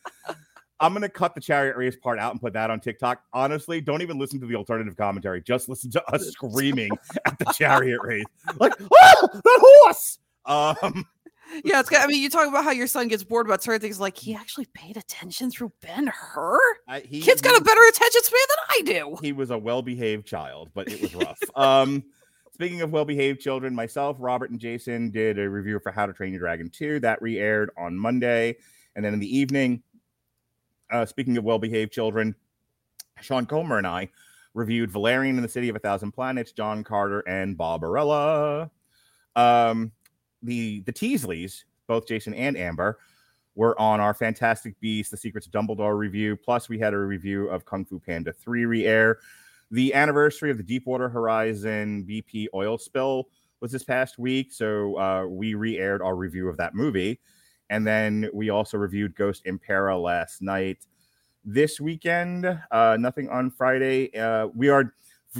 I'm 0.79 0.93
gonna 0.93 1.09
cut 1.09 1.33
the 1.35 1.41
chariot 1.41 1.75
race 1.77 1.95
part 1.95 2.19
out 2.19 2.31
and 2.31 2.39
put 2.41 2.53
that 2.53 2.69
on 2.69 2.79
TikTok. 2.79 3.21
Honestly, 3.33 3.81
don't 3.81 4.01
even 4.01 4.17
listen 4.19 4.39
to 4.41 4.45
the 4.45 4.55
alternative 4.55 4.95
commentary. 4.95 5.41
Just 5.41 5.69
listen 5.69 5.89
to 5.91 6.13
us 6.13 6.27
screaming 6.31 6.91
at 7.25 7.37
the 7.39 7.45
chariot 7.45 7.99
race, 8.03 8.25
like, 8.59 8.73
"Oh, 8.79 9.27
that 9.33 9.59
horse!" 9.85 10.19
Um, 10.45 11.05
yeah, 11.63 11.79
it's. 11.79 11.89
got- 11.89 12.03
I 12.03 12.07
mean, 12.07 12.21
you 12.21 12.29
talk 12.29 12.47
about 12.47 12.63
how 12.63 12.71
your 12.71 12.87
son 12.87 13.07
gets 13.07 13.23
bored 13.23 13.45
about 13.47 13.63
certain 13.63 13.81
things. 13.81 13.99
Like 13.99 14.17
he 14.17 14.35
actually 14.35 14.65
paid 14.73 14.97
attention 14.97 15.49
through 15.49 15.71
Ben 15.81 16.07
Hur. 16.07 16.59
He, 17.03 17.21
Kid's 17.21 17.41
got 17.41 17.51
he- 17.51 17.57
a 17.57 17.61
better 17.61 17.81
attention 17.89 18.21
span 18.23 18.39
than 18.49 18.57
I 18.69 18.81
do. 19.05 19.17
he 19.21 19.31
was 19.33 19.49
a 19.49 19.57
well-behaved 19.57 20.25
child, 20.27 20.69
but 20.73 20.91
it 20.91 21.01
was 21.01 21.15
rough. 21.15 21.39
um, 21.55 22.03
speaking 22.53 22.81
of 22.81 22.91
well-behaved 22.91 23.39
children, 23.41 23.73
myself, 23.75 24.17
Robert, 24.19 24.51
and 24.51 24.59
Jason 24.59 25.09
did 25.09 25.39
a 25.39 25.49
review 25.49 25.79
for 25.79 25.91
How 25.91 26.05
to 26.05 26.13
Train 26.13 26.31
Your 26.33 26.39
Dragon 26.41 26.69
2 26.69 26.99
that 27.01 27.21
re-aired 27.21 27.71
on 27.77 27.95
Monday, 27.97 28.57
and 28.95 29.03
then 29.05 29.13
in 29.13 29.19
the 29.19 29.37
evening, 29.37 29.83
uh, 30.91 31.05
speaking 31.05 31.37
of 31.37 31.43
well-behaved 31.43 31.91
children, 31.91 32.35
Sean 33.21 33.45
Comer 33.45 33.77
and 33.77 33.87
I 33.87 34.09
reviewed 34.53 34.91
Valerian 34.91 35.37
in 35.37 35.43
the 35.43 35.49
City 35.49 35.69
of 35.69 35.75
a 35.75 35.79
Thousand 35.79 36.11
Planets, 36.11 36.51
John 36.51 36.83
Carter, 36.83 37.19
and 37.21 37.57
Barbarella. 37.57 38.69
Um, 39.35 39.91
the 40.41 40.81
the 40.81 40.93
Teasleys, 40.93 41.63
both 41.87 42.07
Jason 42.07 42.33
and 42.33 42.57
Amber, 42.57 42.99
were 43.55 43.79
on 43.79 43.99
our 43.99 44.13
Fantastic 44.13 44.79
Beasts: 44.79 45.11
The 45.11 45.17
Secrets 45.17 45.47
of 45.47 45.53
Dumbledore 45.53 45.97
review. 45.97 46.35
Plus, 46.35 46.69
we 46.69 46.79
had 46.79 46.93
a 46.93 46.97
review 46.97 47.47
of 47.49 47.65
Kung 47.65 47.85
Fu 47.85 47.99
Panda 47.99 48.33
3 48.33 48.65
re-air. 48.65 49.19
The 49.69 49.93
anniversary 49.93 50.49
of 50.49 50.57
the 50.57 50.63
Deepwater 50.63 51.09
Horizon 51.09 52.05
BP 52.07 52.47
oil 52.53 52.77
spill 52.77 53.29
was 53.59 53.71
this 53.71 53.83
past 53.83 54.17
week, 54.17 54.53
so 54.53 54.97
uh, 54.97 55.25
we 55.27 55.55
re-aired 55.55 56.01
our 56.01 56.15
review 56.15 56.47
of 56.47 56.57
that 56.57 56.73
movie, 56.73 57.19
and 57.69 57.85
then 57.85 58.29
we 58.33 58.49
also 58.49 58.77
reviewed 58.77 59.15
Ghost 59.15 59.43
Impera 59.45 59.97
last 59.97 60.41
night. 60.41 60.85
This 61.43 61.79
weekend, 61.79 62.45
uh, 62.71 62.97
nothing 62.99 63.29
on 63.29 63.49
Friday. 63.49 64.15
Uh, 64.17 64.47
we 64.53 64.69
are 64.69 64.93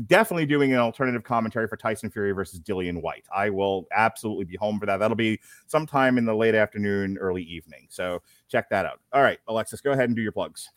definitely 0.08 0.46
doing 0.46 0.74
an 0.74 0.80
alternative 0.80 1.24
commentary 1.24 1.68
for 1.68 1.78
Tyson 1.78 2.10
Fury 2.10 2.32
versus 2.32 2.60
Dillian 2.60 3.02
Whyte. 3.02 3.26
I 3.36 3.50
will 3.50 3.88
absolutely 3.96 4.46
be 4.46 4.56
home 4.58 4.80
for 4.80 4.86
that. 4.86 4.98
That'll 4.98 5.16
be 5.18 5.40
sometime 5.66 6.18
in 6.18 6.26
the 6.26 6.36
late 6.36 6.56
afternoon, 6.56 7.18
early 7.18 7.44
evening. 7.44 7.88
So 7.90 8.22
check 8.48 8.70
that 8.70 8.86
out. 8.86 9.00
All 9.14 9.22
right, 9.22 9.40
Alexis, 9.48 9.82
go 9.82 9.92
ahead 9.92 10.10
and 10.10 10.16
do 10.16 10.22
your 10.22 10.32
plugs. 10.32 10.70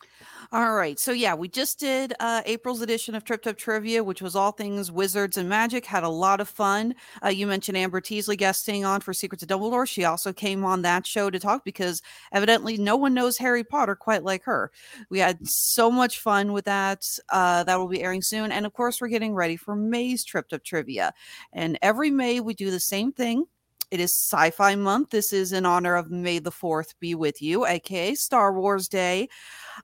All 0.51 0.73
right. 0.73 0.99
So 0.99 1.11
yeah, 1.11 1.33
we 1.33 1.47
just 1.47 1.79
did 1.79 2.13
uh, 2.19 2.41
April's 2.45 2.81
edition 2.81 3.15
of 3.15 3.23
Trip 3.23 3.45
Up 3.47 3.57
Trivia, 3.57 4.03
which 4.03 4.21
was 4.21 4.35
all 4.35 4.51
things 4.51 4.91
wizards 4.91 5.37
and 5.37 5.47
magic. 5.47 5.85
Had 5.85 6.03
a 6.03 6.09
lot 6.09 6.41
of 6.41 6.49
fun. 6.49 6.95
Uh, 7.23 7.29
you 7.29 7.47
mentioned 7.47 7.77
Amber 7.77 8.01
Teasley 8.01 8.35
guesting 8.35 8.83
on 8.83 9.01
for 9.01 9.13
Secrets 9.13 9.43
of 9.43 9.49
Dumbledore. 9.49 9.87
She 9.87 10.03
also 10.03 10.33
came 10.33 10.65
on 10.65 10.81
that 10.81 11.05
show 11.05 11.29
to 11.29 11.39
talk 11.39 11.63
because 11.63 12.01
evidently 12.33 12.77
no 12.77 12.97
one 12.97 13.13
knows 13.13 13.37
Harry 13.37 13.63
Potter 13.63 13.95
quite 13.95 14.23
like 14.23 14.43
her. 14.43 14.71
We 15.09 15.19
had 15.19 15.47
so 15.47 15.89
much 15.89 16.19
fun 16.19 16.51
with 16.51 16.65
that. 16.65 17.07
Uh, 17.29 17.63
that 17.63 17.79
will 17.79 17.87
be 17.87 18.03
airing 18.03 18.21
soon, 18.21 18.51
and 18.51 18.65
of 18.65 18.73
course, 18.73 18.99
we're 18.99 19.07
getting 19.07 19.33
ready 19.33 19.55
for 19.55 19.75
May's 19.75 20.23
Trip 20.23 20.47
Up 20.51 20.63
Trivia. 20.63 21.13
And 21.53 21.79
every 21.81 22.11
May 22.11 22.39
we 22.39 22.53
do 22.53 22.71
the 22.71 22.79
same 22.79 23.11
thing. 23.11 23.45
It 23.91 23.99
is 23.99 24.13
Sci 24.13 24.51
Fi 24.51 24.75
Month. 24.75 25.09
This 25.09 25.33
is 25.33 25.51
in 25.51 25.65
honor 25.65 25.95
of 25.95 26.09
May 26.09 26.39
the 26.39 26.49
4th 26.49 26.93
be 27.01 27.13
with 27.13 27.41
you, 27.41 27.65
aka 27.65 28.15
Star 28.15 28.53
Wars 28.53 28.87
Day. 28.87 29.27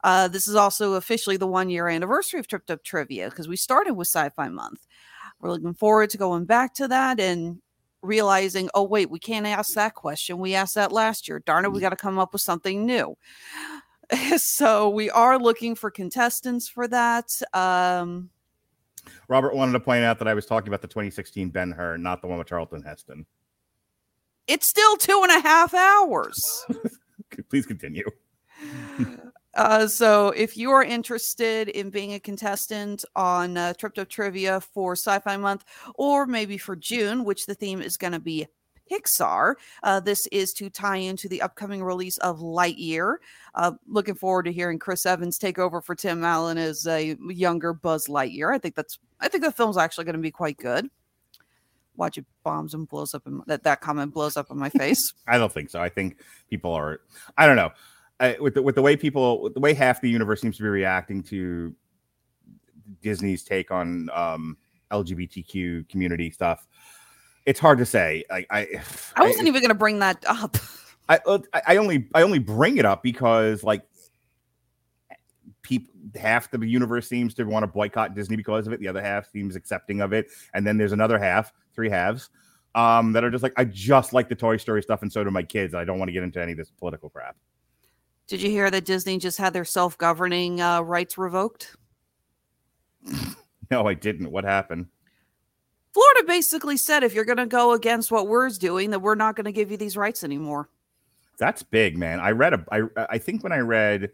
Uh, 0.01 0.29
this 0.29 0.47
is 0.47 0.55
also 0.55 0.93
officially 0.93 1.35
the 1.35 1.45
one 1.45 1.69
year 1.69 1.89
anniversary 1.89 2.39
of 2.39 2.47
Tripped 2.47 2.71
Up 2.71 2.83
Trivia 2.83 3.29
because 3.29 3.49
we 3.49 3.57
started 3.57 3.95
with 3.95 4.07
Sci 4.07 4.29
Fi 4.29 4.47
Month. 4.47 4.87
We're 5.41 5.51
looking 5.51 5.73
forward 5.73 6.09
to 6.11 6.17
going 6.17 6.45
back 6.45 6.73
to 6.75 6.87
that 6.87 7.19
and 7.19 7.61
realizing, 8.01 8.69
oh, 8.73 8.83
wait, 8.83 9.11
we 9.11 9.19
can't 9.19 9.45
ask 9.45 9.73
that 9.73 9.93
question. 9.93 10.37
We 10.37 10.55
asked 10.55 10.75
that 10.75 10.93
last 10.93 11.27
year. 11.27 11.43
Darn 11.45 11.65
it, 11.65 11.73
we 11.73 11.81
got 11.81 11.89
to 11.89 11.97
come 11.97 12.17
up 12.17 12.31
with 12.31 12.41
something 12.41 12.85
new. 12.85 13.17
so 14.37 14.89
we 14.89 15.09
are 15.09 15.37
looking 15.37 15.75
for 15.75 15.91
contestants 15.91 16.69
for 16.69 16.87
that. 16.87 17.29
Um, 17.53 18.29
Robert 19.27 19.53
wanted 19.53 19.73
to 19.73 19.79
point 19.81 20.05
out 20.05 20.17
that 20.19 20.27
I 20.29 20.33
was 20.33 20.45
talking 20.45 20.69
about 20.69 20.81
the 20.81 20.87
2016 20.87 21.49
Ben 21.49 21.71
Hur, 21.71 21.97
not 21.97 22.21
the 22.21 22.27
one 22.27 22.37
with 22.37 22.47
Charlton 22.47 22.83
Heston. 22.83 23.25
It's 24.47 24.69
still 24.69 24.97
two 24.97 25.19
and 25.23 25.31
a 25.31 25.41
half 25.41 25.73
hours. 25.73 26.65
Please 27.49 27.65
continue. 27.65 28.05
Uh, 29.57 29.87
so 29.87 30.29
if 30.29 30.55
you 30.55 30.69
are 30.69 30.83
interested 30.83 31.67
in 31.69 31.89
being 31.89 32.13
a 32.13 32.19
contestant 32.19 33.03
on 33.15 33.57
uh, 33.57 33.73
Up 33.83 34.07
Trivia 34.07 34.61
for 34.61 34.95
Sci-Fi 34.95 35.35
Month, 35.37 35.65
or 35.95 36.27
maybe 36.27 36.59
for 36.59 36.75
June, 36.75 37.25
which 37.25 37.47
the 37.47 37.55
theme 37.55 37.81
is 37.81 37.97
going 37.97 38.13
to 38.13 38.19
be 38.19 38.45
Pixar, 38.91 39.55
uh, 39.81 39.99
this 39.99 40.27
is 40.27 40.53
to 40.53 40.69
tie 40.69 40.97
into 40.97 41.27
the 41.27 41.41
upcoming 41.41 41.83
release 41.83 42.19
of 42.19 42.39
Lightyear. 42.39 43.15
Uh, 43.55 43.71
looking 43.87 44.13
forward 44.13 44.43
to 44.43 44.51
hearing 44.51 44.77
Chris 44.77 45.07
Evans 45.07 45.39
take 45.39 45.57
over 45.57 45.81
for 45.81 45.95
Tim 45.95 46.23
Allen 46.23 46.59
as 46.59 46.85
a 46.85 47.17
younger 47.27 47.73
Buzz 47.73 48.07
Lightyear. 48.07 48.53
I 48.53 48.59
think 48.59 48.75
that's 48.75 48.99
I 49.19 49.27
think 49.27 49.43
the 49.43 49.51
film's 49.51 49.77
actually 49.77 50.05
going 50.05 50.15
to 50.15 50.21
be 50.21 50.31
quite 50.31 50.57
good. 50.57 50.87
Watch 51.97 52.17
it 52.17 52.25
bombs 52.43 52.73
and 52.73 52.87
blows 52.87 53.13
up, 53.13 53.23
in, 53.25 53.41
that 53.47 53.63
that 53.63 53.81
comment 53.81 54.13
blows 54.13 54.37
up 54.37 54.49
in 54.51 54.57
my 54.57 54.69
face. 54.69 55.13
I 55.27 55.37
don't 55.37 55.51
think 55.51 55.69
so. 55.69 55.81
I 55.81 55.89
think 55.89 56.19
people 56.49 56.71
are. 56.71 57.01
I 57.37 57.45
don't 57.45 57.55
know. 57.55 57.71
I, 58.19 58.37
with 58.39 58.53
the 58.53 58.61
with 58.61 58.75
the 58.75 58.81
way 58.81 58.95
people, 58.95 59.41
with 59.41 59.53
the 59.53 59.59
way 59.59 59.73
half 59.73 60.01
the 60.01 60.09
universe 60.09 60.41
seems 60.41 60.57
to 60.57 60.63
be 60.63 60.69
reacting 60.69 61.23
to 61.23 61.73
Disney's 63.01 63.43
take 63.43 63.71
on 63.71 64.09
um, 64.13 64.57
LGBTQ 64.91 65.89
community 65.89 66.31
stuff. 66.31 66.67
It's 67.45 67.59
hard 67.59 67.77
to 67.79 67.85
say. 67.85 68.23
I 68.31 68.45
I, 68.49 68.67
I 69.15 69.23
wasn't 69.23 69.47
even 69.47 69.61
going 69.61 69.69
to 69.69 69.75
bring 69.75 69.99
that 69.99 70.23
up. 70.27 70.57
I 71.09 71.19
I 71.65 71.77
only 71.77 72.07
I 72.13 72.21
only 72.21 72.39
bring 72.39 72.77
it 72.77 72.85
up 72.85 73.03
because 73.03 73.63
like 73.63 73.83
people 75.67 75.93
half 76.15 76.49
the 76.49 76.65
universe 76.65 77.09
seems 77.09 77.33
to 77.33 77.43
want 77.43 77.63
to 77.63 77.67
boycott 77.67 78.15
Disney 78.15 78.37
because 78.37 78.67
of 78.67 78.73
it. 78.73 78.79
The 78.79 78.87
other 78.87 79.01
half 79.01 79.29
seems 79.29 79.57
accepting 79.57 79.99
of 79.99 80.13
it, 80.13 80.27
and 80.53 80.65
then 80.65 80.77
there's 80.77 80.93
another 80.93 81.19
half, 81.19 81.51
three 81.75 81.89
halves, 81.89 82.29
um, 82.73 83.11
that 83.11 83.25
are 83.25 83.29
just 83.29 83.43
like 83.43 83.53
I 83.57 83.65
just 83.65 84.13
like 84.13 84.29
the 84.29 84.35
Toy 84.35 84.55
Story 84.55 84.81
stuff, 84.81 85.01
and 85.01 85.11
so 85.11 85.23
do 85.25 85.29
my 85.29 85.43
kids. 85.43 85.75
I 85.75 85.83
don't 85.83 85.99
want 85.99 86.07
to 86.07 86.13
get 86.13 86.23
into 86.23 86.41
any 86.41 86.53
of 86.53 86.57
this 86.57 86.71
political 86.71 87.09
crap. 87.09 87.35
Did 88.27 88.41
you 88.41 88.49
hear 88.49 88.71
that 88.71 88.85
Disney 88.85 89.17
just 89.17 89.37
had 89.37 89.51
their 89.51 89.65
self 89.65 89.97
governing 89.97 90.61
uh, 90.61 90.81
rights 90.81 91.17
revoked? 91.17 91.75
No, 93.69 93.85
I 93.85 93.95
didn't. 93.95 94.31
What 94.31 94.45
happened? 94.45 94.87
Florida 95.93 96.23
basically 96.25 96.77
said 96.77 97.03
if 97.03 97.13
you're 97.13 97.25
going 97.25 97.35
to 97.35 97.45
go 97.45 97.73
against 97.73 98.11
what 98.11 98.29
we're 98.29 98.49
doing, 98.49 98.91
that 98.91 98.99
we're 98.99 99.15
not 99.15 99.35
going 99.35 99.43
to 99.43 99.51
give 99.51 99.71
you 99.71 99.75
these 99.75 99.97
rights 99.97 100.23
anymore. 100.23 100.69
That's 101.37 101.63
big, 101.63 101.97
man. 101.97 102.19
I 102.19 102.31
read 102.31 102.53
a 102.53 102.65
I 102.71 102.83
I 103.09 103.17
think 103.17 103.43
when 103.43 103.51
I 103.51 103.59
read 103.59 104.11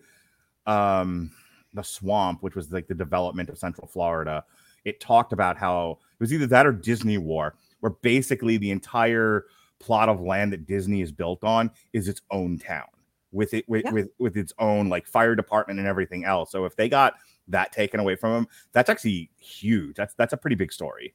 um 0.65 1.31
the 1.74 1.84
swamp, 1.84 2.43
which 2.43 2.55
was 2.55 2.71
like 2.71 2.88
the 2.88 2.93
development 2.93 3.49
of 3.49 3.57
Central 3.57 3.88
Florida, 3.88 4.43
it 4.86 4.99
talked 4.99 5.34
about 5.34 5.57
how 5.57 5.91
it 5.91 6.19
was 6.19 6.34
either 6.34 6.47
that 6.47 6.65
or 6.65 6.71
Disney 6.71 7.17
War, 7.17 7.55
where 7.80 7.91
basically 8.01 8.57
the 8.57 8.71
entire 8.71 9.45
plot 9.80 10.09
of 10.09 10.21
land 10.21 10.53
that 10.53 10.65
Disney 10.65 11.01
is 11.01 11.11
built 11.11 11.43
on 11.43 11.71
is 11.93 12.07
its 12.07 12.21
own 12.32 12.57
town 12.57 12.86
with 13.32 13.53
it 13.53 13.67
with, 13.67 13.84
Yeah. 13.86 13.91
with 13.91 14.09
with 14.19 14.38
its 14.38 14.53
own 14.59 14.89
like 14.89 15.07
fire 15.07 15.36
department 15.36 15.80
and 15.80 15.88
everything 15.88 16.24
else. 16.26 16.51
So 16.51 16.65
if 16.65 16.76
they 16.76 16.88
got 16.88 17.15
that 17.47 17.71
taken 17.71 17.99
away 17.99 18.15
from 18.15 18.32
them, 18.34 18.47
that's 18.71 18.89
actually 18.89 19.30
huge. 19.38 19.95
That's 19.95 20.13
that's 20.13 20.34
a 20.34 20.38
pretty 20.38 20.55
big 20.55 20.71
story. 20.71 21.13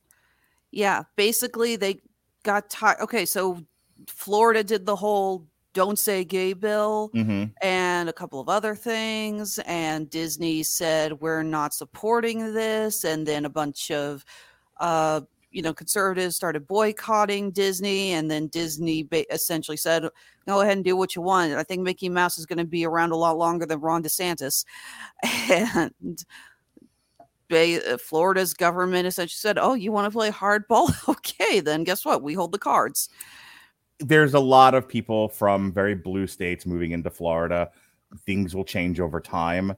Yeah, 0.71 1.05
basically 1.17 1.77
they 1.77 2.01
got 2.43 2.69
tired. 2.69 3.01
Okay, 3.01 3.25
so 3.25 3.65
Florida 4.07 4.63
did 4.63 4.85
the 4.85 4.97
whole 4.97 5.47
"Don't 5.75 5.99
Say 5.99 6.25
Gay" 6.25 6.53
bill 6.53 7.11
Mm-hmm. 7.15 7.45
and 7.63 8.09
a 8.09 8.13
couple 8.13 8.41
of 8.41 8.49
other 8.49 8.75
things, 8.75 9.59
and 9.67 10.09
Disney 10.11 10.63
said 10.63 11.21
we're 11.21 11.43
not 11.43 11.75
supporting 11.75 12.53
this, 12.55 13.05
and 13.05 13.27
then 13.27 13.45
a 13.45 13.51
bunch 13.51 13.91
of, 13.91 14.25
uh, 14.81 15.21
you 15.51 15.63
know, 15.63 15.73
conservatives 15.73 16.37
started 16.37 16.67
boycotting 16.67 17.51
Disney, 17.53 18.13
and 18.13 18.31
then 18.31 18.49
Disney 18.49 19.03
ba- 19.03 19.33
essentially 19.33 19.77
said, 19.79 20.09
"Go 20.47 20.61
ahead 20.61 20.77
and 20.77 20.85
do 20.85 20.97
what 20.97 21.17
you 21.17 21.23
want." 21.23 21.53
I 21.55 21.63
think 21.63 21.83
Mickey 21.83 22.09
Mouse 22.09 22.39
is 22.39 22.47
going 22.47 22.59
to 22.59 22.65
be 22.65 22.85
around 22.85 23.13
a 23.13 23.17
lot 23.17 23.39
longer 23.39 23.65
than 23.67 23.81
Ron 23.81 24.03
DeSantis, 24.03 24.65
and 25.51 26.25
uh, 27.51 27.97
Florida's 27.99 28.53
government 28.55 29.07
essentially 29.07 29.37
said, 29.39 29.59
"Oh, 29.59 29.75
you 29.75 29.91
want 29.93 30.07
to 30.07 30.17
play 30.17 30.31
hardball? 30.31 30.93
Okay, 31.09 31.61
then 31.61 31.85
guess 31.85 32.05
what? 32.05 32.23
We 32.23 32.35
hold 32.35 32.53
the 32.53 32.59
cards." 32.59 33.09
There's 34.01 34.35
a 34.35 34.41
lot 34.41 34.75
of 34.75 34.89
people 34.89 35.29
from 35.29 35.73
very 35.73 35.95
blue 35.95 36.27
states 36.27 36.67
moving 36.67 36.93
into 36.93 37.11
Florida. 37.11 37.71
Things 38.27 38.55
will 38.55 38.65
change 38.65 39.01
over 39.01 39.21
time, 39.21 39.77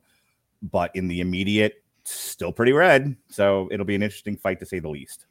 but 0.63 0.91
in 0.95 1.09
the 1.09 1.21
immediate, 1.21 1.83
still 2.05 2.53
pretty 2.53 2.73
red. 2.73 3.17
So 3.29 3.69
it'll 3.73 3.87
be 3.87 3.95
an 3.95 4.03
interesting 4.03 4.37
fight 4.37 4.61
to 4.61 4.67
say 4.67 4.79
the 4.79 4.89
least. 4.91 5.27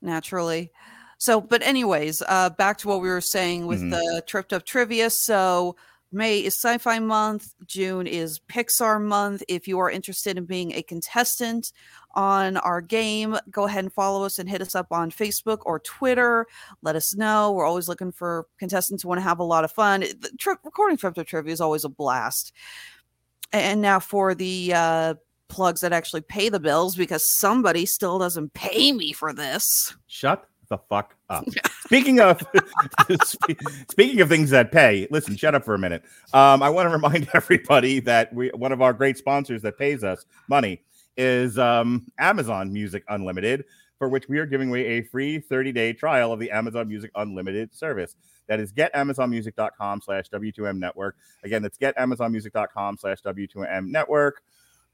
naturally. 0.00 0.70
So, 1.18 1.40
but 1.40 1.60
anyways, 1.66 2.22
uh, 2.28 2.50
back 2.50 2.78
to 2.78 2.88
what 2.88 3.00
we 3.00 3.08
were 3.08 3.20
saying 3.20 3.66
with 3.66 3.80
Mhm. 3.80 3.90
the 3.90 4.22
tripped 4.28 4.52
up 4.52 4.64
trivia. 4.64 5.10
So, 5.10 5.74
May 6.10 6.38
is 6.38 6.60
Sci-Fi 6.60 7.00
Month. 7.00 7.54
June 7.66 8.06
is 8.06 8.40
Pixar 8.48 9.00
Month. 9.00 9.42
If 9.46 9.68
you 9.68 9.78
are 9.78 9.90
interested 9.90 10.38
in 10.38 10.46
being 10.46 10.72
a 10.72 10.82
contestant 10.82 11.72
on 12.14 12.56
our 12.58 12.80
game, 12.80 13.36
go 13.50 13.64
ahead 13.64 13.84
and 13.84 13.92
follow 13.92 14.24
us 14.24 14.38
and 14.38 14.48
hit 14.48 14.62
us 14.62 14.74
up 14.74 14.86
on 14.90 15.10
Facebook 15.10 15.58
or 15.66 15.80
Twitter. 15.80 16.46
Let 16.82 16.96
us 16.96 17.14
know. 17.14 17.52
We're 17.52 17.66
always 17.66 17.88
looking 17.88 18.12
for 18.12 18.46
contestants 18.58 19.02
who 19.02 19.08
want 19.10 19.18
to 19.18 19.24
have 19.24 19.38
a 19.38 19.44
lot 19.44 19.64
of 19.64 19.70
fun. 19.70 20.00
The 20.00 20.30
trip, 20.38 20.58
recording 20.64 20.98
up 21.04 21.26
trivia 21.26 21.52
is 21.52 21.60
always 21.60 21.84
a 21.84 21.90
blast. 21.90 22.52
And 23.52 23.82
now 23.82 24.00
for 24.00 24.34
the 24.34 24.72
uh, 24.74 25.14
plugs 25.48 25.80
that 25.82 25.92
actually 25.92 26.22
pay 26.22 26.48
the 26.48 26.60
bills, 26.60 26.96
because 26.96 27.24
somebody 27.38 27.86
still 27.86 28.18
doesn't 28.18 28.54
pay 28.54 28.92
me 28.92 29.12
for 29.12 29.32
this. 29.32 29.94
Shut 30.06 30.48
the 30.68 30.78
fuck 30.78 31.14
up. 31.28 31.44
speaking 31.84 32.20
of 32.20 32.42
spe- 33.24 33.60
speaking 33.90 34.20
of 34.20 34.28
things 34.28 34.50
that 34.50 34.72
pay, 34.72 35.06
listen, 35.10 35.36
shut 35.36 35.54
up 35.54 35.64
for 35.64 35.74
a 35.74 35.78
minute. 35.78 36.02
Um, 36.32 36.62
I 36.62 36.70
want 36.70 36.86
to 36.86 36.90
remind 36.90 37.28
everybody 37.34 38.00
that 38.00 38.32
we 38.32 38.50
one 38.50 38.72
of 38.72 38.82
our 38.82 38.92
great 38.92 39.18
sponsors 39.18 39.62
that 39.62 39.78
pays 39.78 40.04
us 40.04 40.24
money 40.48 40.82
is 41.16 41.58
um, 41.58 42.06
Amazon 42.18 42.72
Music 42.72 43.02
Unlimited, 43.08 43.64
for 43.98 44.08
which 44.08 44.28
we 44.28 44.38
are 44.38 44.46
giving 44.46 44.68
away 44.68 44.86
a 44.86 45.02
free 45.02 45.40
30-day 45.40 45.92
trial 45.94 46.32
of 46.32 46.38
the 46.38 46.50
Amazon 46.50 46.88
Music 46.88 47.10
Unlimited 47.16 47.74
service. 47.74 48.14
That 48.46 48.60
is 48.60 48.72
getamazonmusic.com 48.72 50.00
slash 50.00 50.30
W2M 50.30 50.78
network. 50.78 51.16
Again, 51.42 51.60
that's 51.60 51.76
getamazonmusic.com 51.76 52.96
slash 52.98 53.20
W2M 53.22 53.88
network. 53.88 54.42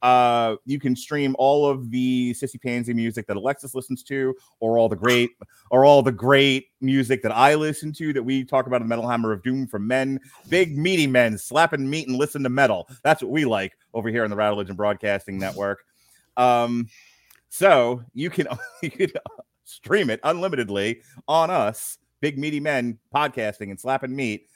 Uh, 0.04 0.56
you 0.66 0.78
can 0.78 0.94
stream 0.94 1.34
all 1.38 1.66
of 1.66 1.90
the 1.90 2.34
Sissy 2.34 2.60
Pansy 2.60 2.92
music 2.92 3.26
that 3.26 3.38
Alexis 3.38 3.74
listens 3.74 4.02
to, 4.02 4.34
or 4.60 4.76
all 4.76 4.86
the 4.86 4.94
great, 4.94 5.30
or 5.70 5.86
all 5.86 6.02
the 6.02 6.12
great 6.12 6.66
music 6.82 7.22
that 7.22 7.32
I 7.32 7.54
listen 7.54 7.90
to 7.94 8.12
that 8.12 8.22
we 8.22 8.44
talk 8.44 8.66
about 8.66 8.82
in 8.82 8.86
Metal 8.88 9.08
Hammer 9.08 9.32
of 9.32 9.42
Doom 9.42 9.66
from 9.66 9.86
men, 9.86 10.20
big 10.50 10.76
meaty 10.76 11.06
men 11.06 11.38
slapping 11.38 11.88
meat 11.88 12.06
and 12.06 12.18
listen 12.18 12.42
to 12.42 12.50
metal. 12.50 12.86
That's 13.02 13.22
what 13.22 13.32
we 13.32 13.46
like 13.46 13.78
over 13.94 14.10
here 14.10 14.24
on 14.24 14.30
the 14.30 14.36
Rattle 14.36 14.58
Legend 14.58 14.76
Broadcasting 14.76 15.38
Network. 15.38 15.86
Um, 16.36 16.86
so 17.48 18.02
you 18.12 18.28
can 18.28 18.46
you 18.82 18.90
can 18.90 19.10
stream 19.64 20.10
it 20.10 20.20
unlimitedly 20.22 21.00
on 21.26 21.48
us, 21.48 21.96
big 22.20 22.38
meaty 22.38 22.60
men 22.60 22.98
podcasting 23.14 23.70
and 23.70 23.80
slapping 23.80 24.14
meat 24.14 24.48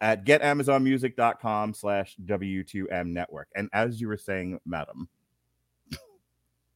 at 0.00 0.24
getamazonmusic.com 0.24 1.74
slash 1.74 2.16
W2M 2.24 3.08
network. 3.08 3.48
And 3.54 3.68
as 3.72 4.00
you 4.00 4.08
were 4.08 4.16
saying, 4.16 4.60
madam, 4.66 5.08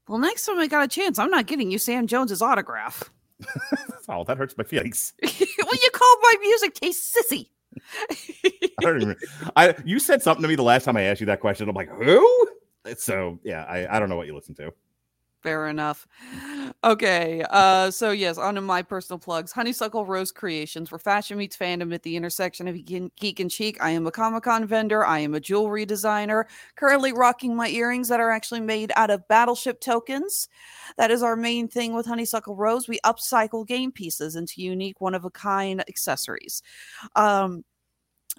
Well, 0.08 0.18
next 0.18 0.46
time 0.46 0.58
I 0.58 0.66
got 0.66 0.84
a 0.84 0.88
chance, 0.88 1.18
I'm 1.18 1.30
not 1.30 1.46
getting 1.46 1.70
you 1.70 1.78
Sam 1.78 2.06
Jones's 2.06 2.42
autograph. 2.42 3.10
oh, 4.08 4.24
that 4.24 4.36
hurts 4.36 4.56
my 4.56 4.64
feelings. 4.64 5.12
well, 5.22 5.30
you 5.32 5.90
called 5.92 6.18
my 6.22 6.34
music 6.40 6.74
taste 6.74 7.16
sissy. 7.16 7.48
I 8.10 8.82
don't 8.82 9.02
even. 9.02 9.16
I 9.56 9.74
you 9.84 9.98
said 9.98 10.22
something 10.22 10.42
to 10.42 10.48
me 10.48 10.56
the 10.56 10.62
last 10.62 10.84
time 10.84 10.96
I 10.96 11.02
asked 11.02 11.20
you 11.20 11.26
that 11.26 11.40
question. 11.40 11.68
I'm 11.68 11.74
like, 11.74 11.90
who? 11.90 12.48
So 12.96 13.38
yeah, 13.44 13.64
I, 13.64 13.96
I 13.96 14.00
don't 14.00 14.08
know 14.08 14.16
what 14.16 14.26
you 14.26 14.34
listen 14.34 14.54
to. 14.56 14.72
Fair 15.42 15.68
enough. 15.68 16.06
Okay. 16.84 17.42
Uh, 17.48 17.90
so 17.90 18.10
yes, 18.10 18.36
on 18.36 18.56
to 18.56 18.60
my 18.60 18.82
personal 18.82 19.18
plugs. 19.18 19.52
Honeysuckle 19.52 20.04
Rose 20.04 20.30
Creations, 20.30 20.90
where 20.90 20.98
fashion 20.98 21.38
meets 21.38 21.56
fandom 21.56 21.94
at 21.94 22.02
the 22.02 22.14
intersection 22.14 22.68
of 22.68 22.84
geek 22.84 23.40
and 23.40 23.50
chic. 23.50 23.82
I 23.82 23.90
am 23.90 24.06
a 24.06 24.10
Comic 24.10 24.42
Con 24.42 24.66
vendor. 24.66 25.04
I 25.04 25.20
am 25.20 25.34
a 25.34 25.40
jewelry 25.40 25.86
designer. 25.86 26.46
Currently 26.76 27.14
rocking 27.14 27.56
my 27.56 27.68
earrings 27.68 28.08
that 28.08 28.20
are 28.20 28.30
actually 28.30 28.60
made 28.60 28.92
out 28.96 29.10
of 29.10 29.26
battleship 29.28 29.80
tokens. 29.80 30.48
That 30.98 31.10
is 31.10 31.22
our 31.22 31.36
main 31.36 31.68
thing 31.68 31.94
with 31.94 32.04
Honeysuckle 32.04 32.56
Rose. 32.56 32.86
We 32.86 33.00
upcycle 33.00 33.66
game 33.66 33.92
pieces 33.92 34.36
into 34.36 34.60
unique, 34.60 35.00
one 35.00 35.14
of 35.14 35.24
a 35.24 35.30
kind 35.30 35.82
accessories. 35.88 36.62
Um, 37.16 37.64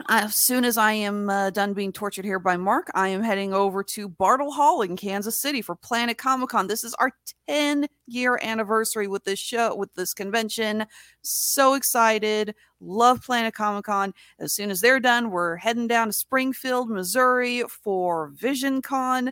as 0.10 0.36
soon 0.36 0.64
as 0.65 0.78
I 0.78 0.94
am 0.94 1.30
uh, 1.30 1.49
done 1.49 1.73
being 1.73 1.91
tortured 1.91 2.26
here 2.26 2.40
by 2.40 2.57
Mark, 2.57 2.90
I 2.94 3.10
am 3.10 3.23
heading 3.23 3.53
over 3.53 3.84
to 3.84 4.07
Bartle 4.07 4.52
Hall 4.52 4.82
in 4.82 4.95
Kansas 4.95 5.41
City 5.41 5.61
for 5.61 5.76
Planet 5.76 6.18
Comic 6.18 6.49
Con. 6.49 6.68
This 6.68 6.84
is 6.84 6.94
our 6.95 7.11
10 7.48 7.88
year 8.07 8.40
anniversary 8.41 9.07
with 9.07 9.23
this 9.23 9.40
show, 9.40 9.76
with 9.76 9.94
this 9.95 10.14
convention. 10.14 10.86
So 11.22 11.73
excited. 11.73 12.56
Love 12.80 13.23
Planet 13.23 13.53
Comic 13.53 13.86
Con. 13.86 14.14
As 14.40 14.53
soon 14.53 14.72
as 14.72 14.82
they're 14.82 14.99
done, 14.99 15.32
we're 15.32 15.57
heading 15.57 15.88
down 15.88 16.07
to 16.07 16.14
Springfield, 16.14 16.90
Missouri 16.90 17.64
for 17.84 18.30
Vision 18.36 18.82
Con. 18.82 19.32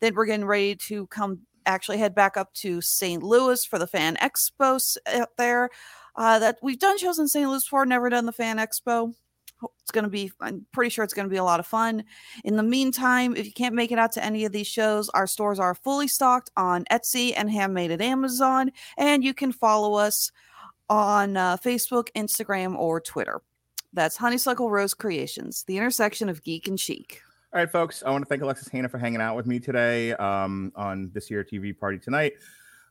Then 0.00 0.14
we're 0.14 0.26
getting 0.26 0.46
ready 0.46 0.76
to 0.86 1.06
come 1.08 1.40
actually 1.66 1.98
head 1.98 2.14
back 2.14 2.36
up 2.36 2.52
to 2.54 2.80
St. 2.80 3.22
Louis 3.22 3.64
for 3.64 3.78
the 3.78 3.86
Fan 3.86 4.16
Expo 4.16 4.96
out 5.06 5.36
there. 5.36 5.70
Uh, 6.16 6.38
that 6.38 6.58
we've 6.62 6.80
done 6.80 6.98
shows 6.98 7.18
in 7.18 7.28
St. 7.28 7.48
Louis 7.48 7.62
before, 7.62 7.86
never 7.86 8.10
done 8.10 8.26
the 8.26 8.32
Fan 8.32 8.56
Expo 8.56 9.12
it's 9.80 9.90
going 9.90 10.04
to 10.04 10.10
be 10.10 10.30
i'm 10.40 10.64
pretty 10.72 10.90
sure 10.90 11.04
it's 11.04 11.14
going 11.14 11.26
to 11.26 11.30
be 11.30 11.36
a 11.36 11.44
lot 11.44 11.60
of 11.60 11.66
fun 11.66 12.04
in 12.44 12.56
the 12.56 12.62
meantime 12.62 13.36
if 13.36 13.46
you 13.46 13.52
can't 13.52 13.74
make 13.74 13.90
it 13.92 13.98
out 13.98 14.12
to 14.12 14.24
any 14.24 14.44
of 14.44 14.52
these 14.52 14.66
shows 14.66 15.08
our 15.10 15.26
stores 15.26 15.58
are 15.58 15.74
fully 15.74 16.08
stocked 16.08 16.50
on 16.56 16.84
etsy 16.90 17.32
and 17.36 17.50
handmade 17.50 17.90
at 17.90 18.00
amazon 18.00 18.70
and 18.96 19.24
you 19.24 19.34
can 19.34 19.52
follow 19.52 19.94
us 19.94 20.30
on 20.88 21.36
uh, 21.36 21.56
facebook 21.56 22.08
instagram 22.14 22.76
or 22.76 23.00
twitter 23.00 23.40
that's 23.92 24.16
honeysuckle 24.16 24.70
rose 24.70 24.94
creations 24.94 25.64
the 25.64 25.76
intersection 25.76 26.28
of 26.28 26.42
geek 26.42 26.68
and 26.68 26.78
chic 26.78 27.20
All 27.52 27.60
right, 27.60 27.70
folks. 27.70 28.02
I 28.04 28.10
want 28.10 28.22
to 28.24 28.28
thank 28.28 28.42
Alexis 28.42 28.68
Hejna 28.68 28.90
for 28.90 28.98
hanging 28.98 29.22
out 29.22 29.34
with 29.34 29.46
me 29.46 29.58
today 29.58 30.12
um, 30.12 30.70
on 30.76 31.10
this 31.14 31.30
year 31.30 31.42
TV 31.42 31.76
party 31.76 31.98
tonight. 31.98 32.34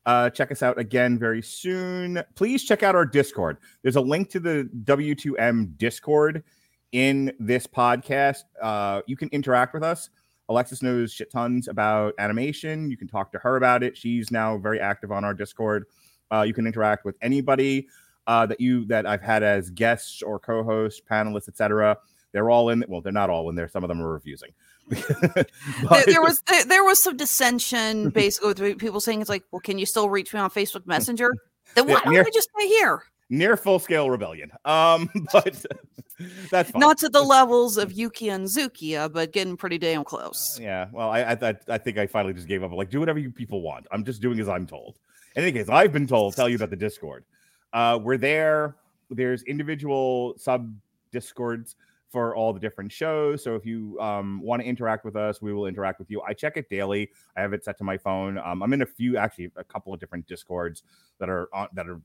Uh, 0.07 0.30
check 0.30 0.53
us 0.53 0.64
out 0.64 0.80
again 0.80 1.19
very 1.19 1.41
soon. 1.41 2.23
Please 2.34 2.64
check 2.64 2.81
out 2.81 2.95
our 2.95 3.06
Discord. 3.06 3.57
There's 3.81 3.98
a 3.98 4.02
link 4.02 4.30
to 4.30 4.39
the 4.39 4.69
W2M 4.85 5.77
Discord 5.77 6.45
in 6.91 7.31
this 7.39 7.68
podcast. 7.68 8.43
Uh, 8.61 9.01
you 9.07 9.15
can 9.18 9.30
interact 9.30 9.73
with 9.73 9.84
us. 9.84 10.09
Alexis 10.49 10.81
knows 10.81 11.11
shit 11.11 11.31
tons 11.31 11.68
about 11.68 12.14
animation. 12.19 12.89
You 12.89 12.97
can 12.97 13.07
talk 13.07 13.31
to 13.34 13.39
her 13.39 13.57
about 13.57 13.84
it. 13.84 13.97
She's 13.97 14.31
now 14.31 14.57
very 14.57 14.80
active 14.80 15.11
on 15.11 15.26
our 15.26 15.34
Discord. 15.34 15.85
Uh, 16.31 16.41
you 16.41 16.53
can 16.53 16.65
interact 16.65 17.03
with 17.05 17.18
anybody 17.22 17.88
uh, 18.27 18.45
that 18.45 18.59
you 18.59 18.85
that 18.85 19.05
I've 19.05 19.22
had 19.22 19.43
as 19.43 19.69
guests 19.69 20.22
or 20.22 20.39
co-hosts, 20.39 21.01
panelists, 21.09 21.47
etc. 21.49 21.97
They're 22.31 22.49
all 22.49 22.69
in. 22.69 22.84
Well, 22.88 23.01
they're 23.01 23.11
not 23.14 23.30
all 23.30 23.49
in 23.49 23.55
there. 23.55 23.68
Some 23.68 23.84
of 23.84 23.88
them 23.89 24.01
are 24.01 24.11
refusing. 24.11 24.49
there, 24.89 25.45
But- 25.89 26.05
there 26.05 26.22
was 26.22 26.41
there, 26.47 26.64
there 26.65 26.84
was 26.85 27.01
some 27.01 27.18
dissension 27.18 28.09
basically 28.09 28.53
with 28.72 28.80
people 28.80 28.99
saying 29.01 29.19
it's 29.22 29.30
like, 29.30 29.43
well, 29.51 29.59
can 29.59 29.77
you 29.77 29.85
still 29.85 30.09
reach 30.09 30.34
me 30.34 30.39
on 30.39 30.49
Facebook 30.49 30.85
Messenger? 30.88 31.34
Then 31.76 31.89
Yeah, 31.89 31.95
why 31.95 32.01
don't 32.05 32.14
near- 32.14 32.23
we 32.23 32.31
just 32.31 32.49
stay 32.57 32.68
here? 32.69 33.03
Near 33.30 33.58
full 33.58 33.80
scale 33.80 34.10
rebellion. 34.10 34.52
Um, 34.66 35.10
but 35.34 35.66
that's 36.52 36.72
fine. 36.72 36.80
Not 36.80 36.98
to 36.99 37.10
the 37.10 37.22
levels 37.22 37.78
of 37.78 37.91
Yookia 37.91 38.34
and 38.34 38.45
Zookia, 38.45 39.12
but 39.12 39.34
getting 39.34 39.58
pretty 39.58 39.78
damn 39.78 40.04
close. 40.04 40.60
Yeah, 40.62 40.88
well, 40.91 41.10
I, 41.10 41.22
I 41.22 41.49
I 41.49 41.56
I 41.70 41.78
think 41.78 41.98
I 41.98 42.08
finally 42.08 42.34
just 42.34 42.48
gave 42.48 42.64
up. 42.64 42.72
Like, 42.72 42.90
do 42.90 42.99
whatever 42.99 43.20
you 43.20 43.32
people 43.32 43.62
want. 43.62 43.88
I'm 43.91 44.04
just 44.04 44.22
doing 44.22 44.40
as 44.40 44.48
I'm 44.48 44.66
told. 44.66 44.99
In 45.36 45.44
any 45.44 45.52
case, 45.52 45.70
I've 45.70 45.94
been 45.94 46.08
told. 46.08 46.36
Tell 46.36 46.49
you 46.49 46.56
about 46.56 46.70
the 46.70 46.78
Discord. 46.78 47.26
Uh, 47.74 47.99
we're 48.02 48.18
there. 48.18 48.78
There's 49.10 49.44
individual 49.44 50.36
sub 50.38 50.74
discords 51.12 51.76
for 52.10 52.36
all 52.36 52.54
the 52.54 52.60
different 52.60 52.91
shows. 52.91 53.44
So 53.44 53.56
if 53.56 53.66
you 53.66 53.99
um, 53.99 54.41
want 54.41 54.62
to 54.62 54.68
interact 54.68 55.04
with 55.04 55.16
us, 55.16 55.41
we 55.41 55.54
will 55.54 55.68
interact 55.68 55.99
with 55.99 56.10
you. 56.10 56.22
I 56.22 56.34
check 56.34 56.58
it 56.58 56.70
daily. 56.70 57.10
I 57.36 57.41
have 57.41 57.54
it 57.54 57.64
set 57.64 57.78
to 57.80 57.84
my 57.84 57.98
phone. 57.98 58.38
Um, 58.38 58.64
I'm 58.64 58.74
in 58.74 58.82
a 58.82 58.86
few, 58.86 59.18
actually, 59.18 59.52
a 59.58 59.64
couple 59.64 59.94
of 59.94 59.99
different 59.99 60.26
discords 60.28 60.84
that 61.20 61.30
are 61.30 61.49
on 61.54 61.68
that 61.74 61.88
are 61.88 62.02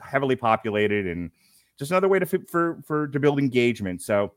heavily 0.00 0.36
populated 0.36 1.06
and 1.06 1.30
just 1.78 1.90
another 1.90 2.08
way 2.08 2.18
to 2.18 2.26
for 2.26 2.82
for 2.84 3.08
to 3.08 3.20
build 3.20 3.38
engagement. 3.38 4.02
So 4.02 4.32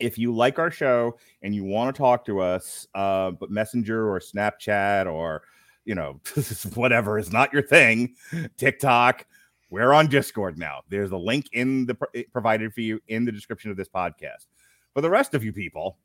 if 0.00 0.18
you 0.18 0.34
like 0.34 0.58
our 0.58 0.70
show 0.70 1.16
and 1.42 1.54
you 1.54 1.64
want 1.64 1.94
to 1.94 1.98
talk 1.98 2.24
to 2.26 2.40
us, 2.40 2.86
uh, 2.94 3.30
but 3.30 3.50
Messenger 3.50 4.10
or 4.10 4.20
Snapchat 4.20 5.06
or 5.06 5.42
you 5.84 5.94
know 5.94 6.20
whatever 6.74 7.18
is 7.18 7.32
not 7.32 7.52
your 7.52 7.62
thing, 7.62 8.14
TikTok, 8.56 9.26
we're 9.70 9.92
on 9.92 10.08
Discord 10.08 10.58
now. 10.58 10.82
There's 10.88 11.12
a 11.12 11.16
link 11.16 11.48
in 11.52 11.86
the 11.86 11.96
provided 12.32 12.74
for 12.74 12.80
you 12.80 13.00
in 13.08 13.24
the 13.24 13.32
description 13.32 13.70
of 13.70 13.76
this 13.76 13.88
podcast. 13.88 14.46
For 14.94 15.00
the 15.00 15.10
rest 15.10 15.34
of 15.34 15.44
you 15.44 15.52
people, 15.52 15.98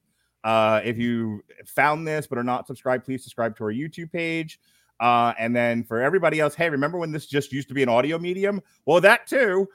uh, 0.44 0.82
if 0.84 0.98
you 0.98 1.44
found 1.66 2.08
this 2.08 2.28
but 2.28 2.38
are 2.38 2.44
not 2.44 2.68
subscribed, 2.68 3.06
please 3.06 3.24
subscribe 3.24 3.56
to 3.58 3.64
our 3.66 3.72
YouTube 3.72 4.12
page. 4.12 4.60
Uh, 5.00 5.34
and 5.40 5.56
then 5.56 5.84
for 5.84 6.02
everybody 6.02 6.40
else, 6.40 6.56
hey, 6.56 6.70
remember 6.70 6.98
when 6.98 7.12
this 7.12 7.26
just 7.26 7.52
used 7.52 7.68
to 7.70 7.74
be 7.74 7.84
an 7.84 7.90
audio 7.90 8.18
medium? 8.18 8.62
Well, 8.86 9.02
that 9.02 9.28
too. 9.28 9.68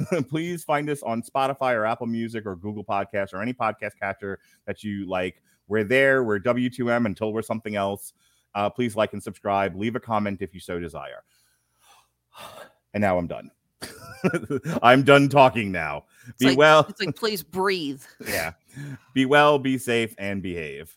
please 0.28 0.64
find 0.64 0.88
us 0.88 1.02
on 1.02 1.22
Spotify 1.22 1.74
or 1.74 1.84
Apple 1.84 2.06
Music 2.06 2.46
or 2.46 2.56
Google 2.56 2.84
Podcasts 2.84 3.34
or 3.34 3.42
any 3.42 3.52
podcast 3.52 3.92
catcher 4.00 4.38
that 4.66 4.82
you 4.82 5.06
like. 5.06 5.42
We're 5.68 5.84
there. 5.84 6.24
We're 6.24 6.40
W2M 6.40 7.06
until 7.06 7.32
we're 7.32 7.42
something 7.42 7.76
else. 7.76 8.12
Uh, 8.54 8.68
please 8.68 8.96
like 8.96 9.12
and 9.12 9.22
subscribe. 9.22 9.76
Leave 9.76 9.96
a 9.96 10.00
comment 10.00 10.42
if 10.42 10.54
you 10.54 10.60
so 10.60 10.78
desire. 10.78 11.22
And 12.94 13.00
now 13.00 13.16
I'm 13.16 13.26
done. 13.26 13.50
I'm 14.82 15.02
done 15.02 15.30
talking 15.30 15.72
now. 15.72 16.04
It's 16.28 16.36
Be 16.40 16.48
like, 16.48 16.58
well. 16.58 16.86
It's 16.90 17.00
like, 17.00 17.16
please 17.16 17.42
breathe. 17.42 18.02
Yeah. 18.28 18.52
Be 19.14 19.24
well, 19.24 19.58
be 19.58 19.78
safe, 19.78 20.14
and 20.18 20.42
behave. 20.42 20.94